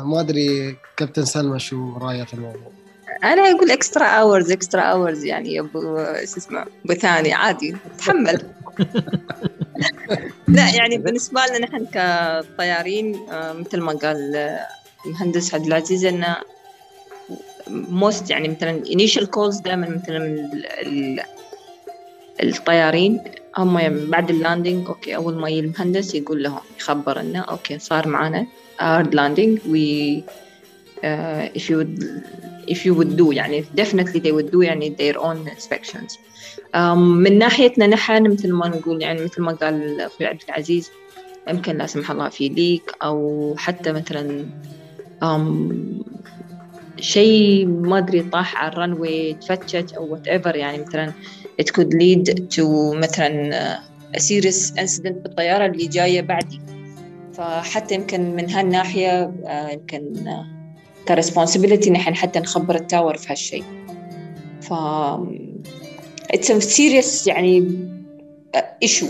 ما 0.05 0.21
أدري 0.21 0.77
كابتن 0.97 1.25
سلمى 1.25 1.59
شو 1.59 1.99
رأيه 1.99 2.25
في 2.25 2.35
الموضوع. 2.35 2.73
أنا 3.25 3.51
أقول 3.51 3.71
extra 3.71 4.07
hours 4.07 4.53
extra 4.53 4.83
hours 4.83 5.25
يعني 5.25 5.61
ابو 5.61 5.81
شو 5.81 5.97
اسمه 5.97 6.65
ثاني 7.01 7.33
عادي 7.33 7.77
تحمل. 7.99 8.43
لا 10.49 10.75
يعني 10.75 10.99
بالنسبة 10.99 11.41
لنا 11.47 11.59
نحن 11.59 11.87
كطيارين 11.87 13.21
مثل 13.33 13.81
ما 13.81 13.93
قال 13.93 14.59
المهندس 15.07 15.55
عبد 15.55 15.67
العزيز 15.67 16.05
إنه 16.05 16.37
most 17.71 18.31
يعني 18.31 18.49
مثلا 18.49 18.83
initial 18.93 19.31
calls 19.31 19.61
دائما 19.61 19.89
مثلا 19.89 20.19
من 20.19 21.19
الطيارين 22.43 23.21
هم 23.59 23.79
يعني 23.79 24.07
بعد 24.07 24.31
ال 24.31 24.38
landing 24.38 24.87
okay 24.87 25.17
أول 25.17 25.35
ما 25.35 25.49
المهندس 25.49 26.15
يقول 26.15 26.43
لهم 26.43 26.61
يخبر 26.79 27.21
إنه 27.21 27.41
okay 27.41 27.79
صار 27.79 28.09
معنا 28.09 28.47
hard 28.79 29.15
landing. 29.15 29.61
We 29.67 30.25
uh, 31.03 31.49
if 31.55 31.69
you 31.71 31.77
would 31.79 31.95
if 32.67 32.85
you 32.87 32.95
would 32.95 33.17
do 33.17 33.33
يعني 33.33 33.65
definitely 33.75 34.21
they 34.21 34.33
would 34.33 34.51
do 34.51 34.63
يعني 34.63 34.97
their 34.97 35.19
own 35.19 35.49
inspections. 35.49 36.19
um, 36.75 36.99
من 36.99 37.39
ناحيتنا 37.39 37.87
نحن 37.87 38.31
مثل 38.33 38.53
ما 38.53 38.69
نقول 38.69 39.03
يعني 39.03 39.25
مثل 39.25 39.43
ما 39.43 39.53
قال 39.53 40.01
أخوي 40.01 40.27
عبد 40.27 40.43
العزيز 40.49 40.91
يمكن 41.49 41.77
لا 41.77 41.87
سمح 41.87 42.11
الله 42.11 42.29
في 42.29 42.49
leak 42.49 42.95
أو 43.03 43.55
حتى 43.59 43.93
مثلا 43.93 44.47
um, 45.25 45.37
شيء 47.01 47.67
ما 47.67 47.99
أدري 47.99 48.23
طاح 48.23 48.57
على 48.57 48.73
ال 48.73 48.82
runway 48.82 49.35
تفتشت 49.35 49.93
أو 49.93 50.13
whatever 50.13 50.57
يعني 50.57 50.79
مثلا 50.79 51.13
it 51.63 51.65
could 51.65 51.89
lead 51.89 52.35
to 52.57 52.63
مثلا 52.95 53.79
serious 54.17 54.75
incident 54.79 55.17
بالطيارة 55.17 55.67
اللي 55.67 55.87
جاية 55.87 56.21
بعدي. 56.21 56.61
فحتى 57.35 57.95
يمكن 57.95 58.37
من 58.37 58.51
هالناحية 58.51 59.33
آه، 59.47 59.69
يمكن 59.71 60.29
آه، 60.29 60.47
ك 61.09 61.14
responsibility 61.14 61.91
نحن 61.91 62.15
حتى 62.15 62.39
نخبر 62.39 62.75
ال 62.75 62.82
tower 62.82 63.17
في 63.17 63.33
هالشيء. 63.33 63.65
ف 64.61 64.73
it's 66.31 66.53
serious 66.53 67.27
يعني 67.27 67.89
issue 68.83 69.07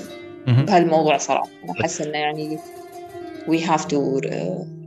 مهم. 0.47 0.65
بهالموضوع 0.65 1.16
صراحة. 1.16 1.48
أنا 1.65 1.73
احس 1.81 2.01
إنه 2.01 2.19
يعني 2.19 2.59
we 3.48 3.64
have 3.64 3.85
to 3.85 4.20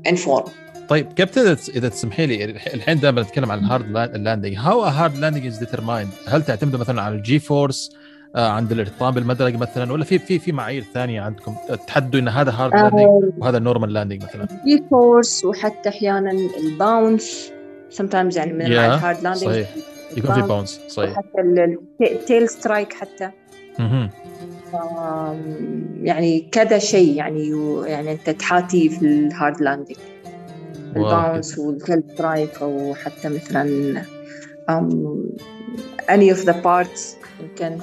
inform 0.08 0.46
طيب 0.92 1.14
كابتن 1.14 1.42
إذا 1.76 1.90
تسمحي 1.90 2.26
لي 2.26 2.46
الحين 2.46 3.00
دائما 3.00 3.22
نتكلم 3.22 3.52
عن 3.52 3.60
ال 3.60 3.66
hard 3.66 3.92
landing 4.18 4.56
how 4.58 4.82
hard 4.82 5.18
landing 5.18 5.46
is 5.46 5.58
determined 5.58 6.10
هل 6.28 6.44
تعتمدوا 6.44 6.80
مثلا 6.80 7.02
على 7.02 7.16
ال 7.16 7.40
G-force 7.40 7.96
آه 8.36 8.50
عند 8.50 8.72
الارتطام 8.72 9.14
بالمدرج 9.14 9.56
مثلا 9.56 9.94
ولا 9.94 10.04
في 10.04 10.20
في 10.20 10.40
في 10.40 10.52
معايير 10.52 10.84
ثانية 10.94 11.22
عندكم؟ 11.22 11.56
تحدوا 11.88 12.20
إن 12.20 12.28
هذا 12.28 12.52
hard 12.52 12.74
landing 12.74 13.34
وهذا 13.38 13.60
normal 13.60 13.94
landing 13.94 14.24
مثلا. 14.24 14.48
G-force 14.66 15.46
وحتى 15.46 15.90
أحيانا 15.90 16.32
ال 16.32 16.49
bounce 16.49 17.52
sometimes 18.02 18.38
يعني 18.38 18.54
من 18.54 18.66
Yeah, 18.66 18.70
ال 18.70 18.81
hard 18.81 19.24
landing 19.24 19.44
صحيح. 19.52 19.70
يكون 20.18 20.34
في 20.34 20.42
bounce 20.42 20.80
صحيح. 20.88 21.18
حتى 21.18 21.78
ال 22.02 22.11
tail 22.11 22.50
strike 22.50 22.94
حتى. 22.94 23.30
يعني 26.04 26.50
كذا 26.52 26.78
شيء 26.78 27.16
يعني 27.16 27.50
يعني 27.86 28.12
أنت 28.12 28.30
تحاتي 28.30 28.90
في 28.90 29.06
ال 29.06 29.17
hard 29.17 29.62
landing 29.62 29.98
wow. 30.96 31.06
ال 31.06 31.13
bounce 31.13 31.58
وال 31.58 31.73
tail 31.73 32.04
strike 32.14 32.62
أو 32.62 32.96
حتى 32.96 33.30
مثلا 33.30 34.04
any 36.10 36.30
of 36.36 36.46
the 36.46 36.54
parts 36.64 37.02
يمكن 37.42 37.78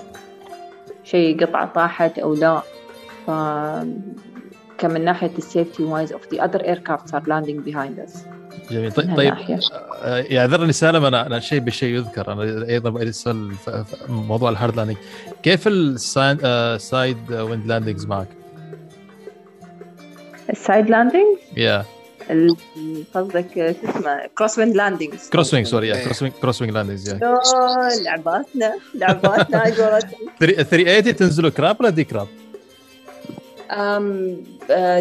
شيء 1.04 1.44
قطعة 1.44 1.72
طاحت 1.74 2.18
أو 2.18 2.34
لا 2.34 2.62
ف 3.26 3.30
كمن 4.78 5.04
ناحية 5.04 5.30
ال 5.38 5.45
safety 5.45 5.82
wise 5.82 6.12
of 6.12 6.16
the 6.34 6.38
other 6.40 6.58
aircrafts 6.60 7.12
are 7.12 7.22
landing 7.28 7.70
behind 7.70 8.08
us 8.08 8.18
جميل 8.70 8.92
طيب 8.92 9.16
طيب. 9.16 9.34
آه، 10.02 10.18
يعذرني 10.18 10.72
سالم 10.72 11.04
أنا 11.04 11.26
أنا 11.26 11.40
شيء 11.40 11.58
بالشيء 11.60 11.94
يذكر 11.94 12.32
أنا 12.32 12.42
أيضا 12.68 12.90
ف- 13.54 13.70
ف- 13.70 14.10
موضوع 14.10 14.50
ال 14.50 14.56
hard 14.56 14.76
landing 14.76 14.96
كيف 15.42 15.64
ال 15.68 16.01
side 16.01 17.32
wind 17.32 17.66
landings 17.66 18.06
معك؟ 18.06 18.26
ال 20.50 20.58
side 20.58 20.90
landing 20.90 21.36
yeah 21.56 21.80
ال- 21.80 21.86
قصدك 23.14 23.46
شو 23.54 23.90
اسمه 23.90 24.26
cross 24.38 24.58
wind 24.58 24.76
landings 24.76 25.28
cross 25.28 25.54
wind 25.54 25.66
sorry. 25.66 26.04
cross 26.04 26.22
wind 26.22 26.34
cross 26.42 26.62
wind 26.62 26.74
landings 26.74 27.08
yeah 27.08 27.38
لعباتنا 28.04 28.74
لعباتنا 28.94 29.58
على 29.58 29.74
قولتهم 29.74 30.28
380 30.40 31.16
تنزلوا 31.16 31.50
crab 31.50 31.80
ولا 31.80 31.90
de-crab؟ 31.90 32.28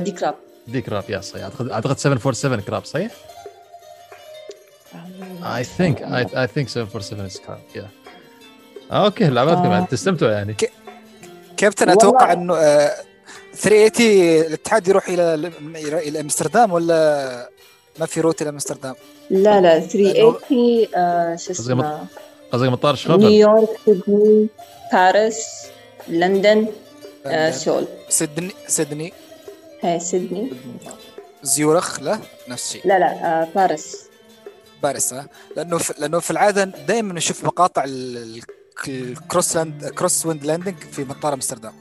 de-crab 0.04 0.36
de-crab 0.68 1.04
yeah 1.10 1.22
صحيح 1.22 1.44
أعتقد 1.44 1.70
أعتقد 1.70 1.98
747 1.98 2.62
crab 2.62 2.86
صحيح؟ 2.86 3.12
I 5.44 5.64
think 5.64 6.02
I 6.02 6.48
think 6.48 6.70
747 6.70 7.26
is 7.26 7.38
crab 7.38 7.60
yeah 7.76 7.88
okay 8.92 9.28
لعباتكم 9.30 9.72
آه. 9.72 9.86
تستمتعوا 9.86 10.32
يعني 10.32 10.56
كابتن 11.58 11.90
أتوقع 11.90 12.34
إنه 12.34 12.56
آه، 12.56 12.92
380 13.62 14.46
الاتحاد 14.48 14.88
يروح 14.88 15.10
إلى 15.10 15.34
إلى 15.76 16.08
إلى 16.08 16.20
أمستردام 16.20 16.72
ولا 16.72 17.50
ما 18.00 18.06
في 18.06 18.22
route 18.22 18.42
إلى 18.42 18.50
أمستردام؟ 18.50 18.96
لا 19.30 19.62
لا 19.62 19.80
380 19.80 20.88
آه، 20.96 21.36
شو 21.36 21.52
اسمه؟ 21.52 22.08
قصدي 22.52 22.70
مطار 22.70 22.96
شخبل 22.96 23.20
نيويورك 23.28 23.70
سيدني 23.86 24.48
باريس 24.94 25.38
لندن 26.08 26.68
آه، 27.26 27.52
سول 27.52 27.88
سيدني 28.10 28.52
سيدني. 28.68 29.14
هي 29.82 30.00
سيدني. 30.00 30.52
زيورخ 31.44 32.00
لا 32.00 32.20
نفس 32.48 32.68
الشيء 32.68 32.88
لا 32.88 33.00
لا 33.00 33.12
آه، 33.42 33.48
باريس. 33.56 33.98
باريس 34.84 35.14
ها 35.14 35.28
لأنه 35.56 35.78
في 35.78 35.94
لأنه 35.98 36.20
في 36.20 36.32
العادة 36.32 36.64
دائما 36.64 37.14
نشوف 37.14 37.44
مقاطع 37.44 37.84
ال- 37.84 38.18
ال- 38.18 38.42
ال 38.88 38.99
cross 38.99 39.56
land 39.56 39.86
cross 39.86 40.26
wind 40.26 40.46
landing 40.46 40.76
في 40.92 41.04
مطار 41.04 41.34
أمستردام. 41.34 41.74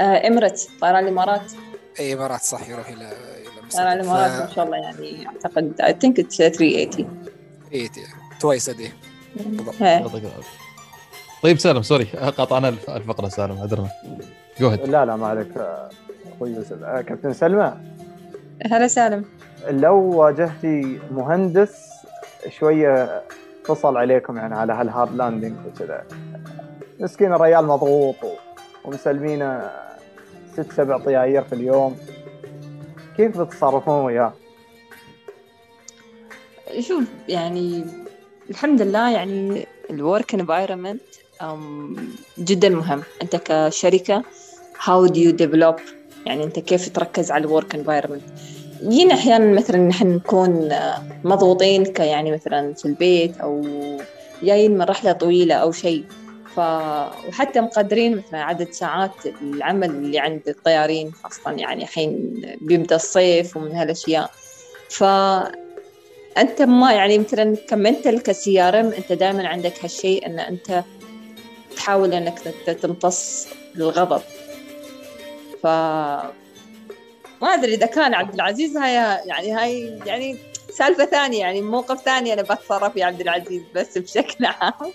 اميريتس 0.00 0.68
طيران 0.80 1.04
الإمارات. 1.04 1.52
أي 2.00 2.12
إمارات 2.14 2.40
صح 2.40 2.68
يروح 2.68 2.88
إلى 2.88 3.04
إلى 3.04 3.70
طيران 3.72 3.92
الإمارات 4.00 4.30
ما 4.30 4.54
شاء 4.54 4.64
الله 4.64 4.76
يعني 4.76 5.26
أعتقد 5.26 5.80
I 5.80 5.96
think 6.00 6.20
it's 6.20 6.36
380 6.36 7.06
twice 8.40 8.68
a 8.68 8.72
day. 8.72 8.90
طيب 11.42 11.58
سالم 11.58 11.82
sorry 11.82 12.04
قاطعنا 12.04 12.68
الف- 12.68 12.90
الفقرة 12.90 13.28
سالم 13.28 13.58
عذرنا 13.60 13.88
go 14.60 14.68
ahead 14.68 14.80
لا 14.88 15.04
لا 15.04 15.16
ما 15.16 15.26
عليك. 15.26 15.56
آه، 15.56 15.90
أخوي 16.36 16.50
يوسف. 16.50 16.82
آه، 16.82 17.00
كابتن 17.00 17.32
سلمى. 17.32 17.72
هلا 18.72 18.88
سالم. 18.88 19.24
لو 19.68 19.94
واجهتي 19.96 20.98
مهندس 21.10 21.76
شوية 22.58 23.22
فصل 23.64 23.96
عليكم 23.96 24.36
يعني 24.36 24.54
على 24.54 24.72
هال 24.72 24.86
hard 24.86 25.14
landing 25.16 25.56
وكذا. 25.66 26.04
مسكين 27.00 27.32
الريال 27.32 27.64
مضغوط 27.66 28.16
ومسلمينه 28.84 29.70
ست 30.58 30.72
سبع 30.72 30.98
طياير 30.98 31.42
في 31.42 31.52
اليوم. 31.52 31.96
كيف 33.16 33.40
بتتصرفون 33.40 34.04
وياه؟ 34.04 34.32
شوف 36.80 37.04
يعني 37.28 37.84
الحمد 38.50 38.82
لله 38.82 39.10
يعني 39.10 39.66
ال 39.90 39.99
work 39.99 40.34
environment 40.34 41.00
جدا 42.38 42.68
مهم. 42.68 43.02
أنت 43.22 43.36
كشركة 43.36 44.22
how 44.78 45.08
do 45.08 45.16
you 45.16 45.32
develop 45.46 45.80
يعني 46.26 46.44
أنت 46.44 46.58
كيف 46.58 46.88
تركز 46.88 47.30
على 47.30 47.44
ال 47.44 47.50
work 47.50 47.74
environment 47.74 48.22
يجينا 48.82 49.14
أحيانا 49.14 49.54
مثلا 49.54 49.78
نحن 49.78 50.08
نكون 50.08 50.68
مضغوطين 51.24 51.84
ك 51.84 52.00
يعني 52.00 52.32
مثلا 52.32 52.74
في 52.74 52.84
البيت 52.84 53.40
أو 53.40 53.62
جايين 54.42 54.74
من 54.74 54.82
رحلة 54.82 55.12
طويلة 55.12 55.54
أو 55.54 55.72
شيء. 55.72 56.04
وحتى 56.58 57.60
مقدرين 57.60 58.16
مثلا 58.16 58.42
عدد 58.44 58.70
ساعات 58.72 59.26
العمل 59.42 59.90
اللي 59.90 60.18
عند 60.18 60.42
الطيارين 60.48 61.12
خاصة 61.12 61.50
يعني 61.50 61.82
الحين 61.82 62.42
بيبدأ 62.60 62.96
الصيف 62.96 63.56
ومن 63.56 63.72
هالأشياء. 63.72 64.30
ف 64.90 65.04
أنت 66.38 66.62
ما 66.62 66.92
يعني 66.92 67.18
مثلا 67.18 67.56
ك 67.68 68.20
mental 68.20 68.60
ك 68.60 68.80
CRM 68.80 68.86
أنت 68.86 69.12
دائما 69.12 69.48
عندك 69.48 69.84
هالشيء 69.84 70.26
إن 70.26 70.38
أنت 70.38 70.84
تحاول 71.76 72.30
تت- 72.66 72.70
تمتص 72.70 73.48
الغضب 73.76 74.22
ف 75.62 75.66
ما 77.42 77.54
أدري 77.54 77.74
إذا 77.74 77.86
كان 77.86 78.14
عبد 78.14 78.34
العزيز 78.34 78.76
هاي 78.76 78.94
يعني 79.28 79.52
هاي 79.52 79.98
يعني 80.06 80.36
سالفة 80.72 81.04
ثانية 81.04 81.40
يعني 81.40 81.62
موقف 81.62 82.00
ثاني 82.04 82.32
أنا 82.32 82.42
بتصرف 82.42 82.96
يا 82.96 83.04
عبد 83.04 83.20
العزيز 83.20 83.62
بس 83.74 83.98
بشكل 83.98 84.44
عام. 84.44 84.92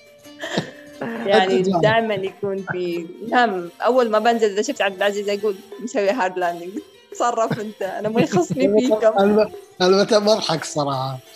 يعني 1.01 1.61
جامد. 1.61 1.81
دائما 1.81 2.13
يكون 2.15 2.65
في 2.71 3.07
نعم 3.29 3.69
أول 3.81 4.09
ما 4.09 4.19
بنزل 4.19 4.49
إذا 4.51 4.61
شفت 4.61 4.81
عبد 4.81 4.95
العزيز 4.95 5.29
أقول 5.29 5.55
مسوي 5.83 6.09
hard 6.09 6.37
landing 6.37 6.69
تصرف 7.11 7.59
أنت 7.59 7.81
أنا 7.81 8.09
ما 8.09 8.21
يخصني 8.21 8.67
فيكم 8.81 9.19
الم- 9.19 9.51
المتى 9.81 10.19
بضحك 10.19 10.63
صراحة. 10.65 11.17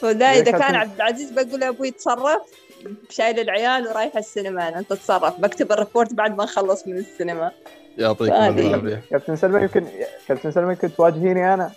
فدا 0.00 0.32
يا 0.32 0.40
إذا 0.40 0.50
كان. 0.50 0.74
عبد 0.74 0.94
العزيز 0.94 1.30
بقول 1.30 1.62
أبوي 1.64 1.90
تصرف 1.90 2.42
شايل 3.10 3.40
العيال 3.40 3.86
ورايح 3.88 4.16
السينما 4.16 4.68
أنا 4.68 4.78
انت 4.78 4.92
تصرف 4.92 5.40
بكتب 5.40 5.72
ال 5.72 5.78
report 5.78 6.12
بعد 6.14 6.36
ما 6.38 6.44
نخلص 6.44 6.86
من 6.86 6.96
السينما. 6.98 7.50
يعطيكم 7.98 8.32
هذه. 8.34 8.66
العافية. 8.66 9.02
كابتن 9.10 9.36
سلمى 9.36 9.62
يمكن 9.62 9.86
كابتن 10.28 10.50
سلمى 10.52 10.68
يمكن 10.72 10.94
تواجهيني 10.94 11.54
أنا. 11.54 11.70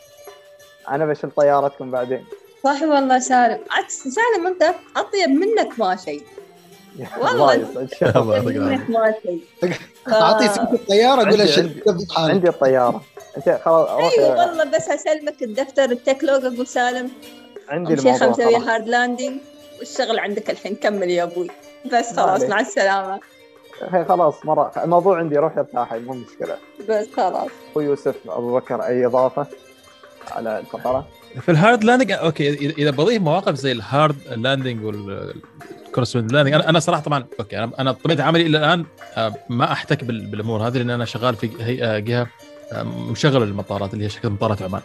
أنا 0.89 1.05
بشيل 1.05 1.31
طيارتكم 1.31 1.91
بعدين. 1.91 2.25
صح 2.63 2.81
والله 2.81 3.19
سالم. 3.19 3.59
عكس 3.71 4.07
سالم 4.07 4.47
أنت 4.47 4.63
أطيب 4.97 5.29
منك 5.29 5.79
ما 5.79 5.95
شيء. 5.95 6.23
والله. 7.21 7.55
منك 8.55 8.89
ما 8.89 9.13
شيء. 9.23 9.43
اعطيه 10.07 10.47
سكه 10.47 10.73
الطيارة 10.73 11.21
أقول 11.21 11.41
عندي- 11.41 11.81
له 11.87 12.03
عندي- 12.17 12.49
الطيارة. 12.49 13.01
أنت 13.37 13.59
خلاص 13.65 13.89
روح 13.89 14.13
أيوه 14.19 14.47
والله 14.47 14.63
بس 14.63 14.89
أسلمك 14.89 15.43
الدفتر 15.43 15.83
التكلوج 15.83 16.45
أقول 16.45 16.67
سالم. 16.67 17.11
عندي 17.69 17.93
الموضوع 17.93 18.19
خمسة 18.27 18.47
ويا. 18.47 18.57
هارد 18.57 18.87
لاندنج 18.87 19.37
والشغل 19.79 20.19
عندك 20.19 20.49
الحين 20.49 20.75
كمل 20.75 21.09
يا 21.09 21.23
أبوي. 21.23 21.47
بس 21.93 22.13
خلاص. 22.19 22.43
مع 22.43 22.59
السلامة. 22.59 23.19
هي 23.91 24.05
خلاص 24.05 24.45
مره 24.45 24.71
الموضوع 24.83 25.17
عندي 25.17 25.37
روح 25.37 25.57
ارتاحي 25.57 25.99
مو 25.99 26.13
مشكلة. 26.13 26.57
بس 26.89 27.07
خلاص. 27.17 27.49
أخوي 27.71 27.85
يوسف 27.85 28.15
أبو 28.29 28.55
بكر 28.55 28.83
أي 28.85 29.05
إضافة 29.05 29.47
على 30.31 30.59
الفقرة؟ 30.59 31.07
في 31.41 31.51
ال 31.51 31.57
hard 31.57 31.83
landing 31.83 32.11
okay 32.11 32.49
اذا 32.69 32.89
بضيف 32.91 33.21
مواقف 33.21 33.55
زي 33.55 33.71
ال 33.71 33.80
hard 33.80 34.15
landing 34.35 34.83
وال 34.83 35.21
cross 35.21 36.15
landing 36.15 36.53
أنا 36.53 36.79
صراحة 36.79 37.01
طبعا 37.01 37.25
okay 37.39 37.57
أنا 37.57 37.71
أنا 37.79 37.91
طبيعة 37.91 38.25
عملي 38.27 38.45
إلى 38.45 38.57
الآن 38.57 38.85
آه، 39.17 39.33
ما 39.49 39.71
أحتك 39.71 40.03
بال- 40.03 40.25
بالأمور 40.25 40.67
هذه 40.67 40.77
لأن 40.77 40.89
أنا 40.89 41.05
شغال 41.05 41.35
في 41.35 41.49
هيئه 41.59 41.99
جهة 41.99 42.27
آه، 42.71 42.83
مشغلة 42.83 43.45
للمطارات 43.45 43.93
اللي 43.93 44.05
هي 44.05 44.09
شركة 44.09 44.29
مطارات 44.29 44.61
عمان. 44.61 44.81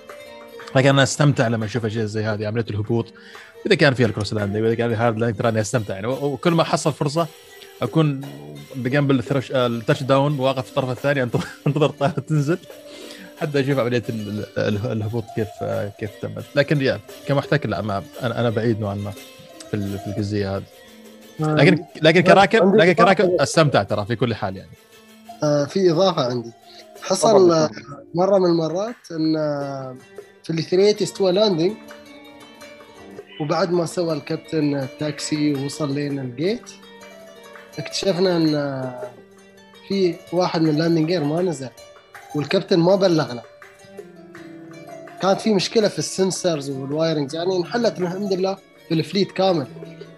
لكن 0.76 0.88
أنا 0.88 1.02
أستمتع 1.02 1.48
لما 1.48 1.64
أشوف 1.64 1.84
أشياء 1.84 2.04
زي 2.04 2.24
هذه 2.24 2.46
عملية 2.46 2.64
الهبوط 2.70 3.12
إذا 3.66 3.74
كان 3.74 3.94
فيها 3.94 4.06
ال 4.06 4.10
cross 4.10 4.32
landing 4.34 4.62
وإذا 4.62 4.74
كان 4.74 4.88
فيها 4.88 4.96
ال 4.96 5.00
hard 5.00 5.18
landing 5.18 5.38
تراني 5.38 5.60
أستمتع 5.60 5.94
يعني. 5.94 6.06
وكل 6.06 6.50
ما 6.52 6.64
حصل 6.64 6.92
فرصة 6.92 7.26
أكون 7.82 8.20
بجنب 8.76 9.10
ال 9.10 9.25
touch 9.25 10.02
down 10.02 10.38
واقف 10.38 10.62
في 10.64 10.68
الطرف 10.70 10.90
الثاني 10.90 11.22
انتظر 11.22 11.86
الطائره 11.86 12.12
تنزل. 12.20 12.58
حتى 13.40 13.60
أشوف 13.60 13.78
عملية 13.78 14.02
ال- 14.08 14.46
ال- 14.58 14.92
الهبوط 14.92 15.24
كيف 15.36 15.48
كيف 15.98 16.10
تمت. 16.22 16.44
لكن 16.54 16.82
يا 16.82 17.00
كمحتك 17.26 17.68
لا 17.68 17.80
ما 17.80 18.02
أنا 18.22 18.40
أنا 18.40 18.50
بعيد 18.50 18.80
نوعا 18.80 18.94
ما 18.94 19.10
في 19.70 19.74
ال- 19.74 19.98
في 19.98 20.06
الجزئية 20.06 20.56
هذه. 20.56 20.62
لكن 21.40 21.84
لكن 22.02 22.20
كراكب 22.20 22.74
لكن. 22.74 22.92
كراكب 22.92 23.30
أستمتع 23.40 23.82
ترى 23.82 24.04
في 24.06 24.16
كل 24.16 24.34
حال 24.34 24.56
يعني. 24.56 24.70
آه، 25.42 25.64
في 25.64 25.90
إضافة 25.90 26.22
عندي. 26.26 26.50
حصل. 27.02 27.52
آه، 27.52 27.70
مرة 28.14 28.38
من 28.38 28.46
المرات 28.46 28.94
إن 29.10 29.36
آه، 29.36 29.96
في 30.44 30.50
ال 30.50 30.54
three 30.54 30.76
eighty 30.76 31.02
استوى 31.02 31.32
landing 31.32 31.72
وبعد 33.40 33.70
ما 33.72 33.86
سوى 33.86 34.12
الكابتن 34.14 34.74
التاكسي 34.76 35.54
ووصل 35.54 35.94
لين 35.94 36.18
ال 36.18 36.28
gate 36.28 36.70
اكتشفنا 37.78 38.36
إن 38.36 38.54
آه، 38.54 39.10
في 39.88 40.14
واحد 40.32 40.62
من 40.62 40.68
ال 40.70 40.75
landing 40.75 41.06
gear 41.08 41.24
ما 41.24 41.42
نزل. 41.42 41.68
والكابتن 42.34 42.78
ما 42.78 42.96
بلغنا. 42.96 43.42
كانت 45.22 45.40
في 45.40 45.54
مشكلة 45.54 45.88
في 45.88 45.98
ال 45.98 46.07
sensors 46.07 46.70
وال 46.70 46.86
wiring 46.86 47.34
يعني 47.34 47.56
انحلت 47.56 48.00
الحمد 48.00 48.32
لله 48.32 48.56
في 48.88 48.94
ال 48.94 49.00
fleet 49.00 49.32
كامل. 49.32 49.66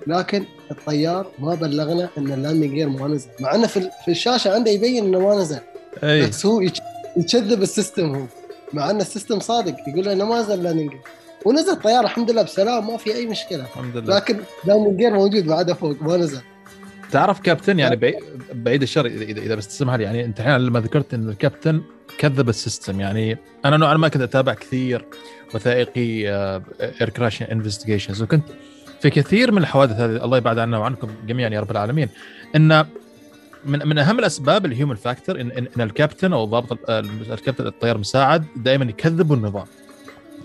لكن 0.06 0.44
الطيار 0.70 1.26
ما 1.38 1.54
بلغنا 1.54 2.08
ان 2.18 2.32
ال 2.32 2.37
landing 2.37 2.70
gear 2.74 2.88
ما 2.88 3.08
نزل. 3.08 3.28
مع 3.40 3.54
إنه 3.54 3.66
في 3.66 3.90
الشاشة 4.08 4.54
عنده 4.54 4.70
يبين 4.70 5.04
إنه 5.04 5.18
ما 5.18 5.34
نزل. 5.34 5.58
أي. 6.04 6.26
بس 6.26 6.46
هو 6.46 6.60
يك- 6.60 6.82
يكذب 7.16 7.62
ال 7.62 7.70
system 7.70 8.14
هو. 8.14 8.22
مع 8.72 8.90
ان 8.90 9.00
ال 9.00 9.06
system 9.06 9.40
صادق 9.40 9.74
يقول 9.88 10.04
له 10.04 10.12
إنه 10.12 10.24
ما 10.24 10.40
نزل 10.40 10.62
landing 10.62 10.90
gear 10.90 11.00
ونزل 11.46 11.72
الطياره 11.72 12.04
الحمد 12.04 12.30
لله 12.30 12.42
بسلام 12.42 12.86
ما 12.86 12.96
في 12.96 13.14
أي 13.14 13.26
مشكلة. 13.26 13.60
الحمد 13.64 13.96
لله. 13.96 14.16
لكن 14.16 14.40
landing 14.64 14.96
gear 14.98 15.14
موجود 15.14 15.46
بعده 15.46 15.74
فوق 15.74 16.02
ما 16.02 16.16
نزل. 16.16 16.40
تعرف 17.12 17.40
كابتن 17.40 17.78
يعني 17.78 17.96
بعيد, 17.96 18.16
بعيد 18.54 18.82
الشر 18.82 19.06
اذا 19.06 19.24
اذا 19.24 19.40
إذا 19.40 19.54
بس 19.54 19.68
تسمح 19.68 19.94
لي 19.94 20.04
يعني 20.04 20.24
أنت 20.24 20.40
الحين 20.40 20.56
لما 20.56 20.80
ذكرت 20.80 21.14
إن 21.14 21.28
الكابتن 21.28 21.82
كذب 22.18 22.48
ال 22.48 22.56
system 22.56 23.00
يعني 23.00 23.38
أنا 23.64 23.76
نوعا 23.76 23.94
ما 23.94 24.08
كنت 24.08 24.22
أتابع 24.22 24.54
كثير 24.54 25.04
وثائقي 25.54 26.28
air 27.00 27.08
crash 27.16 27.42
investigations 27.42 28.22
وكنت 28.22 28.44
في 29.00 29.10
كثير 29.10 29.52
من 29.52 29.58
الحوادث 29.58 29.92
هذه 30.00 30.24
الله 30.24 30.36
يبعد 30.38 30.58
عنا 30.58 30.78
وعنكم 30.78 31.08
جميعا 31.26 31.48
يا 31.50 31.60
رب 31.60 31.70
العالمين 31.70 32.08
إن 32.56 32.86
من 33.64 33.88
من 33.88 33.98
أهم 33.98 34.18
الأسباب 34.18 34.66
ال 34.66 34.71
human 34.71 34.94
factor 34.94 35.40
ان, 35.40 35.50
إن, 35.50 35.66
إن 35.76 35.80
الكابتن 35.82 36.32
أو 36.32 36.44
ضابط 36.44 36.90
ال- 36.90 37.32
الكابتن 37.32 37.66
الطيار 37.66 37.94
المساعد 37.96 38.44
دائما 38.56 38.84
يكذبوا 38.84 39.36
النظام. 39.36 39.66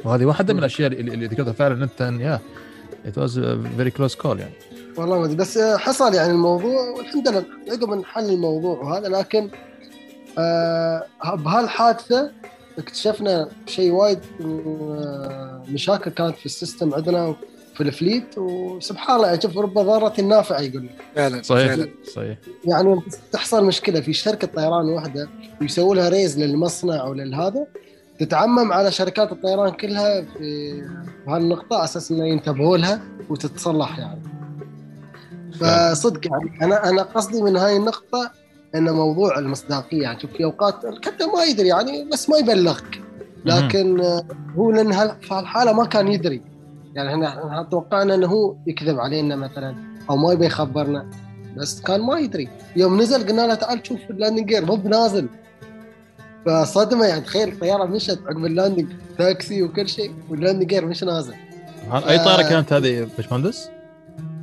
وهذه 0.04 0.26
واحدة 0.26 0.54
من 0.54 0.60
الأشياء 0.60 0.92
اللي, 0.92 1.14
اللي 1.14 1.26
ذكرتها 1.26 1.54
فعلا 1.54 1.84
انت 1.84 2.02
يا 2.22 2.40
it 3.06 3.18
was 3.18 3.40
very 3.78 3.91
close 3.91 4.16
call 4.16 4.40
يعني. 4.40 4.54
والله 4.98 5.20
ما 5.20 5.26
أدري 5.26 5.36
بس 5.36 5.58
آه، 5.58 5.78
حصل 5.78 6.14
يعني 6.14 6.32
الموضوع 6.32 6.90
والحمد 6.90 7.28
لله 7.28 7.46
عقب 7.70 7.90
نحل 7.94 8.30
الموضوع 8.30 8.78
وهذا 8.80 9.08
لكن 9.08 9.50
آه 10.38 11.06
بهالحادثة 11.24 12.32
اكتشفنا 12.80 13.50
شيء 13.66 13.92
وايد 13.92 14.20
آه، 14.42 15.64
مشاكل 15.70 16.12
كانت 16.12 16.36
في 16.36 16.46
ال 16.45 16.52
system 16.52 16.94
عندنا 16.94 17.36
في 17.76 17.82
ال 17.82 17.91
fleet 17.91 18.38
وسبحان 18.38 19.16
الله 19.16 19.28
يعني 19.28 19.42
شوف 19.42 19.58
رب 19.58 19.74
ضارة 19.74 20.22
نافعه 20.22 20.60
يقول 20.60 20.86
لك. 20.86 20.96
فعلا 21.16 21.42
صحيح 21.42 21.68
فعلا. 21.68 21.90
صحيح. 22.14 22.38
يعني 22.66 23.02
تحصل 23.32 23.66
مشكلة 23.66 24.02
في 24.02 24.14
شركة 24.14 24.48
طيران 24.48 24.86
واحدة 24.90 25.30
ويسووا 25.62 25.96
لها 25.96 26.10
raise 26.10 26.40
للمصنع 26.40 27.02
أو 27.02 27.14
للهذا 27.14 27.68
تتعمم 28.20 28.74
على 28.74 28.92
شركات 28.92 29.32
الطيران 29.32 29.72
كلها 29.72 30.22
في 30.22 30.82
هالنقطة 31.28 31.76
على 31.76 31.84
أساس 31.84 32.12
إنه 32.12 32.28
ينتبهوا 32.28 32.78
لها 32.78 33.02
وتتصلح 33.30 34.00
يعني. 34.00 34.22
فصدق 35.60 36.27
يعني 36.27 36.52
أنا 36.61 36.90
أنا 36.90 37.02
قصدي 37.02 37.41
من 37.41 37.57
هاي 37.57 37.77
النقطة 37.77 38.32
ان 38.76 38.90
موضوع 38.90 39.40
المصداقية. 39.40 40.02
يعني 40.02 40.19
شوف 40.19 40.32
في 40.32 40.44
أوقات 40.44 40.86
الكابتن 40.86 41.26
ما 41.26 41.44
يدري 41.44 41.68
يعني 41.68 42.10
بس 42.14 42.30
ما 42.30 42.38
يبلغك. 42.38 43.02
لكن 43.45 44.02
آه، 44.02 44.26
هو 44.57 44.72
لأن 44.72 44.91
في 44.91 45.34
هالحالة 45.34 45.73
ما 45.73 45.86
كان 45.86 46.07
يدري. 46.07 46.41
يعني 46.95 47.10
إحنا 47.10 47.48
إحنا 47.48 47.64
توقعنا 47.64 48.15
إنه 48.15 48.27
هو 48.27 48.56
يكذب 48.68 48.99
علينا 48.99 49.36
مثلا 49.36 49.76
أو 50.10 50.18
ما 50.18 50.34
يبي 50.34 50.45
يخبرنا. 50.45 51.10
بس 51.57 51.82
كان 51.82 52.02
ما 52.02 52.19
يدري. 52.19 52.49
يوم 52.76 53.02
نزل 53.02 53.27
قلنا 53.27 53.48
له 53.48 53.56
تعال 53.56 53.88
شوف 53.88 53.99
ال 54.10 54.14
landing 54.14 54.48
gear 54.48 54.66
مو 54.65 54.76
بنازل. 54.76 55.27
فصدمة 56.45 57.06
يعني 57.06 57.22
تخيل 57.22 57.49
الطيارة 57.49 57.86
مشت 57.86 58.19
عقب 58.27 58.45
ال 58.45 58.51
landing 58.51 58.88
taxi 59.18 59.64
وكل 59.64 59.90
شيء 59.90 60.14
وال 60.30 60.38
landing 60.38 60.68
gear 60.68 60.86
مش 60.86 61.03
نازل. 61.03 61.34
أي 61.94 62.18
طائره 62.19 62.49
كانت 62.49 62.73
هذه 62.73 63.07
باشمهندس؟ 63.18 63.69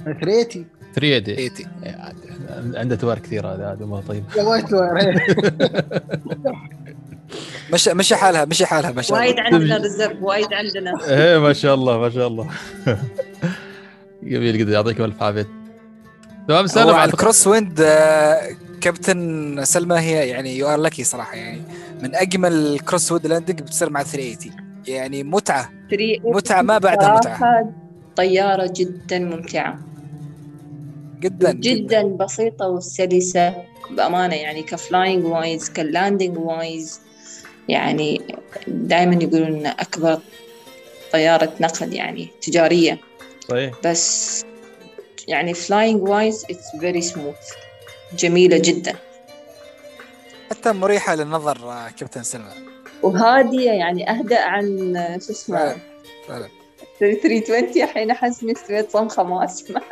three 0.05 0.31
eighty. 0.31 0.67
3 0.95 1.19
دي 1.19 1.49
80 1.49 2.77
عنده 2.77 2.97
تواريخ 2.97 3.19
كثير 3.19 3.47
هذا 3.47 3.73
هذا 3.73 3.87
مره 3.87 4.03
طيب. 4.09 4.25
يا 4.37 4.43
وايد 4.43 4.65
تواريخ. 4.67 5.23
مشى 7.73 7.95
مشى 7.95 8.17
حالها 8.17 8.45
مشى 8.45 8.67
حالها 8.67 8.93
ما 8.93 9.03
شاء 9.03 9.19
وايد 9.19 9.39
الله. 9.39 9.43
عندنا 9.43 9.77
reserve 9.77 10.23
وايد 10.23 10.53
عندنا. 10.53 10.93
إيه 11.09 11.39
ما 11.39 11.53
شاء 11.53 11.75
الله 11.75 11.99
ما 11.99 12.11
شاء 12.11 12.27
الله. 12.27 12.49
جميل 14.23 14.59
جدا 14.59 14.73
يعطيكم 14.73 15.05
ألف 15.05 15.23
عافية. 15.23 15.47
تمام 16.49 16.67
سلام 16.67 16.95
على 16.95 17.11
الكروس 17.11 17.47
wind 17.47 17.81
آه، 17.81 18.41
كابتن 18.81 19.65
سلمى 19.65 19.99
هي 19.99 20.29
يعني 20.29 20.59
you 20.59 20.69
are 20.69 20.81
lucky 20.81 21.05
صراحة 21.05 21.37
يعني. 21.37 21.63
من 22.03 22.15
أجمل 22.15 22.53
ال 22.53 22.63
cross 22.63 23.13
wind 23.13 23.27
landing 23.27 23.61
بتصير 23.63 23.91
مع 23.91 24.03
380 24.03 24.73
يعني 24.87 25.23
متعة 25.25 25.71
متعة 26.25 26.63
ما 26.63 26.79
بعدها 26.79 27.17
متعة. 27.17 27.73
طيارة 28.17 28.73
جدا 28.77 29.19
ممتعة. 29.19 29.79
جدا 31.23 31.53
جدا. 31.53 32.03
بسيطة 32.03 32.69
وسلسة 32.69 33.55
بأمانة 33.91 34.35
يعني 34.35 34.63
ك 34.63 34.72
flying 34.72 35.25
wise 35.25 35.71
ك 35.71 35.79
landing 35.79 36.39
wise. 36.39 37.01
يعني 37.69 38.21
دائما 38.67 39.23
يقولون 39.23 39.47
إن 39.47 39.67
أكبر 39.67 40.19
طيارة 41.13 41.53
نقل 41.61 41.95
يعني 41.95 42.29
تجارية. 42.43 42.99
صحيح. 43.49 43.75
بس 43.85 44.45
يعني 45.29 45.55
flying 45.55 46.03
wise 46.03 46.45
it's 46.51 46.77
very 46.81 47.01
smooth 47.01 47.37
جميلة 48.19 48.59
جدا. 48.59 48.95
حتى 50.51 50.73
مريحة 50.73 51.15
للنظر 51.15 51.71
آه، 51.71 51.89
كابتن 51.89 52.23
سلمى. 52.23 52.53
وهادية 53.03 53.71
يعني 53.71 54.11
أهدأ 54.11 54.41
عن 54.41 54.95
شو 55.27 55.33
اسمه؟ 55.33 55.59
فعلا 55.59 55.77
فعلا. 56.29 56.49
320 57.03 57.83
الحين 57.83 58.11
أحس 58.11 58.45
سويت 58.59 58.97
ما 59.21 59.45
أسمع. 59.45 59.81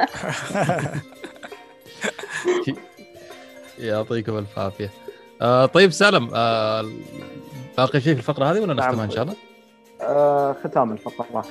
يعطيكم 3.78 4.38
الف 4.38 4.58
عافية. 4.58 4.90
آه 5.42 5.66
طيب 5.66 5.90
سالم 5.90 6.30
آه 6.34 6.90
باقي 7.78 8.00
شيء 8.00 8.12
في 8.14 8.18
الفقرة 8.20 8.44
هذه 8.52 8.60
ولا 8.60 8.74
نعم. 8.74 8.86
نختمها 8.88 9.04
إن 9.04 9.10
شاء 9.10 9.22
الله؟ 9.22 9.34
آه 10.00 10.56
ختام 10.64 10.92
الفقرة. 10.92 11.44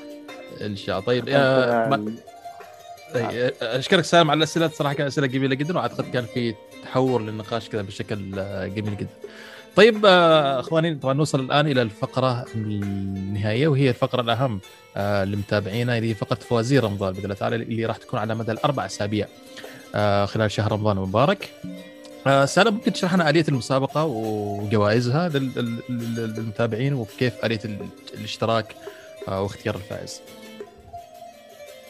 إن 0.61 0.75
شاء 0.75 0.95
الله. 0.99 1.07
طيب 1.07 1.25
آه 1.29 1.89
ما- 1.89 1.95
آه، 1.95 3.13
طيب، 3.13 3.53
أشكرك 3.61 4.03
سالم 4.03 4.31
على 4.31 4.37
الأسئلة. 4.37 4.67
صراحة 4.67 4.93
كانت 4.93 5.07
أسئلة 5.11 5.27
جميلة 5.27 5.55
جدا 5.55 5.77
وأعتقد 5.77 6.11
كان 6.13 6.25
في 6.25 6.55
تحور 6.83 7.21
للنقاش 7.21 7.69
كذا 7.69 7.81
بشكل 7.81 8.39
آه، 8.39 8.67
جميل 8.67 8.97
جدا. 8.97 9.09
طيب 9.79 10.05
آه، 10.05 10.59
أخواني 10.59 10.95
طبعا 10.95 11.13
نوصل 11.13 11.39
الآن 11.39 11.67
إلى 11.67 11.81
الفقرة 11.81 12.45
النهائية 12.55 13.67
وهي 13.67 13.89
الفقرة 13.89 14.21
الأهم 14.21 14.59
آه، 14.97 15.23
لمتابعينا 15.23 15.97
اللي 15.97 16.09
هي 16.09 16.13
فقرة 16.13 16.35
فوازير 16.39 16.83
رمضان 16.83 17.13
بإذن 17.13 17.23
الله 17.23 17.35
تعالى 17.35 17.55
اللي 17.55 17.85
راح 17.85 17.97
تكون 17.97 18.19
على 18.19 18.35
مدى 18.35 18.51
الأربع 18.51 18.85
أسابيع 18.85 19.27
آه، 19.95 20.25
خلال 20.25 20.51
شهر 20.51 20.71
رمضان 20.71 20.97
المبارك. 20.97 21.49
سالم 22.45 22.73
ممكن 22.73 22.93
تشرح 22.93 23.13
لنا 23.13 23.29
آلية 23.29 23.45
المسابقة 23.49 24.05
وجوائزها 24.05 25.29
لل- 25.29 25.51
لل- 25.55 25.81
لل- 25.89 26.33
للمتابعين 26.35 26.93
وكيف 26.93 27.45
آلية 27.45 27.59
ال- 27.65 27.87
الاشتراك 28.13 28.75
واختيار 29.27 29.75
الفائز. 29.75 30.21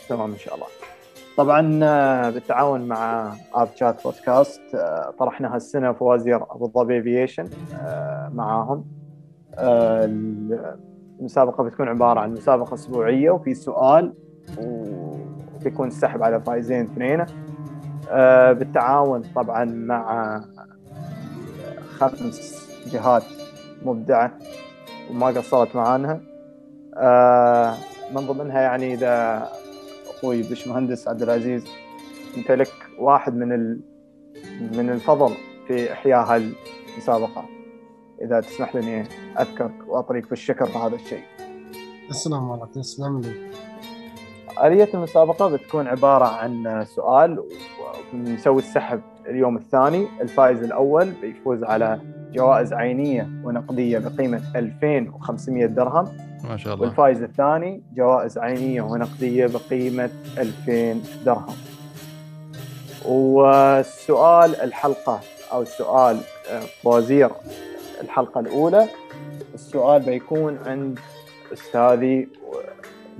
تمام 0.10 0.32
إن 0.32 0.40
شاء 0.40 0.56
الله 0.56 0.68
طبعا 1.40 1.80
آه، 1.84 2.30
بالتعاون 2.30 2.88
مع 2.88 3.34
آب 3.54 3.68
شات 3.76 4.04
بودكاست 4.04 4.62
آه، 4.76 5.14
طرحنا 5.20 5.56
هالسنه 5.56 5.92
فوازير 5.92 6.36
ابو 6.36 6.68
ظبي 6.68 7.00
Aviation 7.00 7.50
معاهم. 8.34 8.86
آه، 9.56 10.06
المسابقة 11.20 11.64
بتكون 11.64 11.88
عبارة 11.88 12.20
عن 12.20 12.34
مسابقة 12.34 12.74
أسبوعية 12.74 13.32
وفي 13.32 13.54
سؤال 13.54 14.14
وبيكون 14.62 15.88
السحب 15.88 16.24
على 16.24 16.42
فائزين 16.42 16.82
اثنين 16.82 17.26
بالتعاون 18.60 19.22
طبعا 19.36 19.66
مع 19.66 20.42
خمس 21.98 22.70
جهات 22.92 23.24
مبدعة 23.86 24.32
وما 25.12 25.28
قصرت 25.28 25.76
معانا. 25.76 26.22
من 28.12 28.28
ضمنها 28.28 28.62
يعني 28.62 28.94
إذا 28.94 29.48
أخوي 30.20 30.42
باشمهندس 30.44 31.08
عبد 31.08 31.22
العزيز 31.22 31.66
أنت 32.38 32.52
لك 32.52 32.72
واحد 33.00 33.36
من 33.36 33.52
ال... 33.54 33.80
من 34.78 34.90
الفضل 34.90 35.34
في 35.68 35.94
إحياء 35.94 36.26
هالمسابقه 36.26 37.46
إذا 38.22 38.40
تسمح 38.40 38.76
لي 38.76 39.04
أذكرك 39.40 39.74
وأطريك 39.88 40.30
بالشكر 40.30 40.66
في 40.66 40.78
هذا 40.78 40.96
الشيء. 40.96 41.24
تسلم 42.10 42.50
والله 42.50 42.66
تسلم 42.66 43.22
لي 43.22 43.50
آلية 44.68 44.90
المسابقة 44.94 45.50
بتكون 45.50 45.88
عبارة 45.88 46.26
عن 46.26 46.86
سؤال 46.96 47.44
ونسوي 48.14 48.60
السحب 48.60 49.02
اليوم 49.26 49.58
الثاني. 49.58 50.08
الفائز 50.22 50.64
الأول 50.64 51.12
بيفوز 51.22 51.64
على 51.64 52.00
جوائز 52.34 52.74
عينية 52.74 53.30
ونقدية 53.44 54.00
بقيمة 54.00 54.42
2500 54.56 55.66
درهم. 55.66 56.29
ما 56.44 56.58
شاء 56.58 56.74
الله. 56.74 56.86
والفائز 56.88 57.22
الثاني 57.22 57.84
جوائز 57.94 58.38
عينية 58.38 58.82
ونقدية 58.82 59.48
بقيمة 59.48 60.10
2000 60.38 61.04
درهم. 61.26 61.56
والسؤال 63.06 64.56
الحلقة 64.62 65.20
أو 65.52 65.62
السؤال 65.62 66.22
آه، 66.50 66.62
فوازير 66.84 67.30
الحلقة 68.02 68.40
الأولى. 68.40 68.88
السؤال 69.54 70.02
بيكون 70.02 70.58
عند 70.66 71.00
أستاذي 71.54 72.28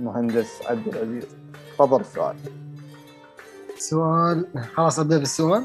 المهندس 0.00 0.62
عبد 0.66 0.88
العزيز. 0.88 1.26
تفضل 1.74 2.00
السؤال. 2.00 2.36
سؤال 3.78 4.46
خلاص 4.74 4.98
أبدأ 4.98 5.18
بالسؤال. 5.18 5.64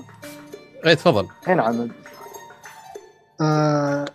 اي 0.86 0.96
تفضل. 0.96 1.28
هنا 1.48 1.64
عمد 1.64 1.92
آه، 3.42 4.06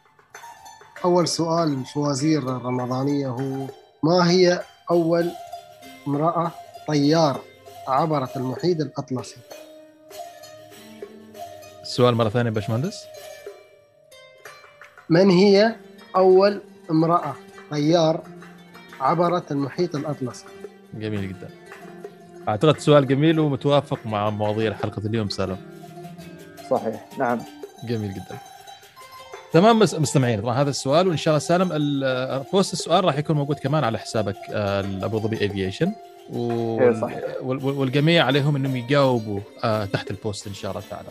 أول 1.05 1.29
سؤال 1.29 1.73
الفوازير 1.73 2.43
الرمضانية 2.43 3.29
هو 3.29 3.67
ما 4.03 4.31
هي 4.31 4.63
أول 4.91 5.31
امرأة 6.09 6.53
طيار 6.89 7.41
عبرت 7.89 8.37
المحيط 8.37 8.81
الأطلسي؟ 8.81 9.37
السؤال 11.83 12.15
مرة 12.15 12.29
ثانية 12.29 12.51
باشمهندس. 12.51 13.05
من 15.09 15.31
هي 15.31 15.77
أول 16.17 16.63
امرأة 16.91 17.35
طيار 17.71 18.21
عبرت 19.01 19.53
المحيط 19.53 19.97
الأطلسي؟ 19.97 20.45
جميل 20.95 21.29
جدا. 21.29 21.51
أعتقد 22.49 22.79
سؤال 22.79 23.07
جميل 23.07 23.41
ومتوافق 23.41 23.99
مع 24.07 24.31
مواضيع 24.31 24.75
حلقة 24.75 25.07
اليوم 25.07 25.29
سالم. 25.29 25.57
صحيح 26.71 27.09
نعم. 27.19 27.41
جميل 27.85 28.15
جدا. 28.15 28.50
تمام 29.53 29.79
مس- 29.79 29.95
مستمعين 29.95 30.41
طبعا 30.41 30.55
هذا 30.55 30.71
السؤال 30.71 31.09
وإن 31.09 31.17
شاء 31.17 31.33
الله 31.33 31.39
سالم 31.39 31.69
ال- 31.73 32.43
post 32.53 32.73
السؤال 32.73 33.05
راح 33.05 33.19
يكون 33.19 33.37
موجود 33.37 33.59
كمان 33.59 33.85
على 33.85 33.99
حسابك 33.99 34.37
آه، 34.53 34.81
الابو 34.81 35.19
ظبي 35.19 35.47
Aviation. 35.47 35.93
والجميع 37.53 38.25
عليهم 38.25 38.57
إنهم 38.57 38.77
يجاوبوا 38.77 39.41
آه، 39.65 39.85
تحت 39.85 40.11
ال 40.11 40.18
post 40.18 40.47
إن 40.47 40.55
شاء 40.55 40.71
الله 40.71 40.83
تعالى 40.91 41.09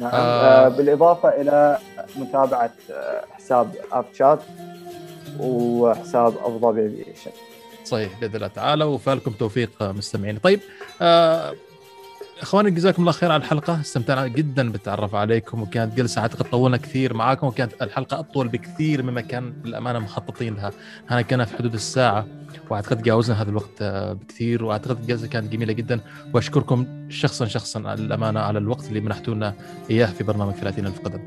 نعم 0.00 0.10
آه. 0.14 0.66
آه. 0.66 0.68
بالإضافة 0.68 1.28
إلى 1.28 1.78
متابعة 2.16 2.70
آه، 2.90 3.24
حساب 3.32 3.70
أب 3.92 4.04
شات 4.18 4.40
وحساب 5.40 6.34
أبو 6.44 6.58
ظبي 6.58 6.86
افيشن 6.86 7.30
صحيح 7.84 8.20
بإذن 8.20 8.36
الله 8.36 8.46
تعالى 8.46 8.84
وفالكم 8.84 9.30
توفيق 9.30 9.70
مستمعين 9.82 10.38
طيب 10.38 10.60
آه 11.02 11.54
إخواني 12.42 12.70
جزاكم 12.70 13.02
الله 13.02 13.12
خير 13.12 13.32
على 13.32 13.40
الحلقة. 13.42 13.80
استمتعنا 13.80 14.26
جدا 14.26 14.72
بالتعرف 14.72 15.14
عليكم 15.14 15.62
وكانت 15.62 15.94
جلسة 15.96 16.20
أعتقد 16.22 16.50
طولنا 16.50 16.76
كثير 16.76 17.14
معاكم 17.14 17.46
وكانت 17.46 17.72
الحلقة 17.82 18.18
أطول 18.20 18.48
بكثير 18.48 19.02
مما 19.02 19.20
كان 19.20 19.52
للأمانة 19.64 19.98
مخططين 19.98 20.54
لها 20.54 20.72
إحنا 21.06 21.22
كنا 21.22 21.44
في 21.44 21.56
حدود 21.56 21.74
الساعة 21.74 22.26
وأعتقد 22.70 23.02
جاوزنا 23.02 23.42
هذا 23.42 23.50
الوقت 23.50 23.82
آه، 23.82 24.12
بكثير 24.12 24.64
وأعتقد 24.64 25.00
الجلسة 25.00 25.26
كانت 25.26 25.52
جميلة 25.52 25.72
جدا. 25.72 26.00
وأشكركم 26.34 27.06
شخصا 27.08 27.46
شخصا 27.46 27.88
على 27.88 28.00
الأمانة 28.00 28.40
على 28.40 28.58
الوقت 28.58 28.88
اللي 28.88 29.00
منحتونا 29.00 29.54
إياه 29.90 30.06
في 30.06 30.24
برنامج 30.24 30.54
30 30.54 30.86
الف 30.86 31.00
قدم 31.00 31.20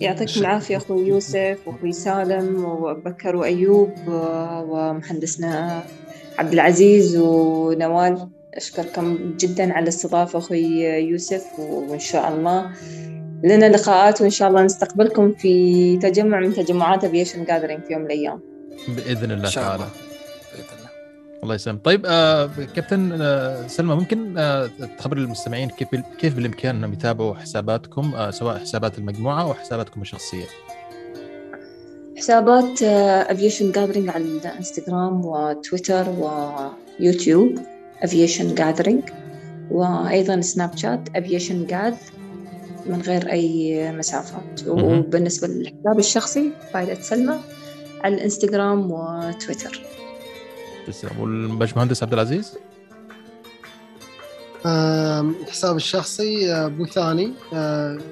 يعطيكم 0.00 0.40
العافية 0.40 0.76
أخوي 0.76 1.06
يوسف 1.06 1.58
وأخوي 1.66 1.92
سالم 1.92 2.64
وبكر 2.64 3.36
وأيوب 3.36 3.92
ومهندسنا 4.08 5.82
عبد 6.38 6.52
العزيز 6.52 7.16
ونوال. 7.16 8.28
أشكركم 8.54 9.34
جدا 9.40 9.72
على 9.72 9.82
الاستضافة 9.82 10.38
أخوي 10.38 10.84
يوسف 10.84 11.44
وإن 11.58 11.98
شاء 11.98 12.28
الله 12.28 12.70
لنا 13.44 13.68
لقاءات 13.68 14.20
وإن 14.20 14.30
شاء 14.30 14.48
الله 14.48 14.62
نستقبلكم 14.62 15.32
في 15.32 15.96
تجمع 15.98 16.40
من 16.40 16.54
تجمعات 16.54 17.04
Aviation 17.04 17.44
Gathering 17.44 17.82
في 17.84 17.92
يوم 17.92 18.02
من 18.02 18.06
الأيام. 18.06 18.40
بإذن 18.88 19.30
الله 19.30 19.50
تعالى. 19.50 19.74
الله. 19.74 19.86
بإذن 20.52 20.78
الله. 20.78 20.88
الله 21.42 21.54
يسلمك. 21.54 21.84
طيب 21.84 22.02
آه 22.06 22.50
كابتن 22.76 23.18
آه 23.20 23.66
سلمى 23.66 23.94
ممكن 23.94 24.38
آه 24.38 24.70
تخبر 24.98 25.16
المستمعين 25.16 25.68
كيف 25.68 25.88
كيف 26.18 26.34
بالإمكان 26.34 26.76
انهم 26.76 26.92
يتابعوا 26.92 27.34
حساباتكم 27.34 28.14
آه 28.14 28.30
سواء 28.30 28.58
حسابات 28.58 28.98
المجموعة 28.98 29.42
أو 29.42 29.54
حساباتكم 29.54 30.02
الشخصية؟ 30.02 30.44
حسابات 32.16 32.82
Aviation 32.82 33.72
Gathering 33.72 34.08
على 34.08 34.24
الإنستغرام 34.24 35.24
وتويتر 35.24 36.06
ويوتيوب. 36.08 37.58
Aviation 38.02 38.54
Gathering 38.54 39.02
وأيضا 39.70 40.40
سناب 40.40 40.76
شات 40.76 41.08
Aviation 41.16 41.66
Gath 41.66 41.94
من 42.86 43.02
غير 43.02 43.30
أي 43.30 43.92
مسافات. 43.92 44.68
مهم. 44.68 44.98
وبالنسبة 44.98 45.48
للحساب 45.48 45.98
الشخصي 45.98 46.50
فائدة 46.72 47.00
سلمى 47.00 47.38
على 48.04 48.14
الإنستغرام 48.14 48.90
وتويتر 48.90 49.80
تسلم. 50.86 51.20
والباشمهندس 51.20 52.02
عبد 52.02 52.12
العزيز؟ 52.12 52.58
حساب 55.48 55.76
الشخصي 55.76 56.52
آه، 56.52 56.68
بو 56.68 56.86
ثاني 56.86 57.32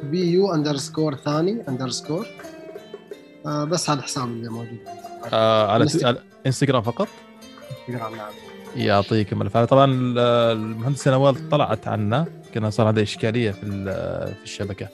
B 0.02 0.32
U 0.32 0.54
underscore 0.54 1.16
ثاني 1.16 1.68
underscore 1.68 2.26
آه، 3.46 3.64
بس 3.64 3.90
هذا 3.90 3.98
الحساب 3.98 4.24
اللي 4.24 4.48
موجود. 4.48 4.78
آه 5.32 5.72
على 5.72 5.86
إنستغرام 6.46 6.82
فقط؟ 6.82 7.08
إنستغرام 7.88 8.16
نعم. 8.16 8.45
يعطيكم 8.76 9.42
ألف 9.42 9.56
طبعا 9.56 9.84
ال- 9.92 10.18
المهندسه 10.58 11.10
نوال 11.10 11.48
طلعت 11.48 11.88
عنا 11.88 12.26
كان 12.54 12.70
صار 12.70 12.86
عندها 12.86 13.02
إشكالية 13.02 13.50
في 13.50 13.60
في 14.34 14.44
الشبكة. 14.44 14.88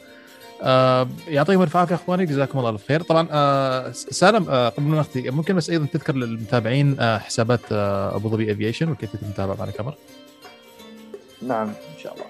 آه 0.63 1.09
يعطيكم 1.29 1.63
ألف 1.63 1.77
عافية 1.77 1.95
إخواني 1.95 2.27
جزاكم 2.27 2.59
الله 2.59 2.71
الف 2.71 2.89
خير 2.89 3.03
طبعا 3.03 3.29
آه 3.31 3.91
سالم 3.93 4.47
آه 4.49 4.69
قبل 4.69 4.83
ما 4.87 4.99
نختم 5.01 5.31
ممكن 5.31 5.57
بس 5.57 5.71
أيضا 5.71 5.87
تذكر 5.93 6.15
للمتابعين 6.17 6.97
حسابات 7.19 7.61
أبو 7.73 8.29
ظبي 8.29 8.53
Aviation 8.53 8.89
وكيف 8.91 9.15
يتم 9.15 9.27
المتابعه 9.27 9.57
معنا 9.59 9.71
كاميرا؟ 9.71 9.95
نعم 11.43 11.69
إن 11.69 11.99
شاء 12.03 12.13
الله. 12.15 12.25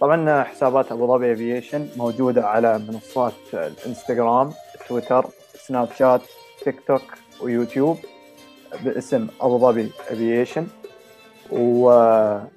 طبعا 0.00 0.42
حسابات 0.42 0.92
أبو 0.92 1.06
ظبي 1.16 1.32
Aviation 1.32 1.88
موجودة 1.96 2.46
على 2.46 2.78
منصات 2.78 3.32
الإنستغرام 3.54 4.52
تويتر 4.88 5.26
سناب 5.66 5.88
شات 5.98 6.22
تيك 6.64 6.76
توك 6.88 7.02
ويوتيوب 7.42 7.98
باسم 8.84 9.26
أبو 9.40 9.58
ظبي 9.58 9.90
Aviation 10.08 10.66
وطبعا 11.52 12.50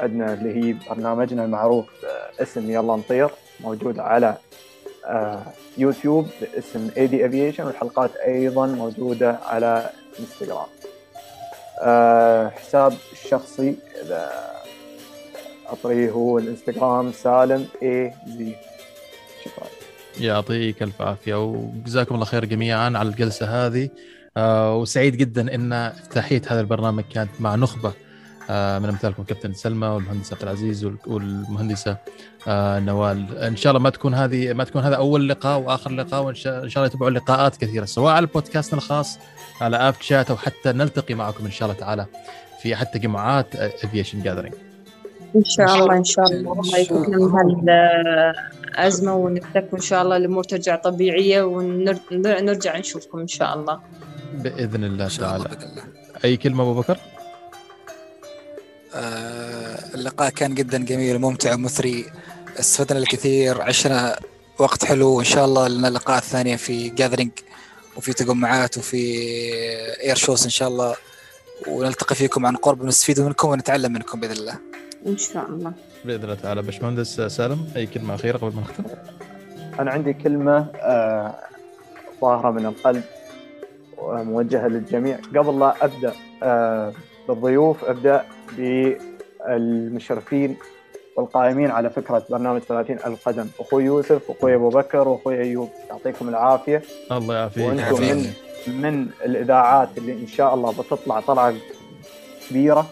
عندنا 0.00 0.34
اللي 0.34 0.64
هي 0.64 0.76
برنامجنا 0.90 1.44
المعروف 1.44 1.86
اسم 2.40 2.70
يلا 2.70 2.96
نطير 2.96 3.30
موجود 3.60 3.98
على 3.98 4.36
آه، 5.06 5.42
يوتيوب 5.78 6.26
باسم 6.40 6.90
AD 6.96 7.26
Aviation 7.26 7.64
والحلقات 7.64 8.16
أيضا 8.16 8.66
موجودة 8.66 9.38
على 9.46 9.90
إنستغرام. 10.20 10.66
آه، 11.80 12.48
حساب 12.48 12.94
الشخصي 13.12 13.76
إذا 14.02 14.30
أطريه 15.66 16.10
هو 16.10 16.38
الإنستغرام 16.38 17.12
سالم 17.12 17.66
A 17.82 18.12
Z 18.26 18.54
شكرا. 19.44 19.66
يعطيك 20.20 20.82
الف 20.82 21.02
عافية 21.02 21.44
وجزاكم 21.44 22.14
الله 22.14 22.26
خير 22.26 22.44
جميعا 22.44 22.92
على 22.96 23.08
الجلسة 23.08 23.66
هذه. 23.66 23.88
وسعيد 24.74 25.16
جدا 25.16 25.54
إن 25.54 25.72
افتتاحيه 25.72 26.42
هذا 26.48 26.60
البرنامج 26.60 27.04
كانت 27.14 27.30
مع 27.40 27.54
نخبة. 27.54 27.92
آه 28.50 28.78
من 28.78 28.88
أمثالكم 28.88 29.22
كابتن 29.22 29.52
سلمى 29.52 29.86
والمهندس 29.86 30.32
عبد 30.32 30.42
العزيز 30.42 30.84
وال- 30.84 30.96
والمهندسة 31.06 31.96
آه 32.48 32.78
نوال. 32.80 33.38
إن 33.38 33.56
شاء 33.56 33.70
الله 33.70 33.82
ما 33.82 33.90
تكون 33.90 34.14
هذه 34.14 34.52
ما 34.52 34.64
تكون 34.64 34.82
هذا 34.82 34.96
أول 34.96 35.28
لقاء 35.28 35.58
وآخر 35.60 35.90
لقاء 35.90 36.22
وإن 36.22 36.34
شاء 36.34 36.64
إن 36.64 36.68
شاء 36.68 36.84
الله 36.84 36.94
يتبعوا 36.94 37.10
لقاءات 37.10 37.56
كثيرة 37.56 37.84
سواء 37.84 38.12
على 38.14 38.26
بودكاستنا 38.26 38.78
الخاص 38.78 39.18
على 39.60 39.76
آب 39.76 39.94
شات 40.00 40.30
أو 40.30 40.36
حتى 40.36 40.72
نلتقي 40.72 41.14
معكم 41.14 41.44
إن 41.44 41.50
شاء 41.50 41.68
الله 41.68 41.80
تعالى 41.80 42.06
في 42.62 42.76
حتى 42.76 42.98
تجمعات 42.98 43.56
Aviation 43.56 44.22
Gathering 44.22 44.54
إن 45.36 45.44
شاء 45.44 45.66
إن 45.66 45.68
شاء 45.68 45.82
الله. 45.82 45.96
إن 45.96 46.04
شاء 46.04 46.24
الله. 46.26 46.52
الله 46.52 47.40
الله. 47.40 47.56
من 47.58 47.68
هالأزمة 47.68 49.14
ونفتك 49.14 49.68
ان 49.74 49.80
شاء 49.80 50.02
الله 50.02 50.16
الأمور 50.16 50.44
ترجع 50.44 50.76
طبيعية 50.76 51.42
ونرجع 51.42 52.78
نشوفكم 52.78 53.18
إن 53.18 53.26
شاء 53.28 53.54
الله. 53.58 53.80
بإذن 54.34 54.84
الله 54.84 55.04
إن 55.04 55.10
شاء 55.10 55.36
الله 55.36 55.44
تعالى. 55.44 55.56
بإذن 55.56 55.70
الله. 55.70 55.84
أي 56.24 56.36
كلمة 56.36 56.62
أبو 56.62 56.74
بكر؟ 56.74 56.98
آه، 58.94 59.94
اللقاء 59.94 60.30
كان 60.30 60.54
جدا 60.54 60.78
جميل 60.78 61.16
وممتع 61.16 61.54
ومثري 61.54 62.06
استفدنا 62.60 62.98
الكثير 62.98 63.62
عشنا 63.62 64.18
وقت 64.58 64.84
حلو. 64.84 65.08
وإن 65.16 65.24
شاء 65.24 65.44
الله 65.44 65.68
لنا 65.68 65.88
لقاءات 65.88 66.22
ثانية 66.22 66.56
في 66.56 66.88
Gathering 66.88 67.30
وفي 67.96 68.12
تجمعات 68.12 68.78
وفي 68.78 69.02
air 70.02 70.16
shows 70.16 70.44
إن 70.44 70.50
شاء 70.50 70.68
الله. 70.68 70.94
ونلتقي 71.68 72.14
فيكم 72.14 72.46
عن 72.46 72.56
قرب 72.56 72.80
ونستفيد 72.80 73.20
منكم 73.20 73.48
ونتعلم 73.48 73.92
منكم 73.92 74.20
بإذن 74.20 74.32
الله. 74.32 74.58
إن 75.06 75.18
شاء 75.18 75.46
الله. 75.46 75.72
بإذن 76.04 76.24
الله 76.24 76.34
تعالى. 76.34 76.62
باشمهندس 76.62 77.20
سالم 77.20 77.68
أي 77.76 77.86
كلمة 77.86 78.14
أخيرة 78.14 78.38
قبل 78.38 78.56
ما 78.56 78.62
نختم؟ 78.62 78.84
أنا 79.80 79.90
عندي 79.90 80.12
كلمة 80.12 80.66
آه، 80.76 81.34
ظاهره 82.20 82.50
من 82.50 82.66
القلب. 82.66 83.02
موجهة 84.02 84.68
للجميع. 84.68 85.18
قبل 85.36 85.58
لا 85.58 85.74
أبدأ 85.84 86.12
آه، 86.42 86.92
بالضيوف 87.28 87.84
أبدأ 87.84 88.24
بالمشرفين 89.48 90.56
والقائمين 91.16 91.70
على 91.70 91.90
فكرة 91.90 92.26
برنامج 92.30 92.60
30 92.60 92.96
الف 93.06 93.28
قدم 93.28 93.46
أخوي 93.60 93.84
يوسف 93.84 94.30
واخوي 94.30 94.54
أبو 94.54 94.68
بكر 94.68 95.08
واخوي 95.08 95.40
أيوب. 95.42 95.68
يعطيكم 95.90 96.28
العافية. 96.28 96.82
الله 97.12 97.34
يعافيك. 97.34 97.64
وأنتم 97.66 98.02
من 98.02 98.32
من 98.66 99.06
الإذاعات 99.24 99.88
اللي 99.98 100.12
إن 100.12 100.26
شاء 100.26 100.54
الله 100.54 100.72
بتطلع 100.72 101.20
طلعة 101.20 101.54
كبيرة 102.50 102.86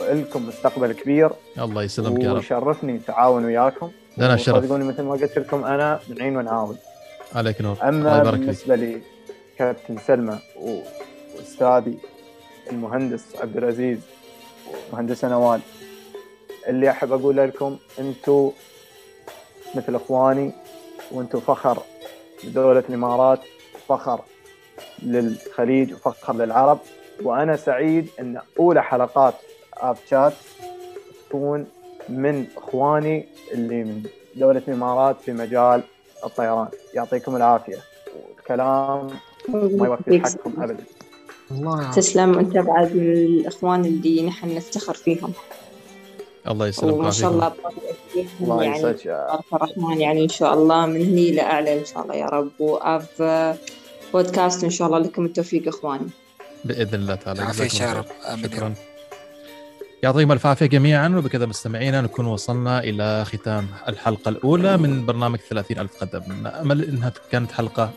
ولكم 0.00 0.48
مستقبل 0.48 0.92
كبير. 0.92 1.30
الله 1.58 1.82
يسلمك 1.82 2.22
يا 2.22 2.30
رب. 2.30 2.36
ويشرفني 2.36 2.98
تعاون 3.06 3.44
وياكم. 3.44 3.90
لنا 4.18 4.34
الشرف 4.34 4.56
وصدقوني 4.56 4.84
مثل 4.84 5.02
ما 5.02 5.12
قلت 5.12 5.38
لكم 5.38 5.64
أنا 5.64 6.00
نعين 6.18 6.36
ونعاون. 6.36 6.76
عليك 7.34 7.60
نور. 7.60 7.76
الله 7.82 7.88
اما 8.20 8.30
بالنسبة 8.30 8.74
لي 8.76 9.00
كابتن 9.60 9.98
سلمى 9.98 10.38
وأستاذي 10.56 11.98
المهندس 12.70 13.36
عبد 13.36 13.56
العزيز 13.56 13.98
ومهندسه 14.92 15.28
نوال. 15.28 15.60
اللي 16.68 16.90
أحب 16.90 17.12
أقول 17.12 17.36
لكم 17.36 17.76
أنتم 17.98 18.50
مثل 19.74 19.94
إخواني 19.94 20.52
وأنتم 21.10 21.40
فخر 21.40 21.82
لدولة 22.44 22.84
الإمارات 22.88 23.40
فخر 23.88 24.20
للخليج 25.02 25.92
وفخر 25.92 26.34
للعرب. 26.34 26.78
وأنا 27.22 27.56
سعيد 27.56 28.08
أن 28.20 28.40
أولى 28.58 28.82
حلقات 28.82 29.34
آب 29.76 29.96
شات 30.10 30.32
تكون 31.28 31.66
من 32.08 32.46
إخواني 32.56 33.28
اللي 33.52 33.84
من 33.84 34.02
دولة 34.34 34.62
الإمارات 34.68 35.20
في 35.20 35.32
مجال 35.32 35.82
الطيران. 36.24 36.68
يعطيكم 36.94 37.36
العافية. 37.36 37.78
والكلام 38.16 39.10
ما 39.54 39.86
يوفي 39.86 40.20
حقكم 40.20 40.62
ابدا. 40.62 40.84
الله 41.50 41.90
تسلم 41.90 42.38
أنت 42.38 42.56
بعد 42.58 42.96
من 42.96 43.12
الإخوان 43.12 43.84
اللي 43.84 44.22
نحن 44.22 44.54
نفتخر 44.56 44.94
فيهم. 44.94 45.32
الله 46.48 46.66
يسلمك 46.66 46.94
وما 46.94 47.10
شاء 47.10 47.30
الله 47.30 47.52
الله 48.40 48.62
يعني 48.62 48.96
الرحمن 49.52 50.00
يعني 50.00 50.24
إن 50.24 50.28
شاء 50.28 50.54
الله 50.54 50.86
من 50.86 51.00
هني 51.00 51.32
لأعلى 51.32 51.80
إن 51.80 51.84
شاء 51.84 52.02
الله 52.02 52.14
يا 52.14 52.26
رب. 52.26 52.50
واف 52.58 53.22
بودكاست 54.12 54.64
إن 54.64 54.70
شاء 54.70 54.86
الله 54.86 54.98
لكم 54.98 55.24
التوفيق 55.24 55.68
إخواني. 55.68 56.06
بإذن 56.64 56.94
الله 56.94 57.14
تعالى. 57.14 57.42
عافية 57.42 57.64
جزاكم 57.64 57.84
يا 57.84 57.92
رب. 57.92 58.06
شكرا. 58.42 58.74
يعطيكم 60.02 60.32
الف 60.32 60.46
عافية 60.46 60.66
جميعا 60.66 61.08
وبكذا 61.08 61.46
مستمعينا 61.46 62.00
نكون 62.00 62.26
وصلنا 62.26 62.80
إلى 62.84 63.24
ختام 63.24 63.66
الحلقة 63.88 64.28
الأولى 64.28 64.76
من 64.76 65.06
برنامج 65.06 65.38
30 65.38 65.78
ألف 65.78 65.96
قدم. 66.00 66.22
نأمل 66.42 66.84
إنها 66.84 67.12
كانت 67.32 67.52
حلقة 67.52 67.90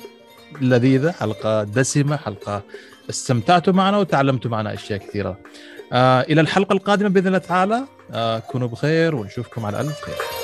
لذيذة 0.61 1.11
حلقة 1.11 1.63
دسمة 1.63 2.17
حلقة 2.17 2.61
استمتعتوا 3.09 3.73
معنا 3.73 3.97
وتعلمتوا 3.97 4.51
معنا 4.51 4.73
أشياء 4.73 4.99
كثيرة. 4.99 5.37
آه 5.93 6.21
إلى 6.21 6.41
الحلقة 6.41 6.73
القادمة 6.73 7.09
بإذن 7.09 7.27
الله 7.27 7.37
تعالى. 7.37 7.83
آه 8.11 8.39
كونوا 8.39 8.67
بخير 8.67 9.15
ونشوفكم 9.15 9.65
على 9.65 9.81
ألف 9.81 10.01
خير. 10.01 10.42